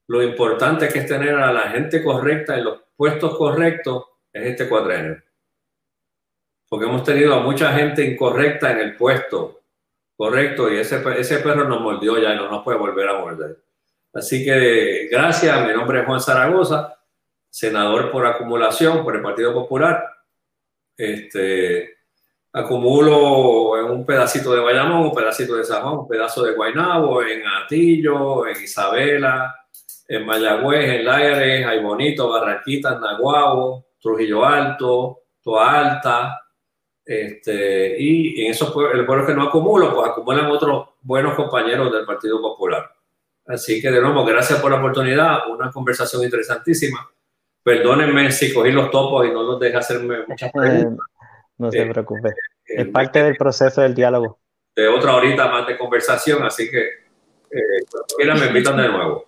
lo 0.08 0.22
importante 0.22 0.90
que 0.90 1.00
es 1.00 1.06
tener 1.06 1.36
a 1.36 1.54
la 1.54 1.70
gente 1.70 2.04
correcta 2.04 2.58
en 2.58 2.66
los 2.66 2.80
puestos 2.96 3.38
correctos, 3.38 4.06
es 4.34 4.46
este 4.48 4.68
cuatrenio. 4.68 5.22
Porque 6.72 6.86
hemos 6.86 7.04
tenido 7.04 7.36
a 7.36 7.42
mucha 7.42 7.74
gente 7.74 8.02
incorrecta 8.02 8.72
en 8.72 8.78
el 8.78 8.96
puesto 8.96 9.60
correcto 10.16 10.72
y 10.72 10.78
ese, 10.78 11.04
ese 11.18 11.40
perro 11.40 11.68
nos 11.68 11.82
mordió 11.82 12.18
ya 12.18 12.34
y 12.34 12.38
no 12.38 12.50
nos 12.50 12.64
puede 12.64 12.78
volver 12.78 13.10
a 13.10 13.20
morder. 13.20 13.58
Así 14.14 14.46
que 14.46 15.10
gracias, 15.12 15.68
mi 15.68 15.74
nombre 15.74 16.00
es 16.00 16.06
Juan 16.06 16.22
Zaragoza, 16.22 16.98
senador 17.50 18.10
por 18.10 18.26
acumulación 18.26 19.04
por 19.04 19.18
el 19.18 19.22
Partido 19.22 19.54
Popular. 19.54 20.02
Este, 20.96 21.98
acumulo 22.54 23.78
en 23.78 23.92
un 23.92 24.06
pedacito 24.06 24.54
de 24.54 24.62
Bayamón, 24.62 25.08
un 25.08 25.14
pedacito 25.14 25.56
de 25.56 25.66
San 25.66 25.86
un 25.86 26.08
pedazo 26.08 26.42
de 26.44 26.54
Guaynabo, 26.54 27.22
en 27.22 27.46
Atillo, 27.46 28.48
en 28.48 28.64
Isabela, 28.64 29.54
en 30.08 30.26
Mayagüez, 30.26 30.88
en 30.88 31.04
Lares, 31.06 31.66
Hay 31.68 31.84
Bonito, 31.84 32.30
Barranquita, 32.30 32.98
Naguabo, 32.98 33.88
Trujillo 34.00 34.46
Alto, 34.46 35.24
Toa 35.44 35.80
Alta, 35.80 36.41
este, 37.06 37.96
y 38.00 38.46
en 38.46 38.52
esos 38.52 38.74
el 38.94 39.06
pueblo 39.06 39.26
que 39.26 39.34
no 39.34 39.44
acumulo, 39.44 39.94
pues 39.94 40.10
acumulan 40.10 40.46
otros 40.48 40.90
buenos 41.02 41.36
compañeros 41.36 41.92
del 41.92 42.06
Partido 42.06 42.42
Popular. 42.42 42.92
Así 43.48 43.82
que 43.82 43.92
de 43.92 44.02
nuevo, 44.02 44.24
gracias 44.24 44.60
por 44.60 44.72
la 44.72 44.78
oportunidad, 44.78 45.50
una 45.50 45.72
conversación 45.72 46.24
interesantísima. 46.24 47.10
Perdónenme 47.64 48.32
si 48.32 48.54
cogí 48.54 48.72
los 48.72 48.90
topos 48.92 49.28
y 49.28 49.32
no 49.32 49.44
los 49.44 49.60
dejé 49.60 49.78
hacerme 49.78 50.26
muchas 50.28 50.52
preguntas. 50.52 51.08
No 51.58 51.70
se 51.70 51.86
preocupe. 51.86 52.30
Eh, 52.30 52.82
es 52.82 52.88
parte 52.88 53.22
del 53.22 53.38
proceso 53.38 53.82
del 53.82 53.94
diálogo. 53.94 54.40
De 54.76 54.88
otra 54.88 55.16
horita 55.16 55.48
más 55.48 55.68
de 55.68 55.78
conversación, 55.78 56.42
así 56.42 56.72
que 56.72 56.80
eh, 56.80 57.84
cuando 57.92 58.16
quieran 58.18 58.40
me 58.40 58.48
invitan 58.48 58.78
de 58.78 58.88
nuevo. 58.88 59.28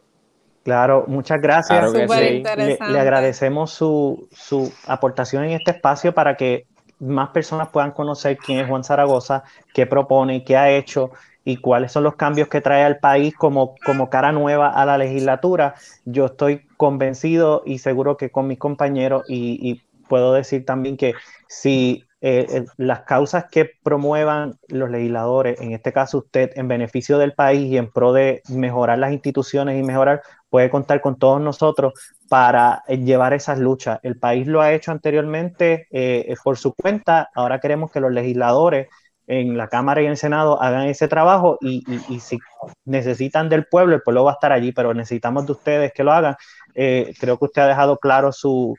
Claro, 0.63 1.05
muchas 1.07 1.39
gracias. 1.39 1.91
Claro 1.91 2.11
sí. 2.11 2.43
le, 2.57 2.79
le, 2.89 2.99
agradecemos 2.99 3.71
su, 3.71 4.27
su 4.31 4.73
aportación 4.87 5.43
en 5.43 5.51
este 5.51 5.69
espacio 5.71 6.15
para 6.15 6.35
que 6.35 6.65
más 7.03 7.29
personas 7.29 7.69
puedan 7.69 7.91
conocer 7.91 8.37
quién 8.37 8.59
es 8.59 8.67
Juan 8.67 8.83
Zaragoza, 8.83 9.43
qué 9.73 9.85
propone, 9.85 10.43
qué 10.43 10.57
ha 10.57 10.71
hecho 10.71 11.11
y 11.45 11.57
cuáles 11.57 11.91
son 11.91 12.03
los 12.03 12.15
cambios 12.15 12.47
que 12.47 12.61
trae 12.61 12.83
al 12.83 12.99
país 12.99 13.35
como, 13.35 13.75
como 13.85 14.09
cara 14.09 14.31
nueva 14.31 14.69
a 14.69 14.85
la 14.85 14.97
legislatura. 14.97 15.75
Yo 16.05 16.27
estoy 16.27 16.65
convencido 16.77 17.63
y 17.65 17.79
seguro 17.79 18.17
que 18.17 18.31
con 18.31 18.47
mis 18.47 18.59
compañeros 18.59 19.23
y, 19.27 19.81
puedo 20.07 20.33
decir 20.33 20.65
también 20.65 20.95
que 20.95 21.13
si 21.47 22.03
eh, 22.21 22.45
eh, 22.49 22.65
las 22.77 23.01
causas 23.01 23.45
que 23.49 23.71
promuevan 23.81 24.59
los 24.67 24.91
legisladores, 24.91 25.59
en 25.59 25.71
este 25.71 25.91
caso 25.91 26.19
usted, 26.19 26.51
en 26.55 26.67
beneficio 26.67 27.17
del 27.17 27.33
país 27.33 27.71
y 27.71 27.77
en 27.77 27.89
pro 27.89 28.13
de 28.13 28.41
mejorar 28.49 28.99
las 28.99 29.11
instituciones 29.11 29.79
y 29.79 29.83
mejorar, 29.83 30.21
puede 30.53 30.69
contar 30.69 31.01
con 31.01 31.17
todos 31.17 31.41
nosotros 31.41 31.93
para 32.29 32.83
eh, 32.87 32.99
llevar 32.99 33.33
esas 33.33 33.57
luchas. 33.57 33.99
El 34.03 34.19
país 34.19 34.45
lo 34.45 34.61
ha 34.61 34.71
hecho 34.71 34.91
anteriormente 34.91 35.87
eh, 35.89 36.35
por 36.43 36.59
su 36.59 36.75
cuenta, 36.75 37.31
ahora 37.33 37.59
queremos 37.59 37.91
que 37.91 37.99
los 37.99 38.11
legisladores 38.11 38.87
en 39.25 39.57
la 39.57 39.67
Cámara 39.67 40.03
y 40.03 40.05
en 40.05 40.11
el 40.11 40.17
Senado 40.17 40.61
hagan 40.61 40.85
ese 40.85 41.07
trabajo 41.07 41.57
y, 41.59 41.83
y, 42.07 42.19
si 42.19 42.37
necesitan 42.85 43.49
del 43.49 43.65
pueblo, 43.65 43.95
el 43.95 44.03
pueblo 44.03 44.25
va 44.25 44.31
a 44.31 44.33
estar 44.35 44.51
allí, 44.51 44.71
pero 44.71 44.93
necesitamos 44.93 45.47
de 45.47 45.53
ustedes 45.53 45.91
que 45.91 46.03
lo 46.03 46.11
hagan. 46.11 46.35
Eh, 46.75 47.15
creo 47.19 47.39
que 47.39 47.45
usted 47.45 47.63
ha 47.63 47.67
dejado 47.67 47.97
claro 47.97 48.31
su, 48.31 48.75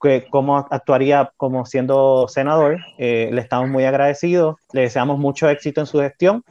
que, 0.00 0.26
cómo 0.30 0.56
actuaría 0.56 1.30
como 1.36 1.66
siendo 1.66 2.26
senador. 2.28 2.78
Eh, 2.96 3.28
le 3.34 3.40
estamos 3.42 3.68
muy 3.68 3.84
agradecidos, 3.84 4.56
le 4.72 4.82
deseamos 4.82 5.18
mucho 5.18 5.46
éxito 5.50 5.82
en 5.82 5.86
su 5.86 6.00
gestión. 6.00 6.42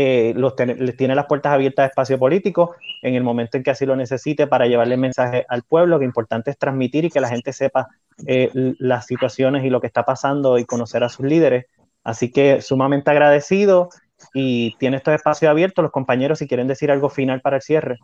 Eh, 0.00 0.32
los 0.36 0.54
tiene 0.54 1.16
las 1.16 1.26
puertas 1.26 1.52
abiertas 1.52 1.82
de 1.82 1.88
espacio 1.88 2.20
político 2.20 2.76
en 3.02 3.16
el 3.16 3.24
momento 3.24 3.56
en 3.56 3.64
que 3.64 3.72
así 3.72 3.84
lo 3.84 3.96
necesite 3.96 4.46
para 4.46 4.68
llevarle 4.68 4.96
mensaje 4.96 5.44
al 5.48 5.64
pueblo, 5.64 5.98
que 5.98 6.04
importante 6.04 6.52
es 6.52 6.56
transmitir 6.56 7.06
y 7.06 7.10
que 7.10 7.20
la 7.20 7.28
gente 7.28 7.52
sepa 7.52 7.88
eh, 8.24 8.48
las 8.78 9.06
situaciones 9.06 9.64
y 9.64 9.70
lo 9.70 9.80
que 9.80 9.88
está 9.88 10.04
pasando 10.04 10.56
y 10.56 10.66
conocer 10.66 11.02
a 11.02 11.08
sus 11.08 11.26
líderes. 11.26 11.66
Así 12.04 12.30
que 12.30 12.62
sumamente 12.62 13.10
agradecido 13.10 13.88
y 14.34 14.76
tiene 14.76 14.98
estos 14.98 15.14
espacios 15.14 15.50
abiertos. 15.50 15.82
Los 15.82 15.90
compañeros, 15.90 16.38
si 16.38 16.46
quieren 16.46 16.68
decir 16.68 16.92
algo 16.92 17.08
final 17.08 17.40
para 17.40 17.56
el 17.56 17.62
cierre. 17.62 17.98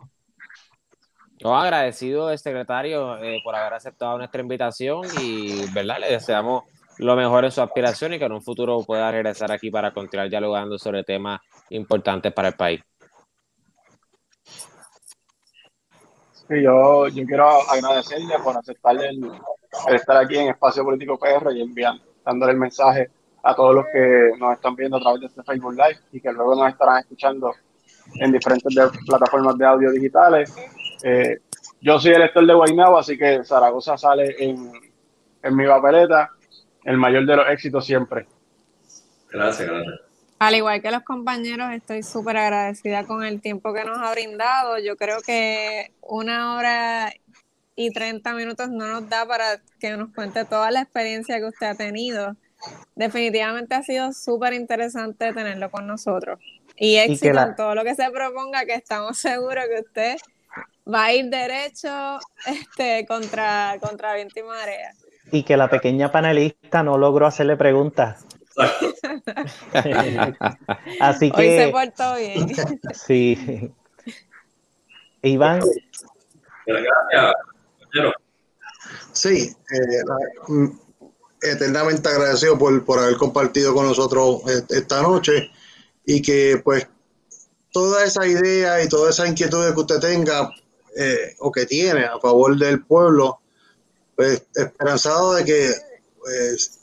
Yo 1.37 1.55
agradecido, 1.55 2.37
secretario, 2.37 3.23
eh, 3.23 3.39
por 3.41 3.55
haber 3.55 3.73
aceptado 3.73 4.17
nuestra 4.17 4.41
invitación 4.41 5.03
y, 5.21 5.71
¿verdad? 5.71 5.99
Le 6.01 6.11
deseamos 6.11 6.65
lo 6.99 7.15
mejor 7.15 7.45
en 7.45 7.51
su 7.51 7.61
aspiración 7.61 8.13
y 8.13 8.19
que 8.19 8.25
en 8.25 8.31
un 8.31 8.41
futuro 8.41 8.81
pueda 8.85 9.11
regresar 9.11 9.51
aquí 9.51 9.69
para 9.69 9.93
continuar 9.93 10.29
dialogando 10.29 10.77
sobre 10.77 11.03
temas 11.03 11.41
importantes 11.69 12.33
para 12.33 12.49
el 12.49 12.53
país. 12.55 12.81
Sí, 16.47 16.61
yo, 16.61 17.07
yo 17.07 17.25
quiero 17.25 17.47
agradecerle 17.69 18.35
por 18.43 18.55
aceptarle 18.55 19.07
el, 19.09 19.31
el, 19.87 19.95
estar 19.95 20.17
aquí 20.17 20.37
en 20.37 20.49
Espacio 20.49 20.83
Político 20.83 21.17
PR 21.17 21.51
y 21.55 21.61
enviando, 21.61 22.03
dándole 22.23 22.51
el 22.51 22.59
mensaje 22.59 23.09
a 23.43 23.55
todos 23.55 23.75
los 23.75 23.85
que 23.91 24.31
nos 24.37 24.53
están 24.53 24.75
viendo 24.75 24.97
a 24.97 24.99
través 24.99 25.21
de 25.21 25.27
este 25.27 25.43
Facebook 25.43 25.73
Live 25.73 25.99
y 26.11 26.21
que 26.21 26.31
luego 26.31 26.55
nos 26.55 26.71
estarán 26.71 26.99
escuchando 26.99 27.51
en 28.15 28.31
diferentes 28.31 28.75
de, 28.75 28.87
plataformas 29.07 29.57
de 29.57 29.65
audio 29.65 29.91
digitales 29.91 30.53
eh, 31.03 31.39
yo 31.81 31.99
soy 31.99 32.11
el 32.11 32.21
elector 32.21 32.45
de 32.45 32.53
Guaynabo, 32.53 32.97
así 32.97 33.17
que 33.17 33.43
Zaragoza 33.43 33.97
sale 33.97 34.35
en, 34.39 34.71
en 35.43 35.55
mi 35.55 35.67
papeleta, 35.67 36.31
el 36.85 36.97
mayor 36.97 37.25
de 37.25 37.35
los 37.35 37.49
éxitos 37.49 37.85
siempre. 37.85 38.25
Gracias, 39.29 39.67
gracias. 39.67 39.99
Al 40.39 40.55
igual 40.55 40.81
que 40.81 40.91
los 40.91 41.03
compañeros, 41.03 41.71
estoy 41.73 42.03
súper 42.03 42.37
agradecida 42.37 43.05
con 43.05 43.23
el 43.23 43.41
tiempo 43.41 43.73
que 43.73 43.83
nos 43.83 43.97
ha 43.97 44.11
brindado. 44.11 44.77
Yo 44.79 44.95
creo 44.95 45.21
que 45.21 45.91
una 46.01 46.55
hora 46.55 47.11
y 47.75 47.91
30 47.91 48.33
minutos 48.33 48.69
no 48.69 48.87
nos 48.87 49.09
da 49.09 49.25
para 49.25 49.61
que 49.79 49.97
nos 49.97 50.13
cuente 50.13 50.45
toda 50.45 50.71
la 50.71 50.81
experiencia 50.81 51.39
que 51.39 51.45
usted 51.45 51.67
ha 51.67 51.75
tenido. 51.75 52.35
Definitivamente 52.95 53.75
ha 53.75 53.83
sido 53.83 54.13
súper 54.13 54.53
interesante 54.53 55.33
tenerlo 55.33 55.71
con 55.71 55.87
nosotros. 55.87 56.39
Y 56.77 56.97
éxito 56.97 57.27
y 57.27 57.33
la... 57.33 57.43
en 57.43 57.55
todo 57.55 57.73
lo 57.73 57.83
que 57.83 57.95
se 57.95 58.09
proponga, 58.11 58.65
que 58.65 58.75
estamos 58.75 59.17
seguros 59.17 59.65
que 59.73 59.81
usted 59.81 60.17
va 60.91 61.05
a 61.05 61.13
ir 61.13 61.25
derecho 61.29 62.19
este, 62.45 63.05
contra, 63.07 63.77
contra 63.81 64.15
viento 64.15 64.39
y 64.39 64.43
marea. 64.43 64.93
Y 65.31 65.43
que 65.43 65.57
la 65.57 65.69
pequeña 65.69 66.11
panelista 66.11 66.83
no 66.83 66.97
logró 66.97 67.25
hacerle 67.25 67.57
preguntas. 67.57 68.25
Así 70.99 71.31
que. 71.31 71.41
Hoy 71.41 71.57
se 71.57 71.69
portó 71.69 72.15
bien. 72.15 72.47
sí. 72.93 73.71
Iván. 75.21 75.61
Gracias, 76.65 77.33
Sí, 79.11 79.55
eh, 79.71 80.03
eternamente 81.41 82.09
agradecido 82.09 82.57
por, 82.57 82.83
por 82.85 82.99
haber 82.99 83.17
compartido 83.17 83.73
con 83.73 83.87
nosotros 83.87 84.41
esta 84.69 85.01
noche 85.01 85.51
y 86.05 86.21
que 86.21 86.61
pues 86.63 86.87
toda 87.71 88.03
esa 88.03 88.25
idea 88.25 88.83
y 88.83 88.89
toda 88.89 89.09
esa 89.09 89.27
inquietud 89.27 89.73
que 89.73 89.79
usted 89.79 89.99
tenga 89.99 90.49
eh, 90.97 91.35
o 91.39 91.51
que 91.51 91.65
tiene 91.65 92.05
a 92.05 92.19
favor 92.19 92.57
del 92.57 92.85
pueblo, 92.85 93.39
pues 94.15 94.43
esperanzado 94.55 95.33
de 95.33 95.45
que 95.45 95.71
pues, 96.19 96.79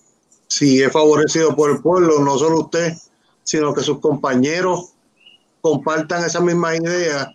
si 0.48 0.82
es 0.82 0.92
favorecido 0.92 1.54
por 1.56 1.70
el 1.70 1.80
pueblo, 1.80 2.20
no 2.20 2.38
solo 2.38 2.60
usted, 2.60 2.94
sino 3.42 3.74
que 3.74 3.82
sus 3.82 4.00
compañeros 4.00 4.92
compartan 5.60 6.24
esa 6.24 6.40
misma 6.40 6.76
idea 6.76 7.34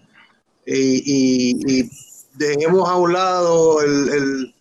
y, 0.66 0.76
y, 0.76 1.80
y 1.80 1.92
dejemos 2.36 2.88
a 2.88 2.96
un 2.96 3.14
lado 3.14 3.82
el, 3.82 4.10
el, 4.10 4.56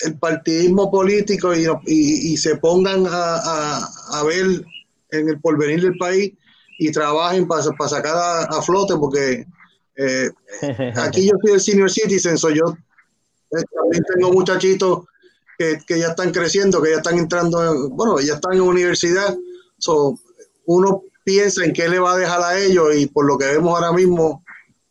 el 0.00 0.18
partidismo 0.18 0.90
político 0.90 1.54
y, 1.54 1.66
y 1.86 2.36
se 2.36 2.56
pongan 2.56 3.06
a, 3.06 3.36
a, 3.36 3.88
a, 4.12 4.24
ver 4.24 4.64
en 5.10 5.28
el 5.28 5.40
porvenir 5.40 5.82
del 5.82 5.96
país 5.98 6.32
y 6.78 6.90
trabajen 6.90 7.46
para, 7.46 7.64
para 7.72 7.90
sacar 7.90 8.16
a, 8.16 8.42
a 8.44 8.62
flote 8.62 8.94
porque 8.96 9.46
eh, 9.96 10.30
aquí 10.96 11.26
yo 11.26 11.32
soy 11.42 11.54
el 11.54 11.60
senior 11.60 11.90
citizen, 11.90 12.38
soy 12.38 12.58
yo. 12.58 12.76
Eh, 13.52 13.62
también 13.74 14.04
tengo 14.14 14.32
muchachitos 14.32 15.04
que, 15.58 15.78
que, 15.86 15.98
ya 15.98 16.08
están 16.08 16.32
creciendo, 16.32 16.82
que 16.82 16.90
ya 16.90 16.96
están 16.96 17.18
entrando, 17.18 17.62
en, 17.62 17.96
bueno, 17.96 18.18
ya 18.20 18.34
están 18.34 18.54
en 18.54 18.62
universidad. 18.62 19.36
So, 19.78 20.18
uno 20.66 21.02
piensa 21.24 21.64
en 21.64 21.72
qué 21.72 21.88
le 21.88 21.98
va 21.98 22.14
a 22.14 22.16
dejar 22.16 22.42
a 22.42 22.58
ellos 22.58 22.94
y 22.96 23.06
por 23.06 23.26
lo 23.26 23.38
que 23.38 23.46
vemos 23.46 23.74
ahora 23.74 23.92
mismo, 23.92 24.44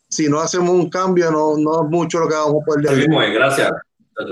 si 0.07 0.27
no 0.27 0.39
hacemos 0.39 0.71
un 0.71 0.89
cambio, 0.89 1.31
no, 1.31 1.57
no 1.57 1.83
es 1.83 1.89
mucho 1.89 2.19
lo 2.19 2.27
que 2.27 2.35
vamos 2.35 2.61
a 2.61 2.65
poder 2.65 2.89
hacer. 2.89 3.33
Gracias. 3.33 3.71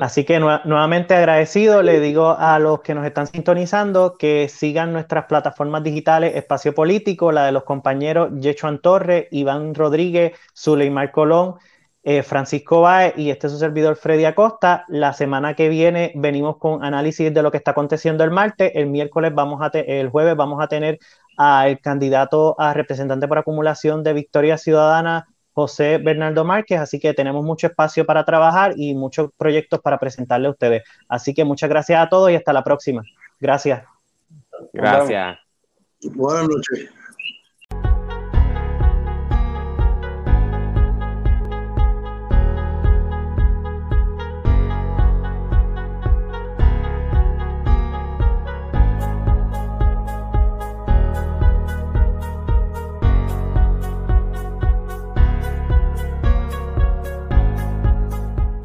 Así 0.02 0.24
que 0.24 0.40
nuevamente 0.40 1.16
agradecido, 1.16 1.82
le 1.82 2.00
digo 2.00 2.36
a 2.38 2.60
los 2.60 2.82
que 2.82 2.94
nos 2.94 3.06
están 3.06 3.28
sintonizando 3.28 4.18
que 4.18 4.48
sigan 4.50 4.94
nuestras 4.94 5.26
plataformas 5.26 5.84
digitales 5.84 6.36
Espacio 6.36 6.76
Político, 6.76 7.32
la 7.32 7.46
de 7.46 7.52
los 7.54 7.64
compañeros 7.64 8.30
Yechuan 8.40 8.80
Torres, 8.80 9.28
Iván 9.32 9.74
Rodríguez, 9.74 10.34
Zuleimar 10.56 11.12
Colón, 11.12 11.56
eh, 12.04 12.24
Francisco 12.24 12.82
Baez 12.82 13.14
y 13.18 13.30
este 13.30 13.48
es 13.48 13.54
su 13.54 13.60
servidor 13.60 13.96
Freddy 13.96 14.26
Acosta. 14.26 14.86
La 14.88 15.14
semana 15.14 15.56
que 15.56 15.70
viene 15.70 16.12
venimos 16.16 16.58
con 16.58 16.84
análisis 16.84 17.34
de 17.34 17.44
lo 17.44 17.52
que 17.52 17.58
está 17.58 17.72
aconteciendo 17.72 18.24
el 18.24 18.32
martes. 18.32 18.72
El 18.76 18.88
miércoles 18.88 19.34
vamos 19.34 19.62
a 19.62 19.68
el 19.78 20.10
jueves 20.10 20.36
vamos 20.36 20.64
a 20.64 20.68
tener 20.68 21.00
al 21.38 21.80
candidato 21.80 22.60
a 22.60 22.74
representante 22.74 23.28
por 23.28 23.38
acumulación 23.38 24.04
de 24.04 24.14
Victoria 24.14 24.58
Ciudadana 24.58 25.28
José 25.54 25.98
Bernardo 25.98 26.46
Márquez, 26.46 26.80
así 26.80 27.00
que 27.00 27.14
tenemos 27.14 27.44
mucho 27.44 27.68
espacio 27.68 28.06
para 28.06 28.24
trabajar 28.24 28.74
y 28.78 28.96
muchos 28.96 29.32
proyectos 29.36 29.82
para 29.82 29.98
presentarle 30.00 30.48
a 30.48 30.52
ustedes. 30.52 30.84
Así 31.10 31.34
que 31.34 31.44
muchas 31.44 31.70
gracias 31.70 32.02
a 32.02 32.08
todos 32.08 32.32
y 32.32 32.36
hasta 32.36 32.54
la 32.54 32.64
próxima. 32.64 33.04
Gracias. 33.40 33.84
Gracias. 34.72 35.38
Buenas 36.14 36.48
noches. 36.48 36.99